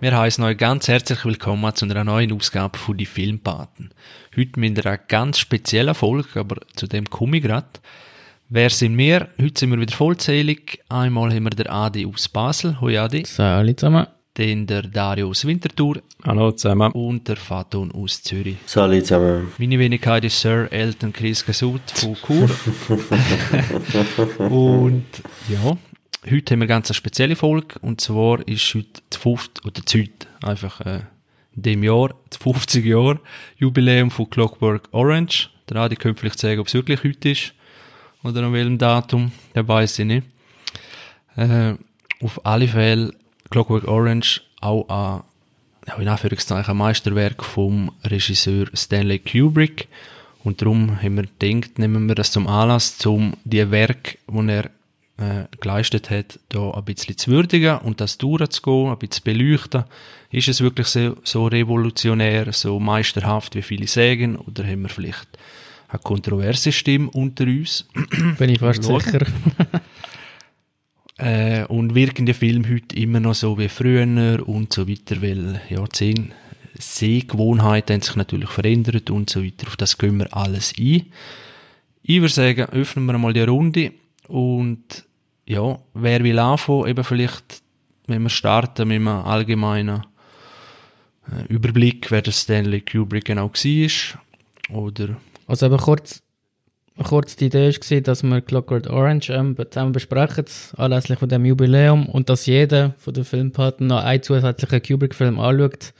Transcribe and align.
Wir 0.00 0.16
heißen 0.16 0.44
euch 0.44 0.56
ganz 0.56 0.86
herzlich 0.86 1.24
willkommen 1.24 1.74
zu 1.74 1.84
einer 1.84 2.04
neuen 2.04 2.30
Ausgabe 2.30 2.78
von 2.78 2.96
die 2.96 3.04
Filmpaten. 3.04 3.90
Heute 4.36 4.60
mit 4.60 4.86
einer 4.86 4.96
ganz 4.96 5.40
speziellen 5.40 5.92
Folge, 5.92 6.38
aber 6.38 6.58
zu 6.76 6.86
dem 6.86 7.10
komme 7.10 7.38
ich 7.38 7.42
grad. 7.42 7.80
Wer 8.48 8.70
sind 8.70 8.96
wir? 8.96 9.26
Heute 9.42 9.58
sind 9.58 9.70
wir 9.72 9.80
wieder 9.80 9.96
vollzählig. 9.96 10.78
Einmal 10.88 11.34
haben 11.34 11.42
wir 11.42 11.50
der 11.50 11.72
Adi 11.72 12.06
aus 12.06 12.28
Basel. 12.28 12.80
Hoi 12.80 12.96
Adi. 12.96 13.24
Salut 13.26 13.80
zusammen. 13.80 14.06
Dann 14.34 14.68
der 14.68 14.82
Dario 14.82 15.30
aus 15.30 15.44
Winterthur. 15.44 16.00
Hallo 16.24 16.52
zusammen. 16.52 16.92
Und 16.92 17.26
der 17.26 17.36
Faton 17.36 17.90
aus 17.90 18.22
Zürich. 18.22 18.58
Salut 18.66 19.04
zusammen. 19.04 19.48
Meine 19.58 19.80
Wenigkeit 19.80 20.22
ist 20.22 20.40
Sir 20.40 20.68
Elton 20.70 21.12
Chris 21.12 21.44
Gasut 21.44 21.80
von 21.92 22.14
Chur. 22.14 22.48
und 24.48 25.06
ja, 25.48 25.76
heute 26.30 26.52
haben 26.52 26.60
wir 26.60 26.64
eine 26.64 26.66
ganz 26.66 26.94
spezielle 26.94 27.36
Folge. 27.36 27.78
Und 27.80 28.00
zwar 28.00 28.46
ist 28.46 28.74
heute 28.74 29.02
die 29.12 29.18
50, 29.18 29.64
oder 29.64 29.80
die 29.80 30.02
heute, 30.02 30.26
einfach 30.42 30.80
äh, 30.80 31.00
in 31.54 31.62
dem 31.62 31.82
Jahr, 31.82 32.14
das 32.30 32.38
50 32.38 32.84
Jahre 32.84 33.20
Jubiläum 33.56 34.10
von 34.10 34.28
Clockwork 34.30 34.88
Orange. 34.92 35.50
Der 35.68 35.76
Adi 35.76 35.96
könnte 35.96 36.20
vielleicht 36.20 36.38
sagen, 36.38 36.60
ob 36.60 36.66
es 36.66 36.74
wirklich 36.74 37.04
heute 37.04 37.30
ist. 37.30 37.54
Oder 38.22 38.42
an 38.42 38.52
welchem 38.52 38.78
Datum. 38.78 39.32
Der 39.54 39.66
weiß 39.66 39.98
ich 40.00 40.06
nicht. 40.06 40.26
Äh, 41.36 41.74
auf 42.22 42.44
alle 42.44 42.68
Fälle 42.68 43.14
Clockwork 43.50 43.86
Orange 43.86 44.42
auch 44.60 45.24
ja, 45.88 45.96
in 45.96 46.08
Anführungszeichen, 46.08 46.72
ein 46.72 46.76
Meisterwerk 46.76 47.42
vom 47.42 47.92
Regisseur 48.04 48.66
Stanley 48.74 49.18
Kubrick. 49.18 49.88
Und 50.44 50.60
darum 50.60 51.00
haben 51.02 51.16
wir 51.16 51.24
gedacht, 51.38 51.78
nehmen 51.78 52.06
wir 52.06 52.14
das 52.14 52.32
zum 52.32 52.46
Anlass, 52.46 53.04
um 53.06 53.34
die 53.44 53.70
Werk, 53.70 54.18
die 54.28 54.48
er 54.48 54.70
äh, 55.18 55.44
geleistet 55.60 56.10
hat, 56.10 56.38
da 56.48 56.70
ein 56.70 56.84
bisschen 56.84 57.18
zu 57.18 57.30
würdigen 57.30 57.78
und 57.78 58.00
das 58.00 58.18
durchzugehen, 58.18 58.90
ein 58.90 58.98
bisschen 58.98 59.12
zu 59.12 59.22
beleuchten. 59.24 59.84
Ist 60.30 60.48
es 60.48 60.60
wirklich 60.60 60.86
so, 60.86 61.16
so 61.24 61.46
revolutionär, 61.46 62.52
so 62.52 62.78
meisterhaft, 62.78 63.54
wie 63.54 63.62
viele 63.62 63.86
sagen, 63.86 64.36
oder 64.36 64.64
haben 64.64 64.82
wir 64.82 64.88
vielleicht 64.88 65.28
eine 65.88 66.00
kontroverse 66.00 66.70
Stimme 66.70 67.10
unter 67.10 67.44
uns? 67.44 67.86
Bin 68.38 68.50
ich 68.50 68.60
fast 68.60 68.84
sicher. 68.84 69.26
Äh, 71.20 71.64
und 71.64 71.96
wirken 71.96 72.26
die 72.26 72.32
Filme 72.32 72.68
heute 72.72 72.94
immer 72.94 73.18
noch 73.18 73.34
so 73.34 73.58
wie 73.58 73.68
früher 73.68 74.06
und 74.46 74.72
so 74.72 74.88
weiter, 74.88 75.20
weil 75.20 75.60
ja, 75.68 75.82
die 75.98 76.14
Sehgewohnheiten 76.78 77.94
haben 77.94 78.02
sich 78.02 78.14
natürlich 78.14 78.50
verändert 78.50 79.10
und 79.10 79.28
so 79.28 79.44
weiter. 79.44 79.66
Auf 79.66 79.76
das 79.76 79.98
gehen 79.98 80.18
wir 80.18 80.36
alles 80.36 80.74
ein. 80.78 81.06
Ich 82.04 82.20
würde 82.20 82.32
sagen, 82.32 82.66
öffnen 82.66 83.06
wir 83.06 83.18
mal 83.18 83.32
die 83.32 83.40
Runde 83.40 83.94
und 84.28 85.07
ja, 85.48 85.78
wer 85.94 86.22
will 86.22 86.38
anfangen, 86.38 86.88
eben 86.88 87.04
vielleicht, 87.04 87.62
wenn 88.06 88.22
wir 88.22 88.28
starten 88.28 88.88
mit 88.88 88.96
einem 88.96 89.08
allgemeinen 89.08 90.02
äh, 91.26 91.46
Überblick, 91.48 92.10
wer 92.10 92.20
der 92.20 92.32
Stanley 92.32 92.82
Kubrick 92.82 93.24
genau 93.24 93.50
war, 93.50 94.20
oder... 94.70 95.16
Also 95.46 95.64
aber 95.64 95.78
kurz, 95.78 96.22
kurz 97.02 97.34
die 97.36 97.46
Idee 97.46 97.72
war, 97.72 98.00
dass 98.02 98.22
wir 98.22 98.42
Clockwork 98.42 98.90
Orange 98.90 99.30
ähm, 99.30 99.56
zusammen 99.70 99.92
besprechen, 99.92 100.44
anlässlich 100.76 101.18
von 101.18 101.30
dem 101.30 101.46
Jubiläum, 101.46 102.06
und 102.06 102.28
dass 102.28 102.44
jeder 102.44 102.94
von 102.98 103.14
den 103.14 103.24
Filmpartnern 103.24 103.88
noch 103.88 104.04
einen 104.04 104.22
zusätzlichen 104.22 104.82
Kubrick-Film 104.82 105.40
anschaut, 105.40 105.94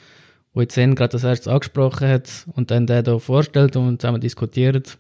wo 0.53 0.61
jetzt 0.61 0.75
gerade 0.75 1.09
das 1.09 1.25
erste 1.25 1.51
angesprochen 1.51 2.07
hat, 2.07 2.29
und 2.53 2.71
dann 2.71 2.87
den 2.87 3.03
hier 3.07 3.19
vorstellt 3.19 3.77
und 3.77 4.03
zusammen 4.03 4.21
diskutiert. 4.21 4.99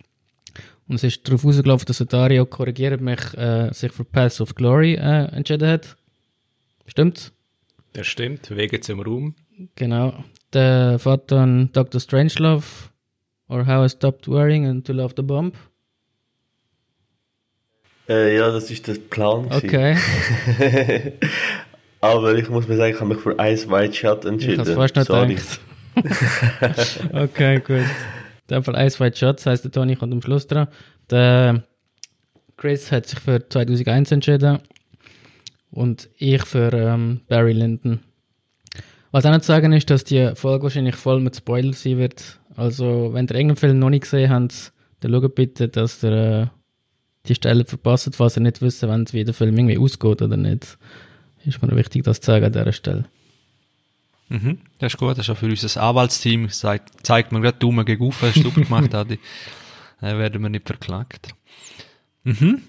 Und 0.88 0.97
es 0.97 1.04
ist 1.04 1.28
darauf 1.28 1.44
ausgelaufen, 1.44 1.84
dass 1.87 1.99
Dario, 1.99 2.47
korrigiert 2.47 3.00
mich, 3.00 3.34
äh, 3.37 3.71
sich 3.72 3.93
für 3.93 4.04
Path 4.04 4.41
of 4.41 4.54
Glory 4.54 4.94
äh, 4.94 5.26
entschieden 5.26 5.69
hat. 5.69 5.97
Stimmt? 6.87 7.32
Das 7.93 8.06
stimmt, 8.06 8.50
wegen 8.50 8.81
zum 8.81 9.00
Raum. 9.00 9.34
Genau. 9.77 10.25
Der 10.53 10.98
Vater 10.98 11.41
an 11.41 11.71
Dr. 11.72 12.00
Strangelove, 12.00 12.65
or 13.48 13.66
How 13.66 13.87
I 13.87 13.88
Stopped 13.91 14.28
Worrying 14.28 14.66
and 14.66 14.87
to 14.87 14.94
Love 14.94 15.12
the 15.16 15.22
Bomb. 15.22 15.54
Äh, 18.09 18.37
ja, 18.37 18.50
das 18.50 18.71
ist 18.71 18.87
der 18.87 18.94
Plan. 18.94 19.48
Okay. 19.53 19.97
Aber 22.00 22.34
ich 22.34 22.48
muss 22.48 22.66
mir 22.66 22.77
sagen, 22.77 22.94
ich 22.94 23.00
habe 23.00 23.15
mich 23.15 23.22
für 23.22 23.37
Ice 23.38 23.69
White 23.69 23.94
Shot 23.94 24.25
entschieden. 24.25 24.62
Ich 24.62 24.69
habe 24.69 24.75
fast 24.75 24.97
nicht 24.97 25.06
Sorry. 25.06 25.34
gedacht. 25.34 27.00
okay, 27.12 27.60
gut. 27.60 27.84
In 28.48 28.54
dem 28.54 28.64
Fall 28.64 28.86
Ice 28.86 28.98
White 28.98 29.16
Shots 29.16 29.47
heisst 29.47 29.64
der 29.64 29.72
Tony 29.72 29.97
kommt 29.97 30.12
am 30.12 30.22
Schluss 30.22 30.47
dran. 30.47 30.69
Der 31.10 31.64
Chris 32.56 32.91
hat 32.91 33.06
sich 33.06 33.20
für 33.20 33.47
2001 33.47 34.10
entschieden 34.12 34.59
und 35.70 36.09
ich 36.16 36.44
für 36.44 36.72
ähm, 36.72 37.20
Barry 37.28 37.53
Lyndon. 37.53 38.00
Was 39.10 39.25
auch 39.25 39.31
noch 39.31 39.41
zu 39.41 39.47
sagen 39.47 39.72
ist, 39.72 39.91
dass 39.91 40.04
die 40.04 40.32
Folge 40.34 40.64
wahrscheinlich 40.64 40.97
voll 40.97 41.20
mit 41.20 41.36
Spoiler 41.36 41.72
sein 41.72 41.98
wird. 41.98 42.41
Also, 42.56 43.10
wenn 43.12 43.26
ihr 43.26 43.34
irgendeinen 43.34 43.56
Film 43.56 43.78
noch 43.78 43.91
nicht 43.91 44.03
gesehen 44.03 44.31
habt, 44.31 44.72
dann 45.00 45.12
schaut 45.12 45.34
bitte, 45.34 45.69
dass 45.69 46.03
ihr 46.03 46.12
äh, 46.12 46.47
die 47.26 47.34
Stelle 47.34 47.65
verpasst, 47.65 48.16
falls 48.16 48.36
ihr 48.36 48.42
nicht 48.42 48.60
wisst, 48.62 48.82
wie 48.82 49.25
der 49.25 49.34
Film 49.34 49.56
irgendwie 49.56 49.78
ausgeht 49.78 50.22
oder 50.22 50.36
nicht. 50.36 50.78
Ist 51.44 51.62
mir 51.62 51.76
wichtig, 51.76 52.04
das 52.04 52.20
zu 52.20 52.32
sagen 52.32 52.47
an 52.47 52.53
dieser 52.53 52.72
Stelle. 52.72 53.04
Mhm, 54.28 54.59
das 54.78 54.93
ist 54.93 54.99
gut. 54.99 55.12
Das 55.12 55.21
ist 55.21 55.31
auch 55.31 55.39
für 55.39 55.47
unser 55.47 55.83
Anwaltsteam. 55.83 56.49
Zeigt, 56.50 57.06
zeigt 57.06 57.33
man 57.33 57.43
gerade 57.43 57.59
Daumen 57.59 57.84
gegen 57.84 58.06
auf, 58.06 58.22
hast 58.22 58.43
du 58.43 58.50
gemacht, 58.50 58.94
Adi. 58.94 59.19
Dann 60.00 60.19
werden 60.19 60.43
wir 60.43 60.49
nicht 60.49 60.66
verklagt. 60.66 61.34
Mhm. 62.25 62.62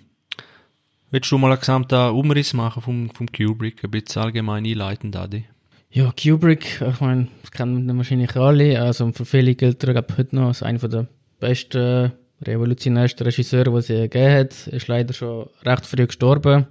Willst 1.12 1.32
du 1.32 1.38
mal 1.38 1.52
einen 1.52 1.60
gesamten 1.60 2.12
Umriss 2.12 2.54
machen 2.54 2.82
vom, 2.82 3.10
vom 3.10 3.28
Kubrick? 3.32 3.84
Ein 3.84 3.92
bisschen 3.92 4.22
allgemein 4.22 4.66
einleitend, 4.66 5.16
Adi? 5.16 5.46
Ja, 5.92 6.12
Kubrick, 6.12 6.82
ich 6.82 7.02
meine, 7.02 7.28
das 7.42 7.52
kennen 7.52 7.88
wir 7.88 7.98
wahrscheinlich 7.98 8.36
alle. 8.36 8.80
Also 8.82 9.12
für 9.12 9.26
viele 9.26 9.56
gilt 9.56 9.84
er 9.84 9.96
heute 9.96 10.36
noch 10.36 10.48
als 10.48 10.62
einer 10.62 10.88
der 10.88 11.08
besten, 11.40 12.12
revolutionärsten 12.44 13.26
Regisseure, 13.26 13.72
die 13.72 13.78
es 13.78 13.88
gegeben 13.88 14.32
hat. 14.32 14.68
Er 14.68 14.74
ist 14.74 14.88
leider 14.88 15.14
schon 15.14 15.50
recht 15.66 15.86
früh 15.86 16.06
gestorben. 16.06 16.68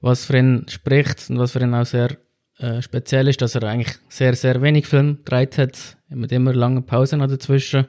Was 0.00 0.26
für 0.26 0.38
ihn 0.38 0.66
spricht 0.68 1.28
und 1.30 1.38
was 1.38 1.52
für 1.52 1.60
ihn 1.60 1.74
auch 1.74 1.84
sehr 1.84 2.16
äh, 2.64 2.80
speziell 2.80 3.28
ist, 3.28 3.42
dass 3.42 3.54
er 3.54 3.64
eigentlich 3.64 3.94
sehr, 4.08 4.34
sehr 4.34 4.62
wenig 4.62 4.86
Film 4.86 5.18
gedreht 5.18 5.58
hat, 5.58 5.98
mit 6.08 6.32
immer 6.32 6.54
lange 6.54 6.80
Pausen 6.80 7.20
dazwischen. 7.20 7.86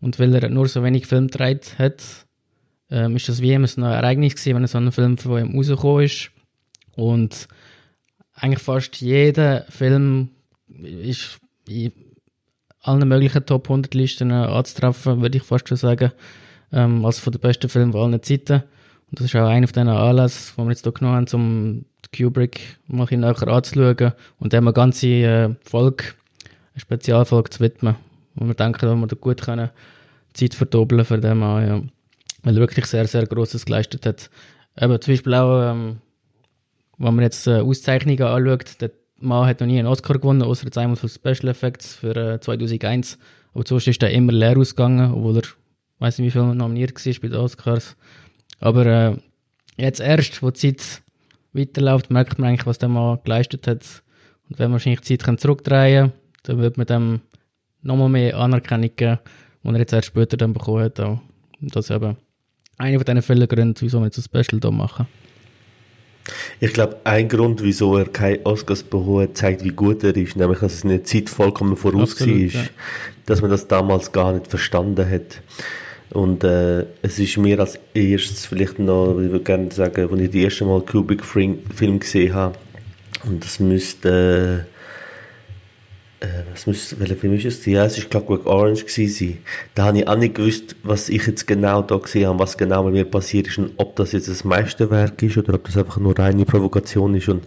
Und 0.00 0.18
weil 0.18 0.34
er 0.34 0.48
nur 0.48 0.66
so 0.66 0.82
wenig 0.82 1.06
Film 1.06 1.26
gedreht 1.26 1.74
hat, 1.78 2.02
ähm, 2.90 3.16
ist 3.16 3.28
das 3.28 3.42
wie 3.42 3.52
immer 3.52 3.66
so 3.66 3.82
ein 3.82 3.90
Ereignis 3.90 4.34
gewesen, 4.34 4.56
wenn 4.56 4.66
so 4.66 4.78
ein 4.78 4.92
Film 4.92 5.18
von 5.18 5.38
ihm 5.38 5.54
rausgekommen 5.54 6.04
ist. 6.04 6.30
Und 6.96 7.48
eigentlich 8.34 8.62
fast 8.62 8.96
jeder 9.02 9.66
Film 9.68 10.30
ist 10.68 11.38
in 11.68 11.92
allen 12.80 13.06
möglichen 13.06 13.44
Top 13.44 13.68
100 13.68 13.92
Listen 13.92 14.30
anzutreffen, 14.32 15.20
würde 15.20 15.36
ich 15.36 15.44
fast 15.44 15.68
schon 15.68 15.76
sagen, 15.76 16.12
ähm, 16.72 17.04
als 17.04 17.18
von 17.18 17.32
den 17.32 17.40
besten 17.40 17.68
Filmen 17.68 17.92
von 17.92 18.12
allen 18.12 18.22
Zeiten. 18.22 18.62
Und 19.10 19.20
das 19.20 19.26
ist 19.26 19.36
auch 19.36 19.48
einer 19.48 19.66
von 19.66 19.74
diesen 19.74 19.88
Anlässen, 19.88 20.54
die 20.56 20.62
wir 20.62 20.70
jetzt 20.70 20.84
hier 20.84 20.92
genommen 20.92 21.16
haben, 21.16 21.34
um 21.34 21.84
Kubrick 22.16 22.78
mal 22.86 23.06
ein 23.10 23.20
näher 23.20 23.48
anzuschauen 23.48 24.12
und 24.38 24.52
dem 24.52 24.66
eine 24.66 24.72
ganze 24.72 25.06
äh, 25.06 25.54
Folge, 25.64 26.04
eine 26.72 26.80
Spezialfolge 26.80 27.50
zu 27.50 27.60
widmen. 27.60 27.96
Wo 28.34 28.46
wir 28.46 28.54
denken, 28.54 28.86
dass 28.86 28.96
wir 28.96 29.06
da 29.06 29.16
gut 29.16 29.42
können 29.42 29.70
Zeit 30.34 30.54
verdoppeln 30.54 31.04
für 31.04 31.18
den 31.18 31.38
Mann, 31.38 31.66
ja. 31.66 31.82
Weil 32.42 32.56
er 32.56 32.60
wirklich 32.60 32.86
sehr, 32.86 33.06
sehr 33.06 33.26
Grosses 33.26 33.64
geleistet 33.64 34.04
hat. 34.04 34.28
Aber 34.76 35.00
zum 35.00 35.14
Beispiel 35.14 35.34
auch, 35.34 35.70
ähm, 35.70 35.98
wenn 36.98 37.14
man 37.14 37.22
jetzt 37.22 37.46
äh, 37.46 37.60
Auszeichnungen 37.60 38.22
anschaut, 38.22 38.80
der 38.80 38.90
Mann 39.18 39.46
hat 39.46 39.60
noch 39.60 39.66
nie 39.66 39.78
einen 39.78 39.88
Oscar 39.88 40.14
gewonnen, 40.14 40.42
außer 40.42 40.66
jetzt 40.66 40.76
einmal 40.76 40.96
für 40.96 41.08
Special 41.08 41.48
Effects 41.48 41.94
für 41.94 42.34
äh, 42.34 42.40
2001. 42.40 43.18
Aber 43.54 43.64
sonst 43.66 43.86
ist 43.86 44.02
er 44.02 44.10
immer 44.10 44.32
leer 44.32 44.58
ausgegangen, 44.58 45.12
obwohl 45.14 45.38
er, 45.38 45.44
weiß 46.00 46.18
nicht 46.18 46.26
wie 46.26 46.30
viel 46.32 46.54
nominiert 46.54 46.94
war 46.94 47.12
bei 47.22 47.28
den 47.28 47.36
Oscars. 47.38 47.96
Aber 48.60 48.86
äh, 48.86 49.16
jetzt 49.76 50.00
erst, 50.00 50.42
wo 50.42 50.50
die 50.50 50.74
Zeit 50.74 51.02
weiterläuft, 51.54 52.10
merkt 52.10 52.38
man 52.38 52.50
eigentlich, 52.50 52.66
was 52.66 52.78
der 52.78 52.88
Mann 52.88 53.18
geleistet 53.24 53.66
hat. 53.66 54.02
Und 54.48 54.58
wenn 54.58 54.66
man 54.66 54.72
wahrscheinlich 54.72 55.00
die 55.00 55.18
Zeit 55.18 55.40
zurückdrehen 55.40 56.10
kann, 56.10 56.20
dann 56.42 56.58
wird 56.58 56.76
man 56.76 56.86
dem 56.86 57.20
nochmal 57.82 58.08
mehr 58.08 58.36
Anerkennung 58.36 58.90
geben, 58.96 59.18
die 59.62 59.68
er 59.68 59.78
jetzt 59.78 59.92
erst 59.92 60.08
später 60.08 60.36
dann 60.36 60.52
bekommen 60.52 60.84
hat. 60.84 60.98
Und 60.98 61.20
das 61.60 61.86
ist 61.86 61.90
eben 61.94 62.16
einer 62.76 62.98
von 62.98 63.04
diesen 63.04 63.22
vielen 63.22 63.48
Gründen, 63.48 63.80
wieso 63.80 64.00
wir 64.00 64.06
jetzt 64.06 64.18
ein 64.18 64.24
Special 64.24 64.60
hier 64.60 64.70
machen. 64.70 65.06
Ich 66.58 66.72
glaube, 66.72 66.96
ein 67.04 67.28
Grund, 67.28 67.62
wieso 67.62 67.96
er 67.98 68.06
keine 68.06 68.44
Oscars 68.46 68.82
bekommen 68.82 69.22
hat, 69.22 69.36
zeigt, 69.36 69.62
wie 69.62 69.68
gut 69.68 70.02
er 70.04 70.16
ist, 70.16 70.36
nämlich, 70.36 70.60
dass 70.60 70.74
es 70.74 70.84
in 70.84 70.90
der 70.90 71.04
Zeit 71.04 71.28
vollkommen 71.28 71.76
voraus 71.76 72.12
Absolut, 72.12 72.54
war, 72.54 72.62
ja. 72.62 72.68
dass 73.26 73.42
man 73.42 73.50
das 73.50 73.68
damals 73.68 74.10
gar 74.10 74.32
nicht 74.32 74.46
verstanden 74.46 75.08
hat. 75.08 75.42
Und 76.10 76.44
äh, 76.44 76.86
es 77.02 77.18
ist 77.18 77.38
mir 77.38 77.58
als 77.60 77.78
erstes 77.92 78.46
vielleicht 78.46 78.78
noch, 78.78 79.18
ich 79.18 79.30
würde 79.30 79.44
gerne 79.44 79.72
sagen, 79.72 80.08
als 80.10 80.20
ich 80.20 80.30
das 80.30 80.36
erste 80.36 80.64
Mal 80.64 80.80
Kubrick-Film 80.82 81.98
gesehen 81.98 82.34
habe, 82.34 82.56
und 83.24 83.42
das 83.42 83.58
müsste 83.58 84.66
äh, 86.24 86.44
was 86.52 86.66
muss, 86.66 86.98
welcher 86.98 87.16
Film 87.16 87.34
ist 87.34 87.44
es? 87.44 87.66
Ja, 87.66 87.84
es 87.84 87.98
war 87.98 88.08
Clockwork 88.08 88.46
Orange 88.46 88.84
gewesen. 88.84 89.38
Da 89.74 89.84
habe 89.84 89.98
ich 89.98 90.08
auch 90.08 90.16
nicht 90.16 90.34
gewusst, 90.34 90.76
was 90.82 91.08
ich 91.08 91.26
jetzt 91.26 91.46
genau 91.46 91.82
da 91.82 91.96
gesehen 91.96 92.28
habe, 92.28 92.38
was 92.38 92.56
genau 92.56 92.84
mit 92.84 92.94
mir 92.94 93.04
passiert 93.04 93.48
ist 93.48 93.58
und 93.58 93.72
ob 93.76 93.96
das 93.96 94.12
jetzt 94.12 94.28
das 94.28 94.44
Meisterwerk 94.44 95.22
ist 95.22 95.36
oder 95.36 95.54
ob 95.54 95.64
das 95.64 95.76
einfach 95.76 95.98
nur 95.98 96.18
reine 96.18 96.44
Provokation 96.44 97.14
ist 97.14 97.28
und 97.28 97.44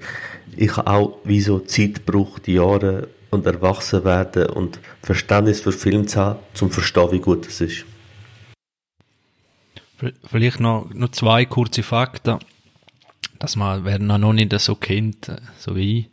ich 0.56 0.76
habe 0.78 0.90
auch 0.90 1.18
wie 1.24 1.42
so 1.42 1.60
Zeit 1.60 2.06
gebraucht, 2.06 2.48
Jahre 2.48 3.08
und 3.30 3.46
erwachsen 3.46 4.04
werden 4.04 4.48
und 4.48 4.80
Verständnis 5.02 5.62
für 5.62 5.72
Film 5.72 6.08
zu 6.08 6.20
haben, 6.20 6.40
zum 6.54 6.72
verstehen, 6.72 7.12
wie 7.12 7.20
gut 7.20 7.48
es 7.48 7.62
ist. 7.62 7.86
Vielleicht 9.98 10.60
noch, 10.60 10.94
noch 10.94 11.10
zwei 11.10 11.46
kurze 11.46 11.82
Fakten, 11.82 12.38
dass 13.40 13.56
man, 13.56 13.84
wer 13.84 14.00
noch 14.00 14.34
nicht 14.34 14.58
so 14.60 14.76
kennt, 14.76 15.30
äh, 15.30 15.38
so 15.58 15.76
wie 15.76 16.00
ich, 16.00 16.06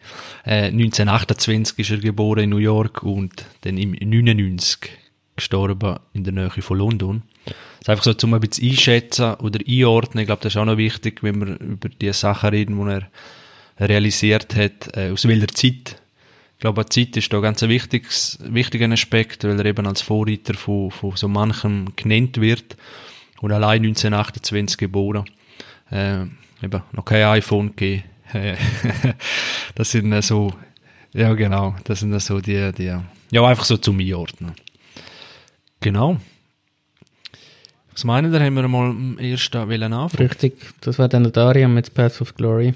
äh, 0.44 0.70
1928 0.70 1.78
ist 1.78 1.90
er 1.90 1.98
geboren 1.98 2.44
in 2.44 2.50
New 2.50 2.58
York 2.58 3.02
und 3.02 3.44
dann 3.62 3.76
im 3.76 3.92
99 3.92 4.90
gestorben 5.36 5.98
in 6.12 6.24
der 6.24 6.32
Nähe 6.32 6.50
von 6.50 6.78
London. 6.78 7.22
Das 7.44 7.54
ist 7.82 7.88
einfach 7.90 8.04
so, 8.04 8.26
um 8.26 8.34
ein 8.34 8.40
bisschen 8.40 8.70
einschätzen 8.70 9.34
oder 9.34 9.60
einordnen, 9.66 10.22
ich 10.22 10.26
glaube, 10.26 10.42
das 10.42 10.54
ist 10.54 10.56
auch 10.56 10.64
noch 10.64 10.78
wichtig, 10.78 11.22
wenn 11.22 11.40
wir 11.40 11.60
über 11.60 11.88
die 11.90 12.12
Sachen 12.12 12.50
reden, 12.50 12.82
die 12.82 12.90
er 12.90 13.88
realisiert 13.88 14.56
hat, 14.56 14.96
äh, 14.96 15.10
aus 15.10 15.26
welcher 15.28 15.48
Zeit. 15.48 16.00
Ich 16.56 16.60
glaube, 16.60 16.84
die 16.84 17.06
Zeit 17.06 17.16
ist 17.18 17.32
da 17.32 17.40
ganz 17.40 17.62
ein 17.62 17.68
wichtiges, 17.68 18.38
wichtiger 18.40 18.90
Aspekt, 18.90 19.44
weil 19.44 19.58
er 19.58 19.66
eben 19.66 19.86
als 19.86 20.00
Vorreiter 20.00 20.54
von, 20.54 20.90
von 20.90 21.16
so 21.16 21.28
manchem 21.28 21.92
genannt 21.96 22.40
wird 22.40 22.76
und 23.44 23.52
allein 23.52 23.82
1928 23.82 24.78
geboren. 24.78 25.26
Äh, 25.90 26.22
eben 26.62 26.82
noch 26.92 27.04
kein 27.04 27.24
iPhone 27.24 27.76
gegeben. 27.76 28.04
das 29.74 29.90
sind 29.90 30.18
so, 30.22 30.54
ja 31.12 31.34
genau, 31.34 31.76
das 31.84 32.00
sind 32.00 32.18
so 32.20 32.40
die, 32.40 32.72
die, 32.72 32.96
ja 33.30 33.46
einfach 33.46 33.66
so 33.66 33.76
zum 33.76 34.00
Einordnen. 34.00 34.54
Genau. 35.80 36.16
Was 37.92 38.04
meinen 38.04 38.32
ihr, 38.32 38.40
haben 38.40 38.54
wir 38.54 38.66
mal 38.66 38.90
am 38.90 39.18
ersten 39.18 39.58
anfangen? 39.58 40.28
Richtig, 40.28 40.54
das 40.80 40.98
war 40.98 41.08
dann 41.08 41.24
der 41.24 41.32
Daria 41.32 41.68
mit 41.68 41.92
Path 41.92 42.22
of 42.22 42.34
Glory. 42.34 42.72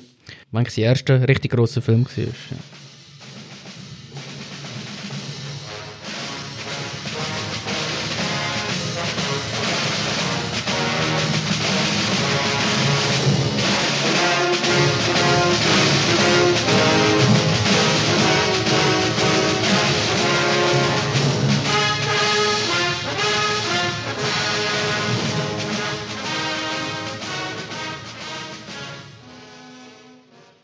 Wenn 0.53 0.67
es 0.67 0.75
der 0.75 0.85
erste 0.85 1.27
richtig 1.27 1.51
grosse 1.53 1.81
Film 1.81 2.05
war. 2.05 2.25
Ja. 2.25 2.78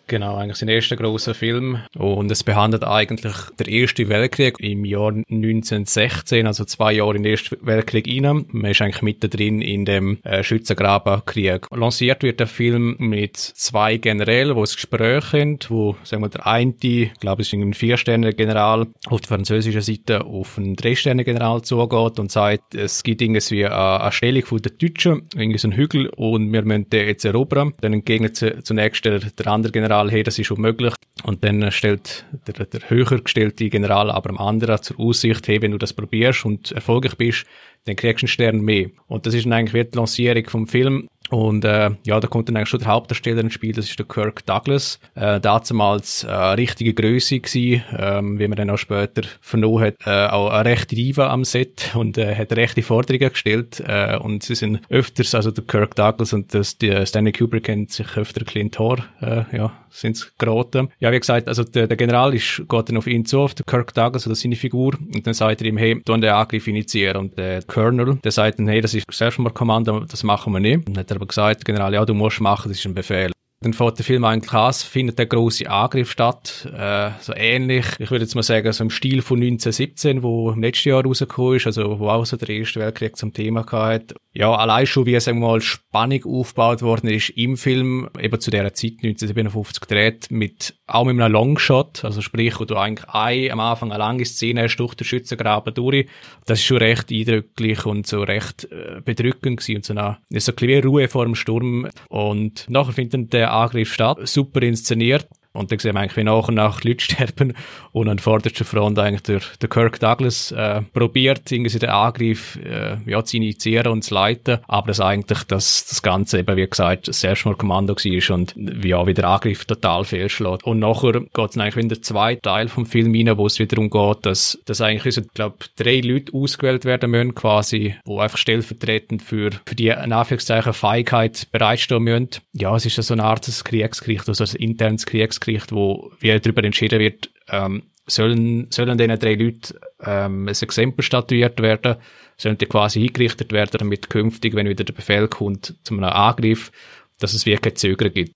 Genau, 0.06 0.36
eigentlich 0.36 0.58
sein 0.58 0.68
erster 0.68 0.96
großer 0.96 1.34
Film. 1.34 1.78
Und 1.96 2.30
es 2.30 2.44
behandelt 2.44 2.84
eigentlich 2.84 3.34
der 3.58 3.68
Erste 3.68 4.08
Weltkrieg 4.08 4.60
im 4.60 4.84
Jahr 4.84 5.08
1916, 5.08 6.46
also 6.46 6.64
zwei 6.64 6.92
Jahre 6.92 7.16
in 7.16 7.22
den 7.22 7.32
Ersten 7.32 7.56
Weltkrieg 7.62 8.06
rein. 8.06 8.44
Man 8.48 8.70
ist 8.70 8.82
eigentlich 8.82 9.02
mittendrin 9.02 9.62
in 9.62 9.86
dem 9.86 10.18
äh, 10.22 10.42
Schützengrabenkrieg. 10.42 11.68
Lanciert 11.74 12.22
wird 12.22 12.38
der 12.38 12.46
Film 12.46 12.96
mit 12.98 13.36
zwei 13.36 13.96
Generälen, 13.96 14.54
die 14.54 14.60
ein 14.60 14.64
Gespräch 14.64 15.32
haben, 15.32 15.58
wo, 15.68 15.96
sagen 16.02 16.22
wir, 16.22 16.28
der 16.28 16.46
eine, 16.46 16.74
ich 16.80 17.12
glaube, 17.20 17.42
es 17.42 17.48
ist 17.48 17.54
ein 17.54 17.72
Vier-Sterne-General, 17.72 18.86
auf 19.06 19.20
der 19.22 19.28
französischen 19.28 19.80
Seite 19.80 20.24
auf 20.24 20.58
einen 20.58 20.76
Drei-Sterne-General 20.76 21.62
zugeht 21.62 22.18
und 22.18 22.30
sagt, 22.30 22.74
es 22.74 23.02
gibt 23.02 23.22
irgendwie 23.22 23.64
eine, 23.64 24.00
eine 24.00 24.12
Stellung 24.12 24.44
von 24.44 24.60
Deutschen, 24.60 25.28
irgendwie 25.34 25.58
so 25.58 25.68
einen 25.68 25.76
Hügel, 25.76 26.08
und 26.08 26.52
wir 26.52 26.62
müssen 26.62 26.90
den 26.90 27.06
jetzt 27.08 27.24
erobern. 27.24 27.72
Dann 27.80 27.94
entgegnet 27.94 28.36
zunächst 28.36 29.04
der, 29.04 29.20
der 29.20 29.46
andere 29.46 29.72
General, 29.72 29.93
General, 29.94 30.10
hey, 30.10 30.22
das 30.24 30.38
ist 30.40 30.50
unmöglich. 30.50 30.94
Und 31.22 31.44
dann 31.44 31.70
stellt 31.70 32.24
der, 32.48 32.66
der 32.66 32.90
höher 32.90 33.20
gestellte 33.20 33.68
General 33.70 34.10
aber 34.10 34.28
dem 34.28 34.38
anderen 34.38 34.82
zur 34.82 34.98
Aussicht, 34.98 35.46
hey, 35.46 35.62
wenn 35.62 35.70
du 35.70 35.78
das 35.78 35.92
probierst 35.92 36.44
und 36.44 36.72
erfolgreich 36.72 37.16
bist, 37.16 37.46
dann 37.84 37.94
kriegst 37.94 38.22
du 38.22 38.24
einen 38.24 38.28
Stern 38.28 38.60
mehr. 38.60 38.88
Und 39.06 39.26
das 39.26 39.34
ist 39.34 39.46
eigentlich 39.46 39.74
wie 39.74 39.88
die 39.88 39.96
Lancierung 39.96 40.48
vom 40.48 40.66
Film. 40.66 41.08
Und 41.34 41.64
äh, 41.64 41.90
ja, 42.04 42.20
da 42.20 42.28
kommt 42.28 42.48
dann 42.48 42.56
eigentlich 42.56 42.68
schon 42.68 42.78
der 42.78 42.88
Hauptdarsteller 42.88 43.40
ins 43.40 43.54
Spiel, 43.54 43.72
das 43.72 43.86
ist 43.86 43.98
der 43.98 44.06
Kirk 44.06 44.46
Douglas. 44.46 45.00
Äh, 45.16 45.40
damals 45.40 46.22
äh, 46.22 46.32
richtige 46.32 46.94
Größe 46.94 47.40
gewesen, 47.40 47.82
ähm, 47.98 48.38
wie 48.38 48.46
man 48.46 48.56
dann 48.56 48.70
auch 48.70 48.78
später 48.78 49.22
vernommen 49.40 49.82
hat, 49.82 49.94
äh, 50.06 50.28
auch 50.28 50.50
eine 50.50 50.70
rechte 50.70 50.94
Diva 50.94 51.30
am 51.30 51.42
Set 51.44 51.90
und 51.94 52.18
äh, 52.18 52.36
hat 52.36 52.52
rechte 52.52 52.82
Forderungen 52.82 53.30
gestellt. 53.30 53.82
Äh, 53.84 54.16
und 54.16 54.44
sie 54.44 54.54
sind 54.54 54.80
öfters, 54.90 55.34
also 55.34 55.50
der 55.50 55.64
Kirk 55.64 55.96
Douglas 55.96 56.32
und 56.32 56.54
das, 56.54 56.78
die 56.78 57.04
Stanley 57.04 57.32
Kubrick 57.32 57.64
kennt 57.64 57.90
sich 57.90 58.16
öfter 58.16 58.44
Clint 58.44 58.76
Thor, 58.76 58.98
äh, 59.20 59.42
ja, 59.56 59.72
sind's 59.90 60.32
geraten. 60.38 60.88
Ja, 61.00 61.10
wie 61.10 61.18
gesagt, 61.18 61.48
also 61.48 61.64
der, 61.64 61.88
der 61.88 61.96
General 61.96 62.32
ist, 62.32 62.62
geht 62.68 62.88
dann 62.88 62.96
auf 62.96 63.08
ihn 63.08 63.24
zu, 63.24 63.40
auf 63.40 63.54
den 63.54 63.66
Kirk 63.66 63.92
Douglas 63.92 64.28
oder 64.28 64.36
seine 64.36 64.54
Figur, 64.54 64.94
und 65.12 65.26
dann 65.26 65.34
sagt 65.34 65.62
er 65.62 65.66
ihm, 65.66 65.78
hey, 65.78 66.00
du 66.04 66.16
den 66.16 66.30
Angriff 66.30 66.68
initiieren. 66.68 67.16
Und 67.16 67.38
der 67.38 67.62
Colonel, 67.62 68.18
der 68.22 68.30
sagt 68.30 68.60
dann, 68.60 68.68
hey, 68.68 68.80
das 68.80 68.94
ist 68.94 69.06
Selbstmordkommando, 69.10 70.00
das 70.00 70.22
machen 70.22 70.52
wir 70.52 70.60
nicht. 70.60 70.86
Und 70.86 70.96
dann 70.96 70.98
hat 70.98 71.10
er 71.10 71.23
aber 71.24 71.28
gesagt, 71.28 71.64
General, 71.64 71.92
ja, 71.92 72.04
du 72.04 72.14
musst 72.14 72.40
machen, 72.40 72.68
das 72.68 72.78
ist 72.78 72.86
ein 72.86 72.94
Befehl. 72.94 73.32
Dann 73.64 73.72
fährt 73.72 73.96
der 73.96 74.04
Film 74.04 74.24
eigentlich 74.24 74.52
an, 74.52 74.74
findet 74.74 75.18
der 75.18 75.24
große 75.24 75.70
Angriff 75.70 76.10
statt, 76.10 76.70
äh, 76.76 77.12
so 77.18 77.32
ähnlich, 77.34 77.86
ich 77.98 78.10
würde 78.10 78.24
jetzt 78.24 78.34
mal 78.34 78.42
sagen, 78.42 78.70
so 78.70 78.84
im 78.84 78.90
Stil 78.90 79.22
von 79.22 79.38
1917, 79.38 80.22
wo 80.22 80.50
im 80.50 80.60
letzten 80.60 80.90
Jahr 80.90 81.02
rausgekommen 81.02 81.56
ist, 81.56 81.66
also 81.66 81.98
wo 81.98 82.10
auch 82.10 82.26
so 82.26 82.36
der 82.36 82.50
Erste 82.50 82.80
Weltkrieg 82.80 83.16
zum 83.16 83.32
Thema 83.32 83.64
hatte. 83.64 84.16
Ja, 84.34 84.54
allein 84.54 84.84
schon, 84.86 85.06
wie, 85.06 85.18
sagen 85.18 85.40
wir 85.40 85.46
mal, 85.46 85.60
Spannung 85.62 86.24
aufgebaut 86.26 86.82
worden 86.82 87.08
ist 87.08 87.30
im 87.30 87.56
Film, 87.56 88.10
eben 88.20 88.38
zu 88.38 88.50
dieser 88.50 88.74
Zeit 88.74 88.94
1957 89.02 89.80
gedreht, 89.80 90.26
mit, 90.28 90.74
auch 90.86 91.04
mit 91.04 91.18
einem 91.18 91.32
Longshot, 91.32 92.04
also 92.04 92.20
sprich, 92.20 92.60
wo 92.60 92.66
du 92.66 92.76
eigentlich 92.76 93.08
ein, 93.08 93.50
am 93.50 93.60
Anfang 93.60 93.92
eine 93.92 93.98
lange 93.98 94.26
Szene 94.26 94.64
hast 94.64 94.76
durch 94.76 94.94
den 94.94 95.06
Schützengraben 95.06 95.72
durch. 95.72 96.06
Das 96.44 96.58
ist 96.58 96.66
schon 96.66 96.78
recht 96.78 97.10
eindrücklich 97.10 97.86
und 97.86 98.06
so 98.06 98.24
recht 98.24 98.64
äh, 98.70 99.00
bedrückend 99.02 99.60
gewesen 99.60 99.76
und 99.76 99.84
so 99.86 99.94
eine, 99.94 100.18
so 100.38 100.52
ein 100.52 100.56
bisschen 100.56 100.84
Ruhe 100.84 101.08
vor 101.08 101.24
dem 101.24 101.34
Sturm. 101.34 101.88
Und 102.10 102.66
nachher 102.68 102.92
findet 102.92 103.32
der 103.32 103.53
Angriff 103.54 103.92
statt. 103.92 104.26
Super 104.28 104.62
inszeniert. 104.62 105.28
Und 105.54 105.70
dann 105.70 105.78
sehen 105.78 105.94
wir 105.94 106.00
eigentlich, 106.00 106.16
wie 106.16 106.24
nach 106.24 106.48
und 106.48 106.56
nach 106.56 106.82
Leute 106.82 107.04
sterben 107.04 107.54
und 107.92 108.08
an 108.08 108.18
vorderster 108.18 108.64
Front 108.64 108.98
eigentlich 108.98 109.22
der, 109.22 109.40
der 109.60 109.68
Kirk 109.68 110.00
Douglas 110.00 110.50
äh, 110.52 110.82
probiert, 110.92 111.50
irgendwie 111.50 111.78
den 111.78 111.90
Angriff 111.90 112.56
äh, 112.56 112.96
ja, 113.06 113.24
zu 113.24 113.36
initiieren 113.36 113.92
und 113.92 114.02
zu 114.02 114.14
leiten, 114.14 114.58
aber 114.66 114.88
dass 114.88 115.00
eigentlich 115.00 115.44
das, 115.44 115.86
das 115.86 116.02
Ganze 116.02 116.40
eben, 116.40 116.56
wie 116.56 116.66
gesagt, 116.66 117.08
das 117.08 117.20
Selbstmordkommando 117.20 117.94
war 117.94 118.34
und 118.34 118.54
ja, 118.84 119.06
wie 119.06 119.14
der 119.14 119.28
Angriff 119.28 119.64
total 119.64 120.04
fehlschlägt. 120.04 120.64
Und 120.64 120.80
nachher 120.80 121.12
geht 121.12 121.50
es 121.50 121.56
eigentlich 121.56 121.76
in 121.76 121.88
der 121.88 122.02
zweiten 122.02 122.42
Teil 122.42 122.68
vom 122.68 122.84
Film 122.84 123.14
rein, 123.14 123.38
wo 123.38 123.46
es 123.46 123.58
wieder 123.58 123.76
darum 123.76 123.90
geht, 123.90 124.26
dass, 124.26 124.58
dass 124.64 124.80
eigentlich, 124.80 125.16
ich 125.16 125.32
glaube, 125.34 125.56
drei 125.76 126.00
Leute 126.00 126.32
ausgewählt 126.34 126.84
werden 126.84 127.10
müssen, 127.10 127.34
quasi, 127.34 127.94
wo 128.04 128.18
einfach 128.18 128.38
stellvertretend 128.38 129.22
für, 129.22 129.50
für 129.64 129.74
die, 129.74 129.88
in 129.88 130.12
Anführungszeichen, 130.12 130.72
Feigheit 130.72 131.46
bereitstehen 131.52 132.02
müssen. 132.02 132.28
Ja, 132.52 132.74
es 132.74 132.86
ist 132.86 132.96
so 132.96 133.14
eine 133.14 133.22
Art 133.22 133.44
Kriegsgericht, 133.64 134.28
also 134.28 134.44
ein 134.44 134.56
internes 134.56 135.06
Kriegsgericht, 135.06 135.43
Bundesgericht, 135.44 135.72
wo 135.72 136.12
wie 136.20 136.38
darüber 136.38 136.64
entschieden 136.64 136.98
wird, 136.98 137.30
ähm, 137.48 137.84
sollen, 138.06 138.70
sollen 138.70 138.98
diesen 138.98 139.18
drei 139.18 139.34
Leuten 139.34 139.78
ähm, 140.04 140.48
ein 140.48 140.54
Exempel 140.54 141.02
statuiert 141.02 141.60
werden, 141.60 141.96
sollen 142.36 142.58
die 142.58 142.66
quasi 142.66 143.02
eingerichtet 143.02 143.52
werden, 143.52 143.78
damit 143.78 144.10
künftig, 144.10 144.54
wenn 144.54 144.68
wieder 144.68 144.84
der 144.84 144.92
Befehl 144.92 145.28
kommt 145.28 145.74
zu 145.82 145.94
einem 145.94 146.04
Angriff, 146.04 146.70
dass 147.18 147.34
es 147.34 147.46
wirklich 147.46 147.76
Zögern 147.76 148.12
gibt. 148.12 148.32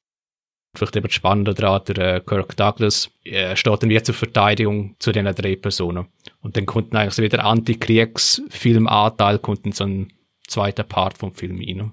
Vielleicht 0.76 0.96
eben 0.96 1.10
spannender 1.10 1.54
daran, 1.54 1.82
der 1.88 2.16
äh, 2.16 2.20
Kirk 2.20 2.56
Douglas 2.56 3.10
äh, 3.24 3.56
steht 3.56 3.82
dann 3.82 3.90
wieder 3.90 4.04
zur 4.04 4.14
Verteidigung 4.14 4.96
zu 4.98 5.12
diesen 5.12 5.34
drei 5.34 5.56
Personen. 5.56 6.06
Und 6.40 6.56
dann 6.56 6.66
kommt 6.66 6.92
dann 6.92 7.00
eigentlich 7.02 7.14
so 7.14 7.22
wieder 7.22 7.44
Anti-Kriegs-Filmanteil, 7.44 9.38
kommt 9.38 9.64
dann 9.64 9.72
so 9.72 9.84
ein 9.84 10.12
zweiter 10.46 10.84
Part 10.84 11.18
vom 11.18 11.32
Film 11.32 11.58
rein. 11.58 11.92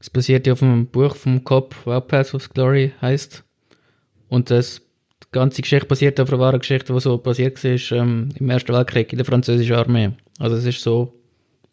Es 0.00 0.10
basiert 0.10 0.46
ja 0.46 0.52
auf 0.52 0.62
einem 0.62 0.86
Buch 0.86 1.16
vom 1.16 1.42
Cop, 1.44 1.74
was 1.84 2.06
Path 2.06 2.34
of 2.34 2.48
Glory 2.50 2.92
heißt. 3.00 3.44
Und 4.28 4.50
das, 4.50 4.80
die 5.22 5.26
ganze 5.32 5.62
Geschichte 5.62 5.86
basiert 5.86 6.20
auf 6.20 6.28
einer 6.30 6.38
wahren 6.38 6.60
Geschichte, 6.60 6.92
die 6.92 7.00
so 7.00 7.18
passiert 7.18 7.62
war 7.64 7.98
ähm, 7.98 8.28
im 8.38 8.50
Ersten 8.50 8.72
Weltkrieg 8.72 9.12
in 9.12 9.18
der 9.18 9.26
französischen 9.26 9.74
Armee. 9.74 10.12
Also 10.38 10.56
es 10.56 10.64
ist 10.64 10.82
so, 10.82 11.14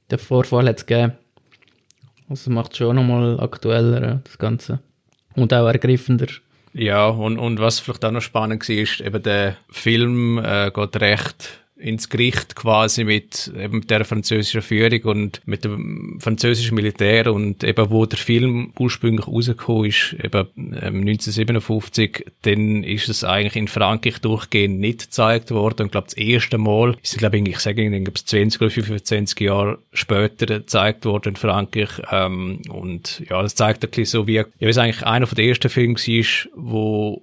der 0.10 0.18
Vorfall 0.18 0.68
hat 0.68 0.78
es 0.78 0.86
gegeben. 0.86 1.14
Also 2.28 2.50
macht 2.50 2.72
es 2.72 2.78
schon 2.80 2.96
nochmal 2.96 3.40
aktueller, 3.40 4.02
äh, 4.02 4.18
das 4.24 4.38
Ganze. 4.38 4.80
Und 5.36 5.54
auch 5.54 5.68
ergreifender. 5.68 6.28
Ja, 6.74 7.08
und, 7.08 7.38
und 7.38 7.60
was 7.60 7.80
vielleicht 7.80 8.04
auch 8.04 8.12
noch 8.12 8.22
spannend 8.22 8.68
war, 8.68 8.76
ist, 8.76 9.02
eben 9.02 9.22
der 9.22 9.58
Film 9.70 10.40
äh, 10.40 10.72
geht 10.72 11.00
recht 11.00 11.65
ins 11.86 12.10
Gericht 12.10 12.56
quasi 12.56 13.04
mit 13.04 13.52
eben 13.56 13.86
der 13.86 14.06
französischen 14.06 14.64
Führung 14.64 15.04
und 15.04 15.42
mit 15.46 15.64
dem 15.64 16.18
französischen 16.20 16.74
Militär. 16.74 17.32
Und 17.32 17.64
eben 17.64 17.92
wo 17.92 18.08
der 18.08 18.18
Film 18.18 18.74
ursprünglich 18.80 19.28
rausgekommen 19.28 19.86
ist, 19.86 20.16
eben 20.22 20.48
1957, 20.56 22.24
ähm, 22.26 22.32
dann 22.42 22.84
ist 22.84 23.08
es 23.08 23.24
eigentlich 23.24 23.56
in 23.56 23.68
Frankreich 23.68 24.18
durchgehend 24.20 24.80
nicht 24.80 25.02
gezeigt 25.02 25.52
worden. 25.52 25.84
Und 25.84 25.92
glaube 25.92 26.08
das 26.08 26.18
erste 26.18 26.58
Mal 26.58 26.98
ist 27.04 27.14
es 27.14 27.18
glaube 27.20 27.38
ich, 27.38 27.48
ich 27.48 27.60
sage 27.60 27.84
Ihnen, 27.84 28.04
20 28.04 28.62
oder 28.62 28.72
25 28.72 29.40
Jahre 29.42 29.78
später 29.94 30.48
gezeigt 30.48 31.06
worden 31.06 31.30
in 31.30 31.36
Frankreich. 31.36 31.90
Ähm, 32.12 32.62
und 32.68 33.22
ja, 33.30 33.44
das 33.44 33.54
zeigt 33.54 33.84
ein 33.84 33.92
bisschen 33.92 34.06
so 34.06 34.28
wie, 34.28 34.36
ja, 34.36 34.46
es 34.60 34.80
eigentlich 34.80 35.06
einer 35.06 35.28
von 35.28 35.36
den 35.36 35.50
ersten 35.50 35.70
Filmen 35.70 35.98
war, 35.98 36.52
wo 36.56 37.22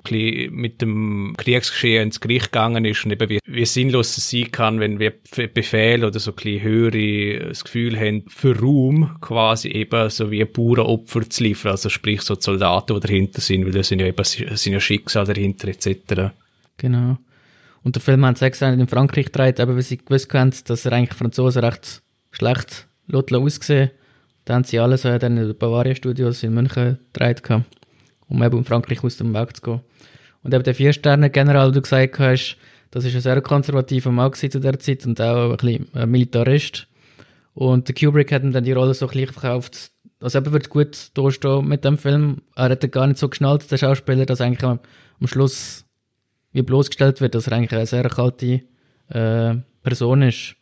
mit 0.50 0.81
dem 0.81 1.35
Kriegsgeschehen 1.37 2.04
ins 2.04 2.21
Gericht 2.21 2.52
gegangen 2.52 2.85
ist 2.85 3.04
und 3.04 3.11
eben 3.11 3.28
wie, 3.28 3.40
wie 3.45 3.66
sinnlos 3.66 4.16
es 4.16 4.31
sein 4.31 4.51
kann, 4.52 4.80
wenn 4.80 4.99
wir 4.99 5.12
Befehl 5.52 6.04
oder 6.04 6.21
so 6.21 6.32
ein 6.32 6.62
höhere 6.62 7.49
das 7.49 7.64
Gefühl 7.64 7.99
haben, 7.99 8.25
für 8.28 8.59
Ruhm 8.59 9.16
quasi 9.21 9.68
eben 9.68 10.09
so 10.11 10.30
wie 10.30 10.44
Bauernopfer 10.44 11.28
zu 11.28 11.42
liefern, 11.42 11.73
also 11.73 11.88
sprich 11.88 12.23
so 12.23 12.37
Soldaten, 12.38 12.94
die 12.94 13.00
dahinter 13.00 13.40
sind, 13.40 13.64
weil 13.64 13.73
das 13.73 13.88
sind 13.88 14.00
ja 14.00 14.06
eben 14.06 14.25
sind 14.25 14.73
ja 14.73 14.80
Schicksal 14.80 15.25
dahinter 15.25 15.68
etc. 15.68 16.32
Genau. 16.76 17.18
Und 17.82 17.97
der 17.97 18.02
Film 18.02 18.25
hat 18.25 18.37
es 18.37 18.42
extra 18.42 18.73
in 18.73 18.87
Frankreich 18.87 19.26
gedreht, 19.26 19.59
eben 19.59 19.75
weil 19.75 19.82
sie 19.82 19.99
gewusst 19.99 20.32
haben, 20.35 20.52
dass 20.66 20.87
er 20.87 20.92
eigentlich 20.92 21.18
Franzosen 21.18 21.64
recht 21.64 22.02
schlecht 22.30 22.87
aussehen 23.12 23.90
Da 24.44 24.54
haben 24.54 24.64
sie 24.64 24.78
alle 24.78 24.99
so 24.99 25.09
in 25.09 25.18
den 25.18 25.59
Bavaria 25.59 25.94
Studios 25.94 26.42
in 26.42 26.54
München 26.54 26.99
gedreht, 27.12 27.42
um 28.28 28.42
eben 28.42 28.59
in 28.59 28.64
Frankreich 28.64 29.02
aus 29.02 29.16
dem 29.16 29.35
Weg 29.35 29.56
zu 29.56 29.62
gehen. 29.62 29.80
Und 30.42 30.54
eben 30.54 30.64
der 30.64 30.75
Vier-Sterne-General, 30.75 31.68
den 31.68 31.75
du 31.75 31.82
gesagt 31.82 32.18
hast, 32.18 32.56
das 32.92 33.06
ist 33.06 33.14
ein 33.14 33.22
sehr 33.22 33.40
konservativer 33.40 34.12
Mann 34.12 34.34
zu 34.34 34.49
der 34.49 34.78
Zeit 34.78 35.06
und 35.06 35.20
auch 35.20 35.50
ein 35.50 35.56
bisschen 35.56 35.88
ein 35.94 36.11
Militarist. 36.11 36.87
Und 37.54 37.94
Kubrick 37.99 38.30
hat 38.30 38.42
ihm 38.42 38.52
dann 38.52 38.64
die 38.64 38.72
Rolle 38.72 38.92
so 38.92 39.06
ein 39.06 39.12
bisschen 39.12 39.32
verkauft. 39.32 39.90
Also 40.20 40.38
er 40.38 40.52
wird 40.52 40.68
gut 40.68 41.08
durchstehen 41.14 41.66
mit 41.66 41.84
dem 41.84 41.96
Film. 41.96 42.42
Er 42.54 42.68
hat 42.68 42.92
gar 42.92 43.06
nicht 43.06 43.18
so 43.18 43.30
geschnallt, 43.30 43.70
der 43.70 43.78
Schauspieler, 43.78 44.26
dass 44.26 44.42
eigentlich 44.42 44.62
am, 44.62 44.78
Schluss 45.25 45.87
wie 46.52 46.62
bloßgestellt 46.62 47.20
wird, 47.20 47.34
dass 47.34 47.46
er 47.46 47.54
eigentlich 47.54 47.72
eine 47.72 47.87
sehr 47.87 48.08
kalte 48.08 48.61
äh, 49.08 49.54
Person 49.82 50.22
ist, 50.22 50.56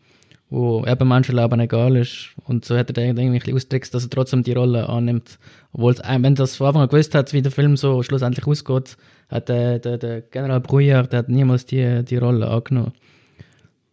wo 0.50 0.84
eben 0.86 1.08
Menschenleben 1.08 1.58
egal 1.58 1.96
ist. 1.96 2.28
Und 2.44 2.64
so 2.64 2.76
hat 2.76 2.90
er 2.90 2.92
dann 2.92 3.16
irgendwie 3.18 3.54
ausgedrückt, 3.54 3.92
dass 3.92 4.04
er 4.04 4.10
trotzdem 4.10 4.44
die 4.44 4.52
Rolle 4.52 4.88
annimmt. 4.88 5.38
Obwohl, 5.72 5.96
wenn 5.96 6.34
das 6.36 6.56
von 6.56 6.68
Anfang 6.68 6.82
an 6.82 6.88
gewusst 6.88 7.14
hat, 7.16 7.32
wie 7.32 7.42
der 7.42 7.50
Film 7.50 7.76
so 7.76 8.04
schlussendlich 8.04 8.46
ausgeht, 8.46 8.96
hat 9.30 9.48
der, 9.48 9.78
der, 9.78 9.98
der 9.98 10.20
General 10.22 10.60
Bruyère, 10.60 11.06
der 11.06 11.20
hat 11.20 11.28
niemals 11.28 11.66
die, 11.66 12.04
die 12.04 12.16
Rolle 12.16 12.48
angenommen. 12.48 12.92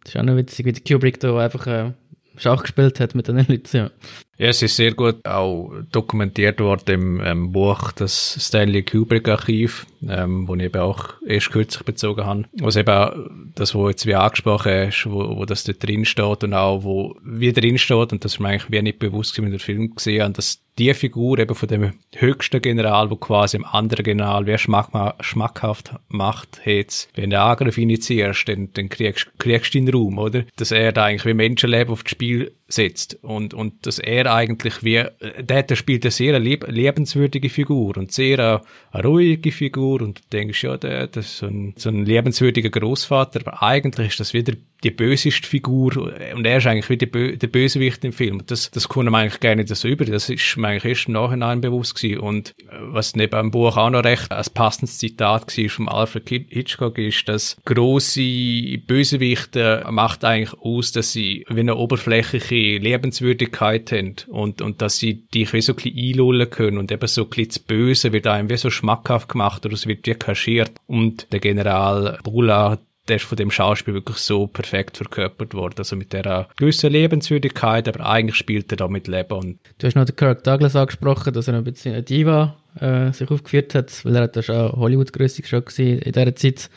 Das 0.02 0.14
ist 0.14 0.20
auch 0.20 0.24
noch 0.24 0.36
witzig, 0.36 0.66
wie 0.66 0.72
Kubrick 0.72 1.20
da 1.20 1.36
einfach 1.38 1.66
äh, 1.66 1.92
Schach 2.36 2.62
gespielt 2.62 3.00
hat 3.00 3.14
mit 3.14 3.28
den 3.28 3.36
Leuten. 3.36 3.76
Ja. 3.76 3.90
Ja, 4.38 4.48
es 4.48 4.62
ist 4.62 4.76
sehr 4.76 4.94
gut 4.94 5.26
auch 5.26 5.72
dokumentiert 5.90 6.60
worden 6.60 6.94
im 6.94 7.20
ähm, 7.24 7.52
Buch 7.52 7.90
das 7.90 8.38
Stanley 8.40 8.84
Kubrick 8.84 9.28
Archiv, 9.28 9.84
ähm, 10.08 10.46
wo 10.46 10.54
ich 10.54 10.62
eben 10.62 10.80
auch 10.80 11.14
erst 11.26 11.50
kürzlich 11.50 11.82
bezogen 11.82 12.24
habe. 12.24 12.44
Was 12.60 12.76
eben 12.76 12.88
auch 12.88 13.12
das, 13.56 13.74
wo 13.74 13.88
jetzt 13.88 14.06
wie 14.06 14.14
angesprochen 14.14 14.88
ist, 14.88 15.10
wo, 15.10 15.36
wo 15.36 15.44
das 15.44 15.64
da 15.64 15.72
drin 15.72 16.04
steht 16.04 16.44
und 16.44 16.54
auch 16.54 16.84
wo 16.84 17.16
wie 17.24 17.52
drin 17.52 17.78
steht 17.78 18.12
und 18.12 18.24
das 18.24 18.34
ist 18.34 18.38
mir 18.40 18.50
eigentlich 18.50 18.70
wie 18.70 18.80
nicht 18.80 19.00
bewusst, 19.00 19.36
wenn 19.38 19.46
ich 19.46 19.50
den 19.50 19.58
Film 19.58 19.94
gesehen 19.96 20.22
habe, 20.22 20.34
dass 20.34 20.60
die 20.78 20.94
Figur 20.94 21.40
eben 21.40 21.56
von 21.56 21.68
dem 21.68 21.94
höchsten 22.14 22.62
General, 22.62 23.10
wo 23.10 23.16
quasi 23.16 23.56
im 23.56 23.64
anderen 23.64 24.04
General 24.04 24.46
wer 24.46 24.58
schmack, 24.58 24.90
schmackhaft 25.20 25.94
macht, 26.06 26.60
jetzt, 26.64 27.10
wenn 27.16 27.30
du 27.30 27.40
Angriff 27.40 27.76
initiierst, 27.76 28.48
dann, 28.48 28.68
dann 28.74 28.88
kriegst, 28.88 29.28
kriegst 29.38 29.74
du 29.74 29.80
den 29.80 29.88
Raum, 29.88 30.18
oder? 30.18 30.44
Dass 30.56 30.70
er 30.70 30.92
da 30.92 31.06
eigentlich 31.06 31.26
wie 31.26 31.34
Menschenleben 31.34 31.92
aufs 31.92 32.08
Spiel 32.08 32.52
setzt 32.68 33.18
und, 33.22 33.54
und 33.54 33.86
dass 33.86 33.98
er 33.98 34.32
eigentlich 34.32 34.84
wie, 34.84 35.02
der, 35.40 35.62
der 35.62 35.76
spielt 35.76 36.04
eine 36.04 36.10
sehr 36.10 36.38
lieb, 36.38 36.66
lebenswürdige 36.68 37.48
Figur 37.48 37.96
und 37.96 38.12
sehr 38.12 38.60
eine, 38.92 39.04
ruhige 39.04 39.52
Figur 39.52 40.02
und 40.02 40.18
du 40.18 40.22
denkst, 40.30 40.62
ja, 40.62 40.76
der, 40.76 41.06
das 41.06 41.26
ist 41.26 41.38
so 41.38 41.46
ein, 41.46 41.74
so 41.76 41.88
ein 41.88 42.04
lebenswürdiger 42.04 42.68
Großvater, 42.68 43.40
aber 43.40 43.62
eigentlich 43.62 44.08
ist 44.08 44.20
das 44.20 44.34
wieder 44.34 44.52
die 44.84 44.90
böseste 44.92 45.46
Figur 45.46 45.96
und 46.36 46.46
er 46.46 46.58
ist 46.58 46.66
eigentlich 46.66 46.88
wie 46.88 47.06
Bö 47.06 47.36
der 47.36 47.48
Bösewicht 47.48 48.04
im 48.04 48.12
Film. 48.12 48.42
Das, 48.46 48.70
das 48.70 48.88
kommt 48.88 49.06
man 49.06 49.22
eigentlich 49.22 49.40
gar 49.40 49.56
nicht 49.56 49.74
so 49.74 49.88
über. 49.88 50.04
Das 50.04 50.28
ist 50.28 50.56
mir 50.56 50.68
eigentlich 50.68 50.84
erst 50.84 51.08
im 51.08 51.14
Nachhinein 51.14 51.60
bewusst 51.60 51.96
gewesen. 51.96 52.20
Und 52.20 52.54
was 52.80 53.16
neben 53.16 53.36
dem 53.36 53.50
Buch 53.50 53.76
auch 53.76 53.90
noch 53.90 54.04
recht 54.04 54.30
ein 54.30 54.44
passendes 54.54 54.98
Zitat 54.98 55.56
war 55.56 55.68
von 55.68 55.88
Alfred 55.88 56.28
Hitchcock 56.28 56.98
ist, 56.98 57.28
dass 57.28 57.56
große 57.64 58.78
Bösewichte 58.86 59.84
macht 59.90 60.24
eigentlich 60.24 60.56
aus, 60.60 60.92
dass 60.92 61.12
sie 61.12 61.44
wie 61.48 61.60
eine 61.60 61.74
oberflächliche 61.74 62.57
Lebenswürdigkeit 62.78 63.92
haben 63.92 64.16
und, 64.28 64.62
und 64.62 64.82
dass 64.82 64.98
sie 64.98 65.26
dich 65.28 65.52
wie 65.52 65.60
so 65.60 65.72
ein 65.72 65.76
bisschen 65.76 65.98
einlullen 65.98 66.50
können 66.50 66.78
und 66.78 66.90
eben 66.90 67.06
so 67.06 67.22
ein 67.22 67.28
bisschen 67.28 67.48
das 67.48 67.58
Böse 67.58 68.12
wird 68.12 68.26
einem 68.26 68.50
wie 68.50 68.56
so 68.56 68.70
schmackhaft 68.70 69.28
gemacht 69.28 69.64
oder 69.64 69.74
es 69.74 69.86
wird 69.86 70.06
wie 70.06 70.14
kaschiert. 70.14 70.72
Und 70.86 71.32
der 71.32 71.40
General 71.40 72.18
Bullard 72.22 72.80
der 73.08 73.16
ist 73.16 73.24
von 73.24 73.36
dem 73.36 73.50
Schauspiel 73.50 73.94
wirklich 73.94 74.18
so 74.18 74.46
perfekt 74.46 74.96
verkörpert 74.96 75.54
worden. 75.54 75.76
Also 75.78 75.96
mit 75.96 76.12
der 76.12 76.48
gewissen 76.56 76.92
Lebenswürdigkeit, 76.92 77.88
aber 77.88 78.06
eigentlich 78.06 78.36
spielt 78.36 78.70
er 78.70 78.76
da 78.76 78.88
mit 78.88 79.08
Leben. 79.08 79.32
Und 79.32 79.58
du 79.78 79.86
hast 79.86 79.94
noch 79.94 80.04
den 80.04 80.16
Kirk 80.16 80.44
Douglas 80.44 80.76
angesprochen, 80.76 81.32
dass 81.32 81.48
er 81.48 81.54
ein 81.54 81.64
bisschen 81.64 81.94
eine 81.94 82.02
Diva 82.02 82.56
äh, 82.78 83.12
sich 83.12 83.30
aufgeführt 83.30 83.74
hat, 83.74 84.04
weil 84.04 84.16
er 84.16 84.22
hat 84.22 84.36
ja 84.36 84.42
schon 84.42 84.72
Hollywood-grössig 84.72 85.48
schon 85.48 85.62
in 85.76 86.00
dieser 86.00 86.34
Zeit. 86.34 86.70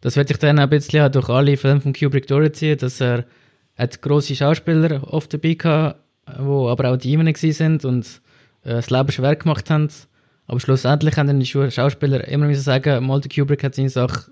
Das 0.00 0.16
wird 0.16 0.28
sich 0.28 0.38
dann 0.38 0.58
ein 0.58 0.68
bisschen 0.68 1.10
durch 1.12 1.28
alle 1.28 1.56
Filme 1.56 1.80
von 1.80 1.92
Kubrick 1.92 2.26
durchziehen, 2.26 2.78
dass 2.78 3.00
er 3.00 3.24
hat 3.76 4.02
grosse 4.02 4.34
Schauspieler 4.34 5.12
oft 5.12 5.32
dabei 5.32 5.54
gehabt, 5.54 6.00
wo 6.38 6.68
aber 6.68 6.90
auch 6.90 6.96
Diven 6.96 7.32
sind 7.34 7.84
und 7.84 8.20
äh, 8.64 8.74
das 8.74 8.90
Leben 8.90 9.12
schwer 9.12 9.36
gemacht 9.36 9.70
haben. 9.70 9.88
Aber 10.46 10.60
schlussendlich 10.60 11.16
haben 11.16 11.26
dann 11.26 11.40
die 11.40 11.46
Schauspieler 11.46 12.26
immer 12.28 12.46
müssen 12.46 12.62
sagen, 12.62 13.06
mal 13.06 13.20
der 13.20 13.30
Kubrick 13.30 13.64
hat 13.64 13.74
seine 13.74 13.90
Sache 13.90 14.30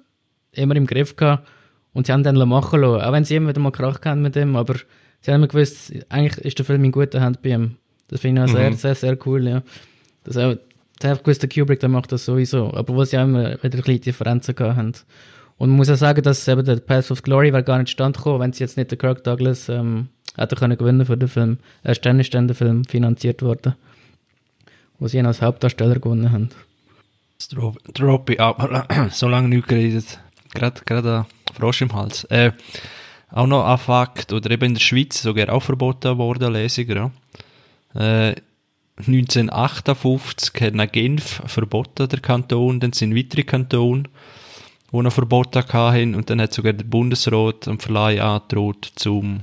immer 0.52 0.76
im 0.76 0.86
Griff 0.86 1.16
gehabt 1.16 1.46
und 1.92 2.06
sie 2.06 2.12
haben 2.12 2.22
dann 2.22 2.36
machen 2.48 2.80
lassen. 2.80 3.02
Auch 3.02 3.12
wenn 3.12 3.24
sie 3.24 3.36
immer 3.36 3.50
wieder 3.50 3.60
mal 3.60 3.72
Krach 3.72 4.00
hatten 4.04 4.22
mit 4.22 4.34
dem, 4.36 4.56
aber 4.56 4.74
sie 5.20 5.30
haben 5.30 5.40
immer 5.40 5.48
gewusst, 5.48 5.92
eigentlich 6.08 6.44
ist 6.44 6.58
der 6.58 6.64
Film 6.64 6.84
in 6.84 6.92
guter 6.92 7.20
Hand 7.20 7.42
bei 7.42 7.50
ihm. 7.50 7.76
Das 8.08 8.20
finde 8.20 8.44
ich 8.44 8.50
auch 8.50 8.54
mhm. 8.54 8.58
sehr, 8.58 8.72
sehr, 8.74 8.94
sehr 8.94 9.18
cool, 9.26 9.46
ja. 9.46 9.62
Das 10.24 10.36
auch, 10.36 10.56
sie 11.00 11.08
haben 11.08 11.18
gewusst, 11.18 11.42
der 11.42 11.48
Kubrick, 11.48 11.80
der 11.80 11.88
macht 11.88 12.12
das 12.12 12.24
sowieso, 12.24 12.72
aber 12.72 12.94
wo 12.94 13.04
sie 13.04 13.18
auch 13.18 13.24
immer 13.24 13.50
wieder 13.62 13.78
ein 13.78 13.82
bisschen 13.82 14.00
Differenzen 14.00 14.54
gehabt 14.54 14.76
haben. 14.76 14.92
Und 15.56 15.70
man 15.70 15.76
muss 15.76 15.90
auch 15.90 15.96
sagen, 15.96 16.23
dass 16.23 16.49
eben 16.49 16.64
der 16.64 16.76
Path 16.76 17.11
of 17.11 17.23
Glory 17.23 17.52
wäre 17.52 17.62
gar 17.62 17.78
nicht 17.78 17.90
stand 17.90 18.16
gekommen, 18.16 18.40
wenn 18.40 18.52
sie 18.52 18.64
jetzt 18.64 18.76
nicht 18.76 18.90
der 18.90 18.99
Kirk 18.99 19.23
Douglas 19.25 19.68
ähm, 19.68 20.08
hätte 20.37 20.56
können 20.56 20.76
gewinnen 20.76 21.06
für 21.06 21.16
den 21.16 21.28
Film. 21.28 21.58
Erst 21.82 22.04
dann 22.04 22.20
ist 22.20 22.34
dann 22.34 22.49
der 22.49 22.56
Film 22.56 22.84
finanziert 22.84 23.42
worden, 23.42 23.75
wo 24.99 25.06
sie 25.06 25.18
ihn 25.18 25.26
als 25.26 25.42
Hauptdarsteller 25.42 26.00
gewonnen 26.00 26.32
haben. 26.32 26.49
Drop, 27.92 28.30
ich 28.30 28.40
aber 28.40 28.87
so 29.11 29.28
lange 29.28 29.49
nicht 29.49 29.68
geredet 29.68 30.18
gerade, 30.54 30.80
gerade 30.84 31.26
ein 31.26 31.54
Frosch 31.54 31.82
im 31.82 31.92
Hals. 31.92 32.25
Äh, 32.25 32.52
auch 33.30 33.46
noch 33.46 33.66
ein 33.66 33.78
Fakt, 33.78 34.32
oder 34.32 34.50
eben 34.50 34.64
in 34.66 34.75
der 34.75 34.80
Schweiz 34.80 35.20
sogar 35.20 35.52
auch 35.52 35.62
verboten 35.62 36.16
worden, 36.16 36.52
Lesungen, 36.52 37.11
ja. 37.94 38.30
Äh, 38.30 38.37
1958 38.96 40.61
hat 40.61 40.75
nach 40.75 40.90
Genf 40.90 41.42
verboten, 41.46 42.08
der 42.08 42.20
Kanton, 42.20 42.78
dann 42.78 42.92
sind 42.92 43.16
weitere 43.16 43.42
Kantone, 43.42 44.04
die 44.94 45.02
noch 45.02 45.12
verboten 45.12 45.64
hatten, 45.66 46.14
und 46.14 46.30
dann 46.30 46.40
hat 46.40 46.52
sogar 46.52 46.72
der 46.72 46.84
Bundesrat 46.84 47.68
am 47.68 47.78
Verleih 47.78 48.22
angedroht, 48.22 48.92
um 49.06 49.42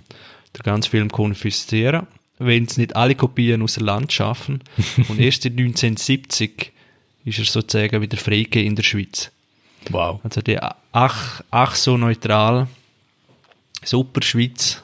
den 0.55 0.63
ganzen 0.63 0.89
Film 0.89 1.09
zu 1.09 1.15
konfiszieren, 1.15 2.07
wenn 2.39 2.65
es 2.65 2.77
nicht 2.77 2.95
alle 2.95 3.15
Kopien 3.15 3.61
aus 3.61 3.75
dem 3.75 3.85
Land 3.85 4.13
schaffen. 4.13 4.63
und 5.09 5.19
erst 5.19 5.45
in 5.45 5.53
1970 5.53 6.71
ist 7.25 7.39
er 7.39 7.45
sozusagen 7.45 8.01
wieder 8.01 8.17
freigegeben 8.17 8.67
in 8.67 8.75
der 8.75 8.83
Schweiz. 8.83 9.31
Wow. 9.89 10.19
Also 10.23 10.41
die 10.41 10.59
ach, 10.91 11.41
ach 11.51 11.75
so 11.75 11.97
neutral, 11.97 12.67
super 13.83 14.21
Schweiz. 14.21 14.83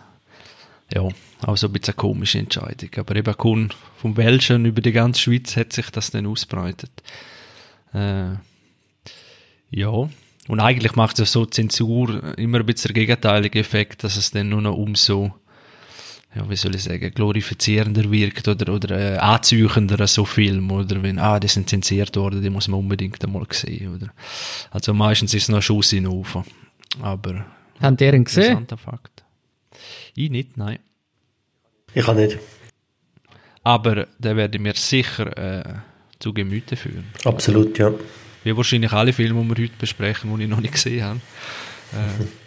Ja, 0.94 1.08
auch 1.42 1.58
so 1.58 1.68
ein 1.68 1.74
bisschen 1.74 1.94
eine 1.94 1.98
komische 1.98 2.40
Entscheidung. 2.40 2.90
Aber 2.98 3.16
eben 3.16 3.70
vom 3.98 4.18
Welschen 4.18 4.66
über 4.66 4.82
die 4.82 4.92
ganze 4.92 5.22
Schweiz 5.22 5.56
hat 5.56 5.74
sich 5.74 5.90
das 5.92 6.12
dann 6.12 6.26
ausbreitet. 6.26 6.92
Äh, 7.94 8.34
ja. 9.70 10.10
Und 10.48 10.60
eigentlich 10.60 10.96
macht 10.96 11.20
es 11.20 11.32
so 11.32 11.46
Zensur 11.46 12.38
immer 12.38 12.60
ein 12.60 12.66
bisschen 12.66 12.94
der 12.94 13.06
gegenteilige 13.06 13.60
Effekt, 13.60 14.04
dass 14.04 14.16
es 14.16 14.32
dann 14.32 14.50
nur 14.50 14.62
noch 14.62 14.78
umso 14.78 15.34
ja, 16.36 16.50
wie 16.50 16.56
soll 16.56 16.76
ich 16.76 16.84
sagen, 16.84 17.12
glorifizierender 17.14 18.12
wirkt 18.12 18.48
oder, 18.48 18.74
oder 18.74 19.16
äh, 19.16 19.18
anziehender 19.18 20.06
so 20.08 20.26
Film, 20.26 20.72
oder 20.72 21.02
wenn, 21.02 21.20
ah, 21.20 21.40
die 21.40 21.48
sind 21.48 21.70
zensiert 21.70 22.16
worden, 22.16 22.42
die 22.42 22.50
muss 22.50 22.68
man 22.68 22.80
unbedingt 22.80 23.24
einmal 23.24 23.46
sehen, 23.52 23.96
oder. 23.96 24.14
Also 24.70 24.94
meistens 24.94 25.34
ist 25.34 25.44
es 25.44 25.50
noch 25.50 25.58
ein 25.58 25.62
Schuss 25.62 25.94
in 25.94 26.04
den 26.04 26.14
Ofen. 26.14 26.44
Aber. 27.02 27.46
Haben 27.82 27.98
die 27.98 28.06
ihn 28.06 28.24
gesehen? 28.24 28.68
Fakt. 28.78 29.24
Ich 30.16 30.30
nicht, 30.30 30.58
nein. 30.58 30.80
Ich 31.94 32.06
kann 32.06 32.18
nicht. 32.18 32.38
Aber 33.64 34.08
der 34.18 34.36
werde 34.36 34.58
ich 34.58 34.62
mir 34.62 34.74
sicher 34.76 35.38
äh, 35.38 35.74
zu 36.20 36.34
Gemüte 36.34 36.76
führen. 36.76 37.06
Absolut, 37.26 37.78
ja. 37.78 37.92
Wie 38.48 38.56
wahrscheinlich 38.56 38.94
alle 38.94 39.12
Filme, 39.12 39.44
die 39.44 39.58
wir 39.58 39.64
heute 39.66 39.78
besprechen, 39.78 40.34
die 40.38 40.46
ich 40.46 40.50
noch 40.50 40.62
nicht 40.62 40.74
gesehen 40.74 41.04
habe. 41.04 41.20
Äh, 41.92 42.26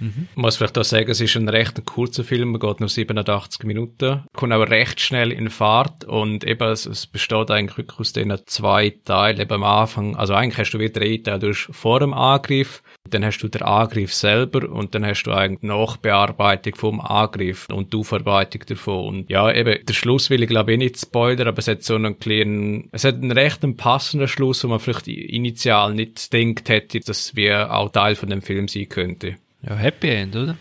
Mhm. 0.00 0.28
Muss 0.34 0.56
vielleicht 0.56 0.78
auch 0.78 0.84
sagen, 0.84 1.10
es 1.10 1.20
ist 1.20 1.36
ein 1.36 1.48
recht 1.48 1.84
kurzer 1.84 2.24
Film, 2.24 2.54
er 2.54 2.60
geht 2.60 2.80
nur 2.80 2.88
87 2.88 3.64
Minuten, 3.64 4.24
kommt 4.34 4.52
aber 4.52 4.70
recht 4.70 5.00
schnell 5.00 5.32
in 5.32 5.50
Fahrt 5.50 6.04
und 6.04 6.44
eben, 6.44 6.68
es, 6.68 6.86
es 6.86 7.06
besteht 7.06 7.50
eigentlich 7.50 7.78
wirklich 7.78 8.00
aus 8.00 8.12
diesen 8.12 8.36
zwei 8.46 8.94
Teilen, 9.04 9.40
eben 9.40 9.52
am 9.52 9.64
Anfang, 9.64 10.16
also 10.16 10.34
eigentlich 10.34 10.58
hast 10.58 10.72
du 10.72 10.78
wieder 10.78 11.00
drei 11.00 11.18
Teile, 11.18 11.38
du 11.38 11.48
hast 11.48 11.68
vor 11.70 12.00
dem 12.00 12.14
Angriff, 12.14 12.82
dann 13.08 13.24
hast 13.24 13.38
du 13.38 13.48
den 13.48 13.62
Angriff 13.62 14.14
selber 14.14 14.68
und 14.68 14.94
dann 14.94 15.04
hast 15.04 15.24
du 15.24 15.32
eigentlich 15.32 15.62
Nachbearbeitung 15.62 16.74
vom 16.74 17.00
Angriff 17.00 17.66
und 17.70 17.92
die 17.92 17.98
Aufarbeitung 17.98 18.62
davon. 18.66 19.06
Und 19.06 19.30
ja, 19.30 19.52
eben, 19.52 19.84
der 19.84 19.94
Schluss 19.94 20.30
will 20.30 20.42
ich 20.42 20.48
glaube 20.48 20.72
ich 20.72 20.78
nicht 20.78 20.98
spoilern, 20.98 21.48
aber 21.48 21.58
es 21.58 21.68
hat 21.68 21.82
so 21.82 21.94
einen 21.94 22.18
kleinen, 22.18 22.88
es 22.92 23.04
hat 23.04 23.16
einen 23.16 23.32
recht 23.32 23.60
passenden 23.76 24.28
Schluss, 24.28 24.64
wo 24.64 24.68
man 24.68 24.80
vielleicht 24.80 25.08
initial 25.08 25.94
nicht 25.94 26.32
denkt 26.32 26.68
hätte, 26.68 27.00
dass 27.00 27.34
wir 27.36 27.72
auch 27.72 27.90
Teil 27.90 28.14
von 28.14 28.30
dem 28.30 28.42
Film 28.42 28.68
sein 28.68 28.88
könnte. 28.88 29.36
Ja, 29.62 29.76
Happy 29.76 30.08
End, 30.08 30.36
oder? 30.36 30.56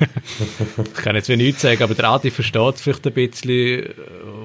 ich 0.00 0.94
kann 1.02 1.16
jetzt 1.16 1.28
wie 1.28 1.36
nichts 1.36 1.62
sagen, 1.62 1.82
aber 1.82 1.94
der 1.94 2.08
Adi 2.08 2.30
versteht 2.30 2.78
vielleicht 2.78 3.06
ein 3.06 3.12
bisschen, 3.12 3.94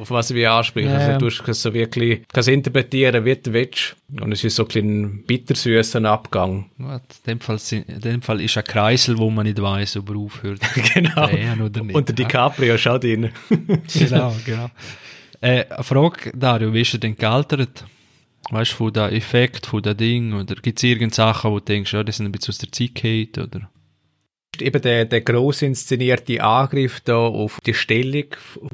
auf 0.02 0.10
was 0.10 0.34
wir 0.34 0.52
ansprechen. 0.52 0.90
Ja. 0.90 0.98
Also, 0.98 1.30
du 1.30 1.44
kannst 1.44 1.62
so 1.62 1.74
wirklich 1.74 2.24
kannst 2.32 2.50
interpretieren, 2.50 3.24
wie 3.26 3.36
du 3.36 3.54
willst. 3.54 3.96
Und 4.20 4.32
es 4.32 4.44
ist 4.44 4.56
so 4.56 4.64
ein 4.64 4.68
bisschen 4.68 5.24
bittersüßer 5.26 6.04
Abgang. 6.06 6.70
In, 6.78 7.00
dem 7.28 7.40
Fall, 7.40 7.60
in 7.72 8.00
dem 8.00 8.22
Fall 8.22 8.42
ist 8.42 8.58
ein 8.58 8.64
Kreisel, 8.64 9.18
wo 9.18 9.30
man 9.30 9.46
nicht 9.46 9.62
weiß, 9.62 9.98
ob 9.98 10.10
er 10.10 10.16
aufhört. 10.18 10.62
genau. 10.94 11.30
Oder 11.66 11.84
nicht. 11.84 11.96
Und 11.96 12.08
der 12.08 12.16
DiCaprio 12.16 12.78
schaut 12.78 13.06
rein. 13.06 13.32
genau, 13.94 14.36
genau. 14.46 14.70
Äh, 15.42 15.66
eine 15.66 15.84
Frage, 15.84 16.32
Dario, 16.36 16.74
wie 16.74 16.82
ist 16.82 16.94
er 16.94 17.00
denn 17.00 17.16
gealtert? 17.16 17.86
Weißt 18.50 18.72
du, 18.72 18.76
von 18.76 18.94
dem 18.94 19.14
Effekt, 19.14 19.66
von 19.66 19.82
dem 19.82 19.98
Ding? 19.98 20.34
Oder 20.34 20.56
gibt 20.56 20.80
es 20.80 20.84
irgendeine 20.84 21.14
Sachen, 21.14 21.52
wo 21.52 21.60
du 21.60 21.66
denkst, 21.66 21.94
ja, 21.94 22.04
die 22.04 22.12
sind 22.12 22.26
ein 22.26 22.32
bisschen 22.32 22.52
aus 22.52 22.58
der 22.58 22.72
Zeit 22.72 22.96
geht, 22.96 23.38
oder? 23.38 23.70
Eben 24.62 24.82
der, 24.82 25.06
der 25.06 25.22
gross 25.22 25.62
inszenierte 25.62 26.44
Angriff 26.44 27.02
da 27.02 27.18
auf 27.18 27.60
die 27.66 27.74
Stellung 27.74 28.26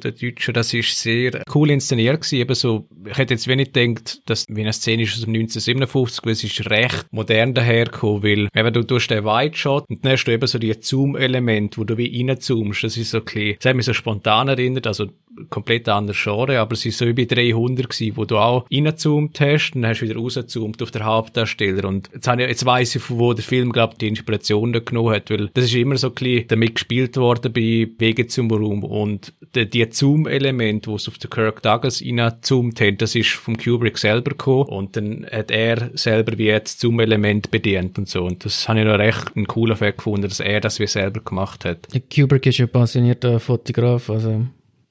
der 0.04 0.12
Deutschen, 0.12 0.54
das 0.54 0.74
ist 0.74 1.00
sehr 1.00 1.42
cool 1.54 1.72
inszeniert 1.72 2.22
gewesen. 2.22 2.40
Eben 2.40 2.56
so, 2.56 2.88
ich 3.06 3.18
hätte 3.18 3.34
jetzt 3.34 3.48
wenig 3.48 3.72
gedacht, 3.72 4.22
dass 4.26 4.46
wie 4.50 4.62
eine 4.62 4.74
Szene 4.74 5.04
ist 5.04 5.14
aus 5.14 5.28
1957, 5.28 6.26
weil 6.26 6.32
es 6.34 6.44
ist 6.44 6.70
recht 6.70 7.08
modern 7.12 7.54
dahergekommen, 7.54 8.24
weil 8.24 8.50
eben 8.54 8.74
du 8.74 8.84
tust 8.84 9.10
den 9.10 9.24
Wide 9.24 9.56
Shot 9.56 9.86
und 9.90 10.04
dann 10.04 10.14
hast 10.14 10.26
du 10.26 10.32
eben 10.32 10.48
so 10.48 10.60
die 10.60 10.74
Zoom-Element, 10.80 11.78
wo 11.78 11.84
du 11.84 11.98
wie 11.98 12.26
reinzoomst. 12.26 12.84
Das 12.84 12.98
ist 12.98 13.12
so 13.12 13.20
ein 13.20 13.26
bisschen, 13.26 13.56
das 13.60 13.70
hat 13.70 13.76
mich 13.76 13.86
so 13.86 13.94
spontan 13.94 14.48
erinnert, 14.48 14.88
also 14.88 15.08
komplett 15.50 15.88
anderes 15.90 16.22
Genre, 16.22 16.60
aber 16.60 16.74
es 16.74 16.86
ist 16.86 16.98
so 16.98 17.06
bei 17.14 17.26
300 17.26 17.90
gewesen, 17.90 18.18
wo 18.18 18.26
du 18.26 18.38
auch 18.38 18.66
reingezoomt 18.72 19.40
hast 19.40 19.72
und 19.76 19.82
dann 19.82 19.92
hast 19.92 20.02
du 20.02 20.06
wieder 20.06 20.20
rausgezoomt 20.20 20.82
auf 20.82 20.92
den 20.92 21.06
Hauptdarsteller. 21.06 21.88
Und 21.88 22.10
jetzt, 22.14 22.28
jetzt 22.28 22.66
weiss 22.66 22.96
ich, 22.96 23.10
wo 23.10 23.34
der 23.34 23.44
Film, 23.44 23.72
glaube 23.72 23.96
die 24.00 24.08
Inspiration 24.08 24.74
da 24.74 24.80
genommen 24.80 25.14
hat, 25.14 25.30
weil 25.30 25.50
das 25.54 25.66
ist 25.66 25.76
immer 25.76 25.98
so 25.98 26.08
ein 26.08 26.14
bisschen 26.14 26.48
damit 26.48 26.76
gespielt 26.76 27.18
worden 27.18 27.54
bei 27.54 27.90
Wege 27.98 28.28
zum 28.28 28.52
Raum. 28.52 28.84
Und 28.84 29.34
die, 29.56 29.70
die 29.70 29.88
Zoom-Element, 29.90 30.88
wo 30.88 30.96
es 30.96 31.08
auf 31.08 31.18
den 31.18 31.30
Kirk 31.30 31.62
Douglas 31.62 32.02
reingezoomt 32.02 32.80
hat, 32.82 33.02
das 33.02 33.16
ist 33.16 33.32
vom 33.32 33.58
Kubrick 33.58 33.98
selber 33.98 34.32
gekommen. 34.32 34.70
Und 34.70 34.96
dann 34.96 35.26
hat 35.32 35.52
er 35.52 35.92
selber 35.94 36.38
wie 36.38 36.46
jetzt 36.46 36.80
Zoom-Element 36.80 37.52
bedient 37.52 37.98
und 37.98 38.08
so. 38.08 38.24
Und 38.24 38.46
das 38.46 38.68
habe 38.68 38.80
ich 38.80 38.86
noch 38.86 39.00
recht 39.00 39.36
einen 39.36 39.48
coolen 39.48 39.74
Effekt 39.74 39.98
gefunden, 39.98 40.28
dass 40.28 40.40
er 40.40 40.62
das 40.62 40.80
wie 40.80 40.88
selber 40.88 41.22
gemacht 41.22 41.66
hat. 41.66 41.88
Kubrick 42.14 42.46
ist 42.46 42.58
ja 42.58 42.68
passionierter 42.68 43.40
Fotograf, 43.40 44.10
also 44.10 44.46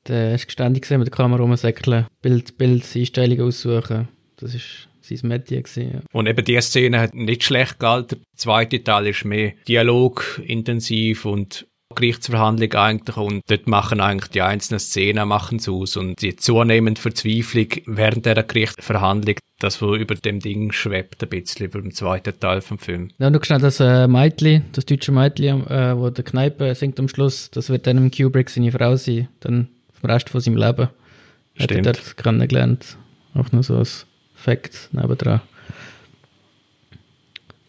der 0.09 0.35
ist 0.35 0.47
geständig 0.47 0.83
gesehen 0.83 0.99
mit 0.99 1.09
der 1.09 1.17
Kamera 1.17 1.43
rumsäckeln, 1.43 2.07
Bild, 2.23 2.59
Bild, 2.59 2.85
Einstellungen 2.95 3.47
aussuchen. 3.47 4.09
Das 4.37 4.55
ist 4.55 4.89
sein 5.03 5.29
Metier 5.29 5.63
gewesen, 5.63 5.93
ja. 5.93 6.01
Und 6.13 6.27
eben 6.27 6.45
die 6.45 6.61
Szene 6.61 7.01
hat 7.01 7.15
nicht 7.15 7.45
schlecht 7.45 7.79
gealtert. 7.79 8.21
Der 8.21 8.39
zweite 8.39 8.83
Teil 8.83 9.07
ist 9.07 9.25
mehr 9.25 9.53
Dialog 9.67 10.41
intensiv 10.45 11.25
und 11.25 11.67
Gerichtsverhandlung 11.95 12.73
eigentlich 12.75 13.17
und 13.17 13.43
dort 13.49 13.67
machen 13.67 14.01
eigentlich 14.01 14.31
die 14.31 14.43
einzelnen 14.43 14.79
Szenen 14.79 15.27
machen 15.27 15.59
aus 15.67 15.97
und 15.97 16.21
die 16.21 16.37
zunehmende 16.37 17.01
Verzweiflung 17.01 17.69
während 17.87 18.27
der 18.27 18.43
Gerichtsverhandlung, 18.43 19.37
das 19.59 19.81
wo 19.81 19.95
über 19.95 20.15
dem 20.15 20.39
Ding 20.41 20.71
schwebt 20.71 21.23
ein 21.23 21.29
bisschen 21.31 21.67
über 21.67 21.81
den 21.81 21.93
zweiten 21.93 22.39
Teil 22.39 22.61
vom 22.61 22.79
Film. 22.79 23.11
Ja, 23.19 23.31
du 23.31 23.43
schnell 23.43 23.61
das 23.61 23.81
äh, 23.81 24.07
Meitli, 24.07 24.63
das 24.73 24.85
deutsche 24.85 25.13
Meitli, 25.13 25.49
äh, 25.49 25.97
wo 25.97 26.11
der 26.11 26.25
Kneipe 26.25 26.75
singt 26.75 27.01
am 27.01 27.09
Schluss, 27.09 27.51
das 27.51 27.71
wird 27.71 27.87
dann 27.87 27.97
im 27.97 28.11
Kubrick 28.11 28.51
seine 28.51 28.71
Frau 28.71 28.95
sein, 28.97 29.29
dann 29.41 29.69
vom 30.01 30.11
Rest 30.11 30.31
von 30.31 30.41
seinem 30.41 30.57
Leben. 30.57 30.89
Stimmt. 31.55 31.71
Hat 31.71 31.73
er 31.73 31.83
dort 31.93 32.17
kennengelernt. 32.17 32.97
Auch 33.35 33.53
noch 33.53 33.63
so 33.63 33.77
als 33.79 34.07
Fakt 34.35 34.89
nebendran. 34.93 35.41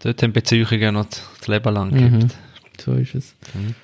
Dort 0.02 0.24
haben 0.24 0.34
Beziehungen 0.34 0.94
noch 0.94 1.06
das 1.06 1.48
Leben 1.48 1.74
lang 1.74 1.92
mhm. 1.92 2.28
So 2.80 2.94
ist 2.94 3.16
es. 3.16 3.36
Mhm. 3.54 3.76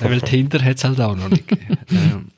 Weil 0.00 0.20
Tinder 0.22 0.62
hat 0.62 0.76
es 0.76 0.84
halt 0.84 1.00
auch 1.00 1.16
noch 1.16 1.28
nicht 1.28 1.50
ähm, 1.90 2.28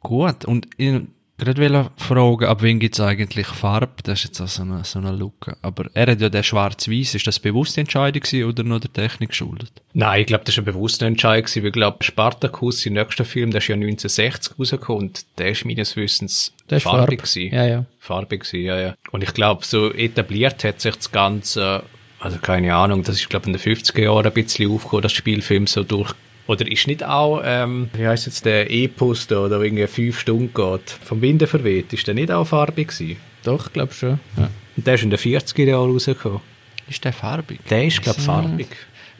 gut, 0.00 0.44
und 0.44 0.68
in, 0.76 1.08
gerade 1.38 1.90
fragen, 1.96 2.44
ab 2.46 2.62
wann 2.62 2.78
gibt 2.78 2.94
es 2.94 3.00
eigentlich 3.00 3.46
Farbe? 3.46 4.02
Das 4.02 4.18
ist 4.18 4.24
jetzt 4.24 4.40
auch 4.40 4.48
so 4.48 4.62
eine, 4.62 4.84
so 4.84 4.98
eine 4.98 5.12
Lücke. 5.12 5.56
Aber 5.62 5.86
er 5.94 6.10
hat 6.12 6.20
ja 6.20 6.28
den 6.28 6.42
schwarz-weiß. 6.42 7.14
Ist 7.14 7.26
das 7.26 7.38
bewusste 7.38 7.80
Entscheidung 7.80 8.22
oder 8.48 8.64
nur 8.64 8.80
der 8.80 8.92
Technik 8.92 9.30
geschuldet? 9.30 9.70
Nein, 9.94 10.22
ich 10.22 10.26
glaube, 10.26 10.44
das 10.44 10.54
ist 10.54 10.58
eine 10.58 10.72
bewusste 10.72 11.06
Entscheidung 11.06 11.46
gewesen. 11.46 11.66
Ich 11.66 11.72
glaube, 11.72 12.04
Spartacus, 12.04 12.82
sein 12.82 12.94
nächster 12.94 13.24
Film, 13.24 13.50
der 13.50 13.60
ist 13.60 13.68
ja 13.68 13.74
1960 13.74 14.58
rausgekommen 14.58 15.02
und 15.02 15.24
der 15.38 15.50
ist 15.50 15.64
meines 15.64 15.96
Wissens 15.96 16.52
der 16.68 16.80
farbig 16.80 17.20
Farb. 17.20 17.32
gewesen. 17.32 17.54
Ja, 17.54 17.66
ja. 17.66 17.84
Farbig 17.98 18.40
gewesen, 18.44 18.64
ja, 18.64 18.80
ja. 18.80 18.94
Und 19.12 19.22
ich 19.22 19.32
glaube, 19.32 19.64
so 19.64 19.92
etabliert 19.92 20.64
hat 20.64 20.80
sich 20.80 20.96
das 20.96 21.12
Ganze, 21.12 21.84
also 22.20 22.38
keine 22.38 22.74
Ahnung, 22.74 23.04
das 23.04 23.16
ist, 23.16 23.30
glaube 23.30 23.48
ich, 23.48 23.54
in 23.54 23.60
den 23.60 23.76
50er 23.76 24.02
Jahren 24.02 24.26
ein 24.26 24.32
bisschen 24.32 24.70
aufgekommen, 24.70 25.02
dass 25.02 25.12
Spielfilm 25.12 25.66
so 25.66 25.84
durch 25.84 26.14
oder 26.48 26.66
ist 26.66 26.86
nicht 26.86 27.04
auch, 27.04 27.42
ähm, 27.44 27.90
wie 27.92 28.06
heißt 28.06 28.26
jetzt 28.26 28.44
der 28.46 28.70
Epos 28.70 29.26
da, 29.26 29.48
der 29.48 29.60
irgendwie 29.60 29.86
fünf 29.86 30.18
Stunden 30.18 30.52
geht, 30.52 30.90
vom 30.90 31.20
Winde 31.20 31.46
verweht, 31.46 31.92
ist 31.92 32.06
der 32.06 32.14
nicht 32.14 32.32
auch 32.32 32.46
farbig 32.46 32.88
gewesen? 32.88 33.18
Doch, 33.44 33.66
ich 33.66 33.72
glaube 33.74 33.92
schon. 33.92 34.18
Ja. 34.36 34.48
Und 34.76 34.86
der 34.86 34.94
ist 34.94 35.02
in 35.02 35.10
den 35.10 35.18
40er 35.18 35.64
Jahren 35.64 35.92
rausgekommen. 35.92 36.40
Ist 36.88 37.04
der 37.04 37.12
farbig? 37.12 37.60
Der 37.68 37.84
ist, 37.84 38.00
glaube 38.00 38.18
ich, 38.18 38.24
farbig. 38.24 38.68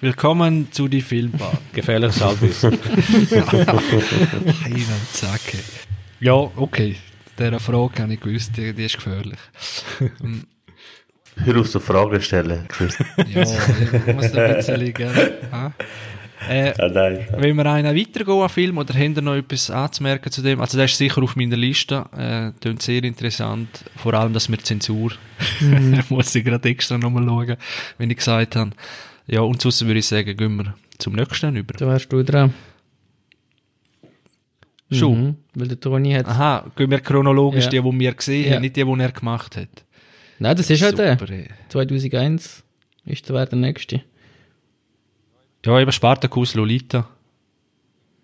Willkommen 0.00 0.72
zu 0.72 0.88
die 0.88 1.02
Filmbar. 1.02 1.52
Gefährliches 1.74 2.22
Halbwissen. 2.22 2.72
Heil 4.64 4.82
Zacke. 5.12 5.58
Ja, 6.20 6.32
okay. 6.32 6.96
Dieser 7.38 7.60
Frage 7.60 8.02
habe 8.02 8.14
ich 8.14 8.20
gewusst, 8.20 8.56
die, 8.56 8.72
die 8.72 8.86
ist 8.86 8.96
gefährlich. 8.96 9.38
Hör 11.44 11.60
auf 11.60 11.68
so 11.68 11.78
Fragen 11.78 12.22
stellen. 12.22 12.66
ja, 13.28 13.42
ich 13.42 14.14
muss 14.14 14.32
ein 14.32 14.56
bisschen, 14.56 14.94
gell? 14.94 15.38
Äh, 16.46 16.76
ja, 16.78 16.88
nein. 16.88 17.26
Wenn 17.36 17.56
wir 17.56 17.66
einen 17.66 17.96
weitergehen 17.96 18.40
an 18.40 18.48
Film 18.48 18.78
oder 18.78 18.94
haben 18.94 19.24
noch 19.24 19.34
etwas 19.34 19.70
anzumerken 19.70 20.30
zu 20.30 20.42
dem? 20.42 20.60
Also 20.60 20.76
der 20.76 20.84
ist 20.84 20.96
sicher 20.96 21.22
auf 21.22 21.36
meiner 21.36 21.56
Liste. 21.56 22.04
Äh, 22.16 22.52
klingt 22.60 22.82
sehr 22.82 23.02
interessant. 23.02 23.68
Vor 23.96 24.14
allem, 24.14 24.32
dass 24.32 24.48
wir 24.48 24.58
Zensur 24.58 25.12
mhm. 25.60 26.02
muss 26.10 26.34
ich 26.34 26.44
gerade 26.44 26.68
extra 26.68 26.96
nochmal 26.98 27.24
schauen, 27.24 27.56
wenn 27.98 28.10
ich 28.10 28.18
gesagt 28.18 28.56
habe. 28.56 28.70
Ja, 29.26 29.40
und 29.40 29.60
sonst 29.60 29.84
würde 29.84 29.98
ich 29.98 30.06
sagen, 30.06 30.36
gehen 30.36 30.56
wir 30.56 30.74
zum 30.98 31.14
nächsten 31.14 31.56
über. 31.56 31.74
Da 31.74 31.86
wärst 31.86 32.12
du 32.12 32.22
dran. 32.22 32.54
Schon? 34.90 35.22
Mhm, 35.22 35.36
weil 35.54 35.68
der 35.68 35.80
Toni 35.80 36.12
hat... 36.12 36.26
Aha, 36.26 36.64
gehen 36.74 36.90
wir 36.90 37.00
chronologisch 37.00 37.64
ja. 37.64 37.70
die, 37.70 37.82
die 37.82 38.00
wir 38.00 38.14
gesehen 38.14 38.48
ja. 38.48 38.54
haben, 38.54 38.62
nicht 38.62 38.76
die, 38.76 38.84
die 38.84 39.00
er 39.00 39.12
gemacht 39.12 39.56
hat. 39.56 39.84
Nein, 40.38 40.56
das 40.56 40.70
ist 40.70 40.82
halt 40.82 40.98
der. 40.98 41.18
2001 41.68 42.64
ist 43.04 43.28
der 43.28 43.54
nächste. 43.54 44.02
Ja, 45.64 45.78
eben 45.80 45.92
Spartacus 45.92 46.54
Lolita. 46.54 47.08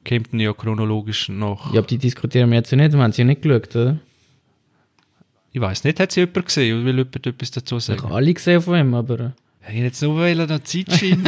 Kommt 0.07 0.35
ja 0.35 0.53
chronologisch 0.53 1.29
noch. 1.29 1.73
Ja, 1.73 1.79
aber 1.79 1.87
die 1.87 1.99
diskutieren 1.99 2.51
wir 2.51 2.59
jetzt 2.59 2.71
ja 2.71 2.77
nicht, 2.77 2.93
wir 2.93 3.03
haben 3.03 3.13
sie 3.13 3.23
ja 3.23 3.27
nicht 3.27 3.43
geschaut, 3.43 3.75
oder? 3.75 3.99
Ich 5.53 5.61
weiß 5.61 5.85
nicht, 5.85 6.01
hat 6.01 6.13
sie 6.13 6.21
jemand 6.21 6.47
gesehen 6.47 6.77
oder 6.77 6.85
will 6.87 6.99
jemand 6.99 7.27
etwas 7.27 7.51
dazu 7.53 7.79
sagen? 7.79 7.99
Ich 7.99 8.05
habe 8.05 8.15
alle 8.15 8.35
gesehen 8.35 8.61
von 8.61 8.79
ihm, 8.79 8.95
aber... 8.95 9.21
Äh, 9.21 9.31
ich 9.67 9.81
jetzt 9.81 10.03
nur 10.03 10.17
wollen, 10.17 10.47
noch 10.47 10.63
Zeit 10.63 10.93
schieben. 10.93 11.25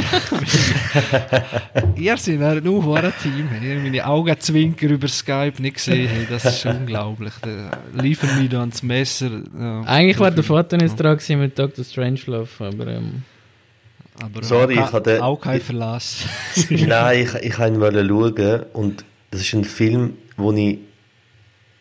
Ihr 1.97 2.17
seid 2.19 2.43
ein 2.43 2.65
nur 2.65 2.97
ein 2.97 3.13
Team. 3.23 3.49
Ihr 3.63 3.81
meine 3.81 4.07
Augen 4.07 4.39
zwinker 4.39 4.89
über 4.89 5.09
Skype 5.09 5.55
nicht 5.63 5.77
gesehen. 5.77 6.27
Das 6.29 6.45
ist 6.45 6.67
unglaublich. 6.67 7.33
Liefern 7.95 8.39
mich 8.39 8.51
da 8.51 8.61
ans 8.61 8.83
Messer. 8.83 9.31
Ja, 9.59 9.83
Eigentlich 9.83 10.19
war 10.19 10.31
der 10.31 10.45
Vater 10.45 10.77
nicht 10.77 11.01
dran 11.01 11.19
mit 11.39 11.59
Dr. 11.59 11.83
Strangelove, 11.83 12.49
aber... 12.59 12.87
Ähm 12.89 13.23
aber 14.23 14.43
Sorry, 14.43 14.75
ich 14.75 14.93
hatte. 14.93 15.23
Auch 15.23 15.41
kein 15.41 15.61
Verlass. 15.61 16.25
Nein, 16.71 17.23
ich, 17.23 17.35
ich 17.35 17.59
wollte 17.59 18.01
ihn 18.01 18.09
schauen 18.09 18.63
und 18.73 19.05
das 19.31 19.43
ist 19.43 19.55
ein 19.55 19.65
Film, 19.65 20.17
den 20.39 20.57
ich 20.57 20.79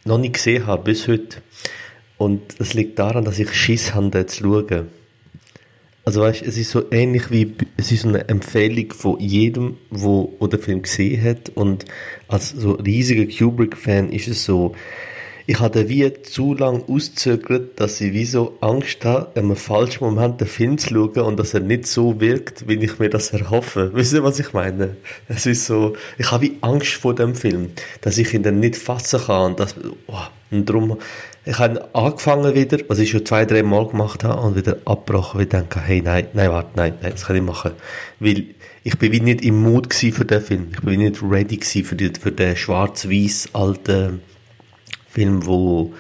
noch 0.04 0.18
nicht 0.18 0.34
gesehen 0.34 0.66
habe 0.66 0.84
bis 0.84 1.08
heute. 1.08 1.38
Und 2.18 2.42
es 2.60 2.74
liegt 2.74 2.98
daran, 3.00 3.26
dass 3.26 3.40
ich 3.40 3.54
Schiss 3.54 3.94
habe, 3.94 4.10
den 4.10 4.28
zu 4.28 4.44
schauen. 4.44 4.88
Also 6.06 6.22
weißt, 6.22 6.44
es 6.44 6.56
ist 6.58 6.70
so 6.70 6.84
ähnlich 6.92 7.32
wie, 7.32 7.56
es 7.78 7.92
ist 7.92 8.06
eine 8.06 8.30
Empfehlung 8.30 8.94
von 8.94 9.20
jedem, 9.20 9.78
wo, 9.90 10.36
wo 10.40 10.46
den 10.46 10.62
Film 10.62 10.84
gesehen 10.84 11.24
hat 11.24 11.50
und 11.56 11.86
als 12.28 12.52
so 12.52 12.74
riesiger 12.74 13.26
Kubrick-Fan 13.26 14.12
ist 14.12 14.28
es 14.28 14.46
so, 14.46 14.76
ich 15.48 15.60
hatte 15.60 15.90
wie 15.90 16.12
zu 16.24 16.54
lang 16.54 16.84
ausgezögert, 16.88 17.80
dass 17.80 18.02
ich 18.02 18.14
wie 18.14 18.26
so 18.26 18.58
Angst 18.62 19.06
habe, 19.06 19.30
einem 19.36 19.56
falschen 19.56 20.04
Moment 20.04 20.42
den 20.42 20.48
Film 20.48 20.78
zu 20.78 20.90
schauen 20.90 21.26
und 21.26 21.40
dass 21.40 21.54
er 21.54 21.60
nicht 21.60 21.86
so 21.88 22.20
wirkt, 22.20 22.68
wie 22.68 22.76
ich 22.76 22.98
mir 22.98 23.10
das 23.10 23.32
erhoffe. 23.32 23.92
Wisst 23.94 24.14
ihr, 24.14 24.24
was 24.24 24.40
ich 24.40 24.54
meine? 24.54 24.98
Es 25.28 25.46
ist 25.46 25.66
so, 25.66 25.96
ich 26.18 26.32
habe 26.32 26.46
wie 26.46 26.58
Angst 26.62 26.94
vor 26.94 27.14
dem 27.14 27.36
Film, 27.36 27.72
dass 28.02 28.18
ich 28.18 28.34
ihn 28.34 28.44
dann 28.44 28.60
nicht 28.60 28.76
fassen 28.76 29.22
kann 29.22 29.52
und 29.52 29.60
das, 29.60 29.76
oh, 30.08 30.18
und 30.52 30.70
darum, 30.70 30.98
ich 31.46 31.60
habe 31.60 31.94
angefangen 31.94 32.56
wieder, 32.56 32.80
was 32.88 32.98
ich 32.98 33.12
schon 33.12 33.26
zwei, 33.26 33.46
drei 33.46 33.62
Mal 33.62 33.88
gemacht 33.88 34.24
habe 34.24 34.42
und 34.42 34.56
wieder 34.56 34.78
abgebrochen, 34.86 35.38
weil 35.38 35.44
ich 35.44 35.50
denke, 35.50 35.80
hey, 35.80 36.02
nein, 36.02 36.28
nein, 36.34 36.50
warte, 36.50 36.72
nein, 36.76 36.94
nein, 37.02 37.12
das 37.12 37.26
kann 37.26 37.36
ich 37.36 37.44
machen. 37.44 37.72
Weil 38.20 38.46
ich 38.84 38.98
bin 38.98 39.12
wie 39.12 39.20
nicht 39.20 39.44
im 39.44 39.62
Mut 39.62 39.94
für 39.94 40.26
den 40.26 40.42
Film. 40.42 40.68
Ich 40.74 40.82
bin 40.82 41.00
nicht 41.00 41.22
ready 41.22 41.60
für, 41.62 41.96
die, 41.96 42.12
für 42.20 42.32
den 42.32 42.56
schwarz-weiß 42.56 43.50
alten 43.54 44.22
Film, 45.16 45.46
wo, 45.46 45.94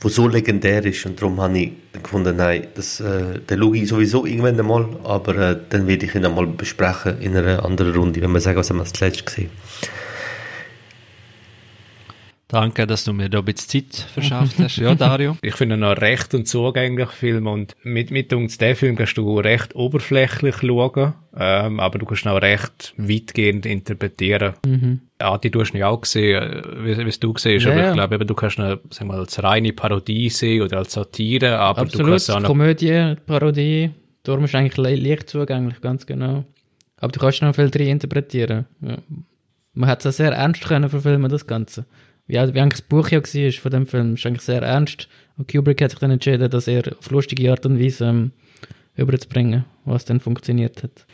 wo 0.00 0.08
so 0.08 0.28
legendär 0.28 0.84
ist. 0.84 1.04
Und 1.04 1.20
darum 1.20 1.40
habe 1.40 1.58
ich 1.58 1.72
gefunden, 2.02 2.36
nein, 2.36 2.68
das, 2.74 3.00
äh, 3.00 3.40
den 3.40 3.58
schaue 3.58 3.76
ich 3.76 3.88
sowieso 3.88 4.24
irgendwann 4.24 4.58
einmal, 4.58 4.88
aber 5.04 5.36
äh, 5.36 5.56
dann 5.68 5.86
werde 5.86 6.06
ich 6.06 6.14
ihn 6.14 6.24
einmal 6.24 6.46
besprechen 6.46 7.20
in 7.20 7.36
einer 7.36 7.64
anderen 7.64 7.94
Runde, 7.94 8.22
wenn 8.22 8.32
wir 8.32 8.40
sagen, 8.40 8.58
was 8.58 8.70
haben 8.70 8.78
wir 8.78 8.84
das 8.84 8.98
letzte 9.00 9.24
gesehen. 9.24 9.50
Danke, 12.50 12.86
dass 12.86 13.04
du 13.04 13.12
mir 13.12 13.28
da 13.28 13.38
ein 13.38 13.44
bisschen 13.44 13.84
Zeit 13.86 14.06
verschafft 14.14 14.58
hast. 14.58 14.76
Ja, 14.76 14.94
Dario? 14.94 15.36
Ich 15.40 15.54
finde 15.54 15.76
ihn 15.76 15.80
noch 15.80 15.96
recht 15.96 16.34
und 16.34 16.48
zugänglich 16.48 17.10
Film 17.10 17.46
und 17.46 17.76
mit, 17.84 18.10
mit 18.10 18.32
uns 18.32 18.58
den 18.58 18.74
Film 18.74 18.96
kannst 18.96 19.16
du 19.16 19.38
recht 19.38 19.74
oberflächlich 19.76 20.56
schauen, 20.56 21.14
ähm, 21.36 21.78
aber 21.78 21.98
du 21.98 22.06
kannst 22.06 22.24
ihn 22.24 22.30
auch 22.30 22.42
recht 22.42 22.92
weitgehend 22.96 23.66
interpretieren. 23.66 24.54
Mhm. 24.66 25.00
Ja, 25.20 25.38
die 25.38 25.50
du 25.50 25.60
hast 25.60 25.74
ihn 25.74 25.78
ja 25.78 25.88
auch 25.88 26.00
gesehen, 26.00 26.42
äh, 26.42 26.62
wie, 26.84 27.06
wie 27.06 27.10
du 27.10 27.32
gesehen 27.32 27.60
hast, 27.60 27.66
ja, 27.66 27.72
aber 27.72 27.88
ich 27.88 27.94
glaube 27.94 28.14
eben, 28.16 28.26
du 28.26 28.34
kannst 28.34 28.58
ihn, 28.58 28.78
sag 28.90 29.06
mal, 29.06 29.18
als 29.18 29.40
reine 29.42 29.72
Parodie 29.72 30.28
sehen 30.28 30.62
oder 30.62 30.78
als 30.78 30.92
Satire, 30.92 31.58
aber 31.58 31.82
Absolut, 31.82 32.06
du 32.06 32.10
kannst 32.10 32.30
auch 32.32 32.40
noch... 32.40 32.48
Komödie, 32.48 33.14
Parodie, 33.26 33.90
darum 34.24 34.44
ist 34.44 34.54
eigentlich 34.56 34.76
leicht 34.76 35.30
zugänglich, 35.30 35.80
ganz 35.80 36.04
genau. 36.04 36.44
Aber 36.96 37.12
du 37.12 37.20
kannst 37.20 37.42
noch 37.42 37.54
viel 37.54 37.70
drin 37.70 37.88
interpretieren. 37.88 38.66
Ja. 38.80 38.98
Man 39.72 39.88
hat 39.88 40.04
es 40.04 40.16
sehr 40.16 40.32
ernst 40.32 40.66
können 40.66 40.90
verfilmen, 40.90 41.30
das 41.30 41.46
Ganze 41.46 41.86
wie, 42.30 42.54
wie 42.54 42.60
eigentlich 42.60 42.80
das 42.80 42.82
Buch 42.82 43.08
ja 43.08 43.20
war 43.20 43.52
von 43.52 43.70
dem 43.70 43.86
Film, 43.86 44.14
ist 44.14 44.26
eigentlich 44.26 44.42
sehr 44.42 44.62
ernst. 44.62 45.08
Und 45.36 45.50
Kubrick 45.50 45.82
hat 45.82 45.90
sich 45.90 46.00
dann 46.00 46.10
entschieden, 46.10 46.50
das 46.50 46.68
eher 46.68 46.84
auf 46.98 47.10
lustige 47.10 47.50
Art 47.50 47.66
und 47.66 47.80
Weise 47.80 48.06
ähm, 48.06 48.30
überzubringen, 48.96 49.64
was 49.84 50.04
dann 50.04 50.20
funktioniert 50.20 50.82
hat. 50.82 51.06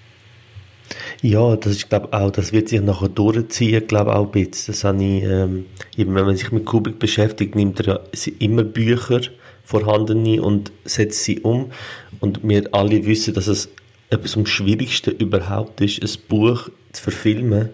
Ja, 1.22 1.56
das 1.56 1.72
ist, 1.72 1.88
glaube 1.88 2.12
auch, 2.12 2.30
das 2.30 2.52
wird 2.52 2.68
sich 2.68 2.80
nachher 2.80 3.08
durchziehen, 3.08 3.86
glaube 3.86 4.14
auch 4.14 4.26
ein 4.26 4.30
bisschen. 4.30 4.72
Das 4.72 4.84
habe 4.84 5.02
ich, 5.02 5.24
ähm, 5.24 5.66
wenn 5.96 6.12
man 6.12 6.36
sich 6.36 6.52
mit 6.52 6.64
Kubrick 6.64 6.98
beschäftigt, 6.98 7.54
nimmt 7.54 7.80
er 7.80 8.04
immer 8.38 8.62
Bücher 8.62 9.22
vorhandene 9.64 10.42
und 10.42 10.70
setzt 10.84 11.24
sie 11.24 11.40
um. 11.40 11.72
Und 12.20 12.46
wir 12.46 12.68
alle 12.72 13.04
wissen, 13.04 13.34
dass 13.34 13.48
es 13.48 13.68
etwas 14.10 14.36
am 14.36 14.46
schwierigsten 14.46 15.16
überhaupt 15.16 15.80
ist, 15.80 16.02
ein 16.02 16.28
Buch 16.28 16.68
zu 16.92 17.02
verfilmen 17.02 17.70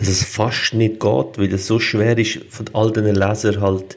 dass 0.00 0.08
es 0.08 0.24
fast 0.24 0.72
nicht 0.72 0.98
geht, 0.98 1.38
weil 1.38 1.52
es 1.52 1.66
so 1.66 1.78
schwer 1.78 2.16
ist, 2.16 2.40
von 2.48 2.66
all 2.72 2.90
den 2.90 3.14
Lesern 3.14 3.60
halt 3.60 3.96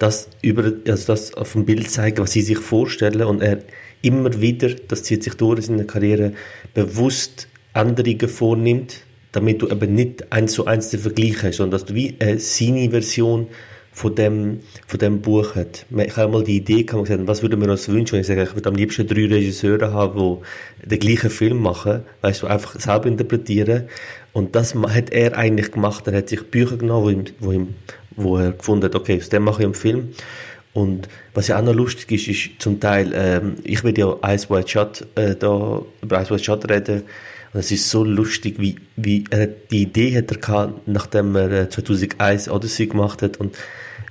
das 0.00 0.28
über, 0.42 0.72
also 0.86 1.06
das 1.06 1.32
auf 1.34 1.52
dem 1.52 1.64
Bild 1.64 1.88
zeigen, 1.88 2.18
was 2.18 2.32
sie 2.32 2.42
sich 2.42 2.58
vorstellen 2.58 3.22
und 3.22 3.40
er 3.40 3.58
immer 4.02 4.40
wieder, 4.40 4.70
das 4.88 5.04
zieht 5.04 5.22
sich 5.22 5.34
durch 5.34 5.60
in 5.60 5.64
seiner 5.64 5.84
Karriere, 5.84 6.32
bewusst 6.74 7.48
Änderungen 7.72 8.28
vornimmt, 8.28 9.02
damit 9.30 9.62
du 9.62 9.68
eben 9.68 9.94
nicht 9.94 10.32
eins 10.32 10.52
zu 10.52 10.66
eins 10.66 10.90
den 10.90 11.00
Vergleich 11.00 11.42
hast, 11.44 11.56
sondern 11.58 11.78
dass 11.78 11.84
du 11.84 11.94
wie 11.94 12.16
eine 12.18 12.40
seine 12.40 12.90
Version 12.90 13.46
von 13.92 14.12
dem, 14.16 14.58
von 14.88 14.98
dem 14.98 15.20
Buch 15.22 15.54
hat. 15.54 15.86
Ich 15.96 16.16
habe 16.16 16.32
mal 16.32 16.42
die 16.42 16.56
Idee 16.56 16.82
gehabt, 16.82 17.04
gesagt, 17.04 17.28
was 17.28 17.42
würde 17.42 17.56
mir 17.56 17.70
uns 17.70 17.88
wünschen? 17.88 18.16
Und 18.16 18.22
ich 18.22 18.26
sage, 18.26 18.42
ich 18.42 18.54
würde 18.54 18.68
am 18.68 18.74
liebsten 18.74 19.06
drei 19.06 19.26
Regisseure 19.26 19.92
haben, 19.92 20.40
die 20.82 20.88
den 20.88 20.98
gleichen 20.98 21.30
Film 21.30 21.62
machen, 21.62 22.02
weißt 22.22 22.42
du, 22.42 22.48
einfach 22.48 22.78
selber 22.80 23.06
interpretieren 23.06 23.84
und 24.34 24.56
das 24.56 24.74
hat 24.74 25.10
er 25.10 25.38
eigentlich 25.38 25.70
gemacht. 25.70 26.06
Er 26.08 26.18
hat 26.18 26.28
sich 26.28 26.42
Bücher 26.50 26.76
genommen, 26.76 27.04
wo, 27.04 27.10
ihm, 27.10 27.24
wo, 27.38 27.52
ihm, 27.52 27.74
wo 28.16 28.36
er 28.36 28.50
gefunden 28.50 28.84
hat, 28.84 28.96
okay, 28.96 29.16
aus 29.16 29.28
dem 29.28 29.44
mache 29.44 29.62
ich 29.62 29.66
einen 29.66 29.74
Film. 29.74 30.08
Und 30.72 31.08
was 31.34 31.46
ja 31.46 31.58
auch 31.58 31.62
noch 31.62 31.72
lustig 31.72 32.10
ist, 32.10 32.26
ist 32.26 32.60
zum 32.60 32.80
Teil, 32.80 33.12
ähm, 33.14 33.54
ich 33.62 33.84
werde 33.84 34.00
ja 34.00 34.34
Ice 34.34 34.50
White 34.50 34.68
Shot, 34.68 35.06
äh, 35.14 35.36
da, 35.36 35.82
über 36.02 36.20
Ice 36.20 36.34
White 36.34 36.42
Shot 36.42 36.68
reden. 36.68 37.02
Und 37.52 37.60
es 37.60 37.70
ist 37.70 37.88
so 37.88 38.02
lustig, 38.02 38.56
wie, 38.58 38.74
wie 38.96 39.22
er 39.30 39.46
die 39.46 39.82
Idee 39.82 40.18
hat 40.18 40.32
er 40.32 40.38
gehabt, 40.38 40.88
nachdem 40.88 41.36
er 41.36 41.70
2001 41.70 42.48
äh, 42.48 42.50
Odyssey 42.50 42.88
gemacht 42.88 43.22
hat 43.22 43.36
und 43.36 43.56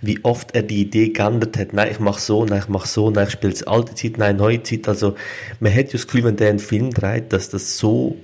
wie 0.02 0.24
oft 0.24 0.56
er 0.56 0.64
die 0.64 0.84
Idee 0.84 1.10
geändert 1.10 1.58
hat. 1.58 1.74
Nein, 1.74 1.90
ich 1.92 2.00
mache 2.00 2.22
so, 2.22 2.46
nein, 2.46 2.60
ich 2.60 2.70
mache 2.70 2.88
so, 2.88 3.12
nein, 3.12 3.28
ich 3.28 3.34
spiele 3.34 3.56
alte 3.68 3.94
Zeit, 3.96 4.18
nein, 4.18 4.38
neue 4.38 4.64
Zeit. 4.64 4.88
Also, 4.88 5.16
man 5.60 5.74
hat 5.74 5.88
ja 5.88 5.92
das 5.92 6.08
Gefühl, 6.08 6.24
wenn 6.24 6.38
der 6.38 6.50
einen 6.50 6.60
Film 6.60 6.92
dreht, 6.92 7.34
dass 7.34 7.50
das 7.50 7.78
so 7.78 8.16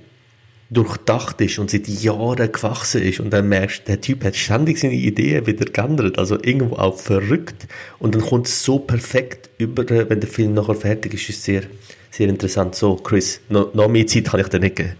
durchdacht 0.70 1.40
ist 1.40 1.58
und 1.58 1.70
seit 1.70 1.88
Jahren 1.88 2.52
gewachsen 2.52 3.02
ist 3.02 3.20
und 3.20 3.30
dann 3.30 3.48
merkst, 3.48 3.88
der 3.88 4.00
Typ 4.00 4.24
hat 4.24 4.36
ständig 4.36 4.78
seine 4.78 4.94
Ideen 4.94 5.46
wieder 5.46 5.64
geändert, 5.64 6.18
also 6.18 6.36
irgendwo 6.40 6.76
auch 6.76 6.98
verrückt 6.98 7.66
und 7.98 8.14
dann 8.14 8.22
kommt 8.22 8.46
es 8.46 8.62
so 8.62 8.78
perfekt 8.78 9.50
über, 9.58 9.88
wenn 9.88 10.20
der 10.20 10.30
Film 10.30 10.54
nachher 10.54 10.76
fertig 10.76 11.14
ist, 11.14 11.28
ist 11.28 11.42
sehr, 11.42 11.62
sehr 12.10 12.28
interessant. 12.28 12.76
So, 12.76 12.94
Chris, 12.96 13.40
noch, 13.48 13.74
noch 13.74 13.88
mehr 13.88 14.06
Zeit 14.06 14.26
kann 14.26 14.40
ich 14.40 14.48
dir 14.48 14.60
nicht 14.60 14.76
geben. 14.76 14.92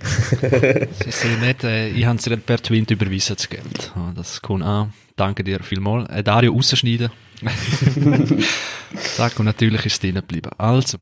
Sie 1.04 1.10
sehen 1.10 1.40
nicht, 1.40 1.64
äh, 1.64 1.88
ich 1.88 2.04
habe 2.04 2.18
es 2.18 2.24
dir 2.24 2.36
per 2.36 2.60
Twint 2.60 2.90
überwiesen, 2.90 3.36
das 3.36 3.48
Geld. 3.48 3.92
Das 4.16 4.42
kommt 4.42 4.64
an. 4.64 4.92
Danke 5.16 5.44
dir 5.44 5.60
vielmals. 5.62 6.10
Äh, 6.10 6.24
Dario 6.24 6.52
rausschneiden. 6.52 7.10
Sag, 9.16 9.38
und 9.38 9.46
natürlich 9.46 9.86
ist 9.86 9.94
es 9.94 10.00
drinnen 10.00 10.22
geblieben. 10.22 10.50
Also. 10.58 10.98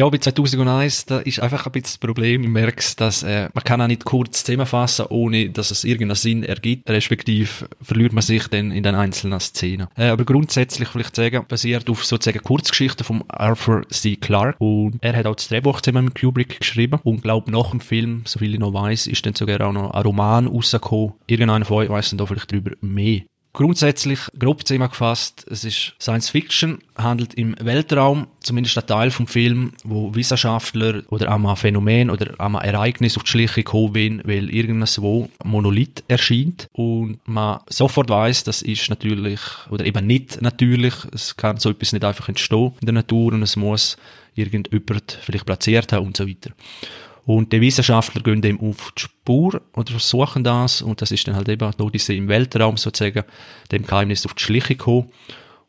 Ja, 0.00 0.08
bei 0.08 0.16
2001, 0.16 1.04
da 1.04 1.18
ist 1.18 1.40
einfach 1.40 1.66
ein 1.66 1.72
bisschen 1.72 1.82
das 1.82 1.98
Problem. 1.98 2.42
Ich 2.42 2.48
merke 2.48 2.82
dass 2.96 3.22
äh, 3.22 3.50
man 3.52 3.64
kann 3.64 3.82
auch 3.82 3.86
nicht 3.86 4.06
kurz 4.06 4.44
zusammenfassen, 4.44 5.04
ohne 5.10 5.50
dass 5.50 5.70
es 5.70 5.84
irgendeinen 5.84 6.16
Sinn 6.16 6.42
ergibt, 6.42 6.88
respektive 6.88 7.50
verliert 7.82 8.14
man 8.14 8.22
sich 8.22 8.48
dann 8.48 8.70
in 8.70 8.82
den 8.82 8.94
einzelnen 8.94 9.38
Szenen. 9.40 9.88
Äh, 9.98 10.06
aber 10.06 10.24
grundsätzlich 10.24 10.88
vielleicht 10.88 11.14
sagen, 11.14 11.44
basiert 11.46 11.90
auf 11.90 12.02
sozusagen 12.02 12.42
Kurzgeschichten 12.42 13.04
von 13.04 13.24
Arthur 13.28 13.86
C. 13.90 14.16
Clarke 14.16 14.56
und 14.58 14.96
er 15.02 15.14
hat 15.14 15.26
auch 15.26 15.36
das 15.36 15.48
Drehbuch 15.48 15.82
zusammen 15.82 16.06
mit 16.06 16.18
Kubrick 16.18 16.60
geschrieben 16.60 16.98
und 17.02 17.20
glaube 17.20 17.50
nach 17.50 17.70
dem 17.70 17.80
Film, 17.80 18.22
so 18.24 18.38
viel 18.38 18.54
ich 18.54 18.58
noch 18.58 18.72
weiß, 18.72 19.06
ist 19.06 19.26
dann 19.26 19.34
sogar 19.34 19.60
auch 19.60 19.72
noch 19.74 19.90
ein 19.90 20.02
Roman 20.02 20.46
rausgekommen. 20.46 21.12
Irgendeiner 21.26 21.66
von 21.66 21.76
euch 21.76 21.90
weiss 21.90 22.08
dann 22.08 22.16
da 22.16 22.24
vielleicht 22.24 22.50
drüber 22.50 22.70
mehr. 22.80 23.20
Grundsätzlich, 23.52 24.20
grob 24.38 24.64
zusammengefasst, 24.64 25.44
es 25.50 25.64
ist 25.64 25.94
Science 26.00 26.30
Fiction, 26.30 26.78
handelt 26.96 27.34
im 27.34 27.56
Weltraum, 27.60 28.28
zumindest 28.38 28.78
ein 28.78 28.86
Teil 28.86 29.10
vom 29.10 29.26
Film, 29.26 29.72
wo 29.82 30.14
Wissenschaftler 30.14 31.02
oder 31.08 31.32
einmal 31.32 31.56
Phänomen 31.56 32.10
oder 32.10 32.38
einmal 32.38 32.64
Ereignis 32.64 33.16
auf 33.16 33.24
die 33.24 33.30
Schliche 33.30 33.64
kommen, 33.64 34.22
weil 34.24 34.50
irgendwo 34.50 35.28
Monolith 35.42 36.04
erscheint 36.06 36.68
und 36.72 37.18
man 37.24 37.58
sofort 37.68 38.08
weiß, 38.08 38.44
das 38.44 38.62
ist 38.62 38.88
natürlich, 38.88 39.40
oder 39.68 39.84
eben 39.84 40.06
nicht 40.06 40.40
natürlich, 40.40 40.94
es 41.12 41.36
kann 41.36 41.56
so 41.56 41.70
etwas 41.70 41.92
nicht 41.92 42.04
einfach 42.04 42.28
entstehen 42.28 42.72
in 42.80 42.86
der 42.86 42.94
Natur 42.94 43.32
und 43.32 43.42
es 43.42 43.56
muss 43.56 43.96
irgendjemand 44.36 45.18
vielleicht 45.22 45.46
platziert 45.46 45.92
haben 45.92 46.06
und 46.06 46.16
so 46.16 46.28
weiter. 46.28 46.50
Und 47.32 47.52
die 47.52 47.60
Wissenschaftler 47.60 48.22
gehen 48.22 48.42
dem 48.42 48.60
auf 48.60 48.90
die 48.98 49.02
Spur 49.02 49.62
oder 49.76 49.92
versuchen 49.92 50.42
das. 50.42 50.82
Und 50.82 51.00
das 51.00 51.12
ist 51.12 51.28
dann 51.28 51.36
halt 51.36 51.48
eben 51.48 51.70
die 51.70 51.80
Odyssee 51.80 52.16
im 52.16 52.26
Weltraum 52.26 52.76
sozusagen, 52.76 53.22
dem 53.70 53.86
Geheimnis 53.86 54.26
auf 54.26 54.34
die 54.34 54.42
Schliche 54.42 54.74
gekommen 54.74 55.12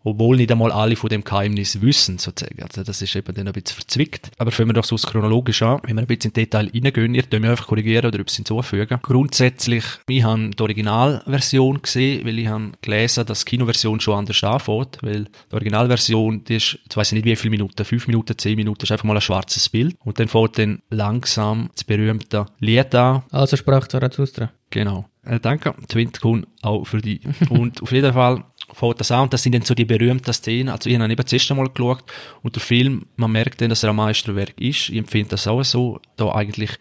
obwohl 0.04 0.38
nicht 0.38 0.52
einmal 0.52 0.72
alle 0.72 0.96
von 0.96 1.10
dem 1.10 1.24
Geheimnis 1.24 1.82
wissen, 1.82 2.18
sozusagen. 2.18 2.62
Also 2.64 2.84
das 2.84 3.02
ist 3.02 3.16
eben 3.16 3.34
dann 3.34 3.48
ein 3.48 3.54
bisschen 3.54 3.76
verzwickt. 3.76 4.32
Aber 4.38 4.52
fangen 4.52 4.70
wir 4.70 4.74
doch 4.74 4.84
so 4.84 4.96
chronologisch 4.96 5.62
an, 5.62 5.80
wenn 5.84 5.96
wir 5.96 6.02
ein 6.02 6.08
bisschen 6.08 6.32
in 6.32 6.34
Detail 6.34 6.70
reingehen, 6.74 7.16
ihr 7.16 7.24
könnt 7.24 7.42
mich 7.42 7.52
einfach 7.52 7.68
korrigieren 7.68 8.06
oder 8.06 8.20
etwas 8.20 8.36
hinzufügen. 8.36 9.00
Grundsätzlich, 9.02 9.84
ich 10.08 10.24
habe 10.24 10.50
die 10.50 10.62
Originalversion 10.62 11.82
gesehen, 11.82 12.26
weil 12.26 12.40
ich 12.40 12.48
habe 12.48 12.72
gelesen, 12.82 13.26
dass 13.26 13.46
die 13.46 13.52
Kinoversion 13.52 14.00
schon 14.00 14.18
anders 14.18 14.44
anfängt, 14.44 14.98
weil 15.02 15.26
die 15.26 15.54
Originalversion, 15.54 16.44
die 16.44 16.56
ist, 16.56 16.78
ich 16.86 17.12
nicht 17.12 17.26
wie 17.26 17.36
viele 17.36 17.52
Minuten, 17.52 17.86
fünf 17.86 18.08
Minuten, 18.08 18.38
zehn 18.38 18.56
Minuten, 18.56 18.84
ist 18.84 18.92
einfach 18.92 19.06
mal 19.06 19.16
ein 19.16 19.22
schwarzes 19.22 19.70
Bild. 19.70 19.96
Und 20.04 20.20
dann 20.20 20.28
fängt 20.28 20.58
dann 20.58 20.82
langsam 20.90 21.70
das 21.74 21.84
berühmte 21.84 22.46
Lied 22.60 22.94
an. 22.96 23.24
Also 23.32 23.58
sprach 23.58 23.88
Zarathustra. 23.88 24.52
Genau. 24.72 25.06
Äh, 25.24 25.40
danke. 25.40 25.76
Twintkun 25.88 26.48
auch 26.62 26.86
für 26.86 27.02
die. 27.02 27.22
Und 27.50 27.82
auf 27.82 27.92
jeden 27.92 28.14
Fall 28.14 28.44
fängt 28.74 29.00
das 29.00 29.12
an 29.12 29.24
und 29.24 29.34
das 29.34 29.44
sind 29.44 29.54
dann 29.54 29.64
so 29.64 29.74
die 29.74 29.86
berühmten 29.86 30.34
Szenen. 30.34 30.70
Also 30.70 30.90
ich 30.90 30.98
habe 30.98 31.12
eben 31.12 31.16
das 31.16 31.34
erste 31.34 31.56
Mal 31.56 31.70
geschaut 31.70 32.04
und 32.42 32.56
der 32.56 32.62
Film, 32.62 33.06
man 33.16 33.32
merkt 33.32 33.62
dann, 33.62 33.70
dass 33.70 33.84
er 33.84 33.90
ein 33.90 33.96
Meisterwerk 33.96 34.60
ist. 34.60 34.90
Ich 34.90 34.98
empfinde 34.98 35.30
das 35.30 35.48
auch 35.48 35.64
so, 35.64 36.00
da 36.18 36.32
eigentlich 36.34 36.72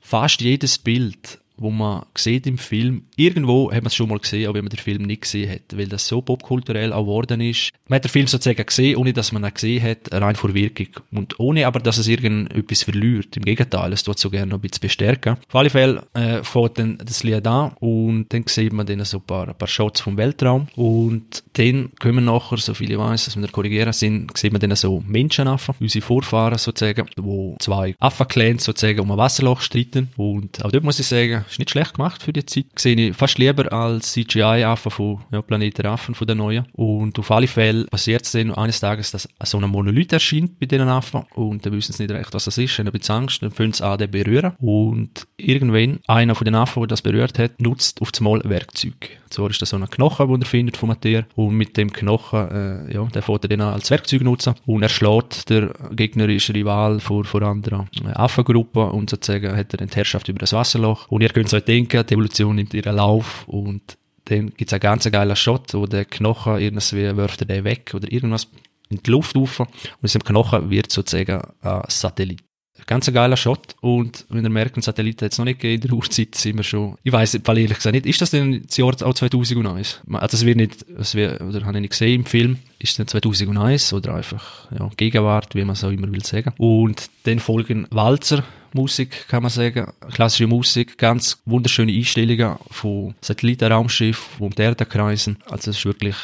fast 0.00 0.40
jedes 0.40 0.78
Bild 0.78 1.38
wo 1.56 1.70
man 1.70 2.04
sieht 2.14 2.46
im 2.46 2.58
Film. 2.58 3.04
Irgendwo 3.16 3.70
hat 3.70 3.82
man 3.82 3.86
es 3.86 3.94
schon 3.94 4.08
mal 4.08 4.18
gesehen, 4.18 4.48
auch 4.48 4.54
wenn 4.54 4.64
man 4.64 4.70
den 4.70 4.78
Film 4.78 5.02
nicht 5.02 5.22
gesehen 5.22 5.50
hat, 5.50 5.76
weil 5.76 5.88
das 5.88 6.06
so 6.06 6.20
popkulturell 6.20 6.90
geworden 6.90 7.40
ist. 7.40 7.70
Man 7.88 7.96
hat 7.96 8.04
den 8.04 8.10
Film 8.10 8.26
sozusagen 8.26 8.64
gesehen, 8.64 8.96
ohne 8.96 9.12
dass 9.12 9.32
man 9.32 9.44
ihn 9.44 9.54
gesehen 9.54 9.82
hat, 9.82 10.12
rein 10.12 10.36
vor 10.36 10.54
Wirkung. 10.54 10.88
Und 11.12 11.38
ohne 11.38 11.66
aber, 11.66 11.80
dass 11.80 11.98
es 11.98 12.08
irgendetwas 12.08 12.82
verliert. 12.82 13.36
Im 13.36 13.44
Gegenteil, 13.44 13.92
es 13.92 14.02
tut 14.02 14.18
so 14.18 14.30
gerne 14.30 14.50
noch 14.50 14.58
ein 14.58 14.62
bisschen 14.62 14.80
bestärken. 14.80 15.36
Auf 15.48 15.54
alle 15.54 15.70
Fälle 15.70 16.06
äh, 16.14 16.42
fährt 16.42 16.78
dann 16.78 16.98
das 16.98 17.22
Lied 17.22 17.46
an 17.46 17.72
und 17.80 18.26
dann 18.32 18.44
sieht 18.46 18.72
man 18.72 18.86
dann 18.86 19.04
so 19.04 19.18
ein 19.18 19.24
paar, 19.24 19.48
ein 19.48 19.54
paar 19.54 19.68
Shots 19.68 20.00
vom 20.00 20.16
Weltraum 20.16 20.68
und 20.76 21.44
dann 21.54 21.90
kommen 22.00 22.24
nachher, 22.24 22.58
so 22.58 22.74
viele 22.74 22.94
ich 22.94 23.24
dass 23.24 23.36
wir 23.36 23.42
da 23.42 23.48
korrigieren 23.48 23.92
sind, 23.92 24.36
sieht 24.36 24.52
man 24.52 24.60
dann 24.60 24.74
so 24.76 25.02
Menschenaffen, 25.06 25.74
unsere 25.80 26.04
Vorfahren 26.04 26.58
sozusagen, 26.58 27.08
wo 27.16 27.56
zwei 27.60 27.94
Affenclans 27.98 28.64
sozusagen 28.64 29.00
um 29.00 29.10
ein 29.12 29.18
Wasserloch 29.18 29.60
streiten 29.60 30.08
und 30.16 30.64
auch 30.64 30.70
dort 30.70 30.84
muss 30.84 30.98
ich 30.98 31.06
sagen, 31.06 31.44
ist 31.52 31.58
nicht 31.58 31.70
schlecht 31.70 31.94
gemacht 31.94 32.22
für 32.22 32.32
die 32.32 32.44
Zeit. 32.44 32.66
Sehe 32.76 32.96
ich 32.96 33.16
fast 33.16 33.38
lieber 33.38 33.72
als 33.72 34.12
CGI-Affen 34.12 34.90
von 34.90 35.24
ja, 35.30 35.42
Planet 35.42 35.84
Affen 35.84 36.14
von 36.14 36.26
der 36.26 36.36
neuen. 36.36 36.66
Und 36.72 37.18
auf 37.18 37.30
alle 37.30 37.46
Fälle 37.46 37.84
passiert 37.84 38.24
es 38.24 38.32
dann 38.32 38.52
eines 38.54 38.80
Tages, 38.80 39.10
dass 39.10 39.28
so 39.44 39.58
ein 39.58 39.70
Monolith 39.70 40.12
erscheint 40.12 40.58
bei 40.58 40.66
diesen 40.66 40.88
Affen. 40.88 41.24
Und 41.34 41.64
dann 41.64 41.72
wissen 41.72 41.92
sie 41.92 42.04
nicht 42.04 42.14
recht, 42.14 42.34
was 42.34 42.44
das 42.44 42.58
ist, 42.58 42.78
haben 42.78 42.88
ein 42.88 43.10
Angst, 43.10 43.42
dann 43.42 43.50
fangen 43.50 43.72
sie 43.72 43.84
an, 43.84 43.98
den 43.98 44.10
berühren. 44.10 44.54
Und 44.58 45.26
irgendwann, 45.36 46.00
einer 46.06 46.34
von 46.34 46.44
den 46.44 46.54
Affen, 46.54 46.82
der 46.82 46.88
das 46.88 47.02
berührt 47.02 47.38
hat, 47.38 47.60
nutzt 47.60 48.00
auf 48.00 48.12
das 48.12 48.20
Mal 48.20 48.42
Werkzeug. 48.44 49.18
Zwar 49.30 49.50
ist 49.50 49.60
das 49.60 49.70
so 49.70 49.76
ein 49.76 49.88
Knochen, 49.90 50.28
den 50.28 50.40
er 50.40 50.46
findet 50.46 50.76
vom 50.76 50.98
Tier. 51.00 51.26
Und 51.34 51.54
mit 51.54 51.76
dem 51.76 51.92
Knochen, 51.92 52.50
äh, 52.50 52.94
ja, 52.94 53.04
der 53.06 53.22
fährt 53.22 53.44
er 53.44 53.48
dann 53.48 53.60
als 53.60 53.90
Werkzeug 53.90 54.22
nutzen. 54.22 54.54
Und 54.66 54.82
er 54.82 54.88
schlägt 54.88 55.50
der 55.50 55.74
gegnerische 55.92 56.54
Rival 56.54 57.00
vor, 57.00 57.24
vor 57.24 57.42
anderen 57.42 57.88
äh, 58.04 58.12
Affengruppen. 58.12 58.90
Und 58.90 59.10
sozusagen 59.10 59.56
hat 59.56 59.74
er 59.74 59.78
dann 59.78 59.88
die 59.88 59.96
Herrschaft 59.96 60.28
über 60.28 60.38
das 60.38 60.52
Wasserloch. 60.52 61.08
Und 61.08 61.22
ihr 61.22 61.30
könnt 61.36 61.52
euch 61.52 61.64
denken, 61.64 62.06
die 62.06 62.14
Evolution 62.14 62.56
nimmt 62.56 62.72
ihren 62.72 62.96
Lauf 62.96 63.46
und 63.46 63.98
dann 64.24 64.54
gibt 64.54 64.70
es 64.70 64.72
einen 64.72 64.80
ganz 64.80 65.04
geilen 65.10 65.36
Shot, 65.36 65.74
wo 65.74 65.84
der 65.84 66.06
Knochen 66.06 66.58
irgendwie 66.58 67.14
wirft 67.14 67.46
den 67.46 67.62
weg 67.62 67.92
oder 67.92 68.10
irgendwas 68.10 68.48
in 68.88 69.02
die 69.02 69.10
Luft 69.10 69.36
rauf 69.36 69.60
und 69.60 69.68
aus 70.00 70.14
dem 70.14 70.24
Knochen 70.24 70.70
wird 70.70 70.90
sozusagen 70.90 71.42
ein 71.60 71.82
Satellit. 71.88 72.40
Ganz 72.86 73.08
ein 73.08 73.14
geiler 73.14 73.36
Shot. 73.36 73.76
Und 73.80 74.24
wenn 74.30 74.44
ihr 74.44 74.50
merkt, 74.50 74.78
ein 74.78 74.82
Satellit 74.82 75.20
hat 75.20 75.32
es 75.32 75.38
noch 75.38 75.44
nicht 75.44 75.60
gegeben, 75.60 75.82
in 75.82 75.88
der 75.88 75.96
Uhrzeit 75.96 76.34
sind 76.34 76.56
wir 76.56 76.62
schon, 76.62 76.96
ich 77.02 77.12
weiss, 77.12 77.38
weil 77.44 77.58
ehrlich 77.58 77.76
gesagt 77.76 77.94
nicht, 77.94 78.06
ist 78.06 78.20
das 78.22 78.30
denn 78.30 78.62
das 78.66 78.76
Jahr 78.78 78.94
auch 79.02 79.14
2001? 79.14 80.02
Also 80.10 80.26
das 80.26 80.46
wird 80.46 80.56
nicht, 80.56 80.86
das 80.88 81.14
wird, 81.14 81.42
oder 81.42 81.66
habe 81.66 81.76
ich 81.76 81.82
nicht 81.82 81.90
gesehen 81.90 82.20
im 82.20 82.24
Film, 82.24 82.58
ist 82.78 82.92
es 82.92 82.96
denn 82.96 83.08
2001 83.08 83.92
oder 83.92 84.14
einfach, 84.14 84.70
ja, 84.72 84.88
Gegenwart, 84.96 85.54
wie 85.54 85.64
man 85.64 85.74
es 85.74 85.84
auch 85.84 85.90
immer 85.90 86.10
will 86.10 86.24
sagen. 86.24 86.54
Und 86.56 87.10
dann 87.24 87.40
folgen 87.40 87.86
Walzer, 87.90 88.42
Musik, 88.76 89.26
kann 89.28 89.42
man 89.42 89.50
sagen. 89.50 89.92
Klassische 90.12 90.46
Musik, 90.46 90.96
ganz 90.98 91.42
wunderschöne 91.44 91.92
Einstellungen 91.92 92.56
von 92.70 93.14
Satellitenraumschiffen, 93.20 94.38
die 94.38 94.42
um 94.42 94.54
die 94.54 94.62
Erde 94.62 94.86
kreisen. 94.86 95.38
Also 95.46 95.70
es 95.70 95.78
ist 95.78 95.84
wirklich 95.84 96.16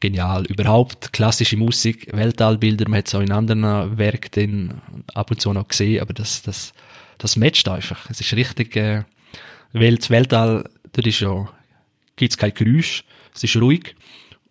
genial. 0.00 0.46
Überhaupt 0.46 1.12
klassische 1.12 1.56
Musik, 1.56 2.08
Weltallbilder, 2.12 2.88
man 2.88 2.98
hat 2.98 3.08
es 3.08 3.14
auch 3.14 3.20
in 3.20 3.32
anderen 3.32 3.98
Werken 3.98 4.80
ab 5.14 5.30
und 5.30 5.40
zu 5.40 5.52
noch 5.52 5.68
gesehen, 5.68 6.00
aber 6.00 6.14
das, 6.14 6.42
das, 6.42 6.72
das 7.18 7.36
matcht 7.36 7.68
einfach. 7.68 8.08
Es 8.10 8.20
ist 8.20 8.32
richtig, 8.34 8.76
äh, 8.76 9.02
das 9.72 10.10
Weltall, 10.10 10.64
dort 10.92 11.06
ist 11.06 11.20
ja, 11.20 11.48
gibt's 12.16 12.38
kein 12.38 12.54
Geräusch, 12.54 13.04
es 13.34 13.44
ist 13.44 13.56
ruhig 13.56 13.94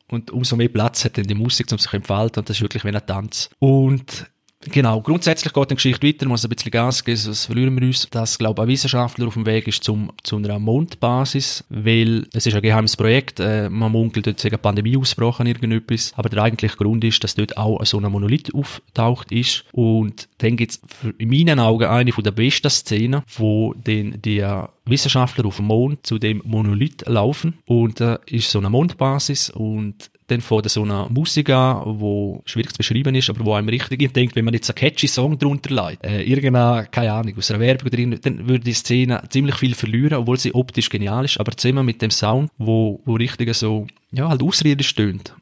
und 0.10 0.32
umso 0.32 0.56
mehr 0.56 0.70
Platz 0.70 1.06
hat 1.06 1.18
dann 1.18 1.26
die 1.26 1.36
Musik, 1.36 1.72
um 1.72 1.78
sich 1.78 1.90
zu 1.90 1.96
entfalten 1.96 2.42
und 2.42 2.50
das 2.50 2.58
ist 2.58 2.62
wirklich 2.62 2.84
wie 2.84 2.90
ein 2.90 3.06
Tanz. 3.06 3.50
Und 3.60 4.28
Genau, 4.70 5.02
grundsätzlich 5.02 5.54
geht 5.54 5.72
die 5.72 5.76
Geschichte 5.76 6.08
weiter, 6.08 6.28
muss 6.28 6.44
ein 6.44 6.50
bisschen 6.50 6.72
Gas 6.72 7.04
geben, 7.04 7.18
sonst 7.18 7.46
verlieren 7.46 7.80
wir 7.80 7.88
uns. 7.88 8.10
Dass, 8.10 8.38
glaube 8.38 8.62
ich, 8.62 8.64
ein 8.64 8.68
Wissenschaftler 8.70 9.28
auf 9.28 9.34
dem 9.34 9.46
Weg 9.46 9.68
ist 9.68 9.84
zum, 9.84 10.12
zu 10.24 10.38
einer 10.38 10.60
Mondbasis, 10.60 11.64
weil 11.70 12.28
es 12.34 12.46
ist 12.46 12.56
ein 12.56 12.62
geheimes 12.62 12.98
Projekt, 12.98 13.40
äh, 13.40 13.70
man 13.70 13.92
munkelt 13.92 14.28
dort 14.28 14.46
eine 14.46 14.58
Pandemie 14.58 14.98
ausgebrochen, 14.98 15.48
irgendetwas, 15.48 16.14
aber 16.16 16.30
der 16.30 16.44
eigentliche 16.44 16.76
Grund 16.76 17.04
ist, 17.04 17.24
dass 17.24 17.36
dort 17.36 17.58
auch 17.58 17.84
so 17.86 18.00
ein 18.00 18.12
Monolith 18.12 18.54
auftaucht 18.54 19.32
ist. 19.32 19.66
Und 19.72 20.28
dann 20.40 20.58
gibt 20.58 20.74
es 20.74 20.82
in 21.18 21.30
meinen 21.30 21.60
Augen 21.60 21.86
eine 21.86 22.12
der 22.12 22.32
besten 22.32 22.70
Szenen, 22.70 23.22
wo 23.38 23.74
den, 23.74 24.22
die 24.22 24.46
Wissenschaftler 24.86 25.46
auf 25.46 25.58
dem 25.58 25.66
Mond 25.66 26.06
zu 26.06 26.18
dem 26.18 26.42
Monolith 26.46 27.06
laufen. 27.06 27.58
Und 27.66 28.00
da 28.00 28.16
äh, 28.16 28.38
ist 28.38 28.52
so 28.52 28.60
eine 28.60 28.70
Mondbasis 28.70 29.50
und 29.50 30.10
dann 30.28 30.42
von 30.42 30.62
so 30.68 30.84
einer 30.84 31.08
Musik 31.10 31.50
an, 31.50 32.00
wo 32.00 32.42
schwierig 32.46 32.74
zu 32.74 32.78
beschreiben 32.78 33.16
ist, 33.16 33.30
aber 33.30 33.46
wo 33.46 33.54
einem 33.54 33.70
richtig 33.70 34.14
denkt, 34.14 34.36
wenn 34.36 34.46
man 34.46 34.54
jetzt 34.54 34.70
einen 34.70 34.76
catchy 34.76 35.08
Song 35.08 35.40
drunter 35.40 35.74
leitet, 35.74 36.06
äh, 36.06 36.24
irgendeine, 36.24 36.88
keine 36.92 37.14
Ahnung, 37.14 37.34
aus 37.38 37.50
einer 37.50 37.62
Werbung 37.62 37.92
irgend, 37.92 38.26
dann 38.26 38.48
würde 38.48 38.66
die 38.66 38.74
Szene 38.74 39.24
ziemlich 39.30 39.56
viel 39.56 39.74
verlieren, 39.74 40.20
obwohl 40.20 40.38
sie 40.38 40.54
optisch 40.54 40.90
genial 40.90 41.26
ist, 41.26 41.40
aber 41.40 41.56
zusammen 41.56 41.86
mit 41.86 42.02
dem 42.02 42.12
Sound, 42.12 42.52
wo, 42.58 43.02
wo 43.06 43.16
richtig 43.16 43.54
so, 43.56 43.88
ja, 44.12 44.28
halt 44.28 44.44
ausriedisch 44.44 44.90
stöhnt. 44.90 45.34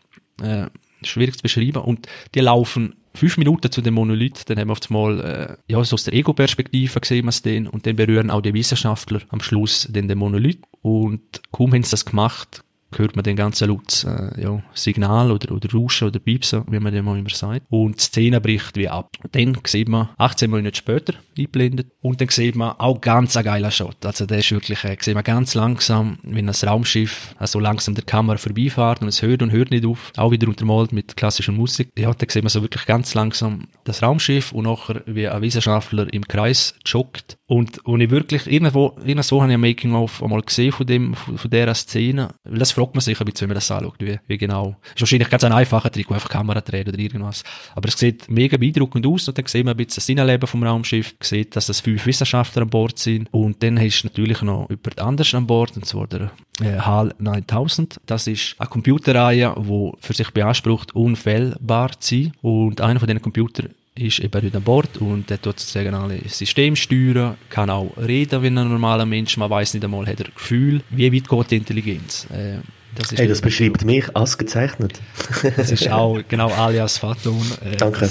Äh, 0.42 0.68
schwierig 1.04 1.38
zu 1.38 1.44
beschreiben 1.44 1.82
und 1.82 2.08
die 2.34 2.40
laufen 2.40 2.96
fünf 3.16 3.38
Minuten 3.38 3.72
zu 3.72 3.82
dem 3.82 3.94
Monolith, 3.96 4.44
dann 4.46 4.60
haben 4.60 4.68
wir 4.68 4.74
auf 4.74 4.80
einmal, 4.90 5.20
äh, 5.22 5.72
ja, 5.72 5.84
so 5.84 5.96
aus 5.96 6.04
der 6.04 6.14
Ego-Perspektive 6.14 7.00
gesehen 7.00 7.26
wir 7.26 7.32
den 7.32 7.68
und 7.68 7.88
dann 7.88 7.96
berühren 7.96 8.30
auch 8.30 8.42
die 8.42 8.54
Wissenschaftler 8.54 9.22
am 9.30 9.42
Schluss 9.42 9.88
den, 9.90 10.08
den 10.08 10.18
Monolith 10.18 10.60
und 10.82 11.22
kaum 11.52 11.74
haben 11.74 11.84
sie 11.84 11.92
das 11.92 12.06
gemacht, 12.06 12.64
hört 13.00 13.16
man 13.16 13.24
den 13.24 13.36
ganzen 13.36 13.70
lautes 13.70 14.04
äh, 14.04 14.42
ja, 14.42 14.62
Signal 14.74 15.32
oder, 15.32 15.54
oder 15.54 15.72
Rauschen 15.72 16.08
oder 16.08 16.20
Piepsen, 16.20 16.64
wie 16.70 16.80
man 16.80 16.94
dem 16.94 17.08
auch 17.08 17.16
immer 17.16 17.30
sagt. 17.30 17.66
Und 17.70 17.98
die 17.98 18.04
Szene 18.04 18.42
bricht 18.42 18.76
wie 18.78 18.90
ab. 18.90 19.12
Dann 19.32 19.58
sieht 19.66 19.90
man 19.90 20.10
18 20.18 20.50
Monate 20.50 20.78
später 20.78 21.14
eingeblendet 21.38 21.88
und 22.02 22.22
dann 22.22 22.30
sieht 22.30 22.56
man 22.56 22.74
auch 22.78 23.02
ganz 23.02 23.36
ein 23.38 23.44
geiler 23.44 23.72
Shot. 23.72 24.06
Also 24.06 24.26
der 24.26 24.40
ist 24.40 24.52
wirklich, 24.52 24.84
äh, 24.84 24.98
sieht 25.00 25.16
man 25.16 25.24
ganz 25.24 25.56
langsam, 25.56 26.20
wenn 26.24 26.48
das 26.48 26.66
Raumschiff 26.66 27.36
also 27.38 27.60
langsam 27.60 27.96
der 27.96 28.04
Kamera 28.04 28.38
vorbeifährt 28.38 29.02
und 29.02 29.08
es 29.08 29.22
hört 29.22 29.42
und 29.42 29.52
hört 29.52 29.72
nicht 29.72 29.86
auf. 29.86 30.12
Auch 30.18 30.32
wieder 30.32 30.48
untermalt 30.48 30.92
mit 30.92 31.18
klassischer 31.18 31.52
Musik. 31.52 31.90
Ja, 31.98 32.14
dann 32.14 32.30
sieht 32.30 32.44
man 32.44 32.50
so 32.50 32.62
wirklich 32.62 32.86
ganz 32.86 33.14
langsam 33.14 33.68
das 33.84 34.02
Raumschiff 34.02 34.52
und 34.52 34.66
nachher 34.66 35.02
wie 35.06 35.28
ein 35.28 35.42
Wissenschaftler 35.42 36.12
im 36.14 36.28
Kreis 36.28 36.76
joggt. 36.86 37.38
Und, 37.48 37.86
und 37.86 38.02
ich 38.02 38.10
wirklich, 38.10 38.48
irgendwo, 38.48 38.96
irgendwo 39.06 39.42
habe 39.42 39.52
ich 39.52 39.56
ein 39.56 39.62
Making-of 39.62 40.24
einmal 40.24 40.42
gesehen 40.42 40.72
von 40.72 40.88
dem, 40.88 41.14
von, 41.14 41.38
von 41.38 41.52
dieser 41.52 41.76
Szene. 41.76 42.30
Weil 42.44 42.58
das 42.58 42.72
fragt 42.72 42.96
man 42.96 43.02
sich 43.02 43.20
ein 43.20 43.26
bisschen, 43.26 43.42
wenn 43.42 43.50
man 43.50 43.56
das 43.56 43.70
anschaut, 43.70 43.98
wie, 44.00 44.20
wie 44.26 44.38
genau. 44.38 44.76
Ist 44.96 45.02
wahrscheinlich 45.02 45.30
ganz 45.30 45.44
ein 45.44 45.52
einfacher 45.52 45.92
Trick, 45.92 46.10
einfach 46.10 46.30
Kamera 46.30 46.62
drehen 46.62 46.88
oder 46.88 46.98
irgendwas. 46.98 47.44
Aber 47.76 47.88
es 47.88 48.00
sieht 48.00 48.30
mega 48.32 48.58
beeindruckend 48.58 49.06
aus 49.06 49.28
und 49.28 49.38
dann 49.38 49.46
sieht 49.46 49.64
man 49.64 49.76
ein 49.76 49.78
bisschen 49.78 49.98
das 49.98 50.10
Innenleben 50.10 50.48
vom 50.48 50.64
Raumschiff, 50.64 51.16
sieht, 51.22 51.56
dass 51.56 51.70
es 51.70 51.82
fünf 51.82 52.04
Wissenschaftler 52.08 52.64
an 52.64 52.70
Bord 52.70 52.98
sind 52.98 53.32
und 53.32 53.62
dann 53.62 53.80
hast 53.80 54.02
du 54.02 54.08
natürlich 54.08 54.42
noch 54.42 54.68
jemand 54.70 55.00
anderes 55.00 55.36
an 55.36 55.46
Bord, 55.46 55.76
und 55.76 55.86
zwar 55.86 56.08
der 56.08 56.32
äh, 56.62 56.80
HAL 56.80 57.14
9000. 57.20 58.02
Das 58.08 58.26
ist 58.26 58.56
eine 58.58 58.70
Computerreihe, 58.70 59.54
die 59.56 59.92
für 60.00 60.14
sich 60.14 60.32
beansprucht, 60.32 60.96
unfehlbar 60.96 62.00
zu 62.00 62.16
sein 62.16 62.34
und 62.42 62.82
einer 62.82 63.00
von 63.00 63.08
diesen 63.08 63.22
Computern 63.22 63.70
ist 63.98 64.20
eben 64.20 64.42
heute 64.42 64.58
an 64.58 64.64
Bord 64.64 64.98
und 64.98 65.30
der 65.30 65.42
tut 65.42 65.60
sozusagen 65.60 65.94
alle 65.94 66.20
System 66.28 66.76
steuern, 66.76 67.38
kann 67.50 67.70
auch 67.70 67.92
reden 67.98 68.42
wie 68.44 68.48
ein 68.48 68.54
normaler 68.54 69.06
Mensch, 69.06 69.38
man 69.38 69.50
weiß 69.50 69.74
nicht 69.74 69.84
einmal, 69.84 70.06
hat 70.06 70.20
er 70.20 70.26
Gefühl, 70.26 70.82
wie 70.90 71.14
weit 71.14 71.30
geht 71.30 71.52
die 71.52 71.56
Intelligenz. 71.56 72.28
Äh, 72.32 72.58
das 72.96 73.12
hey, 73.12 73.28
das 73.28 73.42
beschreibt 73.42 73.82
so. 73.82 73.88
mich 73.88 74.16
als 74.16 74.38
gezeichnet. 74.38 75.00
das 75.56 75.72
ist 75.72 75.90
auch 75.90 76.22
genau 76.28 76.50
alias 76.50 76.98
Faton. 76.98 77.42
Äh, 77.64 77.78
Danke. 77.78 78.10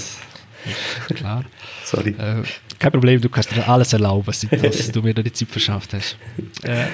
klar. 1.15 1.45
Sorry. 1.85 2.11
Äh, 2.11 2.43
kein 2.79 2.93
Problem, 2.93 3.21
du 3.21 3.29
kannst 3.29 3.55
dir 3.55 3.67
alles 3.69 3.93
erlauben, 3.93 4.33
seit 4.33 4.95
du 4.95 5.03
mir 5.03 5.15
die 5.15 5.33
Zeit 5.33 5.49
verschafft 5.49 5.95
hast. 5.95 6.17
Äh, 6.63 6.87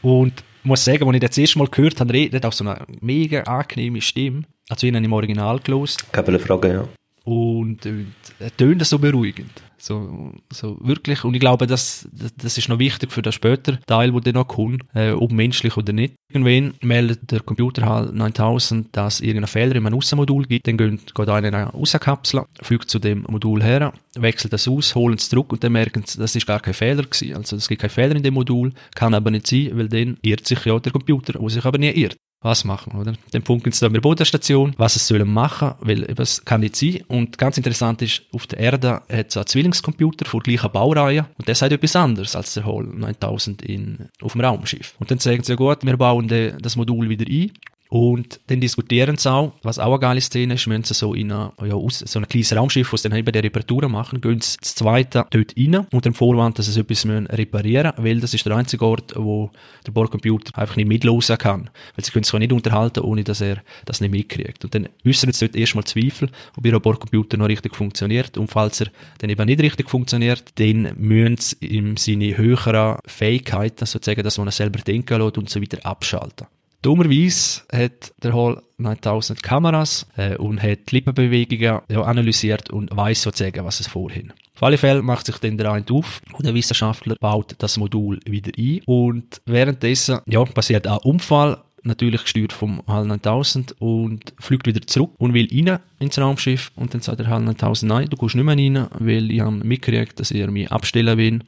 und 0.00 0.32
ich 0.62 0.64
muss 0.64 0.84
sagen, 0.84 1.04
als 1.06 1.14
ich 1.14 1.20
das 1.20 1.38
erste 1.38 1.58
Mal 1.58 1.68
gehört 1.68 2.00
habe, 2.00 2.12
redet 2.12 2.44
auch 2.44 2.52
so 2.52 2.64
eine 2.64 2.84
mega 3.00 3.42
angenehme 3.42 4.00
Stimme. 4.00 4.44
Also 4.68 4.86
ich 4.86 4.94
habe 4.94 5.04
im 5.04 5.12
Original 5.12 5.58
gelost. 5.58 6.12
Keine 6.12 6.38
Frage, 6.38 6.68
ja. 6.72 6.88
Und, 7.24 7.86
er 7.86 8.56
tönt 8.56 8.84
so 8.84 8.98
beruhigend. 8.98 9.62
So, 9.82 10.32
so 10.52 10.78
wirklich. 10.80 11.24
Und 11.24 11.34
ich 11.34 11.40
glaube, 11.40 11.66
das, 11.66 12.08
das 12.12 12.56
ist 12.56 12.68
noch 12.68 12.78
wichtig 12.78 13.10
für 13.10 13.20
den 13.20 13.32
später 13.32 13.80
Teil, 13.86 14.14
wo 14.14 14.20
der 14.20 14.32
noch 14.32 14.46
kommt, 14.46 14.84
äh, 14.94 15.10
ob 15.10 15.32
menschlich 15.32 15.76
oder 15.76 15.92
nicht. 15.92 16.14
Irgendwann 16.32 16.74
meldet 16.82 17.32
der 17.32 17.40
Computer 17.40 17.86
halt 17.86 18.14
9000, 18.14 18.96
dass 18.96 19.14
es 19.14 19.20
irgendeinen 19.22 19.48
Fehler 19.48 19.74
in 19.74 19.84
einem 19.84 19.98
Aussenmodul 19.98 20.46
gibt. 20.46 20.68
Dann 20.68 20.76
geht, 20.76 21.12
geht 21.12 21.28
einer 21.28 21.48
in 21.48 21.54
eine 21.54 21.74
Außenkapsel, 21.74 22.44
fliegt 22.62 22.90
zu 22.90 23.00
dem 23.00 23.24
Modul 23.28 23.60
her, 23.60 23.92
wechselt 24.14 24.52
das 24.52 24.68
aus, 24.68 24.94
holen 24.94 25.16
es 25.16 25.28
zurück 25.28 25.52
und 25.52 25.64
dann 25.64 25.72
merken 25.72 26.04
sie, 26.06 26.18
das 26.18 26.36
ist 26.36 26.46
gar 26.46 26.60
kein 26.60 26.74
Fehler 26.74 27.02
gewesen. 27.02 27.34
Also 27.34 27.56
es 27.56 27.66
gibt 27.66 27.80
keinen 27.80 27.90
Fehler 27.90 28.14
in 28.14 28.22
dem 28.22 28.34
Modul, 28.34 28.72
kann 28.94 29.14
aber 29.14 29.32
nicht 29.32 29.48
sein, 29.48 29.70
weil 29.74 29.88
dann 29.88 30.16
irrt 30.22 30.46
sich 30.46 30.64
ja 30.64 30.78
der 30.78 30.92
Computer, 30.92 31.40
wo 31.40 31.48
sich 31.48 31.64
aber 31.64 31.78
nie 31.78 31.90
irrt 31.90 32.16
was 32.42 32.64
machen, 32.64 32.98
oder? 32.98 33.14
Dann 33.30 33.42
funken 33.42 33.72
sie 33.72 33.80
da 33.80 33.88
mit 33.88 33.96
der 33.96 34.02
Bodenstation, 34.02 34.74
was 34.76 34.96
es 34.96 35.06
sollen 35.06 35.32
machen, 35.32 35.74
weil 35.80 36.02
eben, 36.02 36.20
es 36.20 36.44
kann 36.44 36.60
nicht 36.60 36.76
sein. 36.76 37.00
Und 37.08 37.38
ganz 37.38 37.56
interessant 37.56 38.02
ist, 38.02 38.22
auf 38.32 38.46
der 38.46 38.58
Erde 38.58 39.02
hat 39.10 39.30
es 39.30 39.36
einen 39.36 39.46
Zwillingscomputer 39.46 40.26
von 40.26 40.40
gleicher 40.40 40.68
Baureihe 40.68 41.26
und 41.38 41.48
der 41.48 41.54
sagt 41.54 41.72
etwas 41.72 41.96
anderes 41.96 42.36
als 42.36 42.54
der 42.54 42.66
Hall 42.66 42.84
9000 42.84 43.62
in, 43.62 44.08
auf 44.20 44.32
dem 44.32 44.40
Raumschiff. 44.40 44.94
Und 44.98 45.10
dann 45.10 45.18
sagen 45.18 45.42
sie, 45.42 45.52
ja 45.52 45.56
gut, 45.56 45.84
wir 45.84 45.96
bauen 45.96 46.28
de, 46.28 46.54
das 46.60 46.76
Modul 46.76 47.08
wieder 47.08 47.26
ein 47.26 47.52
Und 47.92 48.40
dann 48.46 48.58
diskutieren 48.58 49.18
sie 49.18 49.30
auch, 49.30 49.52
was 49.62 49.78
auch 49.78 49.90
eine 49.90 49.98
geile 49.98 50.20
Szene 50.22 50.54
ist, 50.54 50.66
müssen 50.66 50.84
sie 50.84 50.94
so 50.94 51.12
in 51.12 51.30
eine, 51.30 51.52
ja, 51.62 51.74
aus, 51.74 51.98
so 51.98 52.18
ein 52.18 52.26
kleines 52.26 52.56
Raumschiff, 52.56 52.90
sie 52.96 53.06
dann 53.10 53.18
eben 53.18 53.30
die 53.30 53.38
Reparaturen 53.38 53.92
machen, 53.92 54.22
gehen 54.22 54.40
sie 54.40 54.56
das 54.62 54.76
zweite 54.76 55.26
dort 55.28 55.54
rein 55.58 55.74
unter 55.74 56.00
dem 56.00 56.14
Vorwand, 56.14 56.58
dass 56.58 56.72
sie 56.72 56.80
etwas 56.80 57.04
müssen 57.04 57.26
reparieren 57.26 57.92
müssen, 57.98 58.04
weil 58.06 58.20
das 58.20 58.32
ist 58.32 58.46
der 58.46 58.56
einzige 58.56 58.86
Ort, 58.86 59.12
wo 59.14 59.50
der 59.86 59.92
Bordcomputer 59.92 60.58
einfach 60.58 60.76
nicht 60.76 60.88
mitlaufen 60.88 61.36
kann. 61.36 61.68
Weil 61.94 62.02
sie 62.06 62.12
können 62.12 62.24
sich 62.24 62.32
nicht 62.32 62.52
unterhalten, 62.52 63.00
ohne 63.00 63.24
dass 63.24 63.42
er 63.42 63.62
das 63.84 64.00
nicht 64.00 64.10
mitkriegt. 64.10 64.64
Und 64.64 64.74
dann 64.74 64.88
äußern 65.06 65.30
sie 65.30 65.48
dort 65.48 65.56
erstmal 65.56 65.84
Zweifel, 65.84 66.30
ob 66.56 66.64
ihr 66.64 66.80
Bordcomputer 66.80 67.36
noch 67.36 67.48
richtig 67.48 67.76
funktioniert. 67.76 68.38
Und 68.38 68.48
falls 68.48 68.80
er 68.80 68.86
dann 69.18 69.28
eben 69.28 69.44
nicht 69.44 69.60
richtig 69.60 69.90
funktioniert, 69.90 70.58
dann 70.58 70.94
müssen 70.96 71.36
sie 71.36 71.66
ihm 71.66 71.98
seine 71.98 72.38
höheren 72.38 72.96
Fähigkeiten, 73.04 73.84
sozusagen, 73.84 74.22
dass 74.22 74.38
man 74.38 74.48
er 74.48 74.52
selber 74.52 74.78
denken 74.78 75.20
lässt 75.20 75.36
und 75.36 75.50
so 75.50 75.60
weiter 75.60 75.84
abschalten. 75.84 76.46
Dummerweise 76.82 77.62
hat 77.72 78.12
der 78.22 78.34
Hall 78.34 78.60
9000 78.78 79.42
Kameras 79.42 80.06
äh, 80.16 80.36
und 80.36 80.62
hat 80.62 80.90
die 80.90 80.96
Lippenbewegungen 80.96 81.80
ja, 81.88 82.02
analysiert 82.02 82.70
und 82.70 82.94
weiß 82.94 83.22
sozusagen, 83.22 83.64
was 83.64 83.80
es 83.80 83.86
vorhin. 83.86 84.32
Auf 84.56 84.62
alle 84.64 84.78
Fälle 84.78 85.02
macht 85.02 85.26
sich 85.26 85.38
dann 85.38 85.56
der 85.56 85.72
eine 85.72 85.86
auf 85.90 86.20
und 86.32 86.44
der 86.44 86.54
Wissenschaftler 86.54 87.16
baut 87.20 87.54
das 87.58 87.76
Modul 87.76 88.20
wieder 88.26 88.52
ein 88.58 88.80
und 88.86 89.40
währenddessen 89.46 90.20
ja, 90.26 90.44
passiert 90.44 90.86
ein 90.86 90.98
Unfall 90.98 91.62
natürlich 91.84 92.22
gesteuert 92.22 92.52
vom 92.52 92.82
HAL 92.86 93.06
9000 93.06 93.76
und 93.80 94.34
fliegt 94.38 94.66
wieder 94.66 94.80
zurück 94.82 95.12
und 95.18 95.34
will 95.34 95.48
rein 95.52 95.80
ins 95.98 96.18
Raumschiff 96.18 96.70
und 96.76 96.94
dann 96.94 97.00
sagt 97.00 97.20
der 97.20 97.28
HAL 97.28 97.42
9000, 97.42 97.88
nein, 97.88 98.08
du 98.08 98.16
kommst 98.16 98.34
nicht 98.34 98.44
mehr 98.44 98.56
rein, 98.56 98.88
weil 98.98 99.30
ich 99.30 99.40
habe 99.40 99.52
mitgekriegt, 99.52 100.18
dass 100.20 100.30
ich 100.30 100.46
mich 100.48 100.70
abstellen 100.70 101.18
will 101.18 101.40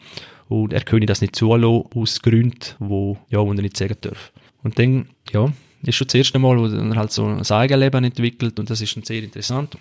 und 0.49 0.73
er 0.73 0.83
könne 0.83 1.07
das 1.07 1.21
nicht 1.21 1.37
zulassen 1.37 1.85
aus 1.95 2.23
Gründen, 2.23 2.75
wo, 2.79 3.19
ja, 3.31 3.41
wo 3.41 3.53
er 3.53 3.63
nicht 3.63 3.77
sagen 3.77 3.97
darf. 4.01 4.33
Und 4.63 4.79
dann, 4.79 5.09
ja, 5.33 5.53
ist 5.85 5.97
schon 5.97 6.07
das 6.07 6.15
erste 6.15 6.39
Mal, 6.39 6.59
wo 6.59 6.67
er 6.67 6.97
halt 6.97 7.13
so 7.13 7.27
ein 7.27 7.43
Eigenleben 7.43 8.05
entwickelt 8.05 8.59
und 8.59 8.71
das 8.71 8.81
ist 8.81 8.97
dann 8.97 9.05
sehr 9.05 9.23
interessant. 9.23 9.77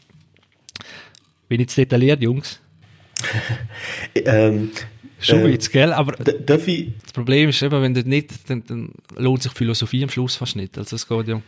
Bin 1.47 1.59
ich 1.59 1.65
jetzt 1.65 1.77
detailliert, 1.77 2.21
Jungs? 2.21 2.59
ähm, 4.15 4.71
Schon 5.23 5.39
ähm, 5.39 5.51
jetzt, 5.51 5.71
gell? 5.71 5.93
Aber 5.93 6.11
das 6.11 6.61
Problem 7.13 7.49
ist 7.49 7.61
eben, 7.61 7.81
wenn 7.81 7.93
du 7.93 8.01
nicht, 8.01 8.49
dann, 8.49 8.63
dann 8.67 8.89
lohnt 9.15 9.41
sich 9.41 9.53
Philosophie 9.53 10.03
am 10.03 10.09
Schluss 10.09 10.35
fast 10.35 10.57
nicht. 10.57 10.77
Also 10.77 10.97
es 10.97 11.07
geht 11.07 11.27
ja, 11.29 11.41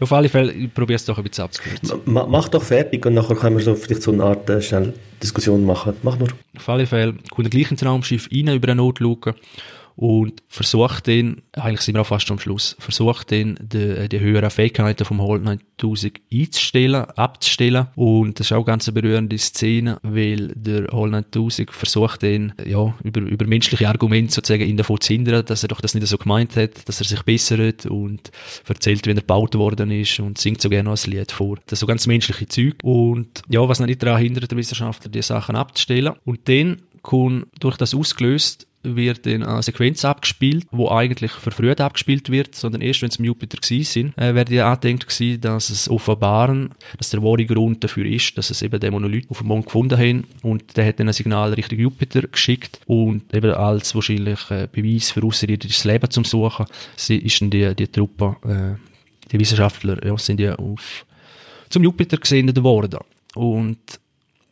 auf 0.00 0.12
alle 0.12 0.28
Fälle, 0.28 0.52
ich 0.52 0.72
probiere 0.72 0.96
es 0.96 1.06
doch 1.06 1.16
ein 1.16 1.24
bisschen 1.24 1.44
abzukürzen. 1.44 2.00
Ma, 2.04 2.26
mach 2.26 2.48
doch 2.48 2.62
fertig 2.62 3.04
und 3.06 3.14
nachher 3.14 3.34
können 3.34 3.56
wir 3.56 3.64
so 3.64 3.74
vielleicht 3.74 4.02
so 4.02 4.12
eine 4.12 4.24
Art 4.24 4.50
äh, 4.50 4.60
schnell 4.60 4.92
Diskussion 5.22 5.64
machen. 5.64 5.94
Mach 6.02 6.18
nur. 6.18 6.28
Auf 6.56 6.68
alle 6.68 6.86
Fälle 6.86 7.14
kommt 7.30 7.46
er 7.46 7.50
gleich 7.50 7.70
ins 7.70 7.84
Raumschiff 7.84 8.28
rein 8.30 8.48
über 8.48 8.68
eine 8.68 8.76
Notluke 8.76 9.34
und 9.96 10.42
versucht 10.48 11.06
den, 11.06 11.42
eigentlich 11.52 11.82
sind 11.82 11.94
wir 11.94 12.00
auch 12.00 12.06
fast 12.06 12.30
am 12.30 12.38
Schluss, 12.38 12.76
versucht 12.80 13.30
den, 13.30 13.56
die, 13.60 14.08
die 14.08 14.20
höheren 14.20 14.50
Fähigkeiten 14.50 15.04
vom 15.04 15.20
Holt 15.20 15.44
9000 15.44 16.20
einzustellen, 16.32 17.04
abzustellen. 17.04 17.86
Und 17.94 18.40
das 18.40 18.48
ist 18.48 18.52
auch 18.52 18.56
eine 18.58 18.64
ganz 18.64 18.90
berührende 18.90 19.38
Szene, 19.38 19.98
weil 20.02 20.48
der 20.56 20.88
Holt 20.92 21.12
9000 21.12 21.70
versucht 21.70 22.22
den, 22.22 22.54
ja, 22.66 22.92
über, 23.04 23.20
über 23.20 23.46
menschliche 23.46 23.88
Argumente 23.88 24.34
sozusagen 24.34 24.68
ihn 24.68 24.76
davon 24.76 25.00
zu 25.00 25.12
hindern, 25.12 25.44
dass 25.44 25.62
er 25.62 25.68
doch 25.68 25.80
das 25.80 25.94
nicht 25.94 26.06
so 26.06 26.18
gemeint 26.18 26.56
hat, 26.56 26.88
dass 26.88 27.00
er 27.00 27.06
sich 27.06 27.22
bessert 27.22 27.86
und 27.86 28.32
erzählt, 28.66 29.06
wie 29.06 29.10
er 29.10 29.14
gebaut 29.14 29.54
worden 29.54 29.92
ist 29.92 30.18
und 30.18 30.38
singt 30.38 30.60
so 30.60 30.68
gerne 30.68 30.90
noch 30.90 31.04
ein 31.04 31.10
Lied 31.10 31.30
vor. 31.30 31.56
Das 31.66 31.74
ist 31.74 31.80
so 31.80 31.86
ganz 31.86 32.06
menschliche 32.08 32.48
Zeug. 32.48 32.74
Und 32.82 33.42
ja, 33.48 33.66
was 33.68 33.78
nicht 33.78 34.02
daran 34.02 34.20
hindert, 34.20 34.50
der 34.50 34.58
Wissenschaftler, 34.58 35.10
die 35.10 35.22
Sachen 35.22 35.54
abzustellen. 35.54 36.14
Und 36.24 36.48
dann 36.48 36.82
kommt 37.02 37.46
durch 37.60 37.76
das 37.76 37.94
ausgelöst, 37.94 38.66
wird 38.84 39.26
in 39.26 39.42
einer 39.42 39.62
Sequenz 39.62 40.04
abgespielt, 40.04 40.66
wo 40.70 40.90
eigentlich 40.90 41.32
verfrüht 41.32 41.80
abgespielt 41.80 42.30
wird, 42.30 42.54
sondern 42.54 42.82
erst 42.82 43.02
wenn 43.02 43.08
es 43.08 43.16
im 43.16 43.24
Jupiter 43.24 43.58
gewesen 43.58 43.84
sind, 43.84 44.18
äh, 44.18 44.34
wäre 44.34 44.44
die 44.44 44.60
angedenkt 44.60 45.08
gewesen, 45.08 45.40
dass 45.40 45.70
es 45.70 45.88
offenbaren, 45.88 46.70
dass 46.98 47.10
der 47.10 47.22
wahre 47.22 47.44
Grund 47.44 47.82
dafür 47.82 48.06
ist, 48.06 48.36
dass 48.38 48.50
es 48.50 48.62
eben 48.62 48.78
den 48.78 48.92
Monolith 48.92 49.30
auf 49.30 49.38
dem 49.38 49.48
Mond 49.48 49.66
gefunden 49.66 49.98
haben. 49.98 50.24
Und 50.42 50.76
der 50.76 50.86
hat 50.86 51.00
dann 51.00 51.08
ein 51.08 51.14
Signal 51.14 51.52
Richtung 51.54 51.78
Jupiter 51.78 52.22
geschickt. 52.22 52.80
Und 52.86 53.34
eben 53.34 53.52
als 53.52 53.94
wahrscheinlich 53.94 54.50
äh, 54.50 54.68
Beweis 54.70 55.10
für 55.10 55.24
außerirdisches 55.24 55.84
Leben 55.84 56.10
zum 56.10 56.24
Suchen 56.24 56.66
ist 56.96 57.40
dann 57.40 57.50
die, 57.50 57.74
die 57.74 57.88
Truppe, 57.88 58.36
äh, 58.44 59.30
die 59.30 59.40
Wissenschaftler, 59.40 60.04
ja, 60.04 60.16
sind 60.18 60.40
ja 60.40 60.54
auf 60.56 61.06
zum 61.70 61.82
Jupiter 61.82 62.18
gesendet 62.18 62.62
worden. 62.62 63.00
Und 63.34 63.78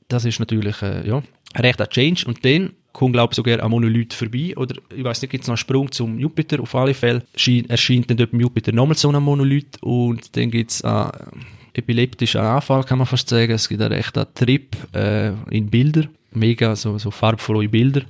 das 0.09 0.25
ist 0.25 0.40
natürlich, 0.40 0.83
äh, 0.83 1.07
ja, 1.07 1.23
recht 1.57 1.81
ein 1.81 1.88
Change. 1.88 2.25
Und 2.27 2.45
dann 2.45 2.73
kommt, 2.92 3.14
glaube 3.14 3.33
ich, 3.33 3.37
sogar 3.37 3.62
am 3.62 3.70
Monolith 3.70 4.14
vorbei. 4.14 4.55
Oder 4.57 4.76
ich 4.94 5.05
weiß 5.05 5.22
nicht, 5.22 5.31
gibt 5.31 5.44
es 5.44 5.48
noch 5.48 5.52
einen 5.52 5.59
Sprung 5.59 5.90
zum 5.90 6.18
Jupiter. 6.18 6.61
Auf 6.61 6.74
alle 6.74 6.94
Fälle 6.94 7.22
erscheint 7.68 8.11
dann 8.11 8.16
dort 8.16 8.33
im 8.33 8.40
Jupiter 8.40 8.72
nochmal 8.72 8.96
so 8.96 9.11
ein 9.11 9.22
Monolith 9.22 9.78
und 9.81 10.37
dann 10.37 10.50
gibt 10.50 10.70
es 10.70 10.85
einen 10.85 11.12
epileptischen 11.74 12.40
Anfall, 12.40 12.85
kann 12.85 12.98
man 12.98 13.07
fast 13.07 13.28
sagen. 13.28 13.52
Es 13.52 13.68
gibt 13.68 13.81
einen 13.81 13.94
echten 13.94 14.26
Trip 14.35 14.76
äh, 14.94 15.33
in 15.50 15.70
Bilder, 15.70 16.05
mega 16.33 16.76
so, 16.76 16.98
so 16.98 17.11
farbvolle 17.11 17.68
Bilder. 17.68 18.02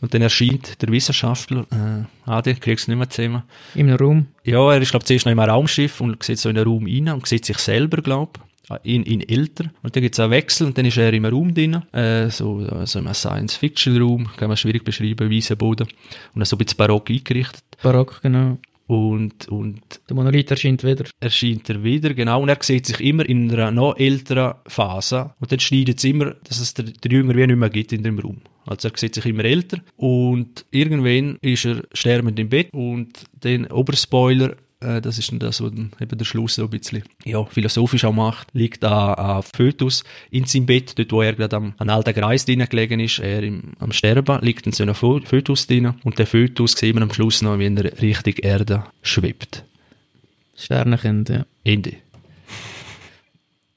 Und 0.00 0.14
dann 0.14 0.22
erscheint 0.22 0.80
der 0.80 0.90
Wissenschaftler, 0.90 1.66
äh, 1.72 2.30
Adi, 2.30 2.54
kriegst 2.54 2.86
du 2.86 2.92
nicht 2.92 2.98
mehr 2.98 3.10
zusammen. 3.10 3.42
Im 3.74 3.90
Raum? 3.90 4.26
Ja, 4.44 4.72
er 4.72 4.80
ist, 4.80 4.90
glaube 4.90 5.02
ich, 5.02 5.08
zuerst 5.08 5.26
noch 5.26 5.32
im 5.32 5.40
Raumschiff 5.40 6.00
und 6.00 6.22
sieht 6.22 6.38
so 6.38 6.48
in 6.48 6.54
den 6.54 6.68
Raum 6.68 6.86
rein 6.86 7.08
und 7.08 7.26
sieht 7.26 7.44
sich 7.44 7.58
selber, 7.58 8.00
glaube 8.00 8.32
ich 8.36 8.47
in, 8.82 9.02
in 9.04 9.28
älter. 9.28 9.70
Und 9.82 9.94
dann 9.94 10.02
gibt 10.02 10.14
es 10.14 10.20
einen 10.20 10.30
Wechsel 10.30 10.66
und 10.66 10.78
dann 10.78 10.84
ist 10.84 10.96
er 10.96 11.12
im 11.12 11.24
Raum 11.24 11.54
drin, 11.54 11.82
äh, 11.92 12.28
so, 12.30 12.64
so 12.84 12.98
einem 12.98 13.14
Science-Fiction-Raum, 13.14 14.30
kann 14.36 14.48
man 14.48 14.56
schwierig 14.56 14.84
beschreiben, 14.84 15.30
weißer 15.30 15.56
Boden. 15.56 15.88
Und 16.34 16.46
so 16.46 16.56
ein 16.56 16.58
bisschen 16.58 16.76
barock 16.76 17.10
eingerichtet. 17.10 17.64
Barock, 17.82 18.20
genau. 18.22 18.58
Und, 18.88 19.48
und 19.48 20.00
der 20.08 20.16
Monolith 20.16 20.50
erscheint 20.50 20.82
wieder. 20.82 21.04
Erscheint 21.20 21.68
er 21.68 21.84
wieder, 21.84 22.14
genau. 22.14 22.40
Und 22.40 22.48
er 22.48 22.56
sieht 22.60 22.86
sich 22.86 23.00
immer 23.00 23.28
in 23.28 23.50
einer 23.52 23.70
noch 23.70 23.98
älteren 23.98 24.54
Phase. 24.66 25.34
Und 25.40 25.52
dann 25.52 25.60
schneidet 25.60 25.98
es 25.98 26.04
immer, 26.04 26.34
dass 26.44 26.58
es 26.58 26.72
der, 26.72 26.86
der 26.86 27.12
Jünger 27.12 27.36
wie 27.36 27.46
nicht 27.46 27.56
mehr 27.56 27.68
gibt 27.68 27.92
in 27.92 28.02
dem 28.02 28.18
Raum. 28.18 28.38
Also 28.64 28.88
er 28.88 28.96
sieht 28.96 29.14
sich 29.14 29.26
immer 29.26 29.44
älter. 29.44 29.80
Und 29.96 30.64
irgendwann 30.70 31.36
ist 31.42 31.66
er 31.66 31.82
sterbend 31.92 32.38
im 32.38 32.48
Bett. 32.48 32.72
Und 32.72 33.12
den 33.44 33.70
Oberspoiler 33.70 34.56
äh, 34.80 35.00
das 35.00 35.18
ist 35.18 35.30
dann 35.30 35.38
das, 35.38 35.60
was 35.60 35.70
dann 35.70 35.92
eben 36.00 36.18
der 36.18 36.24
Schluss 36.24 36.54
so 36.54 36.64
ein 36.64 36.70
bisschen 36.70 37.02
ja, 37.24 37.44
philosophisch 37.44 38.04
auch 38.04 38.12
macht, 38.12 38.48
liegt 38.52 38.84
an, 38.84 39.14
an 39.14 39.42
Fötus 39.42 40.04
in 40.30 40.44
seinem 40.44 40.66
Bett, 40.66 40.98
dort 40.98 41.12
wo 41.12 41.22
er 41.22 41.32
gerade 41.32 41.56
am 41.56 41.74
an 41.78 41.90
alten 41.90 42.14
Kreis 42.14 42.44
drin 42.44 42.64
gelegen 42.68 43.00
ist, 43.00 43.18
er 43.18 43.42
im, 43.42 43.72
am 43.78 43.92
Sterben, 43.92 44.40
liegt 44.42 44.66
dann 44.66 44.72
so 44.72 44.84
ein 44.84 44.94
Fötus 44.94 45.66
drin 45.66 45.94
und 46.04 46.18
der 46.18 46.26
Fötus 46.26 46.72
sieht 46.72 46.94
man 46.94 47.02
am 47.02 47.12
Schluss 47.12 47.42
noch, 47.42 47.58
wie 47.58 47.66
er 47.66 48.00
Richtung 48.00 48.34
Erde 48.34 48.84
schwebt. 49.02 49.64
Sternenkind, 50.56 51.28
ja. 51.28 51.46
Ende. 51.64 51.94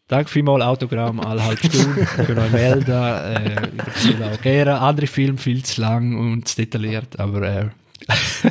Danke 0.08 0.30
vielmals, 0.30 0.66
Autogramm, 0.66 1.22
alle 1.22 1.42
halbe 1.42 1.66
Stunde, 1.66 2.06
für 2.06 2.38
euch 2.38 2.52
melden. 2.52 2.92
Äh, 2.92 3.70
ich 4.04 4.22
auch 4.22 4.42
gerne. 4.42 4.80
Andere 4.82 5.08
Filme 5.08 5.38
viel 5.38 5.64
zu 5.64 5.80
lang 5.80 6.18
und 6.18 6.50
zu 6.50 6.58
detailliert, 6.58 7.18
aber 7.18 7.42
äh, 7.44 7.70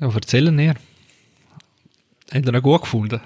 ja, 0.00 0.12
erzählen 0.12 0.54
näher. 0.54 0.74
Habt 2.32 2.46
ihr 2.46 2.54
ihn 2.54 2.62
gut 2.62 2.82
gefunden? 2.82 3.20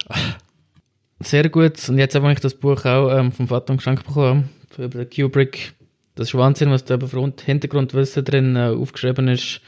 Sehr 1.21 1.49
gut. 1.49 1.89
Und 1.89 1.99
jetzt 1.99 2.15
habe 2.15 2.33
ich 2.33 2.41
das 2.41 2.55
Buch 2.55 2.85
auch 2.85 3.11
ähm, 3.11 3.33
vom 3.33 3.49
Vater 3.49 3.75
geschenkt 3.75 4.07
bekommen, 4.07 4.51
über 4.77 5.05
den 5.05 5.11
Kubrick. 5.11 5.75
Das 6.15 6.29
ist 6.29 6.35
Wahnsinn, 6.35 6.71
was 6.71 6.85
da 6.85 6.95
über 6.95 7.09
Hintergrundwissen 7.45 8.25
drin 8.25 8.57
äh, 8.57 8.69
aufgeschrieben 8.69 9.29
ist, 9.29 9.61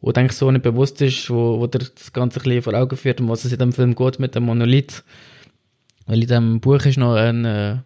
wo 0.00 0.10
eigentlich 0.10 0.32
so 0.32 0.50
nicht 0.50 0.62
bewusst 0.62 1.00
ist, 1.00 1.30
wo, 1.30 1.60
wo 1.60 1.66
dir 1.66 1.78
das 1.78 2.12
Ganze 2.12 2.40
ein 2.40 2.42
bisschen 2.42 2.62
vor 2.62 2.74
Augen 2.74 2.96
führt 2.96 3.20
und 3.20 3.28
was 3.28 3.44
es 3.44 3.52
in 3.52 3.58
dem 3.58 3.72
Film 3.72 3.94
geht 3.94 4.18
mit 4.18 4.34
dem 4.34 4.44
Monolith. 4.44 5.02
Weil 6.06 6.22
in 6.22 6.28
dem 6.28 6.60
Buch 6.60 6.84
ist 6.84 6.98
noch 6.98 7.14
ein, 7.14 7.44
äh, 7.44 7.78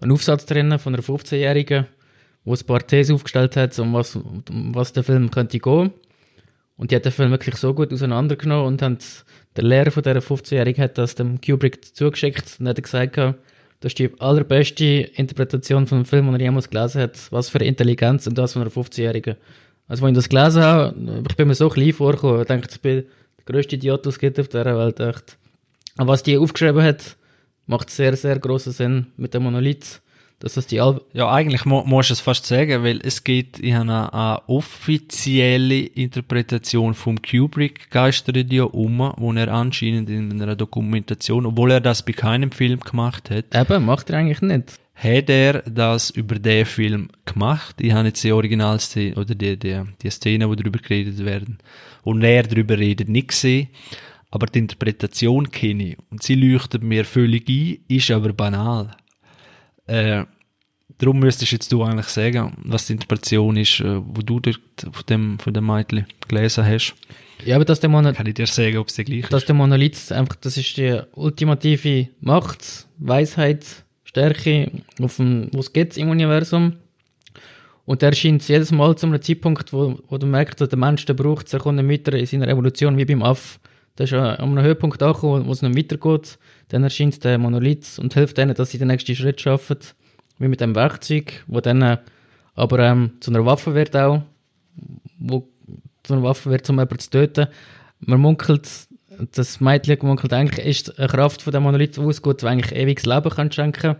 ein 0.00 0.12
Aufsatz 0.12 0.46
drin 0.46 0.78
von 0.78 0.94
einer 0.94 1.02
15-Jährigen, 1.02 1.86
wo 2.44 2.54
ein 2.54 2.66
paar 2.66 2.86
Thesen 2.86 3.16
aufgestellt 3.16 3.56
hat, 3.56 3.76
um 3.78 3.92
was, 3.92 4.14
um 4.14 4.72
was 4.74 4.92
der 4.92 5.02
Film 5.02 5.30
könnte 5.30 5.58
gehen. 5.58 5.92
Und 6.76 6.90
die 6.90 6.96
hat 6.96 7.04
den 7.04 7.12
Film 7.12 7.30
wirklich 7.30 7.56
so 7.56 7.72
gut 7.72 7.92
auseinandergenommen 7.92 8.66
und 8.66 8.82
haben 8.82 8.98
der 9.56 9.64
Lehrer 9.64 9.90
von 9.90 10.02
dieser 10.02 10.18
15-Jährigen 10.18 10.82
hat 10.82 10.98
das 10.98 11.14
dem 11.14 11.40
Kubrick 11.40 11.94
zugeschickt 11.94 12.56
und 12.58 12.68
hat 12.68 12.82
gesagt, 12.82 13.16
das 13.16 13.90
ist 13.90 13.98
die 13.98 14.10
allerbeste 14.18 14.84
Interpretation 14.84 15.86
von 15.86 15.98
einem 15.98 16.04
Film, 16.06 16.26
den 16.26 16.34
er 16.34 16.40
jemals 16.40 16.70
gelesen 16.70 17.02
hat. 17.02 17.18
Was 17.30 17.50
für 17.50 17.58
Intelligenz 17.58 18.26
und 18.26 18.36
das 18.38 18.54
von 18.54 18.62
einer 18.62 18.70
15-Jährigen. 18.70 19.36
Also, 19.86 20.04
als 20.04 20.10
ich 20.12 20.16
das 20.16 20.28
gelesen 20.28 20.62
habe, 20.62 21.22
ich 21.28 21.36
bin 21.36 21.48
mir 21.48 21.54
so 21.54 21.68
klein 21.68 21.92
vorgekommen, 21.92 22.40
ich 22.40 22.48
dachte, 22.48 22.68
ich 22.72 22.80
bin 22.80 23.04
der 23.38 23.44
grösste 23.44 23.76
Idiot, 23.76 24.06
es 24.06 24.18
gibt 24.18 24.40
auf 24.40 24.48
dieser 24.48 24.78
Welt. 24.78 24.98
Echt. 25.00 25.36
Und 25.98 26.08
was 26.08 26.22
die 26.22 26.38
aufgeschrieben 26.38 26.82
hat, 26.82 27.16
macht 27.66 27.90
sehr, 27.90 28.16
sehr 28.16 28.38
großen 28.38 28.72
Sinn 28.72 29.06
mit 29.16 29.34
dem 29.34 29.42
Monolith. 29.42 30.00
Dass 30.44 30.52
das 30.52 30.66
die 30.66 30.78
Al 30.78 31.00
ja, 31.14 31.32
eigentlich 31.32 31.64
mu 31.64 31.82
musst 31.86 32.10
du 32.10 32.12
es 32.12 32.20
fast 32.20 32.44
sagen, 32.44 32.84
weil 32.84 33.00
es 33.02 33.24
gibt, 33.24 33.60
ich 33.60 33.72
habe 33.72 33.84
eine, 33.84 34.12
eine 34.12 34.42
offizielle 34.46 35.86
Interpretation 35.86 36.92
vom 36.92 37.22
Kubrick 37.22 37.88
geistert 37.90 38.52
ja 38.52 38.64
um, 38.64 39.14
wo 39.16 39.32
er 39.32 39.48
anscheinend 39.48 40.10
in 40.10 40.42
einer 40.42 40.54
Dokumentation, 40.54 41.46
obwohl 41.46 41.70
er 41.70 41.80
das 41.80 42.04
bei 42.04 42.12
keinem 42.12 42.52
Film 42.52 42.80
gemacht 42.80 43.30
hat. 43.30 43.54
Eben, 43.54 43.86
macht 43.86 44.10
er 44.10 44.18
eigentlich 44.18 44.42
nicht. 44.42 44.78
Hat 44.94 45.30
er 45.30 45.62
das 45.62 46.10
über 46.10 46.34
den 46.34 46.66
Film 46.66 47.08
gemacht? 47.24 47.76
Ich 47.80 47.92
habe 47.92 48.08
jetzt 48.08 48.22
die 48.22 48.32
Originalszene, 48.32 49.14
oder 49.14 49.34
die, 49.34 49.58
die, 49.58 49.80
die 50.02 50.10
Szene, 50.10 50.46
wo 50.46 50.54
darüber 50.54 50.78
geredet 50.78 51.24
werden, 51.24 51.56
und 52.02 52.22
er 52.22 52.42
darüber 52.42 52.76
redet, 52.76 53.08
nicht 53.08 53.28
gesehen. 53.28 53.68
aber 54.30 54.46
die 54.48 54.58
Interpretation 54.58 55.50
kenne 55.50 55.92
ich. 55.92 55.96
Und 56.10 56.22
sie 56.22 56.34
leuchtet 56.34 56.82
mir 56.82 57.06
völlig 57.06 57.48
ein, 57.48 57.78
ist 57.88 58.10
aber 58.10 58.34
banal. 58.34 58.90
Äh, 59.86 60.24
darum 60.98 61.18
müsstest 61.20 61.52
jetzt 61.52 61.72
du 61.72 61.82
eigentlich 61.82 62.06
sagen, 62.06 62.52
was 62.64 62.86
die 62.86 62.94
Interpretation 62.94 63.56
ist, 63.56 63.80
äh, 63.80 64.00
wo 64.04 64.22
du 64.22 64.40
dort 64.40 64.60
von 64.80 65.04
dem, 65.08 65.38
von 65.38 65.52
dem 65.52 65.66
Mädchen 65.66 66.06
gelesen 66.28 66.64
hast. 66.64 66.94
Ja, 67.44 67.56
aber 67.56 67.64
dass 67.64 67.80
der 67.80 67.90
Monolith, 67.90 68.16
Kann 68.16 68.26
ich 68.26 68.34
dir 68.34 68.46
sagen, 68.46 68.78
ob 68.78 68.88
es 68.88 68.94
der 68.94 69.04
gleiche 69.04 69.28
dass 69.28 69.42
ist. 69.42 69.48
der 69.48 69.54
Monolith 69.54 70.12
einfach, 70.12 70.36
das 70.36 70.56
ist 70.56 70.76
die 70.76 71.00
ultimative 71.14 72.08
Macht, 72.20 72.86
Weisheit, 72.98 73.64
Stärke, 74.04 74.70
auf 75.02 75.16
dem, 75.16 75.48
wo 75.52 75.60
es 75.60 75.72
geht 75.72 75.96
im 75.96 76.10
Universum. 76.10 76.74
Und 77.84 78.00
der 78.00 78.10
erscheint 78.10 78.46
jedes 78.48 78.72
Mal 78.72 78.96
zu 78.96 79.06
einem 79.06 79.20
Zeitpunkt, 79.20 79.72
wo, 79.72 79.98
wo 80.08 80.16
du 80.16 80.26
merkst, 80.26 80.60
dass 80.60 80.70
der 80.70 80.78
Mensch 80.78 81.04
den 81.04 81.16
braucht, 81.16 81.52
er 81.52 81.60
kommt 81.60 81.76
nicht 81.76 82.06
weiter 82.06 82.16
in 82.16 82.24
seiner 82.24 82.48
Evolution 82.48 82.96
wie 82.96 83.04
beim 83.04 83.22
Aff. 83.22 83.58
Der 83.98 84.04
ist 84.04 84.12
an 84.14 84.36
einem 84.36 84.62
Höhepunkt 84.62 85.02
angekommen, 85.02 85.46
wo 85.46 85.52
es 85.52 85.60
nicht 85.62 85.76
weitergeht. 85.76 86.38
Dann 86.68 86.82
erscheint 86.82 87.22
der 87.24 87.38
Monolith 87.38 87.98
und 87.98 88.14
hilft 88.14 88.38
ihnen, 88.38 88.54
dass 88.54 88.70
sie 88.70 88.78
den 88.78 88.88
nächsten 88.88 89.14
Schritt 89.14 89.40
schaffen. 89.40 89.78
Wie 90.38 90.48
mit 90.48 90.60
dem 90.60 90.74
Werkzeug, 90.74 91.44
wo 91.46 91.60
dann 91.60 91.82
äh, 91.82 91.98
aber 92.54 92.78
ähm, 92.80 93.12
zu 93.20 93.30
einer 93.30 93.44
Waffe 93.44 93.74
wird 93.74 93.96
auch, 93.96 94.22
wo 95.18 95.48
zu 96.02 96.12
einer 96.12 96.22
Waffe 96.22 96.50
wird, 96.50 96.68
um 96.70 96.76
jemanden 96.76 96.98
zu 96.98 97.10
töten. 97.10 97.48
Man 98.00 98.20
munkelt, 98.20 98.68
das 99.32 99.60
Mädchen 99.60 99.98
munkelt 100.02 100.32
eigentlich, 100.32 100.64
ist 100.64 100.98
eine 100.98 101.08
Kraft 101.08 101.42
von 101.42 101.52
dem 101.52 101.64
Monolith 101.64 101.98
ausgeht, 101.98 102.42
die 102.42 102.46
eigentlich 102.46 102.72
ewiges 102.72 103.06
Leben 103.06 103.30
kann 103.30 103.50
schenken 103.50 103.96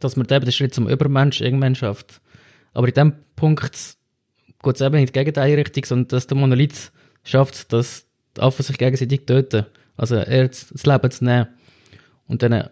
dass 0.00 0.16
man 0.16 0.26
eben 0.30 0.44
den 0.44 0.52
Schritt 0.52 0.74
zum 0.74 0.88
Übermensch 0.88 1.40
irgendwann 1.40 1.74
schafft. 1.74 2.20
Aber 2.72 2.88
in 2.88 2.94
dem 2.94 3.12
Punkt 3.34 3.96
geht 4.62 4.74
es 4.74 4.80
eben 4.80 4.96
in 4.96 5.06
die 5.06 5.12
gegenteilige 5.12 5.58
Richtung, 5.58 5.84
sondern 5.84 6.08
dass 6.08 6.26
der 6.26 6.36
Monolith 6.36 6.92
schafft, 7.24 7.72
dass 7.72 8.06
die 8.36 8.40
Affen 8.40 8.62
sich 8.62 8.78
gegenseitig 8.78 9.26
töten. 9.26 9.66
Also 9.96 10.16
er 10.16 10.48
das 10.48 10.68
das 10.68 10.86
Leben 10.86 11.10
zu 11.10 11.24
nehmen. 11.24 11.48
Und 12.26 12.42
dann 12.42 12.52
äh, 12.52 12.68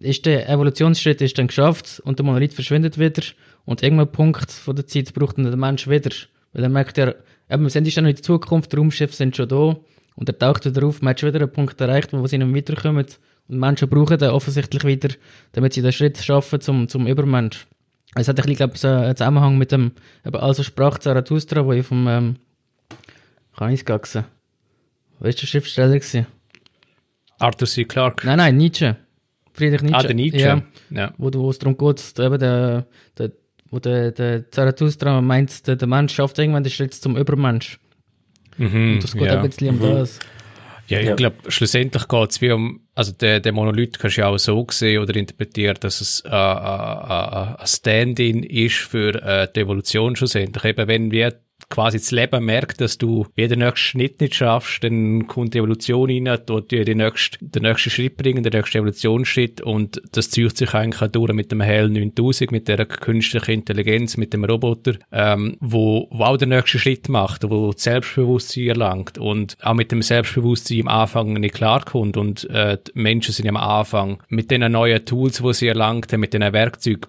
ist 0.00 0.26
der 0.26 0.48
Evolutionsschritt 0.48 1.20
ist 1.20 1.38
dann 1.38 1.46
geschafft 1.46 2.00
und 2.04 2.18
der 2.18 2.26
Monolith 2.26 2.54
verschwindet 2.54 2.98
wieder 2.98 3.22
und 3.64 3.82
irgendein 3.82 4.10
Punkt 4.10 4.50
von 4.50 4.76
der 4.76 4.86
Zeit 4.86 5.12
braucht 5.14 5.38
dann 5.38 5.44
der 5.44 5.56
Mensch 5.56 5.88
wieder. 5.88 6.10
Weil 6.52 6.64
er 6.64 6.68
merkt 6.68 6.98
er, 6.98 7.16
eben, 7.50 7.62
wir 7.62 7.70
sind 7.70 7.86
ja 7.88 8.02
noch 8.02 8.08
in 8.08 8.16
der 8.16 8.22
Zukunft, 8.22 8.72
die 8.72 8.76
Raumschiffe 8.76 9.14
sind 9.14 9.36
schon 9.36 9.48
da 9.48 9.76
und 10.16 10.28
er 10.28 10.38
taucht 10.38 10.64
wieder 10.64 10.86
auf, 10.86 11.02
man 11.02 11.10
hat 11.10 11.20
schon 11.20 11.28
wieder 11.28 11.40
einen 11.40 11.52
Punkt 11.52 11.80
erreicht, 11.80 12.12
wo 12.12 12.26
sie 12.26 12.38
nicht 12.38 12.54
weiterkommen 12.54 13.06
und 13.48 13.58
Menschen 13.58 13.88
brauchen 13.88 14.18
den 14.18 14.30
offensichtlich 14.30 14.84
wieder, 14.84 15.14
damit 15.52 15.72
sie 15.72 15.82
den 15.82 15.92
Schritt 15.92 16.18
schaffen 16.18 16.60
zum, 16.60 16.88
zum 16.88 17.06
Übermensch. 17.06 17.66
Es 18.14 18.28
hat 18.28 18.36
ein 18.38 18.42
bisschen, 18.42 18.56
glaube 18.56 18.74
ich, 18.74 18.80
so 18.80 18.88
einen 18.88 19.16
Zusammenhang 19.16 19.56
mit 19.56 19.72
dem, 19.72 19.92
eben, 20.24 20.36
also 20.36 20.62
sprach 20.62 20.98
Zarathustra, 20.98 21.64
wo 21.64 21.72
ich 21.72 21.86
vom, 21.86 22.06
ähm, 22.08 22.36
kann 23.56 23.70
ich 23.70 23.80
es 23.80 23.84
gaxen? 23.84 24.24
Wer 25.18 25.30
ist 25.30 25.40
der 25.40 25.46
Schriftsteller 25.46 25.94
gewesen? 25.94 26.26
Arthur 27.38 27.68
C. 27.68 27.84
Clarke. 27.84 28.26
Nein, 28.26 28.38
nein, 28.38 28.56
Nietzsche. 28.56 28.96
Friedrich 29.52 29.82
Nietzsche. 29.82 29.96
Ah, 29.98 30.02
der 30.02 30.14
Nietzsche. 30.14 30.38
Ja, 30.40 30.62
Ja. 30.90 31.12
wo, 31.18 31.30
wo 31.32 31.50
es 31.50 31.58
darum 31.58 31.76
geht, 31.76 32.18
eben 32.18 32.38
der, 32.38 32.86
der, 33.18 33.32
wo 33.70 33.78
der, 33.78 34.12
der 34.12 34.50
Zarathustra 34.50 35.20
meint, 35.20 35.66
der, 35.66 35.76
der 35.76 35.88
Mensch 35.88 36.14
schafft 36.14 36.38
irgendwann 36.38 36.64
den 36.64 36.70
Schritt 36.70 36.94
zum 36.94 37.16
Übermensch. 37.16 37.78
Mhm, 38.58 38.94
Und 38.94 39.04
das 39.04 39.12
geht 39.14 39.22
ja. 39.26 39.40
ein 39.40 39.48
bisschen 39.48 39.68
um 39.70 39.80
das. 39.80 40.18
Ja, 40.88 40.98
ich 41.00 41.06
Ja. 41.06 41.14
glaube, 41.14 41.36
schlussendlich 41.48 42.06
geht 42.08 42.30
es 42.30 42.40
wie 42.42 42.50
um, 42.50 42.80
also 42.94 43.12
der, 43.12 43.40
der 43.40 43.52
Monolith 43.52 43.98
kannst 43.98 44.16
du 44.16 44.22
ja 44.22 44.26
auch 44.28 44.36
so 44.38 44.66
sehen 44.70 45.00
oder 45.00 45.14
interpretieren, 45.16 45.76
dass 45.80 46.00
es 46.00 46.20
äh, 46.20 46.28
äh, 46.28 46.32
äh, 46.32 46.34
ein 46.34 47.66
Stand-in 47.66 48.42
ist 48.42 48.76
für 48.78 49.14
äh, 49.22 49.48
die 49.54 49.60
Evolution 49.60 50.16
schlussendlich. 50.16 50.64
Eben, 50.64 50.88
wenn 50.88 51.10
wir 51.10 51.34
quasi 51.72 51.98
das 51.98 52.10
Leben 52.10 52.44
merkt, 52.44 52.80
dass 52.80 52.98
du 52.98 53.26
wie 53.34 53.48
den 53.48 53.60
nächsten 53.60 53.78
Schritt 53.78 54.20
nicht 54.20 54.34
schaffst, 54.34 54.84
dann 54.84 55.26
kommt 55.26 55.54
die 55.54 55.58
Evolution 55.58 56.10
rein, 56.10 56.38
dort 56.46 56.70
dir 56.70 56.84
den 56.84 56.98
nächsten, 56.98 57.50
den 57.50 57.62
nächsten 57.62 57.90
Schritt 57.90 58.18
bringen, 58.18 58.42
den 58.42 58.52
nächsten 58.52 58.78
Evolutionsschritt 58.78 59.62
und 59.62 60.00
das 60.12 60.30
zieht 60.30 60.56
sich 60.56 60.74
eigentlich 60.74 61.00
auch 61.02 61.08
durch 61.08 61.32
mit 61.32 61.50
dem 61.50 61.62
HL 61.62 61.88
9000, 61.88 62.52
mit 62.52 62.68
der 62.68 62.84
künstlichen 62.84 63.52
Intelligenz, 63.52 64.18
mit 64.18 64.34
dem 64.34 64.44
Roboter, 64.44 64.96
ähm, 65.10 65.56
wo, 65.60 66.08
wo 66.10 66.24
auch 66.24 66.36
den 66.36 66.50
nächsten 66.50 66.78
Schritt 66.78 67.08
macht, 67.08 67.48
wo 67.48 67.72
Selbstbewusstsein 67.74 68.68
erlangt 68.68 69.16
und 69.16 69.56
auch 69.62 69.74
mit 69.74 69.92
dem 69.92 70.02
Selbstbewusstsein 70.02 70.82
am 70.82 70.88
Anfang 70.88 71.32
nicht 71.34 71.54
klarkommt 71.54 72.18
und 72.18 72.48
äh, 72.50 72.76
die 72.86 72.98
Menschen 72.98 73.32
sind 73.32 73.48
am 73.48 73.56
Anfang 73.56 74.22
mit 74.28 74.50
den 74.50 74.70
neuen 74.70 75.04
Tools, 75.06 75.38
die 75.42 75.54
sie 75.54 75.68
erlangt 75.68 76.12
haben, 76.12 76.20
mit 76.20 76.34
den 76.34 76.52
Werkzeugen, 76.52 77.06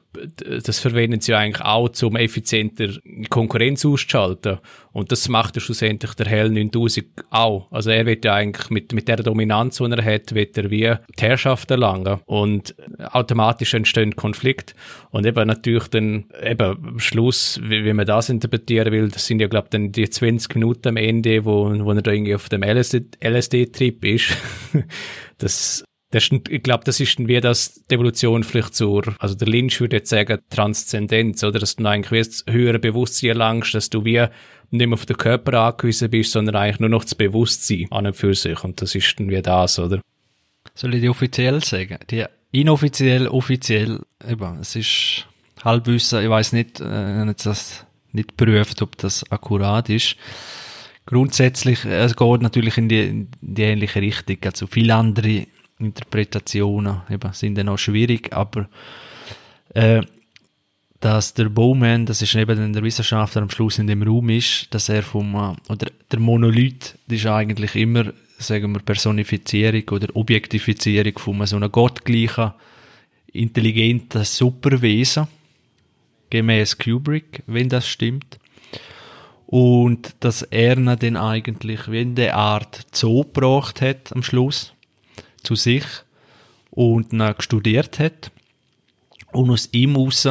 das 0.63 0.79
verwenden 0.79 1.19
sie 1.19 1.33
eigentlich 1.33 1.65
auch, 1.65 1.89
um 2.03 2.15
effizienter 2.15 2.89
Konkurrenz 3.29 3.85
auszuschalten. 3.85 4.52
Und 4.91 5.11
das 5.11 5.27
macht 5.29 5.55
ja 5.55 5.61
schlussendlich 5.61 6.13
der 6.13 6.27
Hell 6.27 6.49
9000 6.49 7.05
auch. 7.29 7.71
Also 7.71 7.89
er 7.89 8.05
wird 8.05 8.25
ja 8.25 8.35
eigentlich 8.35 8.69
mit, 8.69 8.93
mit 8.93 9.07
der 9.07 9.17
Dominanz, 9.17 9.77
die 9.77 9.83
er 9.83 10.03
hat, 10.03 10.35
wird 10.35 10.57
er 10.57 10.69
wie 10.69 10.93
die 11.19 11.21
Herrschaft 11.21 11.71
erlangen. 11.71 12.19
Und 12.25 12.75
automatisch 13.11 13.73
entstehen 13.73 14.15
Konflikte. 14.15 14.73
Und 15.11 15.25
eben 15.25 15.47
natürlich 15.47 15.87
dann, 15.87 16.25
eben 16.41 16.77
am 16.87 16.99
Schluss, 16.99 17.59
wie, 17.63 17.83
wie 17.85 17.93
man 17.93 18.05
das 18.05 18.29
interpretieren 18.29 18.91
will, 18.91 19.09
das 19.09 19.25
sind 19.25 19.39
ja, 19.39 19.47
glaube 19.47 19.67
ich, 19.67 19.71
dann 19.71 19.91
die 19.91 20.09
20 20.09 20.55
Minuten 20.55 20.89
am 20.89 20.97
Ende, 20.97 21.45
wo, 21.45 21.69
wo 21.83 21.91
er 21.91 22.01
da 22.01 22.11
irgendwie 22.11 22.35
auf 22.35 22.49
dem 22.49 22.63
LSD 22.63 23.03
LSD-Trip 23.23 24.05
ist. 24.05 24.37
das, 25.37 25.83
das 26.13 26.25
ist, 26.25 26.49
ich 26.49 26.61
glaube, 26.61 26.83
das 26.83 26.99
ist 26.99 27.17
wie 27.27 27.41
das, 27.41 27.81
die 27.89 27.95
Evolution 27.95 28.43
vielleicht 28.43 28.75
zur, 28.75 29.15
also 29.19 29.33
der 29.33 29.47
Lynch 29.47 29.81
würde 29.81 29.97
jetzt 29.97 30.09
sagen, 30.09 30.39
Transzendenz, 30.49 31.43
oder? 31.43 31.59
Dass 31.59 31.75
du 31.75 31.85
eigentlich 31.85 32.27
das 32.27 32.45
höhere 32.47 32.77
Bewusstsein 32.77 33.29
erlangst, 33.29 33.73
dass 33.73 33.89
du 33.89 34.05
wie 34.05 34.23
nicht 34.69 34.87
mehr 34.87 34.93
auf 34.93 35.07
den 35.07 35.17
Körper 35.17 35.59
angewiesen 35.59 36.11
bist, 36.11 36.31
sondern 36.31 36.55
eigentlich 36.55 36.79
nur 36.79 36.89
noch 36.89 37.03
das 37.03 37.15
Bewusstsein 37.15 37.87
an 37.89 38.05
und 38.05 38.15
für 38.15 38.35
sich. 38.35 38.63
Und 38.63 38.81
das 38.81 38.93
ist 38.93 39.19
dann 39.19 39.29
wie 39.29 39.41
das, 39.41 39.79
oder? 39.79 40.01
Soll 40.75 40.93
ich 40.93 41.01
die 41.01 41.09
offiziell 41.09 41.63
sagen? 41.63 41.97
Die 42.09 42.25
inoffiziell, 42.51 43.27
offiziell, 43.27 43.99
eben, 44.27 44.59
es 44.59 44.75
ist 44.75 45.27
Halbwissen, 45.63 46.21
ich 46.21 46.29
weiß 46.29 46.53
nicht, 46.53 46.79
äh, 46.79 47.25
jetzt 47.25 47.47
das 47.47 47.85
nicht 48.11 48.37
geprüft, 48.37 48.83
ob 48.83 48.97
das 48.97 49.29
akkurat 49.31 49.89
ist. 49.89 50.15
Grundsätzlich, 51.07 51.85
äh, 51.85 52.03
es 52.03 52.15
geht 52.15 52.41
natürlich 52.41 52.77
in 52.77 52.87
die, 52.87 53.01
in 53.01 53.27
die 53.41 53.63
ähnliche 53.63 54.01
Richtung, 54.01 54.37
also 54.43 54.67
viele 54.67 54.93
andere 54.93 55.47
Interpretationen 55.83 57.01
eben, 57.09 57.33
sind 57.33 57.57
dann 57.57 57.69
auch 57.69 57.77
schwierig, 57.77 58.33
aber 58.33 58.67
äh, 59.73 60.01
dass 60.99 61.33
der 61.33 61.49
Bowman, 61.49 62.05
das 62.05 62.21
ist 62.21 62.33
eben 62.33 62.71
der 62.71 62.83
Wissenschaftler 62.83 63.41
am 63.41 63.49
Schluss 63.49 63.77
in 63.77 63.87
dem 63.87 64.03
Raum 64.03 64.29
ist, 64.29 64.73
dass 64.73 64.87
er 64.87 65.03
vom, 65.03 65.35
äh, 65.35 65.71
oder 65.71 65.91
der 66.11 66.19
Monolith, 66.19 66.97
das 67.07 67.17
ist 67.17 67.25
eigentlich 67.25 67.75
immer, 67.75 68.13
sagen 68.37 68.71
wir, 68.73 68.79
Personifizierung 68.79 69.83
oder 69.91 70.07
Objektifizierung 70.15 71.17
von 71.17 71.45
so 71.45 71.57
einem 71.57 71.71
gottgleichen, 71.71 72.53
intelligenten 73.33 74.23
Superwesen, 74.23 75.27
gemäß 76.29 76.77
Kubrick, 76.77 77.43
wenn 77.47 77.67
das 77.67 77.87
stimmt. 77.87 78.39
Und 79.45 80.15
dass 80.21 80.41
er 80.41 80.75
dann 80.77 81.17
eigentlich 81.17 81.91
wie 81.91 82.01
in 82.01 82.15
der 82.15 82.37
Art 82.37 82.87
Zoo 82.91 83.23
gebracht 83.23 83.81
hat 83.81 84.13
am 84.13 84.23
Schluss, 84.23 84.72
zu 85.43 85.55
sich, 85.55 85.85
und 86.75 87.13
dann 87.13 87.35
studiert 87.39 87.99
hat. 87.99 88.31
Und 89.31 89.49
aus 89.49 89.69
ihm 89.71 89.95
raus 89.95 90.27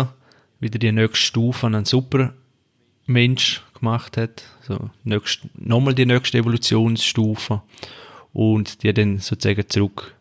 wieder 0.61 0.79
die 0.79 0.93
nächste 0.93 1.19
Stufe 1.19 1.67
einen 1.67 1.85
Supermensch 1.85 3.63
gemacht 3.79 4.17
hat, 4.17 4.45
so 4.63 4.91
nächst, 5.05 5.41
nochmal 5.55 5.95
die 5.95 6.07
nächste 6.07 6.39
Evolutionsstufe. 6.39 7.63
Und 8.33 8.83
die 8.83 8.93
dann 8.93 9.19
sozusagen 9.19 9.69
zurück 9.69 10.15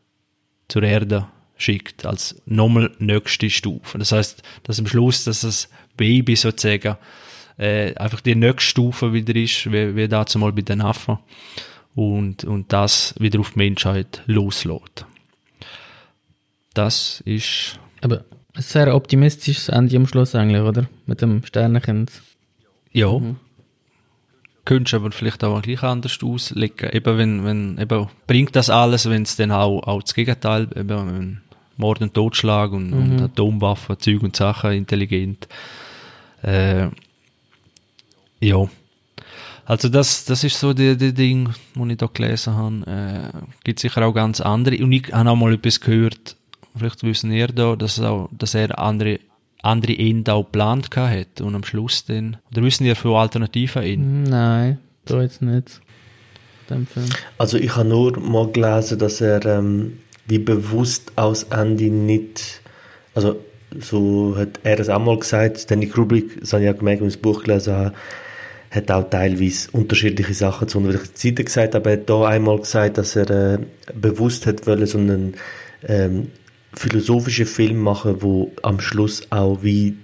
zur 0.68 0.84
Erde 0.84 1.28
schickt 1.58 2.06
als 2.06 2.42
nochmal 2.46 2.92
nächste 3.00 3.50
Stufe. 3.50 3.98
Das 3.98 4.12
heißt, 4.12 4.44
dass 4.64 4.80
am 4.80 4.88
Schluss, 4.88 5.24
dass 5.24 5.42
das 5.42 5.70
Baby 5.96 6.36
sozusagen 6.36 6.98
äh, 7.58 7.94
einfach 7.96 8.22
die 8.22 8.36
nächste 8.36 8.70
Stufe 8.70 9.14
wieder 9.14 9.36
ist, 9.36 9.72
wie, 9.72 9.96
wie 9.96 10.08
dazu 10.08 10.40
mal 10.40 10.52
bei 10.52 10.62
den 10.62 10.82
Affen 10.82 11.20
und, 11.96 12.44
und 12.44 12.72
das 12.72 13.16
wieder 13.20 13.40
auf 13.40 13.52
die 13.52 13.60
Menschheit 13.60 14.24
loslässt. 14.26 15.06
Das 16.74 17.22
ist 17.26 17.80
Aber 18.02 18.24
ein 18.54 18.62
sehr 18.62 18.96
optimistisches 18.96 19.70
Ende 19.70 19.96
am 19.98 20.08
Schluss 20.08 20.36
eigentlich, 20.36 20.62
oder? 20.62 20.88
Mit 21.06 21.22
dem 21.22 21.44
Sternenkind. 21.44 22.12
Ja. 22.92 23.20
Könntest 24.64 24.94
aber 24.94 25.12
vielleicht 25.12 25.44
auch 25.44 25.62
gleich 25.62 25.84
anders 25.84 26.20
auslegen. 26.24 26.90
Eben, 26.92 27.18
wenn, 27.18 27.46
wenn, 27.46 27.78
eben, 27.78 28.08
bringt 28.28 28.56
das 28.56 28.70
alles, 28.70 29.10
wenn 29.10 29.24
es 29.24 29.36
dann 29.36 29.52
auch, 29.52 29.82
auch 29.84 30.02
das 30.02 30.14
Gegenteil, 30.14 30.68
eben, 30.76 30.90
wenn 30.90 31.42
Mord 31.78 32.02
und 32.02 32.14
Totschlag 32.14 32.72
und, 32.72 32.94
und 32.94 33.22
Atomwaffen, 33.22 34.00
Zeug 34.00 34.22
und 34.22 34.36
Sachen, 34.36 34.72
intelligent. 34.72 35.48
Äh, 36.44 36.88
ja. 38.40 38.70
Also 39.66 39.90
das, 39.90 40.26
das 40.26 40.44
ist 40.44 40.60
so 40.60 40.74
die, 40.74 40.98
die 40.98 41.14
Ding, 41.14 41.50
die 41.76 41.92
ich 41.92 41.98
da 41.98 42.08
gelesen 42.12 42.56
habe. 42.56 43.32
Äh, 43.34 43.38
gibt 43.64 43.80
sicher 43.80 44.06
auch 44.06 44.14
ganz 44.14 44.42
andere. 44.42 44.78
Und 44.84 44.92
ich 44.92 45.12
habe 45.14 45.30
auch 45.30 45.36
mal 45.36 45.54
etwas 45.54 45.80
gehört, 45.80 46.36
vielleicht 46.76 47.04
wissen 47.04 47.32
ihr 47.32 47.48
da, 47.48 47.76
dass, 47.76 48.00
auch, 48.00 48.30
dass 48.32 48.54
er 48.56 48.80
andere, 48.80 49.20
andere 49.62 49.98
Ende 49.98 50.34
auch 50.34 50.44
geplant 50.46 50.92
gehabt 50.92 51.14
hat 51.14 51.42
und 51.42 51.56
am 51.56 51.64
Schluss 51.64 52.06
dann, 52.06 52.38
oder 52.52 52.64
wissen 52.64 52.86
ihr 52.86 52.96
für 52.96 53.18
alternative 53.18 53.80
Enden? 53.80 54.26
Hm, 54.26 54.32
Nein, 54.32 54.78
da 55.06 55.22
jetzt 55.22 55.42
nicht. 55.42 55.82
dem 56.70 56.88
Film. 56.88 57.08
Also 57.38 57.58
ich 57.58 57.76
habe 57.76 57.88
nur 57.88 58.20
mal 58.20 58.48
gelesen, 58.52 58.98
dass 58.98 59.22
er 59.22 59.46
ähm, 59.46 60.00
wie 60.28 60.40
bewusst 60.40 61.12
aus 61.18 61.44
Ende 61.44 61.90
nicht, 61.90 62.62
also 63.14 63.40
so 63.80 64.36
hat 64.38 64.60
er 64.64 64.80
es 64.80 64.90
auch 64.90 65.00
mal 65.00 65.18
gesagt, 65.18 65.60
Stanley 65.60 65.88
Kubrick, 65.88 66.40
das 66.42 66.54
habe 66.54 66.64
ich 66.64 66.68
ja 66.68 66.74
gemerkt, 66.74 67.02
wenn 67.02 67.08
ich 67.08 67.16
das 67.16 67.22
Buch 67.22 67.44
gelesen 67.44 67.74
habe, 67.74 67.94
hat 68.72 68.90
auch 68.90 69.10
teilweise 69.10 69.70
unterschiedliche 69.72 70.34
Sachen 70.34 70.68
zu 70.68 70.78
unterschiedlichen 70.78 71.16
Zeiten 71.16 71.46
gesagt, 71.46 71.76
aber 71.76 71.92
er 71.92 71.98
hat 71.98 72.10
da 72.10 72.26
einmal 72.26 72.58
gesagt, 72.58 72.98
dass 72.98 73.18
er 73.18 73.30
äh, 73.30 73.60
bewusst 73.94 74.46
hat 74.46 74.66
wollen, 74.66 74.86
so 74.86 74.98
einen 74.98 75.36
ähm, 75.86 76.28
philosophischen 76.74 77.46
Film 77.46 77.78
machen, 77.80 78.22
wo 78.22 78.52
am 78.64 78.80
Schluss 78.80 79.28
auch 79.30 79.62
wie 79.62 79.98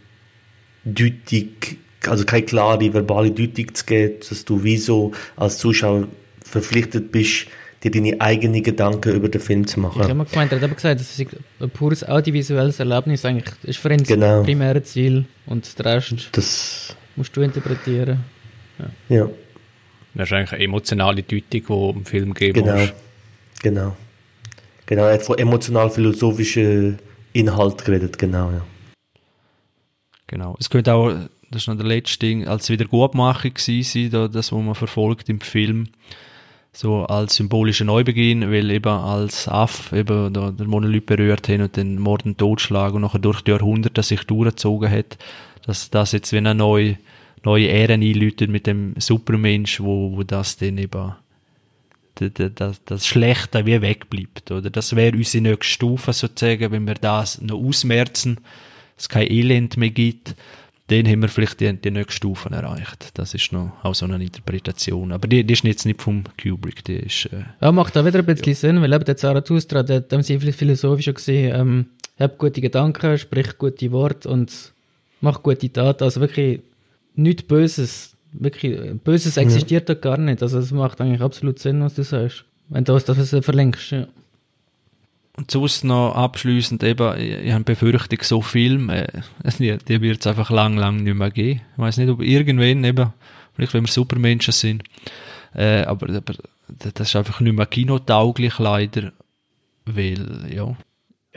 deutlich, 0.83 1.77
also 2.05 2.25
keine 2.25 2.45
klare 2.45 2.93
verbale 2.93 3.31
Deutung 3.31 3.73
zu 3.73 3.85
geben, 3.85 4.15
dass 4.27 4.43
du 4.43 4.63
wie 4.63 4.77
so 4.77 5.13
als 5.37 5.57
Zuschauer 5.59 6.09
verpflichtet 6.43 7.11
bist, 7.11 7.47
dir 7.83 7.91
deine 7.91 8.19
eigenen 8.19 8.63
Gedanken 8.63 9.15
über 9.15 9.29
den 9.29 9.39
Film 9.39 9.65
zu 9.65 9.79
machen. 9.79 10.01
Ich 10.01 10.03
habe 10.03 10.15
mal 10.15 10.25
gemeint, 10.25 10.51
er 10.51 10.57
hat 10.57 10.63
aber 10.65 10.75
gesagt, 10.75 10.99
das 10.99 11.17
ist 11.17 11.27
ein 11.59 11.69
pures 11.69 12.03
audiovisuelles 12.03 12.79
Erlebnis 12.79 13.23
eigentlich. 13.23 13.45
Das 13.61 13.69
ist 13.69 13.77
für 13.77 13.93
ihn 13.93 14.03
Genau. 14.03 14.37
das 14.37 14.45
primäre 14.45 14.83
Ziel 14.83 15.25
und 15.45 15.77
den 15.79 15.85
Rest 15.85 16.29
Das, 16.33 16.95
musst 17.15 17.35
du 17.35 17.41
interpretieren. 17.41 18.19
Ja, 19.09 19.29
Das 20.13 20.27
ist 20.29 20.33
eigentlich 20.33 20.53
eine 20.53 20.63
emotionale 20.63 21.23
Deutung, 21.23 21.93
die 21.93 21.99
im 21.99 22.05
Film 22.05 22.33
geben 22.33 22.63
genau, 22.63 22.77
muss. 22.77 22.93
genau. 23.61 23.95
Genau, 24.85 25.03
er 25.03 25.15
hat 25.15 25.23
von 25.23 25.37
emotional-philosophischen 25.37 26.99
Inhalt 27.33 27.83
geredet, 27.83 28.17
genau, 28.17 28.51
ja. 28.51 28.61
Genau. 30.27 30.55
Es 30.59 30.69
könnte 30.69 30.93
auch, 30.93 31.11
das 31.51 31.63
ist 31.63 31.67
noch 31.67 31.77
der 31.77 31.85
letzte 31.85 32.19
Ding, 32.19 32.47
als 32.47 32.69
Wiedergutmachung 32.69 33.53
gewesen 33.53 33.83
sein, 33.83 34.09
da, 34.11 34.27
das, 34.27 34.51
was 34.51 34.63
man 34.63 34.75
verfolgt 34.75 35.29
im 35.29 35.41
Film. 35.41 35.87
So 36.73 37.05
als 37.05 37.35
symbolischer 37.35 37.85
Neubeginn, 37.85 38.51
weil 38.51 38.69
eben 38.69 38.91
als 38.91 39.47
Aff 39.47 39.91
eben 39.93 40.31
da, 40.33 40.51
der 40.51 40.67
Monolith 40.67 41.05
berührt 41.05 41.49
hat 41.49 41.59
und 41.59 41.75
den 41.75 41.99
Mord 41.99 42.25
und 42.25 42.37
Totschlag 42.37 42.93
und 42.93 43.01
nachher 43.01 43.19
durch 43.19 43.41
die 43.41 43.51
Jahrhunderte 43.51 44.03
sich 44.03 44.23
durchgezogen 44.25 44.91
hat, 44.91 45.17
dass 45.65 45.89
das 45.89 46.11
jetzt 46.11 46.31
wie 46.33 46.37
eine 46.37 46.53
neue, 46.53 46.97
neue 47.43 47.69
Ära 47.69 47.93
einläutet 47.93 48.49
mit 48.49 48.67
dem 48.67 48.93
Supermensch, 48.97 49.79
wo, 49.79 50.15
wo 50.15 50.23
das 50.23 50.57
dann 50.57 50.77
eben 50.77 51.13
das, 52.15 52.81
das 52.83 53.05
Schlechte 53.05 53.65
wie 53.65 53.81
wegbleibt, 53.81 54.51
oder? 54.51 54.69
Das 54.69 54.95
wäre 54.95 55.15
unsere 55.15 55.43
nächste 55.43 55.71
Stufe 55.71 56.13
sozusagen, 56.13 56.71
wenn 56.71 56.87
wir 56.87 56.95
das 56.95 57.41
noch 57.41 57.59
ausmerzen, 57.59 58.39
es 58.97 59.07
kein 59.07 59.29
Elend 59.29 59.77
mehr 59.77 59.91
gibt, 59.91 60.35
dann 60.87 61.05
haben 61.05 61.21
wir 61.21 61.27
vielleicht 61.27 61.59
die, 61.59 61.71
die 61.73 61.91
nächste 61.91 62.13
Stufe 62.13 62.49
erreicht. 62.49 63.11
Das 63.15 63.33
ist 63.33 63.51
noch 63.51 63.73
auch 63.83 63.93
so 63.93 64.05
eine 64.05 64.23
Interpretation. 64.23 65.11
Aber 65.11 65.27
die, 65.27 65.43
die 65.43 65.53
ist 65.53 65.63
jetzt 65.63 65.85
nicht 65.85 66.01
vom 66.01 66.23
Kubrick, 66.41 66.83
die 66.85 66.95
ist, 66.95 67.25
äh, 67.25 67.43
Ja, 67.61 67.71
macht 67.71 67.97
auch 67.97 68.05
wieder 68.05 68.19
ein 68.19 68.25
bisschen 68.25 68.55
Sinn, 68.55 68.81
weil 68.81 68.93
eben 68.93 69.03
der 69.03 69.17
Zarathustra, 69.17 69.83
der 69.83 69.97
hat 69.97 70.11
dem 70.11 70.21
sehr 70.23 70.39
viel 70.39 70.53
philosophischer 70.53 71.13
gesehen, 71.13 71.53
ähm, 71.53 71.85
hab 72.17 72.37
gute 72.37 72.61
Gedanken, 72.61 73.17
sprich 73.17 73.57
gute 73.57 73.91
Worte 73.91 74.29
und 74.29 74.71
mach 75.19 75.43
gute 75.43 75.71
Taten. 75.71 76.05
Also 76.05 76.21
wirklich 76.21 76.61
nichts 77.17 77.43
Böses. 77.43 78.15
Wirklich, 78.31 78.73
äh, 78.73 78.93
Böses 78.93 79.37
existiert 79.37 79.89
da 79.89 79.93
gar 79.93 80.17
nicht. 80.17 80.41
Also 80.41 80.59
es 80.59 80.71
macht 80.71 81.01
eigentlich 81.01 81.21
absolut 81.21 81.59
Sinn, 81.59 81.81
was 81.81 81.95
du 81.95 82.03
sagst. 82.03 82.45
Wenn 82.69 82.83
du 82.83 82.97
das, 82.97 83.35
verlängst, 83.45 83.91
ja. 83.91 84.07
Und 85.37 85.51
sonst 85.51 85.83
noch 85.83 86.15
abschließend 86.15 86.83
eben, 86.83 87.15
ich, 87.19 87.31
ich 87.31 87.51
habe 87.51 87.63
Befürchtung, 87.63 88.19
so 88.23 88.41
Filme, 88.41 89.07
äh, 89.07 89.21
die, 89.59 89.77
die 89.77 90.01
wird 90.01 90.19
es 90.21 90.27
einfach 90.27 90.49
lang, 90.49 90.77
lang 90.77 91.03
nicht 91.03 91.15
mehr 91.15 91.29
geben. 91.31 91.61
Ich 91.73 91.77
weiß 91.77 91.97
nicht, 91.97 92.09
ob 92.09 92.21
irgendwann 92.21 92.83
eben, 92.83 93.13
vielleicht 93.55 93.73
wenn 93.73 93.85
wir 93.85 93.91
Supermenschen 93.91 94.51
sind, 94.51 94.83
äh, 95.53 95.83
aber, 95.83 96.09
aber 96.15 96.33
das 96.67 97.09
ist 97.09 97.15
einfach 97.15 97.39
nicht 97.39 97.55
mehr 97.55 97.67
kinotauglich 97.67 98.57
leider, 98.59 99.11
weil, 99.85 100.47
ja. 100.53 100.75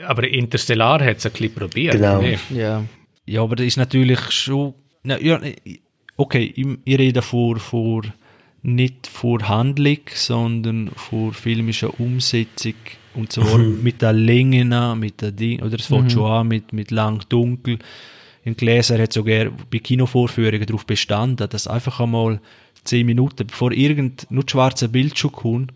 Aber 0.03 0.27
Interstellar 0.27 1.03
hat 1.03 1.17
es 1.17 1.25
ein 1.27 1.31
bisschen 1.31 1.53
probiert. 1.53 1.93
Genau. 1.93 2.21
Nee. 2.21 2.39
Ja. 2.49 2.83
Ja, 3.27 3.43
aber 3.43 3.55
das 3.55 3.67
ist 3.67 3.77
natürlich 3.77 4.19
schon, 4.31 4.73
ja, 5.03 5.39
okay, 6.17 6.53
ich, 6.55 6.67
ich 6.83 6.99
rede 6.99 7.21
vor, 7.21 7.57
vor, 7.59 8.03
nicht 8.63 9.07
vor 9.07 9.47
Handlung, 9.47 9.99
sondern 10.13 10.91
vor 10.95 11.33
filmischer 11.33 11.99
Umsetzung 11.99 12.75
und 13.13 13.31
zwar 13.31 13.57
mit 13.57 14.01
der 14.01 14.13
Länge, 14.13 14.95
mit 14.95 15.21
der 15.21 15.31
Ding, 15.31 15.61
oder 15.61 15.75
es 15.75 15.87
fängt 15.87 16.11
schon 16.11 16.31
an 16.31 16.47
mit, 16.47 16.71
mit 16.73 16.91
lang 16.91 17.21
dunkel. 17.27 17.79
Ein 18.45 18.55
Gläser 18.55 18.99
hat 18.99 19.13
sogar 19.13 19.51
bei 19.69 19.79
Kinovorführungen 19.79 20.65
darauf 20.65 20.85
bestanden, 20.85 21.47
dass 21.49 21.67
einfach 21.67 21.99
einmal 21.99 22.39
zehn 22.83 23.05
Minuten, 23.05 23.47
bevor 23.47 23.71
irgend 23.71 24.27
nur 24.31 24.43
das 24.43 24.51
schwarze 24.51 24.89
Bildschirm 24.89 25.31
kommt, 25.31 25.73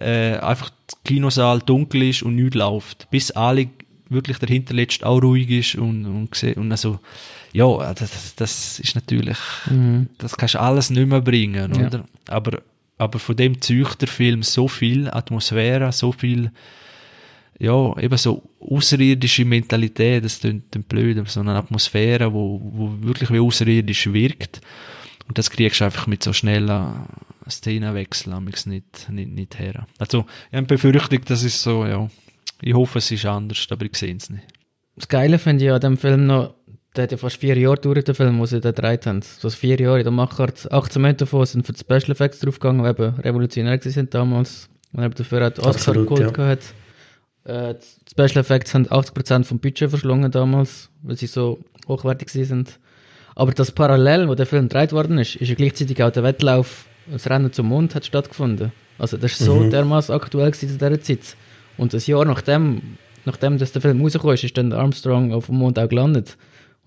äh, 0.00 0.36
einfach 0.36 0.70
der 0.70 0.98
Kinosaal 1.04 1.60
dunkel 1.60 2.02
ist 2.02 2.22
und 2.22 2.36
nichts 2.36 2.56
läuft, 2.56 3.10
bis 3.10 3.30
alle 3.30 3.68
wirklich 4.08 4.38
der 4.38 4.48
Hinterletzte 4.48 5.06
auch 5.06 5.22
ruhig 5.22 5.48
ist 5.50 5.74
und, 5.76 6.06
und, 6.06 6.34
gse- 6.34 6.56
und 6.56 6.70
also, 6.70 6.98
ja, 7.52 7.94
das, 7.94 8.34
das 8.36 8.78
ist 8.80 8.94
natürlich, 8.94 9.38
das 10.18 10.36
kannst 10.36 10.54
du 10.54 10.60
alles 10.60 10.90
nicht 10.90 11.08
mehr 11.08 11.20
bringen, 11.20 11.74
Ja. 11.74 11.86
oder? 11.86 12.04
Aber, 12.28 12.62
aber 12.98 13.18
von 13.18 13.36
dem 13.36 13.60
zeugt 13.60 14.00
der 14.02 14.08
Film 14.08 14.42
so 14.42 14.68
viel 14.68 15.08
Atmosphäre, 15.10 15.90
so 15.92 16.12
viel, 16.12 16.50
ja, 17.58 17.96
eben 17.98 18.16
so 18.16 18.42
außerirdische 18.60 19.44
Mentalität, 19.44 20.24
das 20.24 20.40
klingt 20.40 20.74
dann 20.74 20.82
blöd, 20.84 21.18
aber 21.18 21.28
so 21.28 21.40
eine 21.40 21.54
Atmosphäre, 21.54 22.32
wo, 22.32 22.60
wo 22.62 22.92
wirklich 23.00 23.30
wie 23.30 23.40
außerirdisch 23.40 24.12
wirkt. 24.12 24.60
Und 25.26 25.36
das 25.38 25.50
kriegst 25.50 25.80
du 25.80 25.84
einfach 25.84 26.06
mit 26.06 26.22
so 26.22 26.32
schnellen 26.32 27.06
Szenenwechseln 27.50 28.44
nicht, 28.44 29.08
nicht, 29.10 29.30
nicht 29.30 29.58
her. 29.58 29.86
Also, 29.98 30.24
ich 30.50 30.56
habe 30.56 30.66
Befürchtung, 30.66 31.20
das 31.26 31.42
ist 31.42 31.62
so, 31.62 31.84
ja, 31.86 32.08
ich 32.62 32.74
hoffe, 32.74 32.98
es 32.98 33.10
ist 33.10 33.26
anders, 33.26 33.66
aber 33.70 33.84
ich 33.86 33.96
sehe 33.96 34.14
es 34.16 34.30
nicht. 34.30 34.44
Das 34.96 35.08
Geile 35.08 35.38
finde 35.38 35.64
ich 35.64 35.70
an 35.70 35.80
dem 35.80 35.96
Film 35.96 36.26
noch, 36.26 36.54
der 36.98 37.04
hat 37.04 37.12
ja 37.12 37.16
fast 37.16 37.36
vier 37.36 37.56
Jahre 37.56 37.76
gedauert, 37.76 38.08
der 38.08 38.14
Film, 38.14 38.38
wo 38.40 38.46
sie 38.46 38.60
den 38.60 38.74
gedreht 38.74 39.06
haben. 39.06 39.22
So 39.22 39.48
vier 39.50 39.78
Jahre 39.78 40.02
der 40.02 40.10
Machart. 40.10 40.70
18 40.70 41.00
Monate 41.00 41.18
davon 41.18 41.46
sind 41.46 41.64
für 41.64 41.72
die 41.72 41.78
Special 41.78 42.10
Effects 42.10 42.40
draufgegangen, 42.40 42.82
die 42.82 42.90
eben 42.90 43.14
revolutionär 43.20 43.78
sind 43.80 44.12
damals. 44.12 44.68
Und 44.92 45.04
eben 45.04 45.14
dafür 45.14 45.44
hat 45.44 45.58
Oscar 45.60 45.92
geholt 45.94 46.20
ja. 46.20 46.30
gehabt. 46.30 46.74
Äh, 47.44 47.74
die 47.74 48.10
Special 48.10 48.40
Effects 48.40 48.74
haben 48.74 48.86
80% 48.86 49.44
vom 49.44 49.60
Budget 49.60 49.90
verschlungen 49.90 50.30
damals, 50.30 50.90
weil 51.02 51.16
sie 51.16 51.28
so 51.28 51.60
hochwertig 51.86 52.30
sind. 52.30 52.78
Aber 53.36 53.52
das 53.52 53.70
Parallel, 53.70 54.28
wo 54.28 54.34
der 54.34 54.46
Film 54.46 54.64
gedreht 54.68 54.92
worden 54.92 55.18
ist, 55.18 55.36
ist 55.36 55.48
ja 55.48 55.54
gleichzeitig 55.54 56.02
auch 56.02 56.10
der 56.10 56.24
Wettlauf, 56.24 56.86
das 57.06 57.30
Rennen 57.30 57.52
zum 57.52 57.68
Mond 57.68 57.94
hat 57.94 58.04
stattgefunden. 58.04 58.72
Also 58.98 59.16
das 59.16 59.32
ist 59.32 59.38
so 59.38 59.54
Mhm. 59.54 59.70
dermaßen 59.70 60.12
aktuell 60.12 60.52
zu 60.52 60.66
dieser 60.66 61.00
Zeit. 61.00 61.36
Und 61.76 61.94
ein 61.94 62.00
Jahr 62.00 62.24
nachdem, 62.24 62.98
nachdem 63.24 63.56
dass 63.56 63.70
der 63.70 63.82
Film 63.82 64.02
rausgekommen 64.02 64.34
ist, 64.34 64.42
ist 64.42 64.58
dann 64.58 64.72
Armstrong 64.72 65.32
auf 65.32 65.46
dem 65.46 65.54
Mond 65.58 65.78
auch 65.78 65.88
gelandet. 65.88 66.36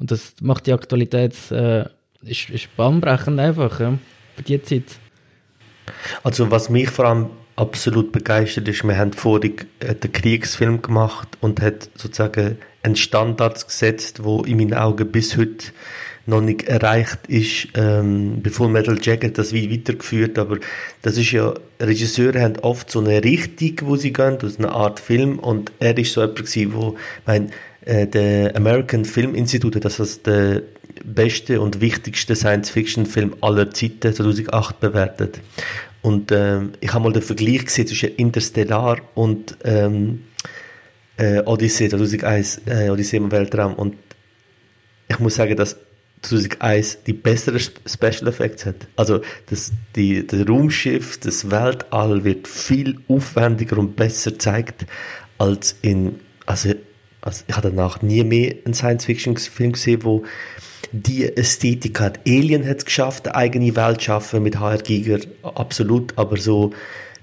Und 0.02 0.10
das 0.10 0.34
macht 0.42 0.66
die 0.66 0.74
Aktualität, 0.74 1.36
äh, 1.52 1.86
ist, 2.24 2.50
ist 2.50 2.76
bahnbrechend 2.76 3.40
einfach, 3.40 3.80
ja, 3.80 4.00
für 4.36 4.42
die 4.42 4.60
Zeit. 4.64 4.98
Also 6.24 6.50
was 6.50 6.72
mich 6.72 6.90
vor 6.90 7.06
allem 7.06 7.28
absolut 7.56 8.12
begeistert 8.12 8.68
ist, 8.68 8.84
wir 8.84 8.98
haben 8.98 9.14
vorhin 9.14 9.58
äh, 9.80 9.94
den 9.94 10.12
Kriegsfilm 10.12 10.82
gemacht 10.82 11.28
und 11.40 11.62
hat 11.62 11.92
sozusagen 11.94 12.58
einen 12.82 12.96
Standard 12.96 13.64
gesetzt, 13.64 14.24
wo 14.24 14.42
in 14.42 14.58
meinen 14.58 14.74
Augen 14.74 15.12
bis 15.12 15.38
heute 15.38 15.68
noch 16.26 16.42
nicht 16.42 16.64
erreicht 16.64 17.20
ist, 17.28 17.68
ähm, 17.76 18.42
bevor 18.42 18.70
Metal 18.70 18.98
Jacket 19.00 19.38
das 19.38 19.54
wie 19.54 19.72
weitergeführt, 19.72 20.40
aber 20.40 20.58
das 21.04 21.18
ist 21.18 21.32
ja, 21.32 21.54
Regisseure 21.80 22.42
haben 22.42 22.58
oft 22.62 22.90
so 22.90 23.02
eine 23.02 23.24
Richtung, 23.24 23.88
wo 23.88 23.96
sie 23.98 24.14
gehen, 24.14 24.40
ist 24.40 24.58
eine 24.58 24.72
Art 24.72 25.00
Film 25.00 25.38
und 25.38 25.72
er 25.80 25.96
ist 25.96 26.14
so 26.14 26.22
jemand 26.22 26.38
gewesen, 26.38 26.74
wo, 26.74 26.96
mein, 27.28 27.52
äh, 27.86 28.08
der 28.08 28.56
American 28.56 29.06
Film 29.06 29.36
Institute, 29.36 29.80
das 29.80 30.00
ist 30.00 30.28
der 30.28 30.62
beste 31.04 31.62
und 31.62 31.82
wichtigste 31.82 32.36
Science-Fiction-Film 32.36 33.36
aller 33.42 33.72
Zeiten 33.72 34.14
2008 34.14 34.80
bewertet. 34.80 35.40
Und 36.02 36.32
ähm, 36.32 36.72
ich 36.80 36.94
habe 36.94 37.04
mal 37.06 37.14
den 37.14 37.22
Vergleich 37.22 37.66
gesehen 37.66 37.88
zwischen 37.88 38.16
Interstellar 38.16 38.98
und 39.16 39.58
ähm, 39.64 40.24
äh, 41.18 41.42
Odyssey 41.46 41.90
2001, 41.90 42.62
äh, 42.66 42.90
Odyssey 42.90 43.18
im 43.18 43.32
Weltraum. 43.32 43.76
Und 43.76 43.96
ich 45.08 45.20
muss 45.20 45.36
sagen, 45.36 45.56
dass 45.56 45.78
2001 46.24 47.04
die 47.06 47.14
besseren 47.14 47.58
Sp- 47.62 47.82
Special 47.88 48.28
Effects 48.28 48.66
hat. 48.66 48.88
Also 48.96 49.22
das, 49.48 49.72
die, 49.96 50.26
das 50.26 50.48
Raumschiff, 50.48 51.20
das 51.20 51.50
Weltall 51.50 52.24
wird 52.24 52.48
viel 52.48 53.00
aufwendiger 53.08 53.78
und 53.78 53.96
besser 53.96 54.32
gezeigt 54.32 54.86
als 55.38 55.76
in, 55.82 56.20
also, 56.46 56.74
also 57.22 57.44
ich 57.48 57.56
habe 57.56 57.70
danach 57.70 58.02
nie 58.02 58.24
mehr 58.24 58.56
einen 58.66 58.74
Science-Fiction-Film 58.74 59.74
gesehen, 59.74 60.04
wo 60.04 60.24
die 60.92 61.26
Ästhetik 61.26 62.00
hat. 62.00 62.20
Alien 62.28 62.68
hat 62.68 62.80
es 62.80 62.86
geschafft, 62.86 63.28
eine 63.28 63.36
eigene 63.36 63.76
Welt 63.76 64.00
zu 64.00 64.06
schaffen 64.06 64.44
mit 64.44 64.60
HR 64.60 64.80
Giger, 64.80 65.20
absolut, 65.44 66.18
aber 66.18 66.38
so, 66.38 66.72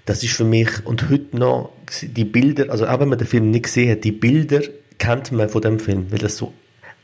das 0.07 0.23
ist 0.23 0.35
für 0.35 0.45
mich, 0.45 0.87
und 0.87 1.11
heute 1.11 1.37
noch, 1.37 1.73
die 2.03 2.25
Bilder, 2.25 2.71
also 2.71 2.87
auch 2.87 3.01
wenn 3.01 3.09
man 3.09 3.19
den 3.19 3.27
Film 3.27 3.51
nicht 3.51 3.65
gesehen 3.65 3.91
hat, 3.91 4.05
die 4.05 4.13
Bilder 4.13 4.63
kennt 4.99 5.33
man 5.33 5.49
von 5.49 5.63
dem 5.63 5.79
Film, 5.79 6.07
weil 6.11 6.19
das 6.19 6.37
so 6.37 6.53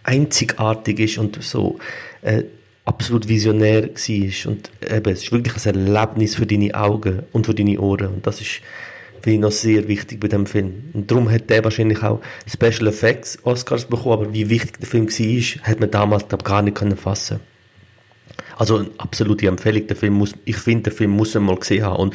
einzigartig 0.05 1.01
ist 1.01 1.19
und 1.19 1.43
so, 1.43 1.79
äh, 2.23 2.45
absolut 2.85 3.29
visionär 3.29 3.89
war. 3.89 4.51
Und 4.51 4.71
eben, 4.91 5.13
es 5.13 5.23
ist 5.25 5.33
wirklich 5.33 5.67
ein 5.67 5.87
Erlebnis 5.87 6.35
für 6.35 6.47
deine 6.47 6.75
Augen 6.75 7.23
und 7.33 7.47
für 7.47 7.55
deine 7.55 7.81
Ohren. 7.81 8.15
Und 8.15 8.27
das 8.27 8.41
ist, 8.41 8.61
finde 9.25 9.35
ich, 9.35 9.41
noch 9.41 9.51
sehr 9.51 9.89
wichtig 9.89 10.21
bei 10.21 10.29
dem 10.29 10.47
Film. 10.47 10.91
Und 10.93 11.11
darum 11.11 11.31
hat 11.31 11.51
der 11.51 11.65
wahrscheinlich 11.65 12.03
auch 12.03 12.21
Special 12.47 12.87
Effects 12.87 13.39
Oscars 13.43 13.87
bekommen, 13.87 14.13
aber 14.13 14.33
wie 14.33 14.49
wichtig 14.51 14.79
der 14.79 14.89
Film 14.89 15.09
war, 15.09 15.69
hat 15.69 15.81
man 15.81 15.91
damals, 15.91 16.29
glaube 16.29 16.45
gar 16.45 16.63
nicht 16.63 16.77
können 16.77 16.97
fassen 16.97 17.41
also 18.57 18.79
eine 18.79 18.91
absolute 18.99 19.47
Empfehlung. 19.47 19.87
Der 19.87 19.97
Film 19.97 20.15
muss, 20.15 20.35
ich 20.45 20.57
finde, 20.57 20.85
der 20.85 20.93
Film 20.93 21.11
muss 21.11 21.35
man 21.35 21.45
mal 21.45 21.57
gesehen 21.57 21.85
haben. 21.85 21.97
Und 21.97 22.15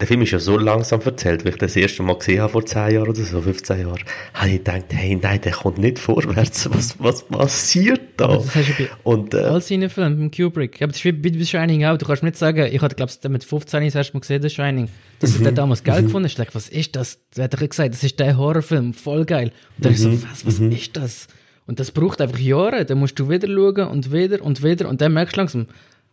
der 0.00 0.06
Film 0.06 0.22
ist 0.22 0.30
ja 0.30 0.38
so 0.38 0.56
langsam 0.56 1.00
erzählt, 1.00 1.44
wie 1.44 1.48
ich 1.48 1.56
das 1.56 1.74
erste 1.74 2.04
Mal 2.04 2.16
gesehen 2.16 2.40
habe 2.40 2.52
vor 2.52 2.64
10 2.64 2.94
Jahren 2.94 3.08
oder 3.08 3.20
so, 3.20 3.40
15 3.40 3.80
Jahren, 3.80 3.98
habe 4.32 4.50
ich 4.50 4.58
gedacht, 4.58 4.84
hey, 4.90 5.18
nein, 5.20 5.40
der 5.40 5.52
kommt 5.52 5.78
nicht 5.78 5.98
vorwärts. 5.98 6.68
Was, 6.78 6.94
was 7.00 7.24
passiert 7.24 8.00
da? 8.16 8.26
Aber 8.26 8.36
das 8.36 8.54
hast 8.54 8.68
du 8.68 8.84
bei 8.84 8.90
Und, 9.02 9.34
äh, 9.34 9.38
all 9.38 9.60
seinen 9.60 9.90
Filmen, 9.90 10.18
mit 10.18 10.36
Kubrick. 10.36 10.80
Aber 10.80 10.92
das 10.92 10.98
ist 10.98 11.04
wie 11.04 11.12
bei 11.12 11.44
Shining 11.44 11.84
auch. 11.84 11.98
Du 11.98 12.06
kannst 12.06 12.22
nicht 12.22 12.36
sagen, 12.36 12.68
ich 12.70 12.80
hatte, 12.80 12.94
glaube 12.94 13.10
ich, 13.10 13.28
mit 13.28 13.42
15 13.42 13.84
das 13.84 13.94
erste 13.94 14.14
Mal 14.14 14.20
gesehen, 14.20 14.42
The 14.42 14.50
Shining, 14.50 14.88
dass 15.18 15.36
du 15.36 15.42
den 15.42 15.54
damals 15.54 15.82
geil 15.82 16.02
gefunden 16.02 16.26
hast. 16.26 16.32
Ich 16.32 16.38
dachte, 16.38 16.54
was 16.54 16.68
ist 16.68 16.94
das? 16.94 17.18
Der 17.36 17.44
hat 17.44 17.54
doch 17.54 17.68
gesagt, 17.68 17.94
das 17.94 18.04
ist 18.04 18.20
der 18.20 18.36
Horrorfilm, 18.36 18.94
voll 18.94 19.24
geil. 19.24 19.50
Und 19.76 19.84
dann 19.84 19.92
ich 19.92 19.98
so, 19.98 20.12
was, 20.12 20.46
was 20.46 20.58
ist 20.60 20.96
das? 20.96 21.26
Und 21.66 21.80
das 21.80 21.90
braucht 21.90 22.20
einfach 22.20 22.38
Jahre. 22.38 22.84
Dann 22.84 22.98
musst 22.98 23.18
du 23.18 23.28
wieder 23.28 23.48
schauen 23.48 23.88
und 23.88 24.12
wieder 24.12 24.42
und 24.42 24.62
wieder. 24.62 24.88
Und 24.88 25.00
dann 25.00 25.12
merkst 25.12 25.36
du 25.36 25.40
langsam, 25.40 25.66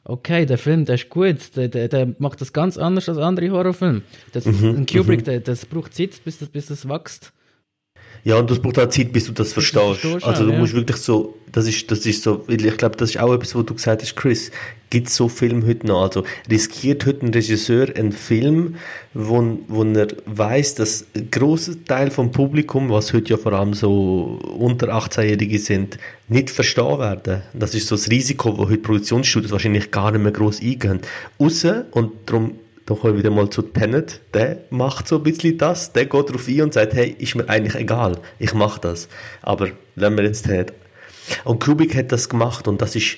okay, 0.05 0.45
der 0.45 0.57
Film, 0.57 0.85
der 0.85 0.95
ist 0.95 1.09
gut, 1.09 1.55
der, 1.55 1.67
der, 1.67 1.89
der 1.89 2.15
macht 2.19 2.39
das 2.39 2.53
ganz 2.53 2.77
anders 2.77 3.09
als 3.09 3.17
andere 3.17 3.49
Horrorfilme. 3.49 4.01
Das, 4.31 4.45
Ein 4.45 4.85
Kubrick, 4.85 5.25
der, 5.25 5.39
das 5.41 5.65
braucht 5.65 5.93
Zeit, 5.93 6.23
bis 6.23 6.39
das, 6.39 6.49
bis 6.49 6.67
das 6.67 6.87
wächst. 6.87 7.33
Ja, 8.23 8.37
und 8.37 8.49
das 8.49 8.59
braucht 8.59 8.79
auch 8.79 8.89
Zeit, 8.89 9.11
bis 9.11 9.25
du 9.25 9.33
das 9.33 9.53
verstehst. 9.53 9.99
verstehst 9.99 10.25
also 10.25 10.45
du 10.45 10.51
ja. 10.51 10.57
musst 10.57 10.73
wirklich 10.73 10.97
so, 10.97 11.37
das 11.51 11.67
ist, 11.67 11.91
das 11.91 12.05
ist 12.05 12.23
so, 12.23 12.43
ich 12.47 12.77
glaube, 12.77 12.95
das 12.97 13.11
ist 13.11 13.19
auch 13.19 13.33
etwas, 13.33 13.53
was 13.53 13.65
du 13.65 13.73
gesagt 13.75 14.01
hast, 14.01 14.15
Chris. 14.15 14.51
Gibt 14.89 15.09
so 15.09 15.27
Filme 15.27 15.65
heute 15.65 15.87
noch? 15.87 16.03
Also 16.03 16.23
riskiert 16.49 17.05
heute 17.05 17.25
ein 17.25 17.33
Regisseur 17.33 17.87
einen 17.95 18.11
Film, 18.11 18.75
wo, 19.13 19.57
wo 19.67 19.83
er 19.83 20.07
weiß, 20.25 20.75
dass 20.75 21.05
ein 21.15 21.29
grosser 21.31 21.73
Teil 21.85 22.11
vom 22.11 22.31
Publikum, 22.31 22.89
was 22.89 23.13
heute 23.13 23.31
ja 23.31 23.37
vor 23.37 23.53
allem 23.53 23.73
so 23.73 24.39
unter 24.57 24.89
18-Jährige 24.89 25.59
sind, 25.59 25.97
nicht 26.27 26.49
verstehen 26.49 26.99
werden. 26.99 27.41
Das 27.53 27.73
ist 27.73 27.87
so 27.87 27.95
das 27.95 28.09
Risiko, 28.09 28.57
wo 28.57 28.65
heute 28.65 28.77
Produktionsstudios 28.77 29.51
wahrscheinlich 29.51 29.91
gar 29.91 30.11
nicht 30.11 30.21
mehr 30.21 30.31
gross 30.31 30.61
eingehen. 30.61 30.99
Außer, 31.39 31.85
und 31.91 32.11
darum 32.25 32.55
da 32.85 32.93
komme 32.93 33.13
ich 33.13 33.19
wieder 33.19 33.31
mal 33.31 33.49
zu 33.49 33.63
Tenet, 33.63 34.21
der 34.33 34.59
macht 34.69 35.07
so 35.07 35.17
ein 35.17 35.23
bisschen 35.23 35.57
das, 35.57 35.91
der 35.91 36.05
geht 36.05 36.29
darauf 36.29 36.47
ein 36.47 36.61
und 36.61 36.73
sagt, 36.73 36.93
hey, 36.93 37.15
ist 37.17 37.35
mir 37.35 37.49
eigentlich 37.49 37.75
egal, 37.75 38.19
ich 38.37 38.53
mache 38.53 38.79
das. 38.79 39.07
Aber 39.41 39.69
lassen 39.95 40.17
wir 40.17 40.23
jetzt 40.23 40.45
Tenet. 40.45 40.73
Und 41.43 41.63
Kubrick 41.63 41.95
hat 41.95 42.11
das 42.11 42.29
gemacht 42.29 42.67
und 42.67 42.81
das 42.81 42.95
ist, 42.95 43.17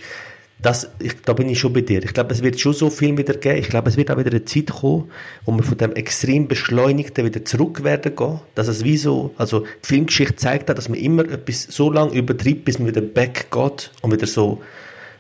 das, 0.60 0.90
ich, 1.00 1.22
da 1.22 1.34
bin 1.34 1.50
ich 1.50 1.60
schon 1.60 1.72
bei 1.72 1.82
dir. 1.82 2.04
Ich 2.04 2.14
glaube, 2.14 2.34
es 2.34 2.42
wird 2.42 2.60
schon 2.60 2.74
so 2.74 2.90
viel 2.90 3.16
wieder 3.16 3.36
geben. 3.36 3.60
Ich 3.60 3.70
glaube, 3.70 3.90
es 3.90 3.98
wird 3.98 4.10
auch 4.10 4.18
wieder 4.18 4.32
eine 4.32 4.44
Zeit 4.46 4.68
kommen, 4.68 5.12
wo 5.46 5.52
wir 5.52 5.62
von 5.62 5.78
dem 5.78 5.94
extrem 5.94 6.48
Beschleunigten 6.48 7.26
wieder 7.26 7.46
zurück 7.46 7.84
werden 7.84 8.16
gehen. 8.16 8.40
Dass 8.56 8.68
es 8.68 8.84
wie 8.84 8.98
so, 8.98 9.34
also 9.38 9.62
die 9.62 9.88
Filmgeschichte 9.88 10.36
zeigt 10.36 10.72
auch, 10.72 10.76
dass 10.76 10.90
man 10.90 10.98
immer 10.98 11.30
etwas 11.30 11.64
so 11.64 11.92
lange 11.92 12.14
übertreibt, 12.14 12.66
bis 12.66 12.80
man 12.80 12.88
wieder 12.88 13.02
back 13.02 13.52
geht 13.52 13.92
und 14.02 14.12
wieder 14.12 14.26
so 14.26 14.62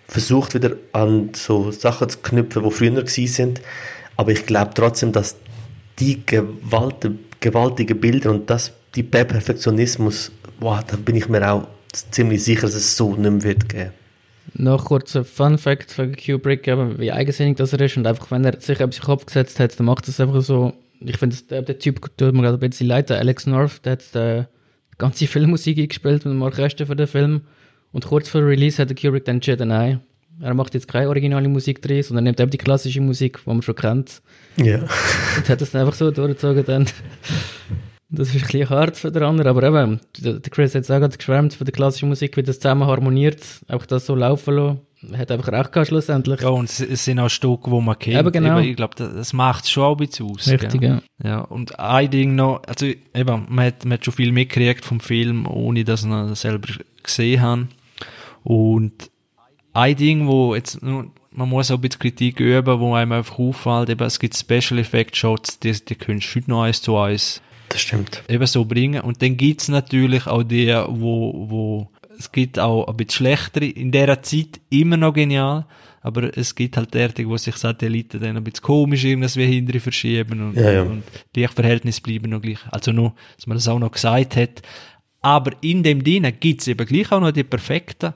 versucht, 0.07 0.55
wieder 0.55 0.75
an 0.93 1.29
so 1.35 1.69
Sachen 1.69 2.09
zu 2.09 2.17
knüpfen, 2.19 2.63
die 2.63 2.71
früher 2.71 2.91
gewesen 2.91 3.27
sind. 3.27 3.61
Aber 4.15 4.31
ich 4.31 4.45
glaube 4.47 4.71
trotzdem, 4.73 5.11
dass 5.11 5.35
die 5.99 6.25
Gewalt, 6.25 7.11
gewaltigen 7.39 7.99
Bilder 7.99 8.31
und 8.31 8.49
das, 8.49 8.71
die 8.95 9.03
Perfektionismus, 9.03 10.31
wow, 10.59 10.83
da 10.83 10.97
bin 10.97 11.15
ich 11.15 11.29
mir 11.29 11.47
auch 11.51 11.67
ziemlich 12.09 12.43
sicher, 12.43 12.61
dass 12.61 12.73
es 12.73 12.97
so 12.97 13.15
nicht 13.15 13.19
mehr 13.19 13.43
wird 13.43 13.69
geben. 13.69 13.91
Noch 14.53 14.85
kurz 14.85 15.15
ein 15.15 15.25
Fun 15.25 15.57
Fact 15.57 15.91
von 15.91 16.15
Kubrick, 16.15 16.67
eben, 16.67 16.99
wie 16.99 17.11
eigensinnig 17.11 17.57
das 17.57 17.73
er 17.73 17.81
ist 17.81 17.97
und 17.97 18.07
einfach, 18.07 18.31
wenn 18.31 18.45
er 18.45 18.59
sich 18.59 18.79
etwas 18.79 18.95
in 18.97 19.01
den 19.01 19.05
Kopf 19.05 19.25
gesetzt 19.25 19.59
hat, 19.59 19.77
dann 19.79 19.85
macht 19.85 20.05
er 20.07 20.09
es 20.09 20.19
einfach 20.19 20.41
so. 20.41 20.73
Ich 20.99 21.17
finde, 21.17 21.35
der, 21.49 21.61
der 21.61 21.77
Typ 21.77 22.01
tut 22.17 22.33
mir 22.33 22.41
gerade 22.41 22.57
ein 22.57 22.69
bisschen 22.69 22.87
leid, 22.87 23.09
der 23.09 23.19
Alex 23.19 23.45
North, 23.45 23.85
der 23.85 23.91
hat 23.93 24.15
äh, 24.15 24.45
die 24.93 24.97
ganze 24.97 25.27
Filmmusik 25.27 25.77
eingespielt 25.77 26.25
mit 26.25 26.33
dem 26.33 26.41
Orchester 26.41 26.87
für 26.87 26.95
den 26.95 27.07
Film 27.07 27.41
und 27.91 28.05
kurz 28.05 28.29
vor 28.29 28.41
Release 28.41 28.81
hat 28.81 28.89
der 28.89 28.95
Kubrick 28.97 29.25
dann 29.25 29.35
entschieden, 29.37 29.67
nein, 29.67 29.99
er 30.41 30.53
macht 30.53 30.73
jetzt 30.73 30.87
keine 30.87 31.09
originale 31.09 31.49
Musik 31.49 31.81
drin, 31.81 32.03
sondern 32.03 32.23
nimmt 32.23 32.39
eben 32.39 32.51
die 32.51 32.57
klassische 32.57 33.01
Musik, 33.01 33.39
die 33.43 33.49
man 33.49 33.61
schon 33.61 33.75
kennt 33.75 34.21
Ja. 34.55 34.79
und 35.37 35.49
hat 35.49 35.61
das 35.61 35.71
dann 35.71 35.81
einfach 35.81 35.95
so 35.95 36.09
durchgezogen 36.11 36.63
dann. 36.65 36.85
Das 38.09 38.29
ist 38.29 38.35
ein 38.35 38.41
bisschen 38.41 38.69
hart 38.69 38.95
für 38.95 39.11
den 39.11 39.23
anderen, 39.23 39.49
aber 39.49 39.63
eben, 39.63 39.99
der 40.17 40.39
Chris 40.39 40.73
hat 40.73 40.83
es 40.83 40.91
auch 40.91 40.99
gerade 40.99 41.17
geschwärmt 41.17 41.53
von 41.53 41.65
der 41.65 41.73
klassischen 41.73 42.07
Musik, 42.07 42.37
wie 42.37 42.43
das 42.43 42.59
zusammen 42.59 42.87
harmoniert, 42.87 43.43
auch 43.67 43.85
das 43.85 44.05
so 44.05 44.15
laufen 44.15 44.55
lassen. 44.55 45.17
Hat 45.17 45.29
einfach 45.29 45.51
recht 45.51 45.73
gehabt 45.73 45.89
schlussendlich. 45.89 46.41
Ja, 46.41 46.49
und 46.49 46.69
es, 46.69 46.77
sind 47.05 47.19
auch 47.19 47.29
Stücke, 47.29 47.69
die 47.69 47.81
man 47.81 47.99
kennt. 47.99 48.17
Eben, 48.17 48.31
genau. 48.31 48.59
ich 48.59 48.75
glaube, 48.75 48.95
das, 48.95 49.13
das 49.13 49.33
macht 49.33 49.65
es 49.65 49.69
schon 49.69 49.83
auch 49.83 49.99
ein 49.99 50.07
bisschen 50.07 50.25
aus. 50.27 50.47
Richtig, 50.47 50.81
ja. 50.81 51.01
Ja, 51.23 51.41
und 51.41 51.77
ein 51.79 52.09
Ding 52.09 52.35
noch, 52.35 52.63
also 52.65 52.85
eben, 52.87 53.45
man 53.49 53.65
hat, 53.65 53.83
man 53.83 53.93
hat 53.93 54.05
schon 54.05 54.13
viel 54.13 54.31
mitgekriegt 54.31 54.85
vom 54.85 54.99
Film, 55.01 55.45
ohne 55.45 55.83
dass 55.83 56.03
man 56.05 56.29
das 56.29 56.41
selber 56.41 56.67
gesehen 57.03 57.41
hat. 57.41 57.59
Und 58.43 59.11
ein 59.73 59.95
Ding, 59.97 60.27
wo 60.27 60.55
jetzt, 60.55 60.81
nur- 60.81 61.11
man 61.31 61.49
muss 61.49 61.69
auch 61.69 61.75
ein 61.75 61.81
bisschen 61.81 61.99
Kritik 61.99 62.39
üben, 62.39 62.79
wo 62.79 62.95
einem 62.95 63.11
einfach 63.11 63.37
auffällt, 63.37 63.89
eben, 63.89 64.03
es 64.03 64.17
gibt 64.17 64.35
Special 64.35 64.79
Effect 64.79 65.15
Shots, 65.15 65.59
die, 65.59 65.73
die 65.73 65.95
kannst 65.95 66.33
du 66.33 66.39
heute 66.39 66.49
noch 66.49 66.63
eins 66.63 66.81
zu 66.81 66.97
eins 66.97 67.41
Das 67.69 67.81
stimmt. 67.81 68.23
eben 68.29 68.45
so 68.45 68.65
bringen. 68.65 69.01
Und 69.01 69.21
dann 69.21 69.37
gibt's 69.37 69.67
natürlich 69.67 70.27
auch 70.27 70.43
die, 70.43 70.67
wo, 70.87 71.45
wo, 71.49 71.89
es 72.17 72.31
gibt 72.31 72.59
auch 72.59 72.87
ein 72.87 72.97
bisschen 72.97 73.25
schlechtere, 73.27 73.65
in 73.65 73.91
dieser 73.91 74.21
Zeit 74.23 74.59
immer 74.69 74.97
noch 74.97 75.13
genial, 75.13 75.65
aber 76.01 76.35
es 76.37 76.55
gibt 76.55 76.77
halt 76.77 76.93
derartige, 76.93 77.29
wo 77.29 77.37
sich 77.37 77.55
Satelliten 77.57 78.21
dann 78.21 78.37
ein 78.37 78.43
bisschen 78.43 78.63
komisch 78.63 79.03
irgendwie 79.03 79.45
hinterher 79.45 79.81
verschieben 79.81 80.41
und, 80.41 80.55
Ja, 80.55 80.71
ja. 80.71 80.81
und 80.83 81.03
die 81.35 81.47
Verhältnisse 81.47 82.01
bleiben 82.01 82.29
noch 82.29 82.41
gleich. 82.41 82.59
Also 82.71 82.91
nur, 82.91 83.13
dass 83.35 83.47
man 83.47 83.57
das 83.57 83.67
auch 83.67 83.79
noch 83.79 83.91
gesagt 83.91 84.35
hat. 84.37 84.61
Aber 85.21 85.51
in 85.61 85.83
dem 85.83 86.03
Dienen 86.03 86.33
gibt's 86.39 86.67
eben 86.67 86.85
gleich 86.85 87.11
auch 87.11 87.19
noch 87.19 87.31
die 87.31 87.43
perfekten, 87.43 88.13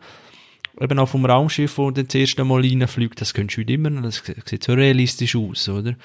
eben 0.80 0.99
auch 0.99 1.10
vom 1.10 1.26
Raumschiff, 1.26 1.78
wo 1.78 1.91
dann 1.91 2.06
das 2.06 2.16
erste 2.16 2.45
Mal 2.45 2.62
reinfliegt, 2.62 3.20
das 3.20 3.34
könntest 3.34 3.58
du 3.58 3.62
heute 3.62 3.74
immer 3.74 3.89
noch, 3.89 4.04
das 4.04 4.24
sieht 4.45 4.64
so 4.64 4.74
realistisch 4.74 5.36
aus, 5.36 5.68
oder? 5.68 5.95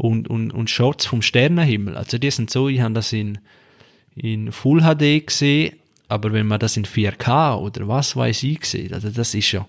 Und, 0.00 0.28
und, 0.28 0.50
und 0.50 0.70
Shots 0.70 1.04
vom 1.04 1.20
Sternenhimmel, 1.20 1.94
also 1.94 2.16
die 2.16 2.30
sind 2.30 2.48
so, 2.48 2.70
ich 2.70 2.80
habe 2.80 2.94
das 2.94 3.12
in, 3.12 3.36
in 4.16 4.50
Full 4.50 4.80
HD 4.80 5.26
gesehen, 5.26 5.76
aber 6.08 6.32
wenn 6.32 6.46
man 6.46 6.58
das 6.58 6.78
in 6.78 6.86
4K 6.86 7.58
oder 7.58 7.86
was 7.86 8.16
weiß 8.16 8.42
ich 8.44 8.64
sieht, 8.64 8.94
also 8.94 9.10
das 9.10 9.34
ist 9.34 9.52
ja 9.52 9.68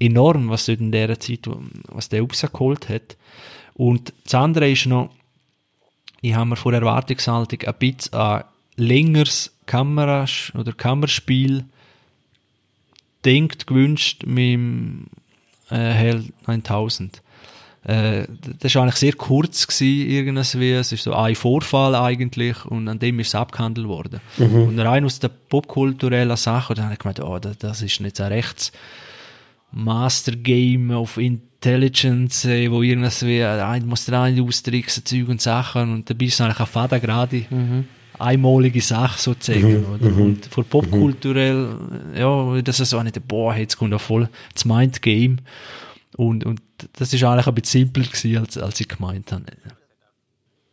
enorm, 0.00 0.48
was 0.48 0.66
dort 0.66 0.80
in 0.80 0.90
dieser 0.90 1.20
Zeit, 1.20 1.48
was 1.86 2.08
der 2.08 2.22
rausgeholt 2.22 2.88
hat. 2.88 3.16
Und 3.74 4.12
das 4.24 4.34
andere 4.34 4.68
ist 4.68 4.86
noch, 4.86 5.10
ich 6.20 6.34
habe 6.34 6.50
mir 6.50 6.56
vor 6.56 6.72
Erwartungshaltung 6.72 7.60
ein 7.62 7.74
bisschen 7.78 8.12
an 8.12 8.42
längeres 8.74 9.54
Kameras 9.66 10.50
oder 10.58 10.72
Kammerspiel 10.72 11.64
denkt, 13.24 13.68
gewünscht 13.68 14.24
mit 14.26 14.54
dem 14.54 15.06
äh, 15.70 15.76
Hell 15.76 16.24
9000. 16.48 17.22
Äh, 17.84 18.26
das 18.60 18.74
war 18.74 18.82
eigentlich 18.82 18.96
sehr 18.96 19.12
kurz 19.12 19.66
gewesen, 19.66 20.10
irgendwie. 20.10 20.72
Es 20.72 20.92
ist 20.92 21.04
so 21.04 21.14
ein 21.14 21.34
Vorfall 21.34 21.94
eigentlich 21.94 22.64
und 22.64 22.88
an 22.88 22.98
dem 22.98 23.20
ist 23.20 23.28
es 23.28 23.34
abgehandelt 23.34 23.86
worden. 23.86 24.20
Und 24.38 24.78
rein 24.78 25.04
aus 25.04 25.18
der 25.18 25.28
popkulturellen 25.28 26.36
Sache, 26.36 26.74
da 26.74 26.84
habe 26.84 26.94
ich 26.94 26.98
gemeint, 26.98 27.20
oh, 27.20 27.38
das, 27.38 27.58
das 27.58 27.82
ist 27.82 28.00
nicht 28.00 28.20
ein 28.20 28.32
rechts 28.32 28.72
Master 29.70 30.32
Game 30.36 30.92
of 30.92 31.18
Intelligence, 31.18 32.44
äh, 32.44 32.70
wo 32.70 32.82
irgendwie, 32.82 33.38
äh, 33.38 33.60
ein 33.60 33.86
muss 33.86 34.06
der 34.06 34.20
eine 34.20 34.42
austricksen, 34.42 35.04
Zeug 35.04 35.28
und 35.28 35.42
Sachen 35.42 35.92
und 35.92 36.08
dann 36.08 36.16
bist 36.16 36.38
du 36.38 36.44
eigentlich 36.44 36.58
eine 36.58 36.66
Fada 36.66 36.98
gerade 36.98 37.44
einmalige 38.18 38.80
Sache 38.80 39.20
sozusagen, 39.20 39.84
oder? 39.84 40.06
Und 40.06 40.46
für 40.46 40.62
popkulturell, 40.62 41.68
äh, 42.14 42.20
ja, 42.20 42.62
das 42.62 42.80
ist 42.80 42.90
so 42.90 43.02
nicht, 43.02 43.26
boah, 43.26 43.54
jetzt 43.56 43.76
kommt 43.76 43.92
auch 43.92 44.00
voll 44.00 44.28
das 44.54 44.64
Mind-Game 44.64 45.38
und, 46.16 46.44
und 46.44 46.60
das 46.94 47.12
ist 47.12 47.22
eigentlich 47.24 47.46
ein 47.46 47.54
bisschen 47.54 47.86
simpler 47.86 48.04
gewesen, 48.04 48.38
als, 48.38 48.58
als 48.58 48.80
ich 48.80 48.88
gemeint 48.88 49.32
habe. 49.32 49.44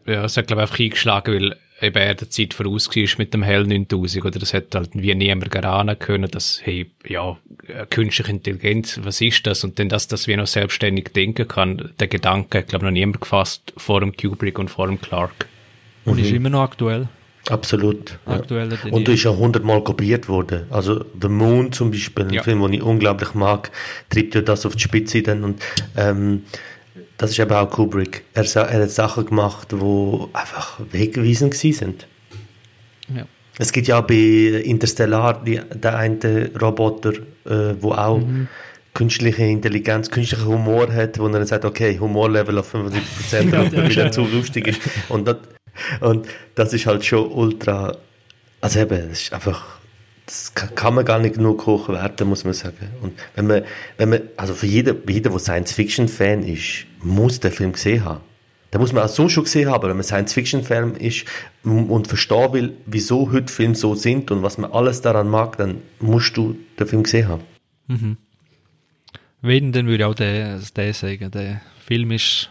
Ja, 0.06 0.26
es 0.26 0.38
hat, 0.38 0.48
glaube 0.48 0.62
ich, 0.62 0.70
einfach 0.70 0.80
eingeschlagen, 0.80 1.34
weil 1.34 1.58
eben 1.82 1.98
er 1.98 2.16
der 2.16 2.30
Zeit 2.30 2.54
voraus 2.54 2.88
war 2.88 3.18
mit 3.18 3.34
dem 3.34 3.44
Hell 3.44 3.66
9000, 3.66 4.26
oder 4.26 4.40
das 4.40 4.54
hat 4.54 4.74
halt 4.74 4.90
wie 4.94 5.14
niemand 5.14 5.54
erahnen 5.54 5.98
können, 5.98 6.30
dass, 6.30 6.62
hey, 6.64 6.92
ja, 7.08 7.38
äh, 7.68 7.86
künstliche 7.88 8.32
Intelligenz, 8.32 9.00
was 9.04 9.22
ist 9.22 9.46
das? 9.48 9.64
Und 9.64 9.80
dann, 9.80 9.90
dass 9.90 10.08
das 10.08 10.28
wie 10.28 10.36
noch 10.36 10.48
selbstständig 10.48 11.10
denken 11.14 11.48
kann, 11.48 11.92
der 12.00 12.08
Gedanke 12.08 12.60
hat, 12.60 12.68
glaube 12.68 12.86
ich, 12.86 12.88
noch 12.88 12.94
niemand 12.94 13.22
gefasst 13.22 13.74
vor 13.78 14.00
dem 14.00 14.16
Kubrick 14.16 14.60
und 14.60 14.70
vor 14.70 14.88
dem 14.88 15.00
Clark. 15.02 15.48
Und 16.06 16.20
ist 16.20 16.32
immer 16.32 16.50
noch 16.50 16.62
aktuell. 16.62 17.08
Absolut. 17.50 18.20
Ja. 18.28 18.34
Aktueller 18.34 18.78
denn 18.78 18.94
Und 18.94 19.08
du 19.08 19.14
ist 19.14 19.24
ja 19.24 19.32
hundertmal 19.32 19.84
kopiert 19.84 20.30
worden. 20.30 20.64
Also 20.70 21.04
The 21.20 21.28
Moon 21.28 21.72
zum 21.72 21.92
Beispiel, 21.92 22.26
ein 22.26 22.34
Ja. 22.34 22.44
Film, 22.44 22.62
den 22.62 22.74
ich 22.74 22.84
unglaublich 22.84 23.34
mag, 23.34 23.72
treibt 24.10 24.36
ja 24.36 24.42
das 24.42 24.66
auf 24.66 24.76
die 24.76 24.82
Spitze 24.82 25.22
dann. 25.22 25.44
Und 25.44 25.62
ähm, 25.98 26.44
das 27.18 27.32
ist 27.32 27.40
eben 27.40 27.52
auch 27.52 27.70
Kubrick. 27.70 28.24
Er, 28.34 28.46
er 28.56 28.84
hat 28.84 28.92
Sachen 28.92 29.26
gemacht, 29.26 29.72
die 29.72 30.20
einfach 30.34 30.80
weggewiesen 30.92 31.50
gewesen 31.50 31.74
sind. 31.74 32.08
Ja. 33.16 33.26
Es 33.58 33.72
gibt 33.72 33.88
ja 33.88 34.02
bei 34.02 34.16
Interstellar 34.16 35.44
die, 35.44 35.60
der 35.74 35.98
eine 35.98 36.52
Roboter, 36.60 37.14
äh, 37.46 37.76
wo 37.80 37.92
auch 37.92 38.22
künstliche 38.94 39.44
Intelligenz, 39.44 40.10
künstlichen 40.10 40.46
Humor 40.46 40.92
hat, 40.92 41.20
wo 41.20 41.28
er 41.28 41.34
dann 41.34 41.46
sagt, 41.46 41.66
okay, 41.66 41.98
Humorlevel 42.00 42.58
auf 42.58 42.74
75% 42.74 43.42
und 43.42 43.74
dann 43.74 43.90
wieder 43.90 44.12
zu 44.12 44.22
lustig 44.26 44.68
ist. 44.68 44.82
Und 45.10 45.28
das, 45.28 45.38
und 46.00 46.28
das 46.56 46.74
ist 46.74 46.86
halt 46.86 47.06
schon 47.06 47.32
ultra, 47.32 47.98
also 48.60 48.80
eben, 48.80 49.10
das 49.10 49.22
ist 49.24 49.34
einfach, 49.34 49.80
das 50.26 50.54
kann 50.54 50.94
man 50.94 51.06
gar 51.06 51.20
nicht 51.20 51.36
genug 51.36 51.66
hochwerten, 51.66 52.28
muss 52.28 52.44
man 52.44 52.54
sagen. 52.54 52.90
Und 53.02 53.20
wenn 53.36 53.48
man, 53.48 53.64
wenn 53.98 54.10
man, 54.10 54.22
also 54.38 54.54
für 54.54 54.68
jeden, 54.68 54.98
jeder, 55.08 55.30
der 55.30 55.40
Science-Fiction-Fan 55.40 56.44
ist, 56.44 56.86
muss 57.04 57.40
den 57.40 57.52
Film 57.52 57.74
gesehen 57.74 58.06
haben. 58.06 58.22
Da 58.72 58.80
muss 58.80 58.94
man 58.94 59.04
auch 59.04 59.10
so 59.10 59.28
schon 59.28 59.44
gesehen 59.44 59.70
haben, 59.70 59.90
wenn 59.90 59.98
man 59.98 60.04
Science-Fiction-Fan 60.04 60.96
ist 60.96 61.26
und 61.64 62.08
verstehen 62.08 62.54
will, 62.54 62.74
wieso 62.86 63.30
heute 63.32 63.52
Filme 63.52 63.76
so 63.76 63.96
sind 63.96 64.32
und 64.32 64.44
was 64.44 64.58
man 64.58 64.72
alles 64.72 65.02
daran 65.02 65.30
mag, 65.30 65.58
dann 65.58 65.82
musst 66.00 66.38
du 66.38 66.58
den 66.80 66.88
Film 66.88 67.04
gesehen 67.04 67.28
haben. 67.28 67.44
Mhm. 67.88 68.18
Wenn, 69.42 69.74
dann 69.74 69.88
würde 69.88 70.04
ich 70.04 70.06
auch 70.06 70.16
den, 70.16 70.62
den 70.78 70.94
sagen. 70.94 71.32
Der 71.32 71.62
Film 71.86 72.12
ist 72.12 72.50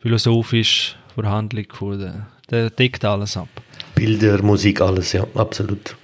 philosophisch, 0.00 0.96
von 1.14 1.24
der 1.24 1.32
Handlung, 1.32 1.66
von 1.70 1.98
der, 1.98 2.26
der 2.50 2.70
deckt 2.70 3.04
alles 3.04 3.36
ab. 3.36 3.48
Bilder, 3.94 4.42
Musik, 4.42 4.80
alles, 4.80 5.12
ja, 5.12 5.26
absolut. 5.34 5.96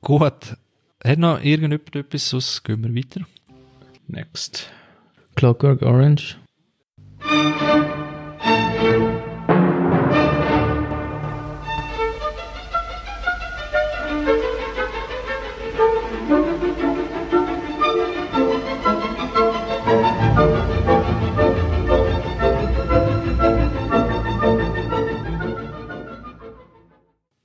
Gut. 0.00 0.56
Hat 1.04 1.18
noch 1.18 1.42
irgendjemand 1.42 1.94
etwas, 1.94 2.30
sonst 2.30 2.64
gehen 2.64 2.82
wir 2.82 2.94
weiter. 2.94 3.26
Next. 4.08 4.70
Clockwork 5.34 5.82
Orange. 5.82 6.36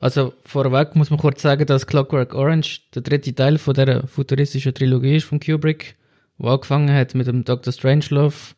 Also 0.02 0.34
vorweg 0.46 0.96
muss 0.96 1.12
man 1.12 1.20
kurz 1.20 1.44
sagen, 1.44 1.68
dass 1.68 1.86
Clockwork 1.86 2.34
Orange 2.34 2.82
der 2.96 3.04
dritte 3.04 3.36
Teil 3.36 3.60
von 3.60 3.76
der 3.76 4.08
futuristischen 4.08 4.74
Trilogie 4.74 5.18
ist 5.18 5.26
von 5.26 5.40
Kubrick, 5.40 5.96
wo 6.40 6.50
angefangen 6.50 6.92
hat 6.94 7.14
mit 7.14 7.28
dem 7.28 7.46
Dr. 7.46 7.72
Strangelove. 7.72 8.56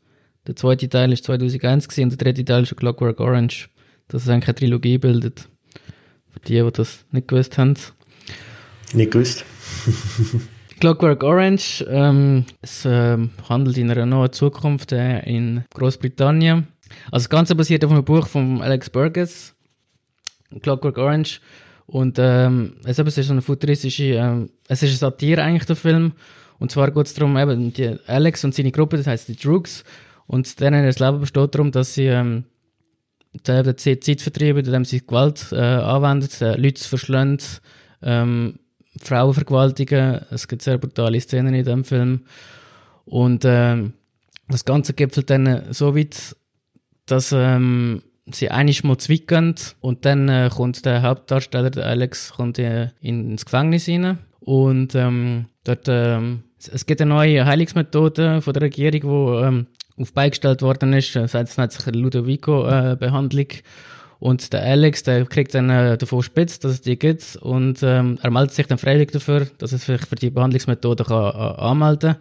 Der 0.48 0.56
zweite 0.56 0.88
Teil 0.88 1.12
ist 1.12 1.26
2001 1.26 1.90
gewesen, 1.90 2.04
und 2.04 2.10
der 2.12 2.18
dritte 2.18 2.46
Teil 2.46 2.64
ist 2.64 2.78
Clockwork 2.78 3.20
Orange, 3.20 3.70
das 4.08 4.24
es 4.24 4.30
eigentlich 4.30 4.48
eine 4.48 4.56
Trilogie 4.56 4.98
bildet. 4.98 5.50
Für 6.32 6.40
die, 6.40 6.62
die 6.62 6.72
das 6.72 7.04
nicht 7.12 7.28
gewusst 7.28 7.58
haben. 7.58 7.76
Nicht 8.94 9.12
gewusst. 9.12 9.44
Clockwork 10.80 11.24
Orange, 11.24 11.86
ähm, 11.90 12.46
es 12.62 12.86
äh, 12.86 13.18
handelt 13.50 13.78
in 13.78 13.92
einer 13.92 14.06
neuen 14.06 14.32
Zukunft 14.32 14.94
äh, 14.94 15.20
in 15.20 15.66
Großbritannien. 15.74 16.68
Also 17.12 17.26
das 17.26 17.30
Ganze 17.30 17.56
basiert 17.56 17.84
auf 17.84 17.92
einem 17.92 18.06
Buch 18.06 18.28
von 18.28 18.62
Alex 18.62 18.90
Burgess, 18.90 19.54
Clockwork 20.62 20.98
Orange. 20.98 21.40
Und 21.86 22.18
ähm, 22.20 22.76
es, 22.86 22.98
ist 22.98 23.16
so 23.16 23.34
eine 23.34 23.42
futuristische, 23.42 24.04
ähm, 24.04 24.50
es 24.68 24.84
ist 24.84 24.90
eine 24.90 24.98
Satire 24.98 25.44
eigentlich, 25.44 25.66
der 25.66 25.76
Film. 25.76 26.14
Und 26.60 26.72
zwar 26.72 26.92
geht 26.92 27.08
es 27.08 27.14
darum, 27.14 27.38
eben, 27.38 27.74
die 27.74 27.98
Alex 28.08 28.44
und 28.46 28.56
seine 28.56 28.72
Gruppe, 28.72 28.98
das 28.98 29.08
heißt 29.08 29.28
die 29.28 29.36
Drugs, 29.36 29.84
und 30.28 30.60
deren 30.60 30.86
das 30.86 31.00
Leben 31.00 31.20
besteht 31.20 31.54
darum, 31.54 31.72
dass 31.72 31.96
sie 31.96 32.06
ähm, 32.06 32.46
die 33.34 33.76
Zeit 33.76 34.22
vertrieben, 34.22 34.66
indem 34.66 34.86
sie 34.86 35.06
Gewalt 35.06 35.48
äh, 35.52 35.58
anwenden, 35.58 36.30
äh, 36.42 36.56
Leute 36.56 36.84
verschlönen, 36.84 37.40
ähm, 38.02 38.60
Frauen 39.02 39.34
vergewaltigen. 39.34 40.22
Es 40.30 40.48
gibt 40.48 40.62
sehr 40.62 40.78
brutale 40.78 41.20
Szenen 41.20 41.54
in 41.54 41.66
dem 41.66 41.84
Film. 41.84 42.22
Und 43.06 43.44
ähm, 43.46 43.94
das 44.48 44.66
Ganze 44.66 44.94
gipfelt 44.94 45.30
dann 45.30 45.74
so 45.74 45.96
weit, 45.96 46.36
dass 47.06 47.34
ähm, 47.34 48.04
sie 48.32 48.50
einig 48.50 48.84
mal 48.84 48.98
zwicken 48.98 49.56
und 49.82 50.06
dann 50.06 50.30
äh, 50.30 50.50
kommt 50.54 50.86
der 50.86 51.02
Hauptdarsteller, 51.02 51.70
der 51.70 51.86
Alex, 51.86 52.34
kommt 52.34 52.60
äh, 52.60 52.90
ins 53.02 53.46
Gefängnis 53.46 53.88
rein 53.88 54.20
und 54.40 54.96
ähm, 54.96 55.46
dort 55.64 55.88
ähm, 55.88 56.44
es 56.72 56.86
gibt 56.86 57.02
eine 57.02 57.10
neue 57.10 57.46
Heilungsmethode 57.46 58.42
von 58.42 58.54
der 58.54 58.62
Regierung, 58.64 59.02
die 59.02 59.46
ähm, 59.46 59.68
auf 59.98 60.14
beigestellt 60.14 60.62
worden 60.62 60.94
ist. 60.94 61.16
Das 61.16 61.34
es 61.34 61.58
nennt 61.58 61.72
sich 61.72 61.86
Ludovico-Behandlung. 61.94 63.48
Äh, 63.52 63.62
und 64.20 64.54
der 64.54 64.64
Alex, 64.64 65.04
der 65.04 65.26
kriegt 65.26 65.54
dann 65.54 65.70
äh, 65.70 65.98
davon 65.98 66.24
spitz, 66.24 66.58
dass 66.58 66.72
es 66.72 66.82
die 66.82 66.98
gibt 66.98 67.36
und 67.42 67.84
ähm, 67.84 68.18
er 68.22 68.32
meldet 68.32 68.54
sich 68.54 68.66
dann 68.68 68.78
freiwillig 68.78 69.12
dafür, 69.12 69.48
dass 69.58 69.74
er 69.74 69.80
sich 69.80 70.00
für 70.00 70.16
die 70.16 70.30
Behandlungsmethode 70.30 71.04
kann, 71.04 71.36
äh, 71.36 71.62
anmelden 71.62 72.16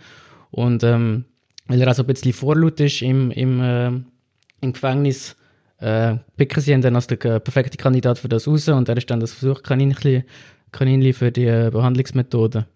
Und 0.50 0.82
ähm, 0.82 1.26
weil 1.68 1.80
er 1.80 1.86
also 1.86 2.02
ein 2.02 2.08
bisschen 2.08 2.32
vorlaut 2.32 2.80
ist 2.80 3.02
im, 3.02 3.30
im, 3.30 3.60
äh, 3.60 3.86
im 3.86 4.72
Gefängnis, 4.72 5.36
äh, 5.82 6.18
picken 6.36 6.62
sie 6.62 6.72
ihn 6.72 6.80
dann 6.80 6.94
als 6.94 7.08
der 7.08 7.16
perfekte 7.16 7.76
Kandidat 7.76 8.18
für 8.18 8.28
das 8.28 8.46
raus 8.46 8.68
und 8.68 8.88
er 8.88 8.96
ist 8.96 9.10
dann 9.10 9.20
das 9.20 9.32
Versuchskaninchen 9.32 10.24
Kaninchen 10.70 11.12
für 11.12 11.30
die 11.30 11.46
äh, 11.46 11.70
Behandlungsmethode. 11.70 12.66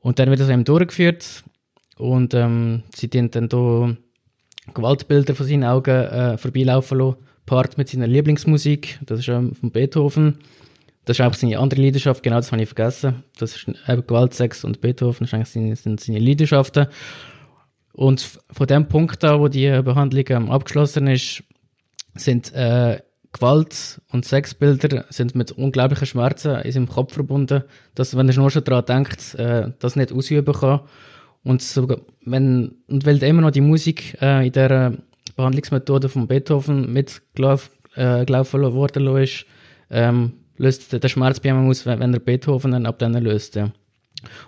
Und 0.00 0.18
dann 0.18 0.28
wird 0.28 0.40
das 0.40 0.50
eben 0.50 0.64
durchgeführt 0.64 1.44
und 1.96 2.34
ähm, 2.34 2.82
sie 2.94 3.08
dient 3.08 3.34
dann 3.34 3.48
hier 3.50 3.96
Gewaltbilder 4.74 5.34
von 5.34 5.46
seinen 5.46 5.64
Augen 5.64 5.90
äh, 5.90 6.38
vorbeilaufen 6.38 6.98
lassen, 6.98 7.16
Part 7.46 7.78
mit 7.78 7.88
seiner 7.88 8.08
Lieblingsmusik, 8.08 8.98
das 9.06 9.20
ist 9.20 9.28
ähm, 9.28 9.54
von 9.54 9.70
Beethoven. 9.70 10.38
Das 11.04 11.20
ist 11.20 11.24
auch 11.24 11.34
seine 11.34 11.60
andere 11.60 11.80
Leidenschaft, 11.80 12.24
genau 12.24 12.36
das 12.36 12.50
habe 12.50 12.60
ich 12.60 12.68
vergessen. 12.68 13.22
Das 13.38 13.54
ist 13.54 13.68
eben 13.68 14.06
Gewalt, 14.06 14.34
Sex 14.34 14.64
und 14.64 14.80
Beethoven, 14.80 15.26
das 15.26 15.34
eigentlich 15.34 15.50
seine, 15.50 15.76
sind 15.76 16.00
seine 16.00 16.18
Leidenschaften. 16.18 16.88
Und 17.92 18.40
von 18.50 18.66
dem 18.66 18.88
Punkt 18.88 19.22
an, 19.24 19.38
wo 19.38 19.46
die 19.46 19.70
Behandlung 19.82 20.24
ähm, 20.30 20.50
abgeschlossen 20.50 21.06
ist, 21.06 21.44
sind 22.18 22.52
äh, 22.54 23.00
Gewalt- 23.32 24.00
und 24.12 24.24
Sexbilder 24.24 25.04
sind 25.10 25.34
mit 25.34 25.52
unglaublichen 25.52 26.06
Schmerzen 26.06 26.56
in 26.60 26.72
seinem 26.72 26.88
Kopf 26.88 27.14
verbunden, 27.14 27.64
dass, 27.94 28.16
wenn 28.16 28.28
er 28.28 28.36
nur 28.36 28.50
schon 28.50 28.64
daran 28.64 28.86
denkt, 28.86 29.34
äh, 29.34 29.72
das 29.78 29.96
nicht 29.96 30.12
ausüben 30.12 30.54
kann. 30.54 30.80
Und, 31.42 31.62
sogar, 31.62 31.98
wenn, 32.24 32.76
und 32.88 33.06
weil 33.06 33.22
immer 33.22 33.42
noch 33.42 33.50
die 33.50 33.60
Musik 33.60 34.16
äh, 34.20 34.46
in 34.46 34.52
der 34.52 34.94
Behandlungsmethode 35.36 36.08
von 36.08 36.26
Beethoven 36.26 36.92
mitgelaufen 36.92 37.70
äh, 37.94 38.26
worden 38.26 39.16
ist, 39.18 39.46
ähm, 39.90 40.32
löst 40.56 40.92
der 40.92 41.08
Schmerz 41.08 41.40
bei 41.40 41.50
ihm 41.50 41.68
aus, 41.68 41.86
wenn, 41.86 42.00
wenn 42.00 42.14
er 42.14 42.20
Beethoven 42.20 42.72
dann 42.72 42.86
ab 42.86 42.98
dann 42.98 43.12
löst. 43.14 43.54
Ja. 43.54 43.70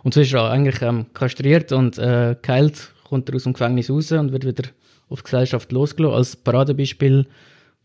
Und 0.02 0.14
so 0.14 0.20
ist 0.20 0.32
er 0.32 0.50
eigentlich 0.50 0.82
ähm, 0.82 1.06
kastriert 1.12 1.72
und 1.72 1.98
äh, 1.98 2.36
geheilt, 2.40 2.92
kommt 3.04 3.28
er 3.28 3.36
aus 3.36 3.44
dem 3.44 3.52
Gefängnis 3.52 3.90
raus 3.90 4.10
und 4.12 4.32
wird 4.32 4.44
wieder 4.44 4.68
auf 5.08 5.20
die 5.20 5.24
Gesellschaft 5.24 5.70
losgelassen. 5.72 6.16
Als 6.16 6.36
Paradebeispiel 6.36 7.26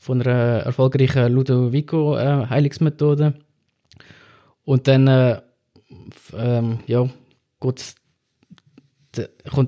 von 0.03 0.21
einer 0.21 0.59
erfolgreichen 0.59 1.31
Ludovico-Heilungsmethode. 1.31 3.25
Äh, 3.25 3.33
und 4.65 4.87
dann 4.89 5.07
äh, 5.07 5.41
ähm, 6.35 6.79
ja, 6.87 7.09
kommt 7.59 7.95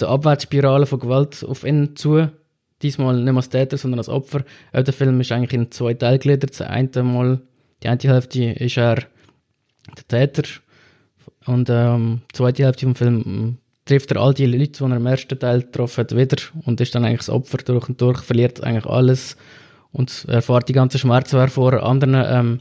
eine 0.03 0.07
Abwärtsspirale 0.09 0.87
von 0.87 0.99
Gewalt 0.99 1.45
auf 1.47 1.63
ihn 1.63 1.95
zu. 1.95 2.27
Diesmal 2.81 3.23
nicht 3.23 3.33
als 3.35 3.47
Täter, 3.49 3.77
sondern 3.77 3.99
als 3.99 4.09
Opfer. 4.09 4.43
Auch 4.73 4.83
der 4.83 4.93
Film 4.93 5.21
ist 5.21 5.31
eigentlich 5.31 5.53
in 5.53 5.71
zwei 5.71 5.93
Teile 5.93 6.19
gegliedert. 6.19 6.49
Das 6.49 6.61
eine 6.61 7.03
Mal, 7.03 7.41
die 7.81 7.87
eine 7.87 7.99
Hälfte 8.01 8.43
ist 8.43 8.77
er 8.77 8.95
der 8.95 10.07
Täter 10.09 10.43
und 11.45 11.69
ähm, 11.69 12.23
die 12.31 12.35
zweite 12.35 12.63
Hälfte 12.65 12.87
vom 12.87 12.95
Film 12.95 13.23
hm, 13.23 13.57
trifft 13.85 14.11
er 14.11 14.21
all 14.21 14.33
die 14.33 14.47
Leute, 14.47 14.71
die 14.71 14.83
er 14.83 14.97
im 14.97 15.05
ersten 15.05 15.39
Teil 15.39 15.61
getroffen 15.61 16.01
hat, 16.01 16.15
wieder 16.15 16.41
und 16.65 16.81
ist 16.81 16.93
dann 16.93 17.05
eigentlich 17.05 17.19
das 17.19 17.29
Opfer 17.29 17.59
durch 17.59 17.87
und 17.87 18.01
durch, 18.01 18.19
verliert 18.21 18.61
eigentlich 18.63 18.85
alles 18.85 19.37
und 19.95 20.25
erfahrt 20.27 20.67
die 20.67 20.73
ganze 20.73 20.99
Schmerzen, 20.99 21.37
die 21.37 21.41
er 21.41 21.47
vor 21.47 21.81
anderen 21.81 22.15
ähm, 22.15 22.59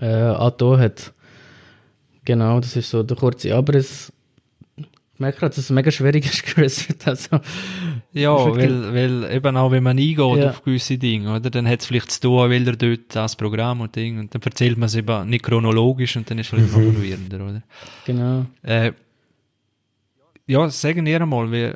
äh, 0.00 0.06
angetan 0.06 0.80
hat. 0.80 1.12
Genau, 2.24 2.58
das 2.58 2.74
ist 2.74 2.90
so 2.90 3.04
der 3.04 3.16
kurze 3.16 3.54
Abriss. 3.54 4.12
Ich 4.76 5.20
merke 5.20 5.38
gerade, 5.38 5.54
dass 5.54 5.64
es 5.64 5.70
mega 5.70 5.92
schwierig 5.92 6.26
ist, 6.26 6.42
Chris. 6.44 6.88
Also, 7.04 7.38
ja, 8.12 8.34
weil, 8.34 8.92
weil 8.92 9.32
eben 9.32 9.56
auch 9.56 9.70
wenn 9.70 9.84
man 9.84 9.96
eingeht 9.96 10.18
ja. 10.18 10.50
auf 10.50 10.62
gewisse 10.62 10.98
Dinge, 10.98 11.36
oder, 11.36 11.50
dann 11.50 11.68
hat 11.68 11.80
es 11.80 11.86
vielleicht 11.86 12.10
zu 12.10 12.20
tun, 12.22 12.50
weil 12.50 12.66
er 12.66 12.76
dort 12.76 13.14
das 13.14 13.36
Programm 13.36 13.80
und 13.80 13.94
Ding, 13.94 14.18
und 14.18 14.34
dann 14.34 14.42
erzählt 14.42 14.76
man 14.76 14.88
es 14.88 14.96
eben 14.96 15.30
nicht 15.30 15.44
chronologisch 15.44 16.16
und 16.16 16.28
dann 16.28 16.38
ist 16.38 16.46
es 16.46 16.50
vielleicht 16.50 16.76
mhm. 16.76 16.84
noch 16.84 16.92
verwirrender, 16.94 17.36
oder? 17.36 17.62
Genau. 18.04 18.46
Äh, 18.62 18.92
ja, 20.48 20.68
sagen 20.68 21.06
wir 21.06 21.20
einmal, 21.20 21.52
wie, 21.52 21.72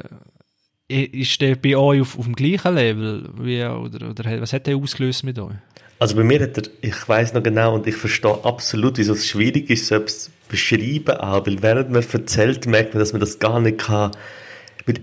ist 0.91 1.41
der 1.41 1.57
bei 1.57 1.77
euch 1.77 2.01
auf, 2.01 2.19
auf 2.19 2.25
dem 2.25 2.35
gleichen 2.35 2.75
Level? 2.75 3.29
Wie, 3.39 3.63
oder, 3.65 4.11
oder 4.11 4.41
was 4.41 4.53
hat 4.53 4.67
der 4.67 4.77
ausgelöst 4.77 5.25
mit 5.25 5.39
euch? 5.39 5.55
Also 5.99 6.17
bei 6.17 6.25
mir 6.25 6.41
hat 6.41 6.57
er, 6.57 6.65
ich 6.81 7.09
weiß 7.09 7.35
noch 7.35 7.43
genau 7.43 7.75
und 7.75 7.87
ich 7.87 7.97
verstehe 7.97 8.45
absolut, 8.45 8.97
wieso 8.97 9.13
es 9.13 9.27
schwierig 9.27 9.69
ist, 9.69 9.87
selbst 9.87 10.25
zu 10.25 10.31
beschreiben 10.49 11.17
auch, 11.17 11.47
weil 11.47 11.63
während 11.63 11.91
man 11.91 12.03
erzählt, 12.03 12.67
merkt 12.67 12.95
man, 12.95 13.01
dass 13.01 13.13
man 13.13 13.21
das 13.21 13.39
gar 13.39 13.61
nicht 13.61 13.79
kann. 13.79 14.11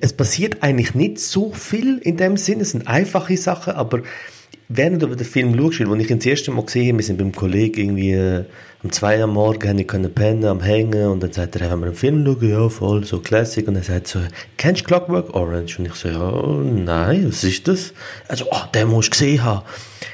Es 0.01 0.13
passiert 0.13 0.63
eigentlich 0.63 0.95
nicht 0.95 1.19
so 1.19 1.53
viel 1.53 1.99
in 1.99 2.17
dem 2.17 2.35
Sinne, 2.35 2.63
es 2.63 2.71
sind 2.71 2.87
einfache 2.87 3.37
Sachen, 3.37 3.73
aber 3.73 4.01
während 4.69 5.01
du 5.01 5.07
den 5.07 5.25
Film 5.25 5.57
schaust, 5.57 5.87
weil 5.87 6.01
ich 6.01 6.09
ihn 6.09 6.19
das 6.19 6.25
erste 6.25 6.51
Mal 6.51 6.65
gesehen 6.65 6.89
habe, 6.89 6.97
wir 6.97 7.05
sind 7.05 7.17
beim 7.17 7.31
Kollegen 7.31 7.79
irgendwie 7.79 8.11
äh, 8.11 8.43
um 8.83 8.91
zwei 8.91 9.19
Uhr 9.19 9.27
morgen, 9.27 9.79
ich 9.79 9.87
können 9.87 10.13
pennen, 10.13 10.45
am 10.45 10.61
Hängen 10.61 11.07
und 11.07 11.23
dann 11.23 11.31
sagt 11.31 11.55
er, 11.55 11.71
wenn 11.71 11.79
wir 11.79 11.87
einen 11.87 11.95
Film 11.95 12.25
schauen, 12.25 12.49
ja 12.49 12.69
voll, 12.69 13.03
so 13.05 13.19
Classic 13.19 13.67
und 13.67 13.75
er 13.75 13.83
sagt 13.83 14.07
so, 14.07 14.19
kennst 14.57 14.81
du 14.81 14.85
Clockwork 14.85 15.33
Orange? 15.33 15.79
Und 15.79 15.85
ich 15.87 15.93
so, 15.93 16.09
ja, 16.09 16.41
nein, 16.63 17.27
was 17.27 17.43
ist 17.43 17.67
das? 17.67 17.93
Also, 18.27 18.45
oh, 18.51 18.65
den 18.73 18.89
musst 18.89 19.07
du 19.07 19.11
gesehen 19.11 19.43
haben. 19.43 19.65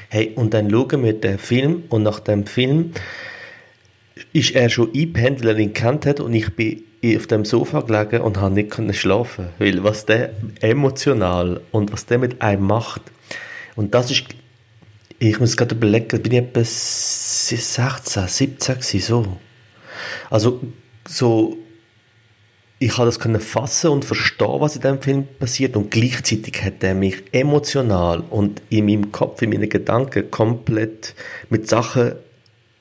Hey, 0.08 0.32
und 0.36 0.54
dann 0.54 0.70
schauen 0.70 1.02
wir 1.02 1.12
den 1.12 1.38
Film 1.38 1.84
und 1.88 2.04
nach 2.04 2.20
dem 2.20 2.46
Film 2.46 2.92
ist 4.32 4.54
er 4.54 4.68
schon 4.68 4.88
eingepennt, 4.94 5.42
weil 5.42 5.50
er 5.50 5.58
ihn 5.58 5.72
kennt 5.72 6.06
hat 6.06 6.20
und 6.20 6.32
ich 6.32 6.54
bin 6.54 6.82
auf 7.16 7.26
dem 7.26 7.44
Sofa 7.44 7.80
gelegen 7.80 8.22
und 8.22 8.40
habe 8.40 8.54
nicht 8.54 8.72
schlafen 8.92 9.48
weil 9.58 9.84
was 9.84 10.06
der 10.06 10.30
emotional 10.60 11.60
und 11.70 11.92
was 11.92 12.06
der 12.06 12.18
mit 12.18 12.40
einem 12.40 12.62
macht 12.62 13.02
und 13.76 13.94
das 13.94 14.10
ist 14.10 14.24
ich 15.30 15.40
muss 15.40 15.56
gerade 15.56 15.74
überlegen, 15.74 16.22
bin 16.22 16.32
ich 16.32 16.38
etwa 16.38 16.60
16, 16.64 18.28
17 18.28 18.74
gewesen, 18.74 19.00
so. 19.00 19.36
Also, 20.30 20.60
so, 21.06 21.56
ich 22.78 22.96
habe 22.96 23.06
das 23.06 23.18
können 23.18 23.40
fassen 23.40 23.90
und 23.90 24.04
verstehen, 24.04 24.60
was 24.60 24.76
in 24.76 24.82
diesem 24.82 25.00
Film 25.00 25.26
passiert 25.38 25.76
und 25.76 25.90
gleichzeitig 25.90 26.62
hat 26.62 26.82
er 26.82 26.94
mich 26.94 27.22
emotional 27.32 28.22
und 28.30 28.60
in 28.68 28.86
meinem 28.86 29.12
Kopf, 29.12 29.40
in 29.42 29.50
meinen 29.50 29.68
Gedanken 29.68 30.30
komplett 30.30 31.14
mit 31.48 31.68
Sachen 31.68 32.12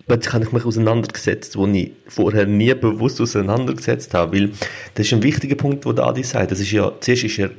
plötzlich 0.07 0.33
habe 0.33 0.43
ich 0.43 0.51
mich 0.51 0.65
auseinandergesetzt, 0.65 1.55
wo 1.57 1.65
ich 1.67 1.91
vorher 2.07 2.45
nie 2.45 2.73
bewusst 2.73 3.21
auseinandergesetzt 3.21 4.13
habe, 4.13 4.37
weil 4.37 4.49
das 4.95 5.07
ist 5.07 5.13
ein 5.13 5.23
wichtiger 5.23 5.55
Punkt, 5.55 5.85
wo 5.85 5.91
Adi 5.91 6.23
sagt, 6.23 6.51
das 6.51 6.59
ist 6.59 6.71
ja, 6.71 6.91
zuerst 6.99 7.23
ist 7.23 7.39
er 7.39 7.51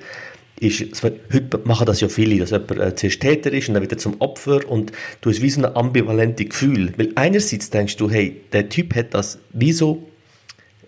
ist, 0.65 1.03
heute 1.03 1.61
machen 1.65 1.87
das 1.87 2.01
ja 2.01 2.09
viele, 2.09 2.39
dass 2.39 2.51
jemand 2.51 2.79
äh, 2.79 2.95
zuerst 2.95 3.21
Täter 3.21 3.53
ist 3.53 3.69
und 3.69 3.75
dann 3.75 3.83
wieder 3.83 3.99
zum 3.99 4.21
Opfer 4.21 4.69
und 4.69 4.93
du 5.21 5.31
hast 5.31 5.43
wie 5.43 5.51
so 5.51 5.63
ein 5.63 5.77
ambivalentes 5.77 6.49
Gefühl. 6.49 6.93
Weil 6.97 7.13
einerseits 7.15 7.71
denkst 7.71 7.97
du, 7.97 8.11
hey, 8.11 8.41
der 8.53 8.69
Typ 8.69 8.95
hat 8.95 9.15
das 9.15 9.39
wie 9.53 9.73
so 9.73 10.03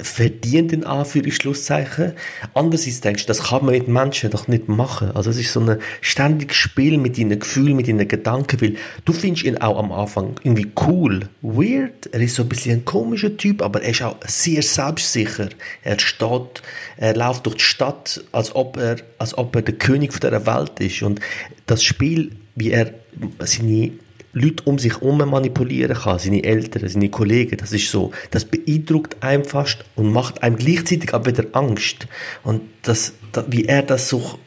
verdient 0.01 0.73
in 0.73 0.85
Anführungszeichen. 0.85 2.13
Andererseits 2.55 3.01
denkst 3.01 3.25
du, 3.25 3.29
das 3.29 3.45
kann 3.45 3.65
man 3.65 3.75
mit 3.75 3.89
Menschen 3.89 4.31
doch 4.31 4.49
nicht 4.49 4.69
machen. 4.69 5.11
Also 5.13 5.31
es 5.31 5.39
ist 5.39 5.53
so 5.53 5.61
ein 5.61 5.79
ständiges 6.01 6.57
Spiel 6.57 6.99
mit 6.99 7.19
deinen 7.19 7.39
Gefühlen, 7.39 7.77
mit 7.77 7.89
deinen 7.89 8.07
Gedanken, 8.07 8.61
weil 8.61 8.77
du 9.05 9.13
findest 9.13 9.45
ihn 9.45 9.59
auch 9.59 9.79
am 9.79 9.93
Anfang 9.93 10.37
irgendwie 10.43 10.71
cool, 10.87 11.29
weird. 11.43 12.07
Er 12.13 12.21
ist 12.21 12.35
so 12.35 12.43
ein 12.43 12.49
bisschen 12.49 12.81
ein 12.81 12.85
komischer 12.85 13.37
Typ, 13.37 13.63
aber 13.63 13.83
er 13.83 13.91
ist 13.91 14.03
auch 14.03 14.17
sehr 14.27 14.63
selbstsicher. 14.63 15.49
Er 15.83 15.99
steht, 15.99 16.63
er 16.97 17.17
läuft 17.17 17.47
durch 17.47 17.57
die 17.57 17.65
Stadt, 17.65 18.25
als 18.33 18.55
ob 18.55 18.77
er, 18.77 18.97
als 19.19 19.37
ob 19.37 19.55
er 19.57 19.63
der 19.63 19.75
König 19.75 20.19
der 20.21 20.47
Welt 20.47 20.81
ist. 20.81 21.03
Und 21.03 21.21
das 21.67 21.83
Spiel, 21.83 22.33
wie 22.55 22.71
er 22.71 22.93
seine 23.41 23.93
Leute 24.37 24.65
um 24.65 24.79
sich 24.79 24.93
herum 24.93 25.17
manipulieren 25.17 25.97
kann, 25.97 26.19
seine 26.19 26.45
Eltern, 26.45 26.87
seine 26.87 27.09
Kollegen, 27.09 27.57
das 27.57 27.73
ist 27.73 27.91
so, 27.91 28.11
das 28.31 28.45
beeindruckt 28.45 29.23
einem 29.23 29.45
fast 29.45 29.85
und 29.95 30.13
macht 30.13 30.43
einem 30.43 30.57
gleichzeitig 30.57 31.15
aber 31.15 31.27
wieder 31.27 31.47
Angst. 31.53 32.07
Und 32.45 32.61
das, 32.83 33.15
wie 33.49 33.65
er 33.65 33.83
das 33.83 34.11
so 34.11 34.39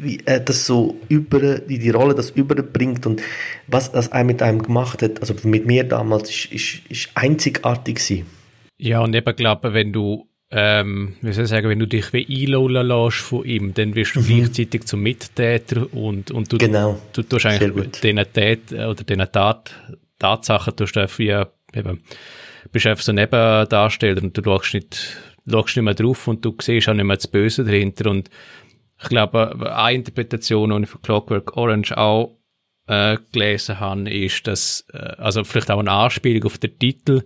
wie 0.00 0.20
er 0.24 0.40
das 0.40 0.64
so 0.64 0.96
über, 1.08 1.58
die, 1.58 1.78
die 1.78 1.90
Rolle 1.90 2.14
das 2.14 2.30
überbringt 2.30 3.04
und 3.04 3.20
was 3.66 3.92
das 3.92 4.10
einem 4.12 4.28
mit 4.28 4.42
einem 4.42 4.62
gemacht 4.62 5.02
hat, 5.02 5.20
also 5.20 5.34
mit 5.42 5.66
mir 5.66 5.84
damals, 5.84 6.30
ist, 6.30 6.52
ist, 6.52 6.80
ist 6.88 7.10
einzigartig 7.14 7.96
gewesen. 7.96 8.26
Ja, 8.78 9.00
und 9.00 9.14
eben 9.14 9.36
glaube, 9.36 9.74
wenn 9.74 9.92
du 9.92 10.28
ähm, 10.50 11.16
wie 11.22 11.32
soll 11.32 11.44
ich 11.44 11.50
sagen, 11.50 11.68
wenn 11.68 11.78
du 11.78 11.86
dich 11.86 12.12
wie 12.12 12.44
einlullen 12.44 12.86
lässt 12.86 13.18
von 13.18 13.44
ihm, 13.44 13.74
dann 13.74 13.94
wirst 13.94 14.14
du 14.14 14.20
mhm. 14.20 14.26
gleichzeitig 14.26 14.84
zum 14.84 15.02
Mittäter 15.02 15.92
und, 15.92 16.30
und 16.30 16.52
du, 16.52 16.58
genau. 16.58 17.00
du 17.12 17.22
tust 17.22 17.46
eigentlich 17.46 17.90
diesen 18.00 18.24
Tät 18.32 18.72
oder 18.72 18.94
diesen 18.94 19.32
Tat, 19.32 19.74
Tatsachen 20.18 20.76
tust 20.76 20.94
du 20.94 21.06
wie, 21.18 21.42
eben, 21.74 22.02
bist 22.70 22.86
einfach 22.86 23.04
so 23.04 23.12
Nebendarsteller 23.12 24.22
und 24.22 24.38
du 24.38 24.42
schaust 24.42 24.74
nicht, 24.74 25.16
schaust 25.50 25.76
nicht 25.76 25.84
mehr 25.84 25.94
drauf 25.94 26.28
und 26.28 26.44
du 26.44 26.54
siehst 26.60 26.88
auch 26.88 26.94
nicht 26.94 27.04
mehr 27.04 27.16
das 27.16 27.26
Böse 27.26 27.64
dahinter 27.64 28.10
und 28.10 28.30
ich 29.02 29.08
glaube, 29.08 29.74
eine 29.76 29.96
Interpretation, 29.96 30.70
die 30.70 30.84
ich 30.84 30.88
von 30.88 31.02
Clockwork 31.02 31.56
Orange 31.56 31.96
auch 31.98 32.38
äh, 32.86 33.18
gelesen 33.32 33.80
habe, 33.80 34.10
ist, 34.10 34.46
dass, 34.46 34.86
äh, 34.92 34.98
also 35.18 35.44
vielleicht 35.44 35.70
auch 35.70 35.80
eine 35.80 35.90
Anspielung 35.90 36.44
auf 36.44 36.58
den 36.58 36.78
Titel, 36.78 37.22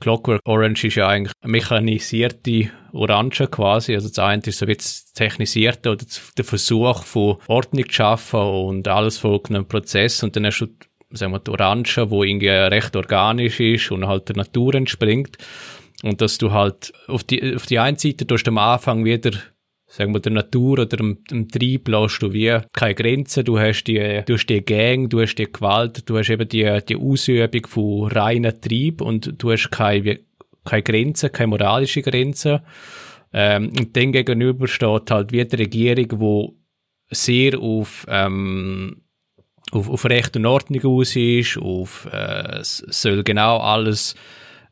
Clockwork 0.00 0.40
Orange 0.44 0.88
ist 0.88 0.96
ja 0.96 1.08
eigentlich 1.08 1.32
mechanisierte 1.44 2.70
Orange 2.92 3.46
quasi. 3.48 3.94
Also 3.94 4.08
das 4.08 4.18
eine 4.18 4.42
ist 4.44 4.58
so 4.58 4.66
wie 4.66 4.74
das 4.76 5.12
Technisierte 5.12 5.90
oder 5.90 6.04
der 6.36 6.44
Versuch 6.44 7.02
von 7.04 7.36
Ordnung 7.46 7.86
zu 7.86 7.92
schaffen 7.92 8.40
und 8.40 8.88
alles 8.88 9.18
folgt 9.18 9.50
einem 9.50 9.66
Prozess 9.66 10.22
und 10.22 10.36
dann 10.36 10.46
hast 10.46 10.60
du 10.60 10.66
sagen 11.10 11.32
wir, 11.32 11.38
die 11.38 11.50
Orange, 11.50 12.10
wo 12.10 12.24
irgendwie 12.24 12.48
recht 12.48 12.96
organisch 12.96 13.60
ist 13.60 13.90
und 13.90 14.06
halt 14.06 14.28
der 14.28 14.36
Natur 14.36 14.74
entspringt. 14.74 15.38
Und 16.02 16.20
dass 16.20 16.38
du 16.38 16.52
halt 16.52 16.92
auf 17.06 17.24
die, 17.24 17.54
auf 17.54 17.66
die 17.66 17.78
einen 17.78 17.96
Seite 17.96 18.26
tust 18.26 18.46
du 18.46 18.50
am 18.50 18.58
Anfang 18.58 19.04
wieder 19.04 19.30
sagen 19.96 20.12
wir, 20.12 20.20
der 20.20 20.32
Natur 20.32 20.80
oder 20.80 20.96
dem, 20.96 21.24
dem 21.30 21.48
Trieb 21.48 21.88
lässt 21.88 22.20
du 22.20 22.32
wie 22.32 22.58
keine 22.72 22.94
Grenzen. 22.94 23.44
Du 23.44 23.58
hast 23.58 23.84
die, 23.84 24.22
du 24.26 24.34
hast 24.34 24.46
die 24.46 24.60
Gang, 24.60 25.08
du 25.08 25.22
hast 25.22 25.36
die 25.36 25.50
Gewalt, 25.50 26.08
du 26.08 26.18
hast 26.18 26.28
eben 26.28 26.46
die, 26.46 26.80
die 26.86 26.96
Ausübung 26.96 27.66
von 27.66 28.12
reiner 28.12 28.60
Trieb 28.60 29.00
und 29.00 29.34
du 29.38 29.52
hast 29.52 29.70
keine, 29.70 30.20
keine 30.66 30.82
Grenzen, 30.82 31.32
keine 31.32 31.48
moralische 31.48 32.02
Grenzen. 32.02 32.60
Ähm, 33.32 33.72
und 33.78 33.96
dem 33.96 34.12
gegenüber 34.12 34.68
steht 34.68 35.10
halt 35.10 35.32
wie 35.32 35.44
die 35.44 35.56
Regierung, 35.56 36.20
wo 36.20 36.56
sehr 37.08 37.58
auf, 37.58 38.04
ähm, 38.08 39.02
auf, 39.72 39.88
auf 39.88 40.04
Recht 40.04 40.36
und 40.36 40.44
Ordnung 40.44 40.84
aus 40.84 41.16
ist, 41.16 41.56
auf, 41.56 42.06
äh, 42.12 42.58
soll 42.60 43.24
genau 43.24 43.58
alles 43.58 44.14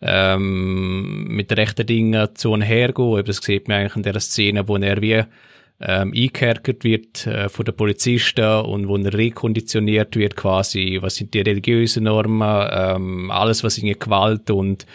ähm, 0.05 1.24
mit 1.28 1.50
rechten 1.57 1.86
Dingen 1.86 2.28
zu 2.34 2.57
hergehen. 2.61 3.24
Das 3.24 3.38
sieht 3.38 3.68
man 3.68 3.78
eigentlich 3.78 3.96
in 3.96 4.02
der 4.02 4.20
Szene, 4.20 4.68
wo 4.68 4.76
er 4.76 5.00
wie 5.00 5.24
ähm, 5.80 6.12
eingekerkert 6.14 6.84
wird 6.84 7.26
äh, 7.26 7.48
von 7.48 7.64
den 7.64 7.74
Polizisten 7.74 8.44
und 8.44 8.86
wo 8.86 8.96
er 8.96 9.12
rekonditioniert 9.12 10.14
wird 10.16 10.36
quasi, 10.36 10.98
was 11.00 11.16
sind 11.16 11.34
die 11.34 11.40
religiösen 11.40 12.05
Normen, 12.05 12.68
ähm, 12.70 13.30
alles 13.30 13.64
was 13.64 13.78
in 13.78 13.98
Gewalt 13.98 14.50
und 14.50 14.86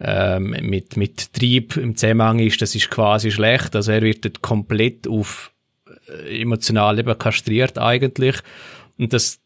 ähm, 0.00 0.56
mit, 0.60 0.96
mit 0.96 1.32
Trieb 1.32 1.76
im 1.76 1.96
Zusammenhang 1.96 2.38
ist, 2.38 2.60
das 2.60 2.74
ist 2.74 2.90
quasi 2.90 3.30
schlecht. 3.30 3.74
Also 3.74 3.92
er 3.92 4.02
wird 4.02 4.24
dort 4.24 4.42
komplett 4.42 5.08
auf 5.08 5.52
äh, 6.08 6.42
emotional 6.42 6.98
eben 6.98 7.18
kastriert 7.18 7.78
eigentlich 7.78 8.36
und 8.98 9.12
dass 9.12 9.40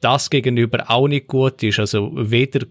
das 0.00 0.28
gegenüber 0.28 0.90
auch 0.90 1.08
nicht 1.08 1.28
gut 1.28 1.62
ist. 1.62 1.78
Also 1.78 2.10
weder 2.14 2.66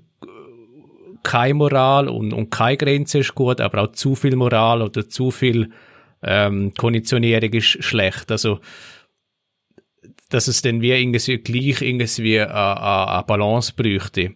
keine 1.23 1.53
Moral 1.53 2.09
und, 2.09 2.33
und 2.33 2.49
keine 2.49 2.77
Grenze 2.77 3.19
ist 3.19 3.35
gut, 3.35 3.61
aber 3.61 3.83
auch 3.83 3.91
zu 3.93 4.15
viel 4.15 4.35
Moral 4.35 4.81
oder 4.81 5.07
zu 5.07 5.31
viel 5.31 5.71
ähm, 6.21 6.73
Konditionierung 6.77 7.51
ist 7.53 7.83
schlecht. 7.83 8.31
Also, 8.31 8.59
dass 10.29 10.47
es 10.47 10.61
dann 10.61 10.81
wie 10.81 10.91
irgendwie 10.91 11.37
gleich 11.37 11.81
irgendwie 11.81 12.41
eine, 12.41 13.23
Balance 13.25 13.73
bräuchte. 13.75 14.35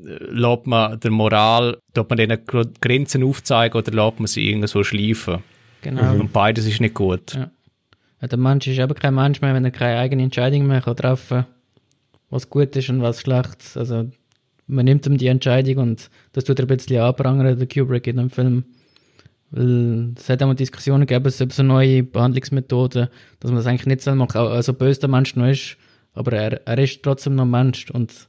Lässt 0.00 0.66
man 0.66 0.98
der 1.00 1.10
Moral, 1.10 1.78
tut 1.92 2.08
man 2.08 2.16
denen 2.16 2.40
Grenzen 2.80 3.24
aufzeigen 3.24 3.78
oder 3.78 3.92
lässt 3.92 4.20
man 4.20 4.26
sie 4.26 4.48
irgendwo 4.48 4.82
schleifen? 4.84 5.42
Genau. 5.82 6.14
Und 6.14 6.32
beides 6.32 6.66
ist 6.66 6.80
nicht 6.80 6.94
gut. 6.94 7.34
Ja. 7.34 7.50
Ja, 8.20 8.26
der 8.26 8.38
Mensch 8.38 8.66
ist 8.66 8.78
eben 8.78 8.94
kein 8.94 9.14
Mensch 9.14 9.40
mehr, 9.40 9.54
wenn 9.54 9.64
er 9.64 9.70
keine 9.70 9.98
eigene 10.00 10.24
Entscheidung 10.24 10.66
mehr 10.66 10.82
treffen 10.82 11.44
kann, 11.44 11.46
was 12.30 12.50
gut 12.50 12.74
ist 12.74 12.90
und 12.90 13.00
was 13.00 13.20
schlecht. 13.20 13.76
Also 13.76 14.10
man 14.68 14.84
nimmt 14.84 15.06
ihm 15.06 15.16
die 15.18 15.26
Entscheidung 15.26 15.78
und 15.78 16.10
das 16.32 16.44
tut 16.44 16.58
er 16.58 16.66
ein 16.66 16.68
bisschen 16.68 17.00
anprangern, 17.00 17.58
der 17.58 17.66
Kubrick 17.66 18.06
in 18.06 18.18
dem 18.18 18.30
Film. 18.30 18.64
Weil 19.50 20.12
es 20.16 20.28
hat 20.28 20.42
auch 20.42 20.46
mal 20.46 20.54
Diskussionen 20.54 21.06
gegeben 21.06 21.32
über 21.40 21.50
so 21.50 21.62
neue 21.62 22.02
Behandlungsmethoden, 22.02 23.08
dass 23.40 23.50
man 23.50 23.56
das 23.56 23.66
eigentlich 23.66 23.86
nicht 23.86 24.02
so 24.02 24.14
macht. 24.14 24.36
Also 24.36 24.74
böse 24.74 25.00
der 25.00 25.08
Mensch 25.08 25.34
noch 25.36 25.46
ist, 25.46 25.78
aber 26.12 26.32
er, 26.32 26.66
er 26.66 26.78
ist 26.78 27.02
trotzdem 27.02 27.34
noch 27.34 27.46
Mensch 27.46 27.90
und 27.90 28.28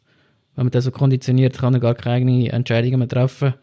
wenn 0.55 0.65
man 0.65 0.71
das 0.71 0.85
so 0.85 0.91
konditioniert, 0.91 1.57
kann 1.57 1.73
er 1.73 1.79
gar 1.79 1.95
keine 1.95 2.15
eigenen 2.15 2.47
Entscheidungen 2.47 2.99
mehr 2.99 3.07
treffen. 3.07 3.53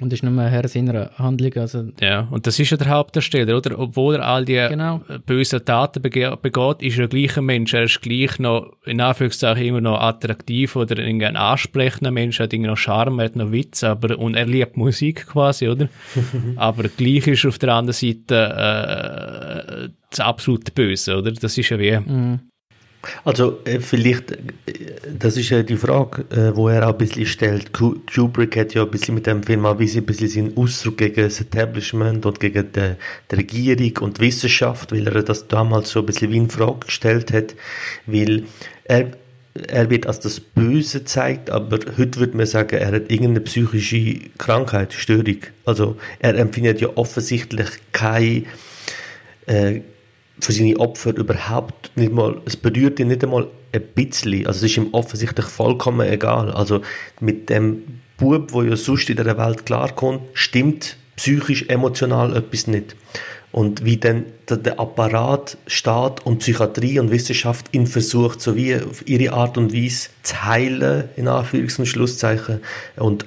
Und 0.00 0.12
ist 0.12 0.24
nicht 0.24 0.32
mehr 0.32 0.48
Herr 0.48 0.66
seiner 0.66 1.10
Handlung. 1.18 1.52
Also 1.54 1.84
ja, 2.00 2.26
und 2.30 2.48
das 2.48 2.58
ist 2.58 2.70
ja 2.70 2.76
der 2.76 2.88
Hauptdarsteller, 2.88 3.56
oder? 3.56 3.78
Obwohl 3.78 4.16
er 4.16 4.26
all 4.26 4.44
die 4.44 4.54
genau. 4.54 5.00
bösen 5.24 5.64
Taten 5.64 6.02
begeht, 6.02 6.82
ist 6.82 6.98
er 6.98 7.06
gleich 7.06 7.36
ein 7.36 7.44
Mensch. 7.44 7.72
Er 7.74 7.84
ist 7.84 8.02
gleich 8.02 8.40
noch, 8.40 8.72
in 8.84 9.00
Anführungszeichen, 9.00 9.64
immer 9.64 9.80
noch 9.80 10.00
attraktiv 10.00 10.74
oder 10.74 11.00
ein 11.00 11.22
ansprechender 11.36 12.10
Mensch, 12.10 12.40
er 12.40 12.44
hat 12.44 12.52
irgendwie 12.52 12.70
noch 12.70 12.76
Charme, 12.76 13.20
er 13.20 13.26
hat 13.26 13.36
noch 13.36 13.52
Witz, 13.52 13.84
aber, 13.84 14.18
und 14.18 14.34
er 14.34 14.46
liebt 14.46 14.76
Musik 14.76 15.26
quasi, 15.28 15.68
oder? 15.68 15.88
aber 16.56 16.88
gleich 16.88 17.28
ist 17.28 17.44
er 17.44 17.48
auf 17.48 17.58
der 17.58 17.74
anderen 17.74 17.94
Seite, 17.94 18.34
äh, 18.34 19.88
das 20.10 20.20
absolut 20.20 20.74
Böse, 20.74 21.16
oder? 21.16 21.30
Das 21.30 21.56
ist 21.56 21.68
ja 21.68 21.78
wie, 21.78 21.98
mhm. 21.98 22.40
Also 23.24 23.60
äh, 23.64 23.80
vielleicht, 23.80 24.32
äh, 24.32 24.38
das 25.18 25.36
ist 25.36 25.50
ja 25.50 25.62
die 25.62 25.76
Frage, 25.76 26.24
äh, 26.30 26.56
wo 26.56 26.68
er 26.68 26.86
auch 26.88 26.92
ein 26.92 26.98
bisschen 26.98 27.26
stellt. 27.26 27.72
Kubrick 27.72 28.56
hat 28.56 28.74
ja 28.74 28.82
ein 28.82 28.90
bisschen 28.90 29.14
mit 29.14 29.26
dem 29.26 29.42
Film 29.42 29.66
auch 29.66 29.78
ein 29.78 30.06
bisschen 30.06 30.28
seinen 30.28 30.56
Ausdruck 30.56 30.98
gegen 30.98 31.22
das 31.22 31.40
Establishment 31.40 32.24
und 32.26 32.40
gegen 32.40 32.72
die, 32.72 32.94
die 33.30 33.34
Regierung 33.34 34.04
und 34.04 34.18
die 34.18 34.22
Wissenschaft, 34.22 34.92
weil 34.92 35.06
er 35.06 35.22
das 35.22 35.48
damals 35.48 35.90
so 35.90 36.00
ein 36.00 36.06
bisschen 36.06 36.30
wie 36.32 36.38
in 36.38 36.50
Frage 36.50 36.86
gestellt 36.86 37.32
hat, 37.32 37.54
weil 38.06 38.44
er 38.84 39.12
er 39.68 39.88
wird 39.88 40.06
als 40.06 40.18
das 40.18 40.40
Böse 40.40 40.98
gezeigt, 41.00 41.48
aber 41.48 41.78
heute 41.96 42.18
würde 42.18 42.36
man 42.36 42.46
sagen, 42.46 42.76
er 42.76 42.88
hat 42.88 43.10
irgendeine 43.10 43.40
psychische 43.40 44.30
Krankheit, 44.36 44.92
Störung. 44.92 45.38
Also 45.64 45.96
er 46.18 46.34
empfindet 46.34 46.80
ja 46.80 46.88
offensichtlich 46.96 47.68
keine 47.92 48.44
äh, 49.46 49.80
für 50.40 50.52
seine 50.52 50.78
Opfer 50.78 51.16
überhaupt 51.16 51.92
nicht 51.96 52.12
mal, 52.12 52.40
es 52.44 52.56
berührt 52.56 52.98
ihn 53.00 53.08
nicht 53.08 53.24
einmal 53.24 53.46
ein 53.72 53.82
bisschen, 53.94 54.46
also 54.46 54.58
es 54.58 54.70
ist 54.70 54.76
ihm 54.76 54.88
offensichtlich 54.92 55.46
vollkommen 55.46 56.08
egal. 56.08 56.50
Also 56.50 56.80
mit 57.20 57.50
dem 57.50 58.00
Bub, 58.16 58.52
wo 58.52 58.62
ja 58.62 58.76
sonst 58.76 59.10
in 59.10 59.16
der 59.16 59.38
Welt 59.38 59.66
klarkommt, 59.66 60.22
stimmt 60.34 60.96
psychisch, 61.16 61.66
emotional 61.68 62.36
etwas 62.36 62.66
nicht. 62.66 62.96
Und 63.52 63.84
wie 63.84 63.98
dann 63.98 64.24
der 64.50 64.80
Apparat, 64.80 65.56
Staat 65.68 66.26
und 66.26 66.38
Psychiatrie 66.38 66.98
und 66.98 67.12
Wissenschaft 67.12 67.66
ihn 67.70 67.86
versucht, 67.86 68.40
so 68.40 68.56
wie 68.56 68.74
auf 68.74 69.06
ihre 69.06 69.32
Art 69.32 69.56
und 69.56 69.72
Weise 69.72 70.08
zu 70.24 70.44
heilen, 70.44 71.04
in 71.14 71.28
Anführungs- 71.28 71.78
und 71.78 71.86
Schlusszeichen, 71.86 72.60
und 72.96 73.26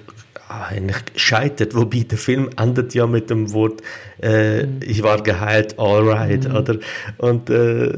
eigentlich 0.50 0.98
scheitert, 1.16 1.76
wobei 1.76 2.00
der 2.00 2.18
Film 2.18 2.50
endet 2.58 2.94
ja 2.94 3.06
mit 3.08 3.30
dem 3.30 3.52
Wort 3.54 3.82
äh, 4.22 4.64
mhm. 4.64 4.80
ich 4.82 5.04
war 5.04 5.22
geheilt, 5.22 5.78
alright, 5.78 6.48
mhm. 6.48 6.56
oder? 6.56 6.78
Und 7.18 7.50
äh, 7.50 7.92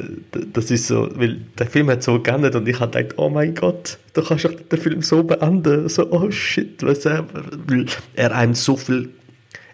das 0.54 0.72
ist 0.72 0.88
so, 0.88 1.10
weil 1.16 1.38
der 1.58 1.68
Film 1.68 1.90
hat 1.90 2.04
so 2.04 2.22
geendet 2.22 2.56
und 2.56 2.68
ich 2.68 2.80
habe 2.80 2.92
gedacht, 2.92 3.18
oh 3.18 3.30
mein 3.30 3.56
Gott, 3.56 3.98
du 4.14 4.24
kannst 4.24 4.46
doch 4.46 4.54
den 4.54 4.80
Film 4.80 5.02
so 5.02 5.24
beenden, 5.24 5.88
so, 5.90 6.12
oh 6.12 6.30
shit, 6.32 6.84
was 6.84 7.06
er, 7.06 7.26
weil 7.68 7.86
er 8.16 8.36
einem 8.36 8.56
so 8.56 8.76
viel, 8.76 9.10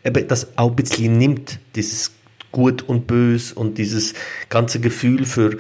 eben 0.04 0.28
das 0.28 0.58
auch 0.58 0.70
ein 0.70 0.76
bisschen 0.76 1.18
nimmt, 1.18 1.60
dieses 1.76 2.12
Gut 2.52 2.84
und 2.84 3.08
Bös 3.08 3.52
und 3.52 3.78
dieses 3.78 4.14
ganze 4.50 4.80
Gefühl 4.80 5.26
für 5.26 5.58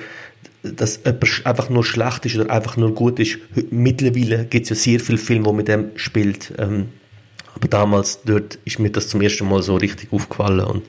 dass 0.63 1.01
jemand 1.05 1.45
einfach 1.45 1.69
nur 1.69 1.83
schlecht 1.83 2.25
ist 2.25 2.35
oder 2.37 2.49
einfach 2.49 2.75
nur 2.75 2.95
gut 2.95 3.19
ist. 3.19 3.37
Mittlerweile 3.69 4.45
gibt 4.45 4.63
es 4.63 4.69
ja 4.69 4.75
sehr 4.75 4.99
viele 4.99 5.19
Filme, 5.19 5.45
wo 5.45 5.53
mit 5.53 5.67
dem 5.67 5.91
spielt. 5.95 6.53
Ähm, 6.57 6.87
aber 7.55 7.67
damals 7.67 8.21
dort 8.23 8.59
ist 8.65 8.79
mir 8.79 8.91
das 8.91 9.07
zum 9.07 9.21
ersten 9.21 9.47
Mal 9.47 9.63
so 9.63 9.75
richtig 9.75 10.11
aufgefallen 10.11 10.65
und 10.65 10.83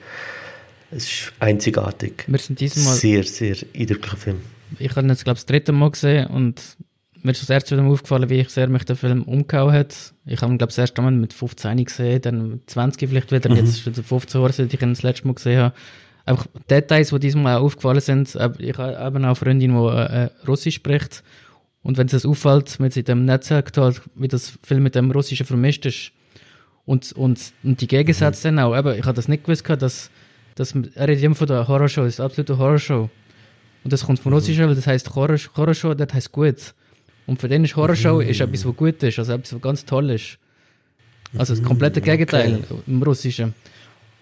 es 0.91 1.05
ist 1.05 1.33
einzigartig. 1.41 2.25
Wir 2.27 2.39
sind 2.39 2.61
diesmal 2.61 2.95
sehr, 2.95 3.25
sehr 3.25 3.57
eindrücklicher 3.75 4.17
Film. 4.17 4.41
Ich 4.79 4.91
habe 4.91 5.03
ihn 5.03 5.11
jetzt, 5.11 5.25
glaube 5.25 5.37
ich, 5.37 5.45
das 5.45 5.47
dritte 5.47 5.73
Mal 5.73 5.91
gesehen 5.91 6.27
und 6.27 6.61
mir 7.23 7.33
ist 7.33 7.43
das 7.43 7.51
erste 7.51 7.77
Mal 7.77 7.91
aufgefallen, 7.91 8.31
wie 8.31 8.41
ich 8.41 8.51
sehr 8.51 8.69
mich 8.69 8.85
der 8.85 8.97
Film 8.97 9.23
umgehauen 9.23 9.73
hat. 9.73 10.15
Ich 10.27 10.41
habe 10.43 10.53
ihn, 10.53 10.59
glaube 10.59 10.71
ich, 10.71 10.77
das 10.77 10.79
erste 10.79 11.03
Mal 11.03 11.13
mit 11.13 11.33
15 11.33 11.85
gesehen, 11.85 12.23
dann 12.23 12.51
mit 12.51 12.71
20 12.71 13.09
vielleicht 13.09 13.33
wieder, 13.33 13.51
mhm. 13.51 13.57
jetzt 13.57 13.87
ist 13.87 13.99
es 13.99 14.07
15 14.07 14.41
Jahre, 14.41 14.53
seit 14.53 14.73
ich 14.73 14.83
ihn 14.83 14.91
das 14.91 15.03
letzte 15.03 15.27
Mal 15.27 15.35
gesehen 15.35 15.59
habe. 15.61 15.75
Einfach 16.25 16.47
Details, 16.69 17.11
die 17.11 17.21
diesmal 17.21 17.57
auch 17.57 17.63
aufgefallen 17.63 18.01
sind. 18.01 18.37
Ich 18.59 18.79
habe 18.79 18.95
eben 18.95 18.99
auch 18.99 19.15
eine 19.15 19.35
Freundin, 19.37 19.71
die 19.71 19.97
äh, 19.97 20.29
Russisch 20.47 20.75
spricht. 20.77 21.23
Und 21.83 21.99
wenn 21.99 22.09
es 22.09 22.27
auffällt, 22.27 22.81
wenn 22.81 22.91
sie 22.91 23.05
dem 23.05 23.25
Netzwerk 23.25 23.71
halt, 23.77 24.03
wie 24.17 24.27
das 24.27 24.59
Film 24.65 24.83
mit 24.83 24.97
dem 24.97 25.13
Russischen 25.13 25.47
vermischt 25.47 25.87
ist, 25.87 26.11
und, 26.87 27.13
und, 27.13 27.53
und 27.63 27.81
die 27.81 27.89
Gegensätze 27.89 28.51
mhm. 28.51 28.57
dann 28.57 28.65
auch. 28.67 28.79
Eben, 28.79 28.99
ich 28.99 29.05
habe 29.05 29.15
das 29.15 29.29
nicht 29.29 29.45
gewusst, 29.45 29.69
dass, 29.69 30.11
dass 30.55 30.75
er 30.95 31.09
redet 31.09 31.25
immer 31.25 31.35
von 31.35 31.49
der 31.49 31.69
Horrorshow, 31.69 32.05
das 32.05 32.15
ist 32.15 32.21
eine 32.21 32.27
absolute 32.27 32.57
Horrorshow. 32.57 33.11
Und 33.85 33.93
das 33.93 34.07
kommt 34.07 34.21
von 34.21 34.33
mhm. 34.33 34.39
Russisch, 34.39 34.59
weil 34.59 34.75
das 34.75 34.87
heißt 34.87 35.15
Horror, 35.15 35.37
Horrorshow, 35.57 35.95
das 35.95 36.15
heißt 36.15 36.33
gut. 36.33 36.75
Und 37.27 37.41
für 37.41 37.49
den 37.49 37.65
ist 37.65 37.77
Horrorshow 37.77 38.23
mhm. 38.23 38.29
ist 38.29 38.41
etwas, 38.41 38.65
was 38.65 38.77
gut 38.77 39.03
ist, 39.03 39.19
also 39.19 39.33
etwas, 39.33 39.53
was 39.53 39.61
ganz 39.61 39.85
toll 39.85 40.11
ist. 40.11 40.39
Also 41.37 41.55
das 41.55 41.63
komplette 41.63 42.01
mhm, 42.01 42.05
Gegenteil 42.05 42.61
okay. 42.71 42.83
im 42.87 43.03
Russischen. 43.03 43.55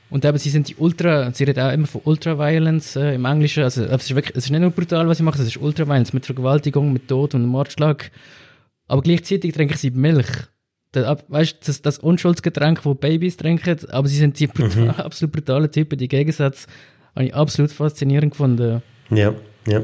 Und 0.08 0.24
eben, 0.24 0.38
sie 0.38 0.50
sind 0.50 0.68
die 0.68 0.76
Ultra, 0.76 1.30
sie 1.32 1.44
reden 1.44 1.60
auch 1.60 1.72
immer 1.72 1.86
von 1.86 2.00
Ultraviolence 2.04 2.96
äh, 2.96 3.14
im 3.14 3.24
Englischen. 3.24 3.62
Also 3.62 3.84
es 3.84 4.04
ist, 4.04 4.14
wirklich, 4.14 4.36
es 4.36 4.44
ist 4.44 4.50
nicht 4.50 4.60
nur 4.60 4.70
brutal, 4.70 5.06
was 5.08 5.18
sie 5.18 5.22
machen, 5.22 5.40
es 5.40 5.48
ist 5.48 5.56
Ultraviolence 5.58 6.12
mit 6.12 6.24
Vergewaltigung, 6.24 6.92
mit 6.92 7.08
Tod 7.08 7.34
und 7.34 7.44
Mordschlag. 7.46 8.10
Aber 8.86 9.02
gleichzeitig 9.02 9.52
trinken 9.52 9.76
sie 9.76 9.90
Milch 9.90 10.28
der, 10.94 11.18
weißt, 11.28 11.68
das, 11.68 11.82
das 11.82 11.98
Unschuldsgetränk, 11.98 12.84
wo 12.84 12.94
Babys 12.94 13.36
trinken, 13.36 13.78
aber 13.90 14.08
sie 14.08 14.16
sind 14.16 14.38
die 14.38 14.46
brutal, 14.46 14.84
mhm. 14.84 14.90
absolut 14.96 15.32
brutalen 15.32 15.70
Typen. 15.70 15.98
Die 15.98 16.08
Gegensatz 16.08 16.66
habe 17.14 17.26
ich 17.26 17.34
absolut 17.34 17.72
faszinierend 17.72 18.32
gefunden. 18.32 18.82
Ja, 19.10 19.34
ja. 19.66 19.82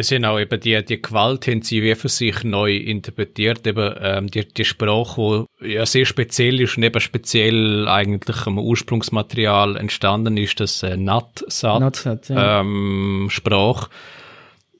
Es 0.00 0.06
sind 0.06 0.24
auch 0.24 0.38
eben 0.38 0.58
die, 0.58 0.82
die 0.82 1.02
Gewalt 1.02 1.46
haben 1.46 1.60
sie 1.60 1.82
wie 1.82 1.94
für 1.94 2.08
sich 2.08 2.42
neu 2.42 2.74
interpretiert, 2.74 3.66
eben 3.66 3.94
ähm, 4.00 4.28
die, 4.28 4.48
die 4.48 4.64
Sprache, 4.64 5.44
die 5.60 5.72
ja 5.72 5.84
sehr 5.84 6.06
speziell 6.06 6.60
ist 6.60 6.78
und 6.78 6.84
eben 6.84 7.00
speziell 7.00 7.86
eigentlich 7.86 8.46
am 8.46 8.58
Ursprungsmaterial 8.58 9.76
entstanden 9.76 10.38
ist, 10.38 10.58
das 10.60 10.82
äh, 10.82 10.96
Natsat, 10.96 12.30
ja. 12.30 12.60
ähm, 12.60 13.28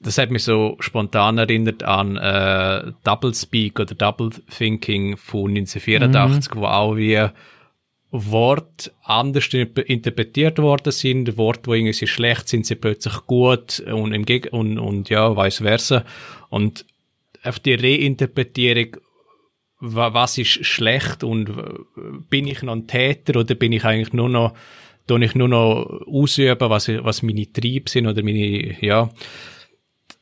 das 0.03 0.17
hat 0.17 0.31
mich 0.31 0.43
so 0.43 0.77
spontan 0.79 1.37
erinnert 1.37 1.83
an 1.83 2.17
äh, 2.17 2.91
Double 3.03 3.33
Speak 3.33 3.79
oder 3.79 3.95
Double 3.95 4.31
Thinking 4.55 5.17
von 5.17 5.51
1984, 5.51 6.55
mhm. 6.55 6.59
wo 6.59 6.65
auch 6.65 6.95
wie 6.95 7.27
Wort 8.11 8.91
anders 9.03 9.47
interpretiert 9.53 10.59
worden 10.59 10.91
sind, 10.91 11.37
Worte, 11.37 11.67
wo 11.67 11.73
irgendwie 11.73 12.07
schlecht 12.07 12.49
sind, 12.49 12.65
sie 12.65 12.75
plötzlich 12.75 13.25
gut 13.25 13.79
und 13.79 14.11
im 14.11 14.25
Geg 14.25 14.49
und, 14.51 14.77
und 14.79 15.09
ja, 15.09 15.35
vice 15.37 15.59
versa. 15.59 16.03
Und 16.49 16.85
auf 17.43 17.59
die 17.59 17.75
Reinterpretierung, 17.75 18.97
was 19.79 20.37
ist 20.37 20.65
schlecht 20.65 21.23
und 21.23 21.49
bin 22.29 22.47
ich 22.47 22.61
noch 22.63 22.73
ein 22.73 22.87
Täter 22.87 23.39
oder 23.39 23.55
bin 23.55 23.71
ich 23.71 23.85
eigentlich 23.85 24.13
nur 24.13 24.29
noch, 24.29 24.55
tue 25.07 25.23
ich 25.23 25.33
nur 25.33 25.47
noch 25.47 26.01
ausüben, 26.05 26.69
was, 26.69 26.89
was 26.89 27.23
meine 27.23 27.51
Triebe 27.51 27.89
sind 27.89 28.07
oder 28.07 28.23
meine, 28.23 28.75
ja, 28.81 29.09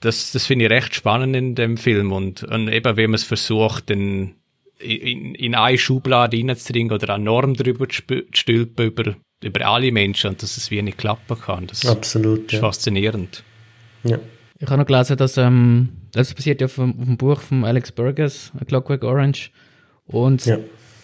das, 0.01 0.31
das 0.31 0.45
finde 0.45 0.65
ich 0.65 0.71
recht 0.71 0.95
spannend 0.95 1.35
in 1.35 1.55
dem 1.55 1.77
Film 1.77 2.11
und, 2.11 2.43
und 2.43 2.69
eben, 2.69 2.97
wie 2.97 3.07
man 3.07 3.15
es 3.15 3.23
versucht, 3.23 3.89
in, 3.91 4.35
in, 4.79 5.35
in 5.35 5.55
eine 5.55 5.77
Schublade 5.77 6.37
reinzudringen 6.37 6.91
oder 6.91 7.15
eine 7.15 7.23
Norm 7.23 7.53
drüber 7.53 7.87
zu 7.89 8.01
stülpen 8.33 8.87
über, 8.87 9.15
über 9.43 9.65
alle 9.65 9.91
Menschen 9.91 10.31
und 10.31 10.41
dass 10.41 10.57
es 10.57 10.71
wie 10.71 10.81
nicht 10.81 10.97
klappen 10.97 11.39
kann. 11.39 11.67
Das 11.67 11.85
Absolut, 11.85 12.45
ist 12.45 12.53
ja. 12.53 12.59
faszinierend. 12.59 13.43
Ja. 14.03 14.19
Ich 14.61 14.67
habe 14.67 14.79
noch 14.79 14.87
gelesen, 14.87 15.17
dass 15.17 15.37
ähm, 15.37 15.89
das 16.11 16.33
basiert 16.33 16.61
ja 16.61 16.65
auf, 16.65 16.79
auf 16.79 16.91
dem 16.91 17.17
Buch 17.17 17.39
von 17.39 17.63
Alex 17.63 17.91
Burgess, 17.91 18.51
A 18.59 18.65
Clockwork 18.65 19.03
Orange. 19.03 19.51
Und 20.05 20.45
ja. 20.45 20.57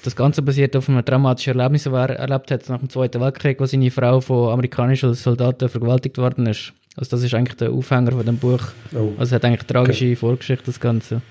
das 0.04 0.16
Ganze 0.16 0.42
basiert 0.42 0.76
auf 0.76 0.90
einem 0.90 1.04
dramatischen 1.06 1.58
Erlebnis, 1.58 1.84
das 1.84 1.94
er 1.94 2.10
erlebt 2.12 2.52
hat 2.52 2.68
nach 2.70 2.80
dem 2.80 2.90
Zweiten 2.90 3.22
Weltkrieg, 3.22 3.60
wo 3.60 3.66
seine 3.66 3.92
Frau 3.92 4.20
von 4.20 4.52
amerikanischen 4.52 5.14
Soldaten 5.14 5.70
vergewaltigt 5.70 6.18
worden 6.18 6.48
ist. 6.48 6.74
Also 6.96 7.12
das 7.12 7.24
ist 7.24 7.34
eigentlich 7.34 7.58
der 7.58 7.72
Aufhänger 7.72 8.12
von 8.12 8.26
dem 8.26 8.38
Buch. 8.38 8.62
Oh. 8.94 9.12
Also 9.18 9.24
es 9.24 9.32
hat 9.34 9.46
eigentlich 9.46 9.62
eine 9.62 9.68
tragische 9.68 10.06
okay. 10.06 10.16
Vorgeschichte, 10.16 10.66
das 10.66 10.80
Ganze. 10.80 11.22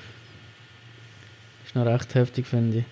Ist 1.64 1.74
noch 1.74 1.86
recht 1.86 2.14
heftig, 2.14 2.46
finde 2.46 2.78
ich. 2.78 2.84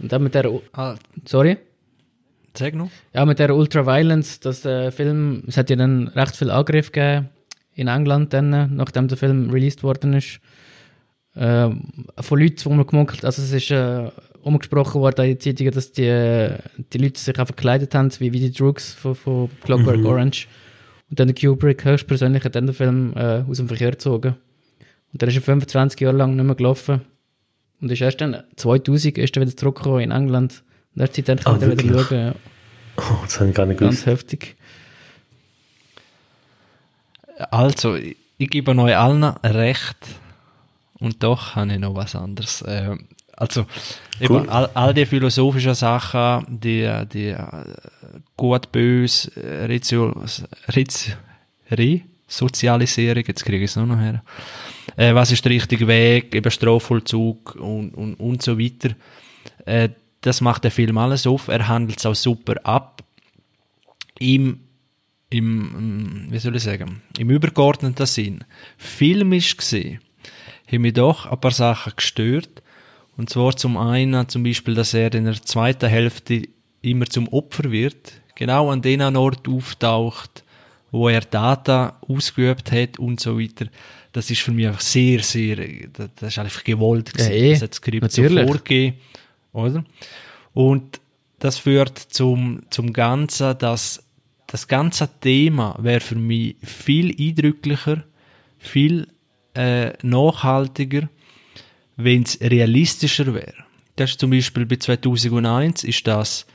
Und 0.00 0.12
dann 0.12 0.22
mit 0.22 0.34
der... 0.34 0.50
Ah. 0.72 0.96
Sorry? 1.24 1.58
Sag 2.56 2.74
noch. 2.74 2.90
Ja, 3.12 3.24
mit 3.24 3.38
der 3.38 3.54
Ultraviolence, 3.54 4.40
das 4.40 4.62
der 4.62 4.92
Film, 4.92 5.44
es 5.46 5.56
hat 5.56 5.70
ja 5.70 5.76
dann 5.76 6.08
recht 6.08 6.36
viel 6.36 6.50
Angriff 6.50 6.92
gegeben 6.92 7.28
in 7.74 7.88
England 7.88 8.32
dann, 8.32 8.76
nachdem 8.76 9.08
der 9.08 9.18
Film 9.18 9.50
released 9.50 9.82
worden 9.82 10.14
ist. 10.14 10.40
Äh, 11.34 11.70
von 12.20 12.38
Leuten, 12.38 12.64
wo 12.64 12.70
man 12.70 12.86
gemunkelt, 12.86 13.24
also 13.24 13.42
es 13.42 13.52
ist 13.52 13.70
äh, 13.72 14.10
umgesprochen 14.42 15.00
worden 15.00 15.24
in 15.24 15.32
den 15.32 15.40
Zeitungen, 15.40 15.72
dass 15.72 15.90
die, 15.90 16.48
die 16.92 16.98
Leute 16.98 17.18
sich 17.18 17.36
einfach 17.36 17.46
verkleidet 17.46 17.94
haben, 17.94 18.12
wie, 18.20 18.32
wie 18.32 18.40
die 18.40 18.52
Drugs 18.52 18.94
von, 18.94 19.16
von 19.16 19.50
Clockwork 19.62 19.98
mhm. 19.98 20.06
Orange. 20.06 20.46
Und 21.10 21.20
dann 21.20 21.34
Kubrick 21.34 21.84
höchstpersönlich 21.84 22.44
hat 22.44 22.54
dann 22.54 22.66
den 22.66 22.74
Film 22.74 23.12
äh, 23.16 23.42
aus 23.48 23.58
dem 23.58 23.68
Verkehr 23.68 23.92
gezogen. 23.92 24.36
Und 25.12 25.22
der 25.22 25.28
ist 25.28 25.38
25 25.38 26.00
Jahre 26.00 26.16
lang 26.16 26.34
nicht 26.34 26.44
mehr 26.44 26.54
gelaufen. 26.54 27.02
Und 27.80 27.92
ist 27.92 28.00
erst 28.00 28.20
dann 28.20 28.42
2000 28.56 29.18
ist 29.18 29.36
er 29.36 29.42
wieder 29.42 29.56
zurückgekommen 29.56 30.00
in 30.00 30.10
England. 30.10 30.62
Und 30.94 31.02
erst 31.02 31.14
seitdem 31.14 31.38
kann 31.38 31.62
ah, 31.62 31.70
wieder 31.70 32.04
schauen. 32.04 32.18
Ja. 32.18 32.34
Oh, 32.96 33.22
das 33.22 33.40
habe 33.40 33.50
ich 33.50 33.56
gar 33.56 33.66
nicht 33.66 33.78
gewusst. 33.78 34.04
Ganz 34.04 34.06
heftig. 34.06 34.56
Also, 37.50 37.96
ich 37.96 38.50
gebe 38.50 38.76
euch 38.76 38.96
allen 38.96 39.24
recht. 39.24 39.98
Und 40.98 41.22
doch 41.22 41.56
habe 41.56 41.72
ich 41.72 41.78
noch 41.78 41.94
was 41.94 42.14
anderes. 42.14 42.62
Äh, 42.62 42.96
also, 43.36 43.62
cool. 43.62 44.40
eben 44.40 44.48
all, 44.48 44.70
all 44.74 44.94
die 44.94 45.06
philosophischen 45.06 45.74
Sachen, 45.74 46.46
die, 46.48 46.88
die 47.12 47.28
äh, 47.28 47.74
gut, 48.36 48.70
böse, 48.72 49.30
Resozialisierung, 51.70 53.24
jetzt 53.26 53.44
kriege 53.44 53.64
ich 53.64 53.70
es 53.70 53.76
nur 53.76 53.86
noch 53.86 53.98
her. 53.98 54.22
Äh, 54.96 55.14
was 55.14 55.32
ist 55.32 55.44
der 55.44 55.52
richtige 55.52 55.86
Weg, 55.86 56.34
eben 56.34 56.50
Strafvollzug 56.50 57.56
und, 57.56 57.94
und, 57.94 58.14
und 58.14 58.42
so 58.42 58.58
weiter. 58.58 58.94
Äh, 59.64 59.90
das 60.20 60.40
macht 60.40 60.64
der 60.64 60.70
Film 60.70 60.96
alles 60.98 61.26
auf. 61.26 61.48
Er 61.48 61.68
handelt 61.68 61.98
es 61.98 62.06
auch 62.06 62.14
super 62.14 62.54
ab. 62.64 63.02
Im, 64.18 64.60
im, 65.28 66.26
wie 66.30 66.38
soll 66.38 66.56
ich 66.56 66.62
sagen, 66.62 67.02
im 67.18 67.30
übergeordneten 67.30 68.06
Sinn. 68.06 68.44
Filmisch 68.78 69.56
gesehen, 69.56 70.00
haben 70.70 70.82
mich 70.82 70.94
doch 70.94 71.26
ein 71.26 71.40
paar 71.40 71.50
Sachen 71.50 71.92
gestört. 71.96 72.62
Und 73.16 73.30
zwar 73.30 73.56
zum 73.56 73.76
einen 73.76 74.28
zum 74.28 74.42
Beispiel, 74.42 74.74
dass 74.74 74.94
er 74.94 75.14
in 75.14 75.24
der 75.24 75.40
zweiten 75.42 75.88
Hälfte 75.88 76.42
immer 76.82 77.06
zum 77.06 77.28
Opfer 77.28 77.70
wird, 77.70 78.12
genau 78.34 78.70
an 78.70 78.82
den 78.82 79.02
Ort 79.16 79.48
auftaucht, 79.48 80.44
wo 80.90 81.08
er 81.08 81.20
Data 81.22 81.98
ausgeübt 82.08 82.70
hat 82.72 82.98
und 82.98 83.20
so 83.20 83.38
weiter. 83.38 83.66
Das 84.12 84.30
ist 84.30 84.42
für 84.42 84.52
mich 84.52 84.66
einfach 84.66 84.80
sehr, 84.80 85.20
sehr, 85.20 85.56
das 85.92 86.32
ist 86.32 86.38
einfach 86.38 86.62
gewollt 86.62 87.12
gewesen. 87.12 87.32
Ja, 87.32 87.36
eh. 87.36 87.52
Das 87.52 87.62
hat 87.62 87.70
das 87.70 87.76
Skript 87.78 88.12
so 88.12 88.22
vorgegeben, 88.22 88.96
oder? 89.52 89.84
Und 90.52 91.00
das 91.40 91.58
führt 91.58 91.98
zum, 91.98 92.62
zum 92.70 92.92
Ganzen, 92.92 93.58
dass 93.58 94.04
das 94.46 94.68
ganze 94.68 95.08
Thema 95.20 95.76
wäre 95.80 96.00
für 96.00 96.14
mich 96.14 96.56
viel 96.62 97.14
eindrücklicher, 97.18 98.04
viel 98.58 99.08
äh, 99.54 99.92
nachhaltiger, 100.02 101.08
wenn 101.96 102.22
es 102.22 102.40
realistischer 102.40 103.34
wäre. 103.34 103.64
Das 103.96 104.10
ist 104.10 104.20
zum 104.20 104.30
Beispiel 104.30 104.66
bei 104.66 104.76
2001 104.76 105.84
ist 105.84 106.06
das 106.06 106.46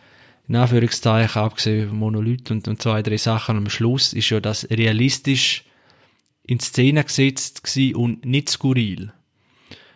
in 0.47 0.55
Anführungszeichen, 0.55 1.41
abgesehen 1.41 1.89
von 1.89 1.99
Monolith 1.99 2.49
und, 2.49 2.67
und 2.67 2.81
zwei, 2.81 3.03
drei 3.03 3.17
Sachen 3.17 3.57
am 3.57 3.69
Schluss, 3.69 4.13
ist 4.13 4.31
ja 4.31 4.39
das 4.39 4.67
realistisch 4.71 5.63
in 6.43 6.59
Szene 6.59 7.03
gesetzt 7.03 7.61
und 7.93 8.25
nicht 8.25 8.49
skurril. 8.49 9.13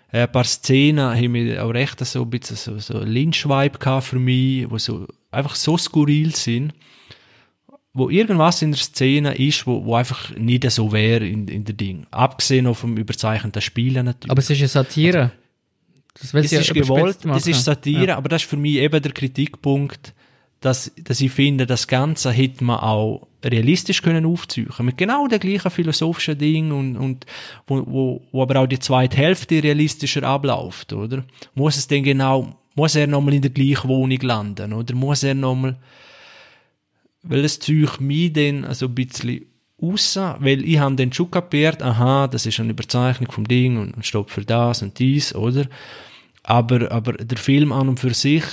Ein 0.10 0.32
paar 0.32 0.44
Szenen 0.44 1.16
haben 1.16 1.32
mir 1.32 1.66
auch 1.66 1.72
recht 1.72 2.06
so 2.06 2.22
ein 2.22 2.30
bisschen 2.30 2.56
so, 2.56 2.78
so 2.78 3.00
Lynch-Vibe 3.00 4.02
für 4.02 4.20
mich, 4.20 4.70
wo 4.70 4.78
so 4.78 5.08
einfach 5.32 5.56
so 5.56 5.76
skurril 5.76 6.36
sind, 6.36 6.76
wo 7.94 8.10
irgendwas 8.10 8.62
in 8.62 8.72
der 8.72 8.80
Szene 8.80 9.36
ist, 9.36 9.68
wo, 9.68 9.86
wo 9.86 9.96
einfach 9.96 10.36
nicht 10.36 10.70
so 10.72 10.92
wäre 10.92 11.28
in, 11.28 11.48
in 11.48 11.64
der 11.64 11.76
Ding. 11.76 12.08
Abgesehen 12.10 12.74
vom 12.74 12.98
überzeichneten 12.98 13.62
Spielen 13.62 14.06
natürlich. 14.06 14.32
Aber 14.32 14.40
es 14.40 14.50
ist 14.50 14.60
eine 14.60 14.68
Satire. 14.68 15.32
Das, 16.20 16.32
das 16.32 16.52
ja 16.52 16.60
ist 16.60 16.74
gewollt, 16.74 17.20
das 17.24 17.48
ist 17.48 17.64
Satire, 17.64 18.10
ja. 18.10 18.18
aber 18.18 18.30
das 18.30 18.44
ist 18.44 18.50
für 18.50 18.58
mich 18.58 18.76
eben 18.76 19.02
der 19.02 19.12
Kritikpunkt, 19.12 20.14
dass, 20.60 20.92
dass 21.04 21.20
ich 21.20 21.32
finde, 21.32 21.66
das 21.66 21.88
Ganze 21.88 22.32
hätte 22.32 22.64
man 22.64 22.80
auch 22.80 23.28
realistisch 23.44 24.02
können 24.02 24.26
aufziehen 24.26 24.70
mit 24.80 24.98
genau 24.98 25.28
den 25.28 25.40
gleichen 25.40 25.72
philosophischen 25.72 26.38
Ding 26.38 26.72
und, 26.72 26.96
und 26.96 27.26
wo, 27.68 27.84
wo, 27.86 28.22
wo 28.32 28.42
aber 28.44 28.62
auch 28.62 28.68
die 28.68 28.80
zweite 28.80 29.18
Hälfte 29.18 29.62
realistischer 29.62 30.24
abläuft, 30.24 30.94
oder? 30.94 31.26
Muss 31.56 31.78
es 31.78 31.88
denn 31.88 32.04
genau, 32.04 32.56
muss 32.76 32.96
er 32.96 33.08
nochmal 33.08 33.34
in 33.34 33.42
der 33.42 33.52
gleichen 33.52 33.90
Wohnung 33.90 34.20
landen, 34.22 34.72
oder? 34.72 34.96
Muss 34.96 35.24
er 35.24 35.34
nochmal, 35.34 35.78
weil 37.24 37.42
das 37.42 37.60
Zeug 37.60 38.00
mich 38.00 38.34
dann 38.34 38.66
also 38.66 38.88
ein 38.88 38.96
bisschen 38.96 39.46
raus, 39.82 40.18
weil 40.40 40.64
ich 40.64 40.80
habe 40.80 40.96
dann 40.96 41.12
schon 41.12 41.32
kapiert, 41.32 41.82
aha, 41.82 42.28
das 42.28 42.46
ist 42.46 42.60
eine 42.60 42.72
Überzeichnung 42.72 43.32
vom 43.32 43.48
Ding 43.48 43.78
und, 43.78 43.96
und 43.96 44.06
stopp 44.06 44.30
für 44.30 44.46
das 44.46 44.82
und 44.82 45.00
dies, 45.00 45.34
oder? 45.34 45.66
Aber, 46.44 46.92
aber 46.92 47.14
der 47.14 47.38
Film 47.38 47.72
an 47.72 47.90
und 47.90 48.00
für 48.00 48.14
sich 48.14 48.44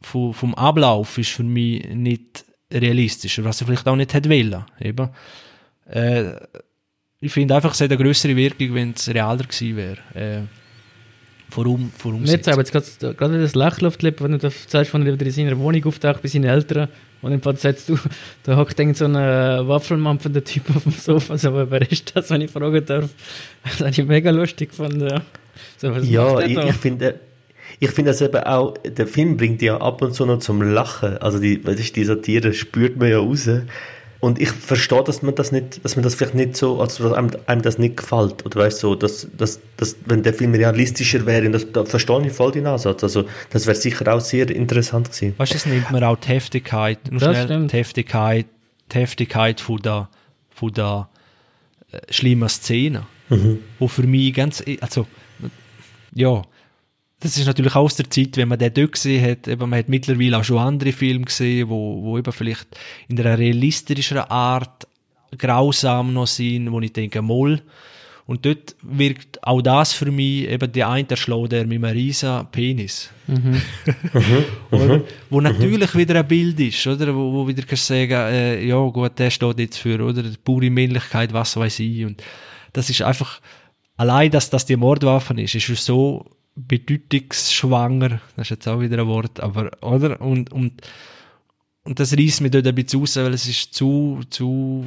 vom, 0.00 0.32
vom 0.32 0.54
Ablauf 0.54 1.18
ist 1.18 1.30
für 1.30 1.42
mich 1.42 1.86
nicht 1.88 2.44
realistischer, 2.72 3.44
was 3.44 3.60
er 3.60 3.66
vielleicht 3.66 3.86
auch 3.86 3.96
nicht 3.96 4.14
hätte 4.14 4.30
wollen. 4.30 4.64
Eben. 4.80 5.10
Äh, 5.86 6.34
ich 7.20 7.32
finde 7.32 7.54
einfach, 7.54 7.72
es 7.72 7.80
hätte 7.80 7.94
eine 7.94 8.04
größere 8.04 8.36
Wirkung, 8.36 8.74
wenn 8.74 8.92
es 8.92 9.08
realer 9.08 9.44
gewesen 9.44 9.76
wäre. 9.76 9.98
Äh, 10.14 10.42
Warum, 11.56 11.92
warum 12.02 12.24
Jetzt 12.24 12.48
aber 12.48 12.62
jetzt 12.62 12.72
gerade, 12.72 13.14
gerade 13.14 13.40
das 13.40 13.54
Lächeln 13.54 13.86
auf 13.86 13.96
die 13.96 14.06
Lippen, 14.06 14.24
wenn 14.24 14.38
du 14.38 14.50
sagst, 14.50 14.90
von 14.90 15.06
er 15.06 15.12
wieder 15.12 15.26
in 15.26 15.32
seiner 15.32 15.58
Wohnung 15.58 15.84
auftaucht 15.84 16.22
bei 16.22 16.28
seinen 16.28 16.44
Eltern 16.44 16.88
und 17.24 17.32
im 17.32 17.42
Fall 17.42 17.56
sagst 17.56 17.88
du, 17.88 17.98
da 18.44 18.56
hockt 18.56 18.76
so 18.96 19.04
ein 19.06 19.14
Waffelmampfender 19.14 20.44
Typ 20.44 20.64
auf 20.74 20.82
dem 20.84 20.92
Sofa, 20.92 21.36
so, 21.38 21.48
aber 21.48 21.70
wer 21.70 21.90
ist 21.90 22.14
das, 22.14 22.30
wenn 22.30 22.42
ich 22.42 22.50
fragen 22.50 22.84
darf? 22.84 23.10
Das 23.64 23.80
habe 23.80 23.90
ich 23.90 24.04
mega 24.04 24.30
lustig 24.30 24.72
von 24.72 25.08
so, 25.78 25.90
ja, 25.90 26.40
ich, 26.40 26.56
ich 26.56 26.74
finde 26.74 27.20
ich 27.80 27.90
finde 27.90 28.12
das 28.12 28.20
eben 28.20 28.42
auch, 28.44 28.74
der 28.78 29.06
Film 29.06 29.36
bringt 29.36 29.60
ja 29.62 29.78
ab 29.78 30.02
und 30.02 30.14
zu 30.14 30.26
noch 30.26 30.38
zum 30.38 30.62
Lachen. 30.62 31.18
Also 31.18 31.38
die, 31.38 31.60
die 31.60 32.04
Satire 32.04 32.52
spürt 32.52 32.96
man 32.96 33.10
ja 33.10 33.18
raus. 33.18 33.48
Und 34.24 34.40
ich 34.40 34.48
verstehe, 34.48 35.04
dass 35.04 35.20
man 35.20 35.34
das 35.34 35.52
nicht, 35.52 35.84
dass 35.84 35.96
man 35.96 36.02
das 36.02 36.14
vielleicht 36.14 36.34
nicht 36.34 36.56
so, 36.56 36.80
also 36.80 37.04
dass 37.04 37.12
einem, 37.12 37.32
einem 37.44 37.60
das 37.60 37.76
nicht 37.76 37.98
gefällt. 37.98 38.46
Oder 38.46 38.60
weißt 38.60 38.82
du, 38.82 38.88
so, 38.88 38.94
dass, 38.94 39.28
dass, 39.36 39.60
dass, 39.76 39.96
wenn 40.06 40.22
der 40.22 40.32
Film 40.32 40.54
realistischer 40.54 41.26
wäre, 41.26 41.50
das, 41.50 41.70
da 41.70 41.84
verstehe 41.84 42.26
ich 42.26 42.32
voll 42.32 42.50
den 42.50 42.66
Ansatz. 42.66 43.02
Also, 43.02 43.26
das 43.50 43.66
wäre 43.66 43.76
sicher 43.76 44.14
auch 44.14 44.20
sehr 44.20 44.48
interessant 44.48 45.12
gewesen. 45.12 45.34
Weißt 45.36 45.52
du, 45.52 45.56
das 45.56 45.66
nimmt 45.66 45.90
man 45.90 46.02
auch 46.04 46.16
die 46.16 46.28
Heftigkeit, 46.28 47.00
das 47.04 47.22
schnell, 47.22 47.44
stimmt. 47.44 47.72
die 47.72 47.76
Heftigkeit, 47.76 48.46
die 48.90 48.98
Heftigkeit 48.98 49.60
von 49.60 49.82
der, 49.82 50.08
von 50.48 50.72
der 50.72 51.10
äh, 51.92 52.00
schlimmen 52.10 52.48
Szene. 52.48 53.04
Mhm. 53.28 53.58
Wo 53.78 53.88
für 53.88 54.04
mich 54.04 54.32
ganz, 54.32 54.64
also, 54.80 55.06
ja, 56.14 56.40
das 57.24 57.38
ist 57.38 57.46
natürlich 57.46 57.74
auch 57.74 57.84
aus 57.84 57.96
der 57.96 58.10
Zeit, 58.10 58.36
wenn 58.36 58.48
man 58.48 58.58
den 58.58 58.74
dort 58.74 58.92
gesehen 58.92 59.30
hat, 59.30 59.48
eben, 59.48 59.70
man 59.70 59.78
hat 59.78 59.88
mittlerweile 59.88 60.36
auch 60.36 60.44
schon 60.44 60.58
andere 60.58 60.92
Filme 60.92 61.24
gesehen, 61.24 61.70
wo, 61.70 62.02
wo 62.02 62.18
eben 62.18 62.32
vielleicht 62.32 62.66
in 63.08 63.18
einer 63.18 63.38
realistischeren 63.38 64.30
Art 64.30 64.86
grausam 65.38 66.12
noch 66.12 66.26
sind, 66.26 66.70
wo 66.70 66.80
ich 66.80 66.92
denke, 66.92 67.22
moll. 67.22 67.62
Und 68.26 68.44
dort 68.44 68.76
wirkt 68.82 69.42
auch 69.42 69.62
das 69.62 69.94
für 69.94 70.10
mich, 70.10 70.50
eben 70.50 70.70
der 70.70 70.90
eine 70.90 71.08
erschlägt 71.08 71.52
der 71.52 71.66
mit 71.66 71.82
einem 71.82 71.96
riesen 71.96 72.46
Penis. 72.52 73.10
Mhm. 73.26 73.62
oder? 74.70 75.02
Wo 75.30 75.38
mhm. 75.38 75.44
natürlich 75.44 75.94
wieder 75.94 76.16
ein 76.16 76.28
Bild 76.28 76.60
ist, 76.60 76.86
oder? 76.86 77.14
Wo, 77.14 77.32
wo 77.32 77.48
wieder 77.48 77.62
kannst 77.62 77.86
sagen, 77.86 78.12
äh, 78.12 78.66
ja 78.66 78.76
gut, 78.76 79.18
der 79.18 79.30
steht 79.30 79.58
jetzt 79.58 79.78
für, 79.78 79.98
oder? 80.04 80.24
Pure 80.44 80.68
Männlichkeit, 80.68 81.32
was 81.32 81.56
weiß 81.56 81.80
ich. 81.80 82.04
Und 82.04 82.22
das 82.74 82.90
ist 82.90 83.00
einfach, 83.00 83.40
allein, 83.96 84.30
dass 84.30 84.50
das 84.50 84.66
die 84.66 84.76
Mordwaffe 84.76 85.40
ist, 85.40 85.54
ist 85.54 85.84
so 85.84 86.26
bedeutungsschwanger, 86.56 88.20
das 88.36 88.46
ist 88.46 88.50
jetzt 88.50 88.68
auch 88.68 88.80
wieder 88.80 88.98
ein 88.98 89.06
Wort, 89.06 89.40
aber, 89.40 89.70
oder? 89.82 90.20
Und, 90.20 90.52
und, 90.52 90.82
und 91.84 92.00
das 92.00 92.16
reißt 92.16 92.40
mich 92.40 92.50
dort 92.50 92.66
ein 92.66 92.74
bisschen 92.74 93.00
raus, 93.00 93.16
weil 93.16 93.34
es 93.34 93.46
ist 93.46 93.74
zu, 93.74 94.20
zu... 94.30 94.86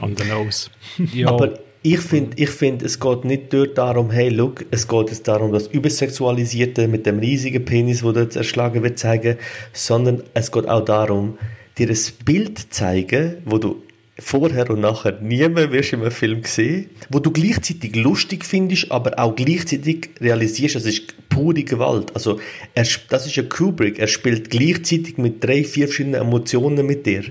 On 0.00 0.16
the 0.16 0.24
nose. 0.24 0.70
ja. 1.12 1.28
Aber 1.28 1.58
ich 1.82 2.00
finde, 2.00 2.36
ich 2.42 2.48
find, 2.48 2.82
es 2.82 2.98
geht 2.98 3.26
nicht 3.26 3.52
dort 3.52 3.76
darum, 3.76 4.10
hey, 4.10 4.30
look, 4.30 4.64
es 4.70 4.88
geht 4.88 5.10
jetzt 5.10 5.28
darum, 5.28 5.52
das 5.52 5.66
Übersexualisierte 5.66 6.88
mit 6.88 7.04
dem 7.04 7.18
riesigen 7.18 7.64
Penis, 7.66 8.02
wo 8.02 8.12
dort 8.12 8.34
erschlagen 8.34 8.82
wird, 8.82 8.98
zeigen, 8.98 9.36
sondern 9.74 10.22
es 10.32 10.50
geht 10.50 10.66
auch 10.66 10.84
darum, 10.84 11.38
dir 11.76 11.90
ein 11.90 11.98
Bild 12.24 12.72
zeigen, 12.72 13.36
wo 13.44 13.58
du 13.58 13.82
vorher 14.18 14.70
und 14.70 14.80
nachher 14.80 15.18
niemand 15.20 15.72
wirst 15.72 15.92
in 15.92 16.00
einem 16.00 16.10
Film 16.10 16.44
sehen, 16.44 16.90
wo 17.10 17.18
du 17.18 17.30
gleichzeitig 17.32 17.96
lustig 17.96 18.44
findest, 18.44 18.90
aber 18.92 19.18
auch 19.18 19.34
gleichzeitig 19.34 20.10
realisierst, 20.20 20.76
das 20.76 20.84
ist 20.84 21.28
pure 21.28 21.64
Gewalt. 21.64 22.14
Also, 22.14 22.38
er, 22.74 22.86
das 23.08 23.26
ist 23.26 23.38
ein 23.38 23.48
Kubrick, 23.48 23.98
er 23.98 24.06
spielt 24.06 24.50
gleichzeitig 24.50 25.18
mit 25.18 25.42
drei, 25.42 25.64
vier 25.64 25.88
verschiedenen 25.88 26.20
Emotionen 26.20 26.86
mit 26.86 27.06
dir. 27.06 27.24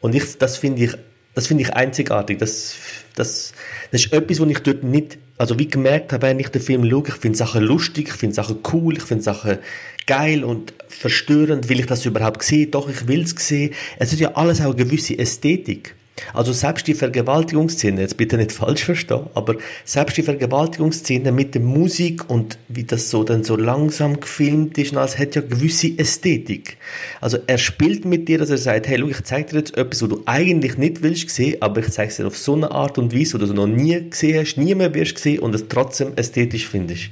Und 0.00 0.14
ich, 0.14 0.38
das 0.38 0.58
finde 0.58 0.84
ich, 0.84 0.92
das 1.34 1.48
finde 1.48 1.64
ich 1.64 1.72
einzigartig. 1.72 2.38
Das, 2.38 2.76
das, 3.16 3.52
das 3.90 4.04
ist 4.04 4.12
etwas, 4.12 4.38
was 4.38 4.48
ich 4.48 4.58
dort 4.60 4.84
nicht, 4.84 5.18
also 5.38 5.58
wie 5.58 5.66
gemerkt 5.66 6.12
habe, 6.12 6.26
wenn 6.28 6.38
ich 6.38 6.48
den 6.48 6.62
Film 6.62 6.88
schaue, 6.88 7.04
ich 7.08 7.14
finde 7.14 7.38
Sachen 7.38 7.64
lustig, 7.64 8.08
ich 8.08 8.14
finde 8.14 8.34
Sachen 8.34 8.58
cool, 8.72 8.96
ich 8.96 9.02
finde 9.02 9.24
Sachen 9.24 9.58
geil 10.06 10.44
und 10.44 10.72
verstörend. 10.88 11.68
Will 11.68 11.80
ich 11.80 11.86
das 11.86 12.04
überhaupt 12.04 12.42
sehen? 12.44 12.70
Doch, 12.70 12.88
ich 12.88 13.08
will 13.08 13.22
es 13.22 13.34
sehen. 13.36 13.74
Es 13.98 14.12
ist 14.12 14.20
ja 14.20 14.34
alles 14.34 14.60
auch 14.60 14.66
eine 14.66 14.76
gewisse 14.76 15.18
Ästhetik. 15.18 15.96
Also 16.34 16.52
selbst 16.52 16.86
die 16.86 16.94
Vergewaltigungsszene, 16.94 18.00
jetzt 18.00 18.16
bitte 18.16 18.36
nicht 18.36 18.52
falsch 18.52 18.84
verstehen, 18.84 19.26
aber 19.34 19.56
selbst 19.84 20.16
die 20.16 20.22
Vergewaltigungsszene 20.22 21.32
mit 21.32 21.54
der 21.54 21.62
Musik 21.62 22.28
und 22.28 22.58
wie 22.68 22.84
das 22.84 23.10
so 23.10 23.24
dann 23.24 23.44
so 23.44 23.56
langsam 23.56 24.20
gefilmt 24.20 24.78
ist, 24.78 24.96
als 24.96 25.18
hätte 25.18 25.40
ja 25.40 25.46
gewisse 25.46 25.98
Ästhetik. 25.98 26.76
Also 27.20 27.38
er 27.46 27.58
spielt 27.58 28.04
mit 28.04 28.28
dir, 28.28 28.38
dass 28.38 28.50
er 28.50 28.58
sagt, 28.58 28.88
hey, 28.88 28.98
schau, 28.98 29.08
ich 29.08 29.22
zeige 29.24 29.50
dir 29.50 29.58
jetzt 29.58 29.76
etwas, 29.76 30.02
was 30.02 30.08
du 30.08 30.22
eigentlich 30.26 30.78
nicht 30.78 31.02
willst 31.02 31.30
sehen, 31.30 31.60
aber 31.60 31.80
ich 31.80 31.90
zeige 31.90 32.10
es 32.10 32.16
dir 32.16 32.26
auf 32.26 32.36
so 32.36 32.54
eine 32.54 32.70
Art 32.70 32.98
und 32.98 33.14
Weise, 33.14 33.34
wo 33.34 33.44
du 33.44 33.52
noch 33.52 33.66
nie 33.66 34.10
gesehen 34.10 34.40
hast, 34.40 34.56
nie 34.56 34.74
mehr 34.74 34.94
wirst 34.94 35.18
sehen 35.18 35.40
und 35.40 35.54
es 35.54 35.66
trotzdem 35.68 36.12
ästhetisch 36.16 36.66
findest. 36.68 37.10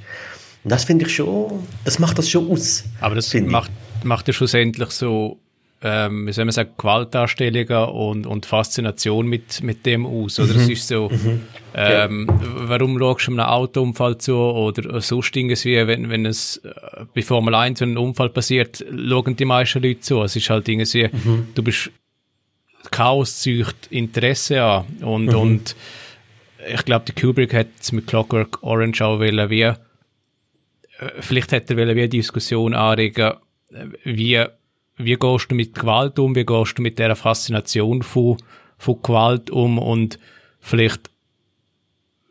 Und 0.63 0.71
das 0.71 0.83
finde 0.83 1.05
ich 1.05 1.15
schon, 1.15 1.67
das 1.85 1.99
macht 1.99 2.17
das 2.17 2.29
schon 2.29 2.49
aus. 2.49 2.83
Aber 2.99 3.15
das 3.15 3.33
macht, 3.33 3.71
macht 4.03 4.27
ja 4.27 4.33
schlussendlich 4.33 4.89
so 4.91 5.39
ähm, 5.83 6.27
wie 6.27 6.31
soll 6.31 6.45
man 6.45 6.51
sagen, 6.51 6.71
Gewaltdarstellungen 6.77 7.89
und, 7.89 8.27
und 8.27 8.45
Faszination 8.45 9.25
mit, 9.25 9.63
mit 9.63 9.85
dem 9.85 10.05
aus. 10.05 10.39
Oder 10.39 10.53
mhm. 10.53 10.59
es 10.59 10.69
ist 10.69 10.87
so, 10.87 11.09
mhm. 11.09 11.41
ähm, 11.73 12.27
warum 12.29 12.99
schaust 12.99 13.27
du 13.27 13.31
einem 13.31 13.39
Autounfall 13.39 14.17
zu 14.19 14.35
oder 14.35 15.01
sonst 15.01 15.35
irgendwie, 15.35 15.87
wenn, 15.87 16.09
wenn 16.09 16.25
es 16.27 16.57
äh, 16.57 17.05
bei 17.15 17.23
Formel 17.23 17.55
1, 17.55 17.81
wenn 17.81 17.93
ein 17.93 17.97
Unfall 17.97 18.29
passiert, 18.29 18.85
schauen 18.89 19.35
die 19.35 19.45
meisten 19.45 19.81
Leute 19.81 20.01
zu. 20.01 20.21
Es 20.21 20.35
ist 20.35 20.49
halt 20.51 20.69
irgendwie, 20.69 21.09
mhm. 21.11 21.47
du 21.55 21.63
bist, 21.63 21.91
Chaos 22.91 23.41
zücht 23.41 23.87
Interesse 23.91 24.61
an 24.61 24.85
und, 25.01 25.27
mhm. 25.27 25.35
und 25.35 25.75
ich 26.67 26.85
glaube, 26.85 27.05
der 27.05 27.15
Kubrick 27.15 27.53
hat 27.53 27.67
es 27.79 27.91
mit 27.91 28.07
Clockwork 28.07 28.61
Orange 28.61 29.01
auch 29.03 29.19
wollen, 29.19 29.49
wie, 29.49 29.61
äh, 29.61 29.75
vielleicht 31.19 31.51
hätte 31.51 31.73
er 31.73 31.77
wollen, 31.77 31.95
wie 31.95 32.01
eine 32.01 32.09
Diskussion 32.09 32.75
anregen, 32.75 33.33
äh, 33.71 33.87
wie 34.03 34.45
wie 35.03 35.15
gehst 35.15 35.51
du 35.51 35.55
mit 35.55 35.75
Gewalt 35.75 36.19
um, 36.19 36.35
wie 36.35 36.45
gehst 36.45 36.77
du 36.77 36.81
mit 36.81 36.99
der 36.99 37.15
Faszination 37.15 38.03
von, 38.03 38.37
von 38.77 39.01
Gewalt 39.01 39.49
um 39.49 39.77
und 39.77 40.19
vielleicht, 40.59 41.09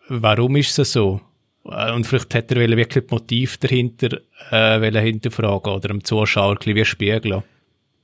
warum 0.08 0.56
ist 0.56 0.78
es 0.78 0.92
so? 0.92 1.20
Äh, 1.64 1.92
und 1.92 2.06
vielleicht 2.06 2.34
hätte 2.34 2.54
er 2.54 2.76
wirklich 2.76 3.04
das 3.04 3.10
Motiv 3.10 3.58
dahinter 3.58 4.20
äh, 4.50 5.00
hinterfragen 5.00 5.72
oder 5.72 5.88
dem 5.88 6.04
Zuschauer 6.04 6.52
ein 6.52 6.56
bisschen 6.56 6.76
wie 6.76 6.84
spiegeln. 6.84 7.42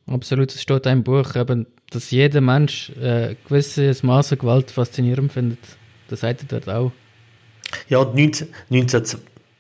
Absolut, 0.07 0.55
es 0.55 0.63
steht 0.63 0.87
auch 0.87 0.93
im 0.93 1.03
Buch, 1.03 1.35
eben, 1.35 1.67
dass 1.91 2.11
jeder 2.11 2.41
Mensch 2.41 2.91
äh, 3.01 3.31
ein 3.31 3.37
gewisses 3.49 4.03
Maß 4.03 4.33
an 4.33 4.39
Gewalt 4.39 4.71
faszinierend 4.71 5.33
findet. 5.33 5.59
Das 6.09 6.21
sagt 6.21 6.43
er 6.43 6.61
dort 6.61 6.69
auch. 6.69 6.93
Ja, 7.89 7.99
und 7.99 8.15
19, 8.15 8.49
19, 8.69 9.05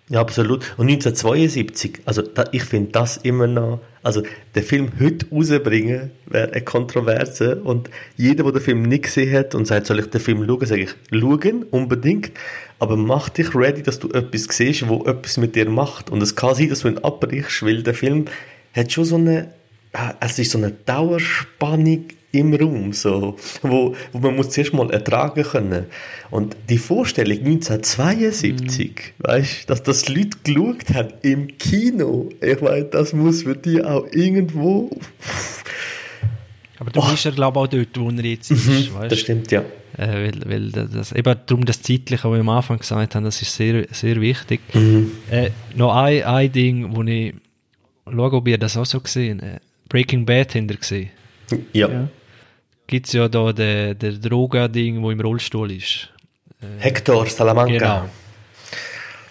ja, 0.09 0.21
absolut. 0.21 0.61
Und 0.77 0.89
1972, 0.89 2.03
also 2.05 2.23
da, 2.23 2.45
ich 2.53 2.63
finde 2.63 2.93
das 2.93 3.17
immer 3.17 3.49
noch, 3.49 3.81
also 4.05 4.23
den 4.55 4.63
Film 4.63 4.93
heute 5.01 5.27
rausbringen, 5.31 6.13
wäre 6.27 6.53
eine 6.53 6.63
Kontroverse. 6.63 7.57
Und 7.57 7.91
jeder, 8.17 8.45
der 8.45 8.53
den 8.53 8.63
Film 8.63 8.83
nicht 8.83 9.05
gesehen 9.05 9.37
hat 9.37 9.57
und 9.57 9.67
sagt, 9.67 9.87
soll 9.87 9.99
ich 9.99 10.07
den 10.07 10.21
Film 10.21 10.47
schauen, 10.47 10.65
sage 10.65 10.83
ich, 10.83 10.95
schauen, 11.11 11.65
unbedingt. 11.73 12.31
Aber 12.79 12.97
mach 12.97 13.31
dich 13.31 13.53
ready, 13.57 13.83
dass 13.83 13.99
du 13.99 14.09
etwas 14.11 14.45
siehst, 14.45 14.89
wo 14.89 15.05
etwas 15.07 15.39
mit 15.39 15.57
dir 15.57 15.69
macht. 15.69 16.11
Und 16.11 16.23
es 16.23 16.37
kann 16.37 16.55
sein, 16.55 16.69
dass 16.69 16.81
du 16.81 16.89
ihn 16.89 16.99
abbrichst, 16.99 17.65
weil 17.65 17.83
der 17.83 17.95
Film 17.95 18.27
hat 18.75 18.93
schon 18.93 19.05
so 19.05 19.17
eine, 19.17 19.53
ah, 19.93 20.15
es 20.21 20.39
ist 20.39 20.53
so 20.53 20.59
eine 20.59 20.71
Dauerspannung 20.71 22.05
im 22.37 22.55
Raum, 22.55 22.93
so, 22.93 23.37
wo, 23.63 23.95
wo 24.13 24.19
man 24.19 24.37
muss 24.37 24.51
zuerst 24.51 24.73
mal 24.73 24.91
ertragen 24.91 25.43
können. 25.43 25.87
Und 26.31 26.57
die 26.69 26.79
Vorstellung 26.79 27.39
1972, 27.39 28.91
mhm. 28.91 29.25
weißt, 29.25 29.71
dass 29.71 29.83
das 29.83 30.09
Leute 30.09 30.39
geschaut 30.45 30.95
haben 30.95 31.13
im 31.23 31.59
Kino, 31.59 32.31
ich 32.41 32.61
meine, 32.61 32.85
das 32.85 33.13
muss 33.13 33.43
für 33.43 33.57
die 33.57 33.83
auch 33.83 34.07
irgendwo. 34.13 34.91
Aber 36.79 36.91
du 36.91 37.01
oh. 37.01 37.11
bist 37.11 37.25
ja, 37.25 37.31
glaube 37.31 37.59
ich, 37.59 37.65
auch 37.65 37.69
dort, 37.69 37.99
wo 37.99 38.11
er 38.11 38.25
jetzt 38.25 38.51
ist. 38.51 38.67
Mhm, 38.67 38.95
weißt? 38.95 39.13
Das 39.13 39.19
stimmt, 39.21 39.51
ja. 39.51 39.61
Äh, 39.97 40.31
weil, 40.31 40.41
weil 40.45 40.71
das, 40.71 41.13
eben 41.13 41.35
darum 41.47 41.65
das 41.65 41.81
Zeitliche, 41.81 42.25
was 42.25 42.33
wir 42.33 42.41
am 42.41 42.49
Anfang 42.51 42.79
gesagt 42.79 43.15
haben, 43.15 43.25
das 43.25 43.41
ist 43.41 43.55
sehr, 43.55 43.87
sehr 43.93 44.21
wichtig. 44.21 44.61
Mhm. 44.75 45.13
Äh, 45.31 45.51
noch 45.75 45.95
ein, 45.95 46.23
ein 46.23 46.53
Ding, 46.53 46.95
wo 46.95 47.03
ich 47.03 47.35
schaue, 48.05 48.33
ob 48.33 48.47
ihr 48.47 48.59
das 48.59 48.77
auch 48.77 48.85
so 48.85 49.01
gesehen 49.01 49.41
äh, 49.41 49.59
Breaking 49.89 50.27
Bad 50.27 50.55
ihr 50.55 50.67
gesehen? 50.67 51.11
Ja. 51.73 51.89
ja 51.89 52.09
gibt 52.87 53.07
es 53.07 53.13
ja 53.13 53.29
da 53.29 53.53
den, 53.53 53.99
den 53.99 54.21
Droga-Ding, 54.21 55.03
wo 55.03 55.11
im 55.11 55.21
Rollstuhl 55.21 55.73
ist. 55.73 56.11
Äh, 56.61 56.83
Hector 56.83 57.27
Salamanca. 57.27 57.73
Genau. 57.73 58.09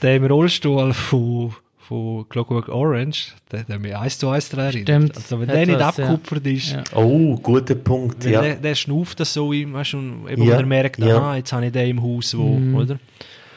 Der 0.02 0.18
im 0.18 0.26
Rollstuhl 0.26 0.94
von, 0.94 1.56
von 1.80 2.28
Clockwork 2.30 2.70
Orange, 2.70 3.34
der 3.52 3.62
hat 3.62 3.80
mich 3.80 3.96
eins 3.96 4.20
zu 4.20 4.30
eins 4.30 4.50
daran 4.50 4.72
Stimmt. 4.72 5.16
Also 5.16 5.40
wenn 5.40 5.48
der 5.48 5.66
nicht 5.66 5.80
abgekupfert 5.80 6.46
ja. 6.46 6.52
ist. 6.52 6.72
Ja. 6.72 6.84
Oh, 6.96 7.38
guter 7.38 7.76
Punkt, 7.76 8.24
ja. 8.26 8.42
Der, 8.42 8.56
der 8.56 8.76
schnauft 8.76 9.20
das 9.20 9.34
so, 9.34 9.54
im, 9.54 9.74
weißt 9.74 9.94
du, 9.94 10.28
eben, 10.30 10.44
ja. 10.44 10.56
er 10.56 10.66
merkt, 10.66 11.00
ja. 11.00 11.18
ah, 11.18 11.36
jetzt 11.36 11.54
habe 11.54 11.66
ich 11.66 11.72
den 11.72 11.90
im 11.90 12.04
Haus, 12.04 12.38
wo, 12.38 12.44
mhm. 12.44 12.76
oder? 12.76 13.00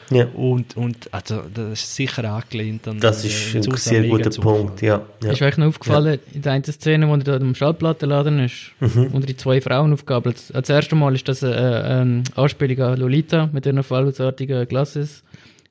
Ja. 0.09 0.25
Und, 0.33 0.75
und 0.75 1.13
also, 1.13 1.43
das 1.53 1.79
ist 1.79 1.95
sicher 1.95 2.23
angelehnt 2.23 2.87
an 2.87 2.99
Das 2.99 3.23
ist 3.23 3.55
ein 3.55 3.63
sehr 3.75 4.03
guter 4.07 4.29
Punkt, 4.41 4.81
ja. 4.81 5.01
ja. 5.23 5.31
Ist 5.31 5.41
euch 5.41 5.57
noch 5.57 5.67
aufgefallen, 5.67 6.19
ja. 6.25 6.35
in 6.35 6.41
der 6.41 6.51
einen 6.53 6.63
Szene, 6.63 7.07
wo 7.07 7.13
er 7.13 7.19
da 7.19 7.35
am 7.35 7.55
Schallplattenladen 7.55 8.39
ist, 8.39 8.71
mhm. 8.79 9.09
unter 9.13 9.27
die 9.27 9.37
zwei 9.37 9.61
Frauen 9.61 9.93
aufgabelt. 9.93 10.37
Das 10.51 10.69
erste 10.69 10.95
Mal 10.95 11.15
ist 11.15 11.27
das 11.27 11.43
eine, 11.43 11.83
eine 11.83 12.23
Anspielung 12.35 12.79
an 12.85 12.99
Lolita 12.99 13.49
mit 13.51 13.65
ihren 13.65 13.83
fallungsartigen 13.83 14.67
Glasses, 14.67 15.23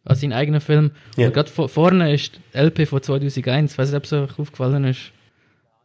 an 0.04 0.16
seinen 0.16 0.32
eigenen 0.32 0.60
Film. 0.60 0.92
Ja. 1.16 1.26
Und 1.26 1.34
gerade 1.34 1.50
vorne 1.68 2.14
ist 2.14 2.40
LP 2.54 2.86
von 2.86 3.02
2001, 3.02 3.72
ich 3.72 3.78
weiß 3.78 3.90
nicht, 3.90 3.96
ob 3.96 4.04
es 4.04 4.12
euch 4.12 4.38
aufgefallen 4.38 4.84
ist. 4.84 5.12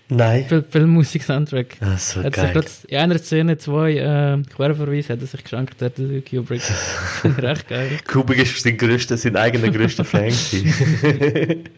Nein. 0.09 0.45
Fil 0.45 0.63
Filmmusik-Soundtrack. 0.63 1.77
Ah, 1.79 1.97
so 1.97 2.23
hat 2.23 2.33
geil. 2.33 2.61
Sich 2.63 2.91
in 2.91 2.97
einer 2.97 3.17
Szene 3.17 3.57
zwei 3.57 3.93
äh, 3.93 4.41
Querverweise 4.55 5.13
hat 5.13 5.21
er 5.21 5.27
sich 5.27 5.43
geschenkt, 5.43 5.81
der 5.81 5.91
Kubrick. 6.21 6.61
Recht 7.37 7.67
geil. 7.67 7.99
Kubrick 8.05 8.39
ist 8.39 8.61
sein, 8.61 8.77
größter, 8.77 9.17
sein 9.17 9.35
eigener 9.35 9.71
größter 9.71 10.03
Fan. 10.03 10.31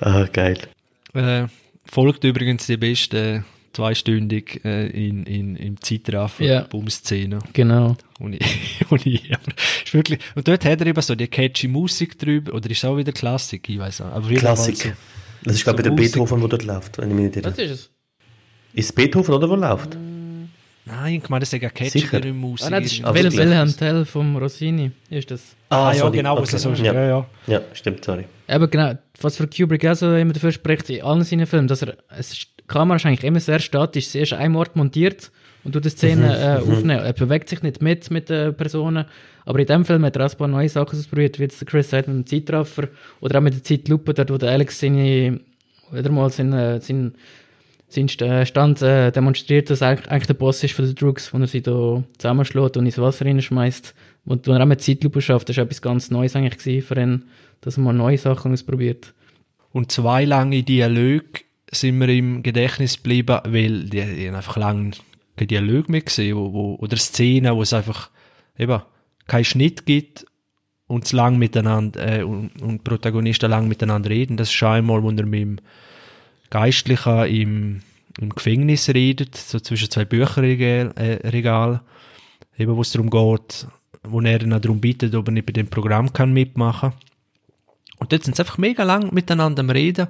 ah, 0.00 0.26
geil. 0.32 0.58
Äh, 1.14 1.46
folgt 1.84 2.24
übrigens 2.24 2.66
die 2.66 2.76
beste 2.76 3.44
zweistündig 3.72 4.60
äh, 4.64 4.86
in, 4.88 5.24
in, 5.24 5.56
im 5.56 5.80
Zeitraffer 5.80 6.44
ja. 6.44 6.60
Boom-Szene. 6.62 7.38
Genau. 7.52 7.96
Und, 8.18 8.34
ich, 8.34 8.84
und, 8.90 9.06
ich, 9.06 9.30
ist 9.30 9.94
wirklich, 9.94 10.18
und 10.34 10.46
dort 10.48 10.64
hat 10.64 10.80
er 10.80 10.86
eben 10.86 11.00
so 11.00 11.14
die 11.14 11.28
catchy 11.28 11.68
Musik 11.68 12.18
drüber, 12.18 12.54
oder 12.54 12.68
ist 12.68 12.78
es 12.78 12.84
auch 12.84 12.96
wieder 12.96 13.12
Klassik, 13.12 13.68
ich 13.68 13.78
weiß 13.78 14.00
auch. 14.02 14.12
Aber 14.12 14.28
Klassik. 14.34 14.76
So, 14.76 14.90
das 15.44 15.56
ist, 15.56 15.64
glaube 15.64 15.80
ich, 15.80 15.84
so 15.84 15.90
der 15.90 15.96
Beethoven, 15.96 16.40
der 16.40 16.48
dort 16.48 16.64
läuft, 16.64 16.98
wenn 16.98 17.08
ich 17.10 17.14
mich 17.14 17.24
nicht 17.24 17.36
irre. 17.36 17.50
Was 17.50 17.58
ist 17.58 17.70
es? 17.70 17.90
Ist 18.72 18.84
es 18.86 18.92
Beethoven, 18.92 19.34
oder, 19.34 19.48
wo 19.48 19.56
läuft? 19.56 19.96
Nein, 20.86 21.20
ich 21.22 21.28
meine, 21.28 21.40
das 21.40 21.52
ist 21.52 21.62
ja 21.62 21.68
catchigere 21.68 22.32
Musik. 22.32 22.66
Ah, 22.66 22.70
nein, 22.70 22.82
das 22.82 22.92
ist 22.92 23.04
also 23.04 23.22
Wil 23.22 23.32
Wilhelm 23.32 23.76
Tell 23.76 24.04
vom 24.04 24.36
Rossini, 24.36 24.90
ist 25.10 25.30
das. 25.30 25.54
Ah, 25.68 25.88
ah 25.88 25.94
ja, 25.94 26.08
genau, 26.08 26.38
okay. 26.38 26.52
was 26.52 26.62
so 26.62 26.70
ja. 26.70 26.92
ja, 26.92 27.06
ja. 27.06 27.26
Ja, 27.46 27.60
stimmt, 27.74 28.04
sorry. 28.04 28.24
Aber 28.48 28.66
genau, 28.68 28.94
was 29.20 29.36
für 29.36 29.46
Kubrick 29.46 29.84
also 29.84 30.14
immer 30.14 30.32
dafür 30.32 30.52
spricht, 30.52 30.90
in 30.90 31.02
allen 31.02 31.22
seinen 31.22 31.46
Filmen, 31.46 31.68
dass 31.68 31.82
er, 31.82 31.96
es, 32.16 32.30
die 32.30 32.66
Kamera 32.66 32.96
ist 32.96 33.06
eigentlich 33.06 33.24
immer 33.24 33.40
sehr 33.40 33.60
statisch, 33.60 34.06
sie 34.08 34.20
ist 34.20 34.32
ein 34.32 34.56
Ort 34.56 34.74
montiert 34.74 35.30
und 35.62 35.74
du 35.74 35.80
die 35.80 35.90
Szene 35.90 36.26
mhm, 36.26 36.30
äh, 36.30 36.60
mhm. 36.60 36.72
aufnehmen. 36.72 37.04
Er 37.04 37.12
bewegt 37.12 37.48
sich 37.48 37.62
nicht 37.62 37.82
mit 37.82 38.10
mit 38.10 38.28
den 38.28 38.54
Personen, 38.56 39.04
aber 39.44 39.58
in 39.58 39.66
dem 39.66 39.84
Film 39.84 40.04
hat 40.04 40.16
er 40.16 40.26
auch 40.26 40.30
ein 40.30 40.38
paar 40.38 40.48
neue 40.48 40.68
Sachen 40.68 40.98
ausprobiert, 40.98 41.38
wie 41.38 41.44
jetzt 41.44 41.64
Chris 41.66 41.90
sagt 41.90 42.08
mit 42.08 42.16
dem 42.16 42.26
Zeitraffer 42.26 42.88
oder 43.20 43.38
auch 43.38 43.42
mit 43.42 43.54
der 43.54 43.64
Zeitlupe, 43.64 44.14
dort 44.14 44.30
wo 44.30 44.38
der 44.38 44.50
Alex 44.50 44.80
seine, 44.80 45.40
wieder 45.90 46.10
mal 46.10 46.30
seinen, 46.30 46.52
äh, 46.52 46.80
seinen, 46.80 47.14
seinen 47.88 48.08
Stand 48.46 48.82
äh, 48.82 49.10
demonstriert, 49.10 49.70
dass 49.70 49.80
er 49.80 49.88
eigentlich 49.88 50.26
der 50.26 50.34
Boss 50.34 50.62
ist 50.62 50.74
von 50.74 50.84
den 50.84 50.94
Drugs, 50.94 51.32
wo 51.32 51.38
er 51.38 51.46
sie 51.46 51.62
da 51.62 52.02
zusammenschlägt 52.18 52.76
und 52.76 52.86
ins 52.86 52.98
Wasser 52.98 53.26
reinschmeißt. 53.26 53.94
Und 54.24 54.46
wenn 54.46 54.56
er 54.56 54.62
auch 54.62 54.66
mit 54.66 54.82
Zeitlupe 54.82 55.22
schafft, 55.22 55.48
das 55.48 55.56
war 55.56 55.64
etwas 55.64 55.82
ganz 55.82 56.10
Neues 56.10 56.36
eigentlich 56.36 56.84
für 56.84 57.00
ihn, 57.00 57.24
dass 57.60 57.78
er 57.78 57.82
mal 57.82 57.92
neue 57.92 58.18
Sachen 58.18 58.52
ausprobiert. 58.52 59.14
Und 59.72 59.92
zwei 59.92 60.24
lange 60.24 60.62
Dialoge 60.62 61.42
sind 61.70 61.98
mir 61.98 62.08
im 62.08 62.42
Gedächtnis 62.42 62.96
geblieben, 62.96 63.38
weil 63.46 63.84
die, 63.84 64.02
die 64.02 64.28
einfach 64.28 64.56
lange 64.56 64.92
keine 65.36 65.46
Dialoge 65.46 65.90
mehr 65.90 66.00
gesehen, 66.02 66.36
wo, 66.36 66.52
wo, 66.52 66.74
oder 66.76 66.96
Szenen, 66.96 67.54
wo 67.54 67.62
es 67.62 67.72
einfach 67.72 68.10
eben 68.58 68.82
keinen 69.30 69.44
Schnitt 69.44 69.86
gibt 69.86 70.26
und 70.88 71.06
zu 71.06 71.14
lang 71.14 71.38
miteinander 71.38 72.18
äh, 72.18 72.22
und, 72.24 72.60
und 72.60 72.82
Protagonisten 72.82 73.48
lang 73.48 73.68
miteinander 73.68 74.10
reden. 74.10 74.36
Das 74.36 74.52
ist 74.52 74.62
einmal, 74.62 75.02
wo 75.04 75.10
er 75.10 75.24
mit 75.24 75.40
dem 75.40 75.58
Geistlichen 76.50 77.26
im, 77.26 77.80
im 78.18 78.30
Gefängnis 78.30 78.88
redet, 78.88 79.36
so 79.36 79.60
zwischen 79.60 79.88
zwei 79.88 80.04
Bücherregalen, 80.04 80.96
äh, 80.96 81.38
eben 82.58 82.76
wo 82.76 82.80
es 82.80 82.90
darum 82.90 83.08
geht, 83.08 83.68
wo 84.02 84.20
er 84.20 84.40
dann 84.40 84.60
darum 84.60 84.80
bittet, 84.80 85.14
ob 85.14 85.28
er 85.28 85.32
nicht 85.32 85.46
bei 85.46 85.52
dem 85.52 85.68
Programm 85.68 86.12
kann 86.12 86.32
mitmachen 86.32 86.92
Und 88.00 88.12
dort 88.12 88.24
sind 88.24 88.34
sie 88.34 88.42
einfach 88.42 88.58
mega 88.58 88.82
lang 88.82 89.14
miteinander 89.14 89.60
am 89.60 89.70
Reden 89.70 90.08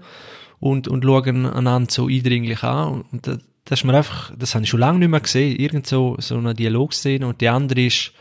und, 0.60 0.88
und 0.88 1.05
schauen 1.05 1.44
einander 1.44 1.90
so 1.90 2.09
eindringlich 2.09 2.62
an. 2.62 3.05
Und 3.12 3.26
das, 3.26 3.38
das 3.66 3.80
ist 3.80 3.84
mir 3.84 3.94
einfach, 3.94 4.32
das 4.34 4.55
habe 4.55 4.64
ich 4.64 4.70
schon 4.70 4.80
lange 4.80 5.01
nicht 5.01 5.10
mehr 5.10 5.20
gesehen, 5.20 5.59
irgend 5.59 5.86
so, 5.86 6.16
so 6.20 6.38
eine 6.38 6.55
Dialogszene. 6.55 7.26
Und 7.26 7.42
die 7.42 7.51
andere 7.51 7.82
ist, 7.82 8.14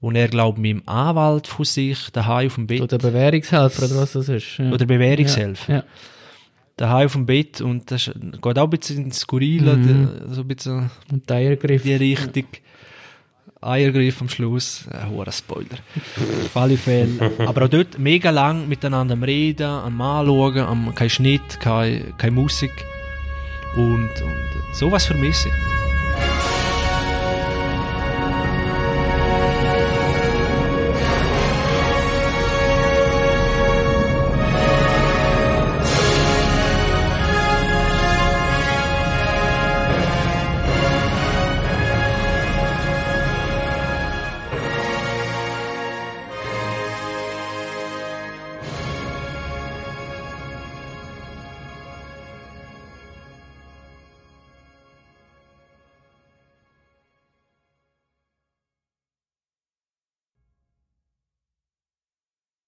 wo 0.00 0.10
er, 0.10 0.28
glaube 0.28 0.58
ich, 0.58 0.62
mit 0.62 0.82
dem 0.82 0.88
Anwalt 0.88 1.46
von 1.46 1.64
sich 1.64 2.10
daheim 2.10 2.46
auf 2.46 2.54
dem 2.54 2.66
Bett. 2.66 2.82
Oder 2.82 2.98
Bewährungshelfer, 2.98 3.86
oder 3.86 3.96
was 3.96 4.12
das 4.12 4.28
ist. 4.28 4.58
Ja. 4.58 4.70
Oder 4.70 4.86
Bewährungshelfer. 4.86 5.72
Ja. 5.72 5.78
ja. 5.78 5.84
Daheim 6.76 7.06
auf 7.06 7.12
dem 7.12 7.26
Bett 7.26 7.60
und 7.62 7.90
das 7.90 8.10
geht 8.12 8.58
auch 8.58 8.64
ein 8.64 8.70
bisschen 8.70 9.04
ins 9.04 9.20
Skurrile, 9.20 9.76
mhm. 9.76 10.08
so 10.28 10.42
ein 10.42 10.48
bisschen. 10.48 10.90
Und 11.10 11.28
der 11.28 11.36
Eiergriff. 11.36 11.82
Die 11.82 11.94
Richtung. 11.94 12.44
Eiergriff 13.62 14.20
am 14.20 14.28
Schluss, 14.28 14.84
ein 14.90 15.10
hoher 15.10 15.32
Spoiler. 15.32 15.78
auf 16.44 16.56
alle 16.56 16.76
Fälle. 16.76 17.32
Aber 17.46 17.64
auch 17.64 17.68
dort 17.68 17.98
mega 17.98 18.30
lang 18.30 18.68
miteinander 18.68 19.14
am 19.14 19.22
Reden, 19.22 19.66
am 19.66 20.00
Anschauen, 20.00 20.58
am, 20.58 20.94
kein 20.94 21.10
Schnitt, 21.10 21.58
keine, 21.60 22.00
keine 22.18 22.32
Musik. 22.32 22.72
Und, 23.76 24.10
und 24.22 24.74
sowas 24.74 25.06
vermisse 25.06 25.48
ich. 25.48 25.85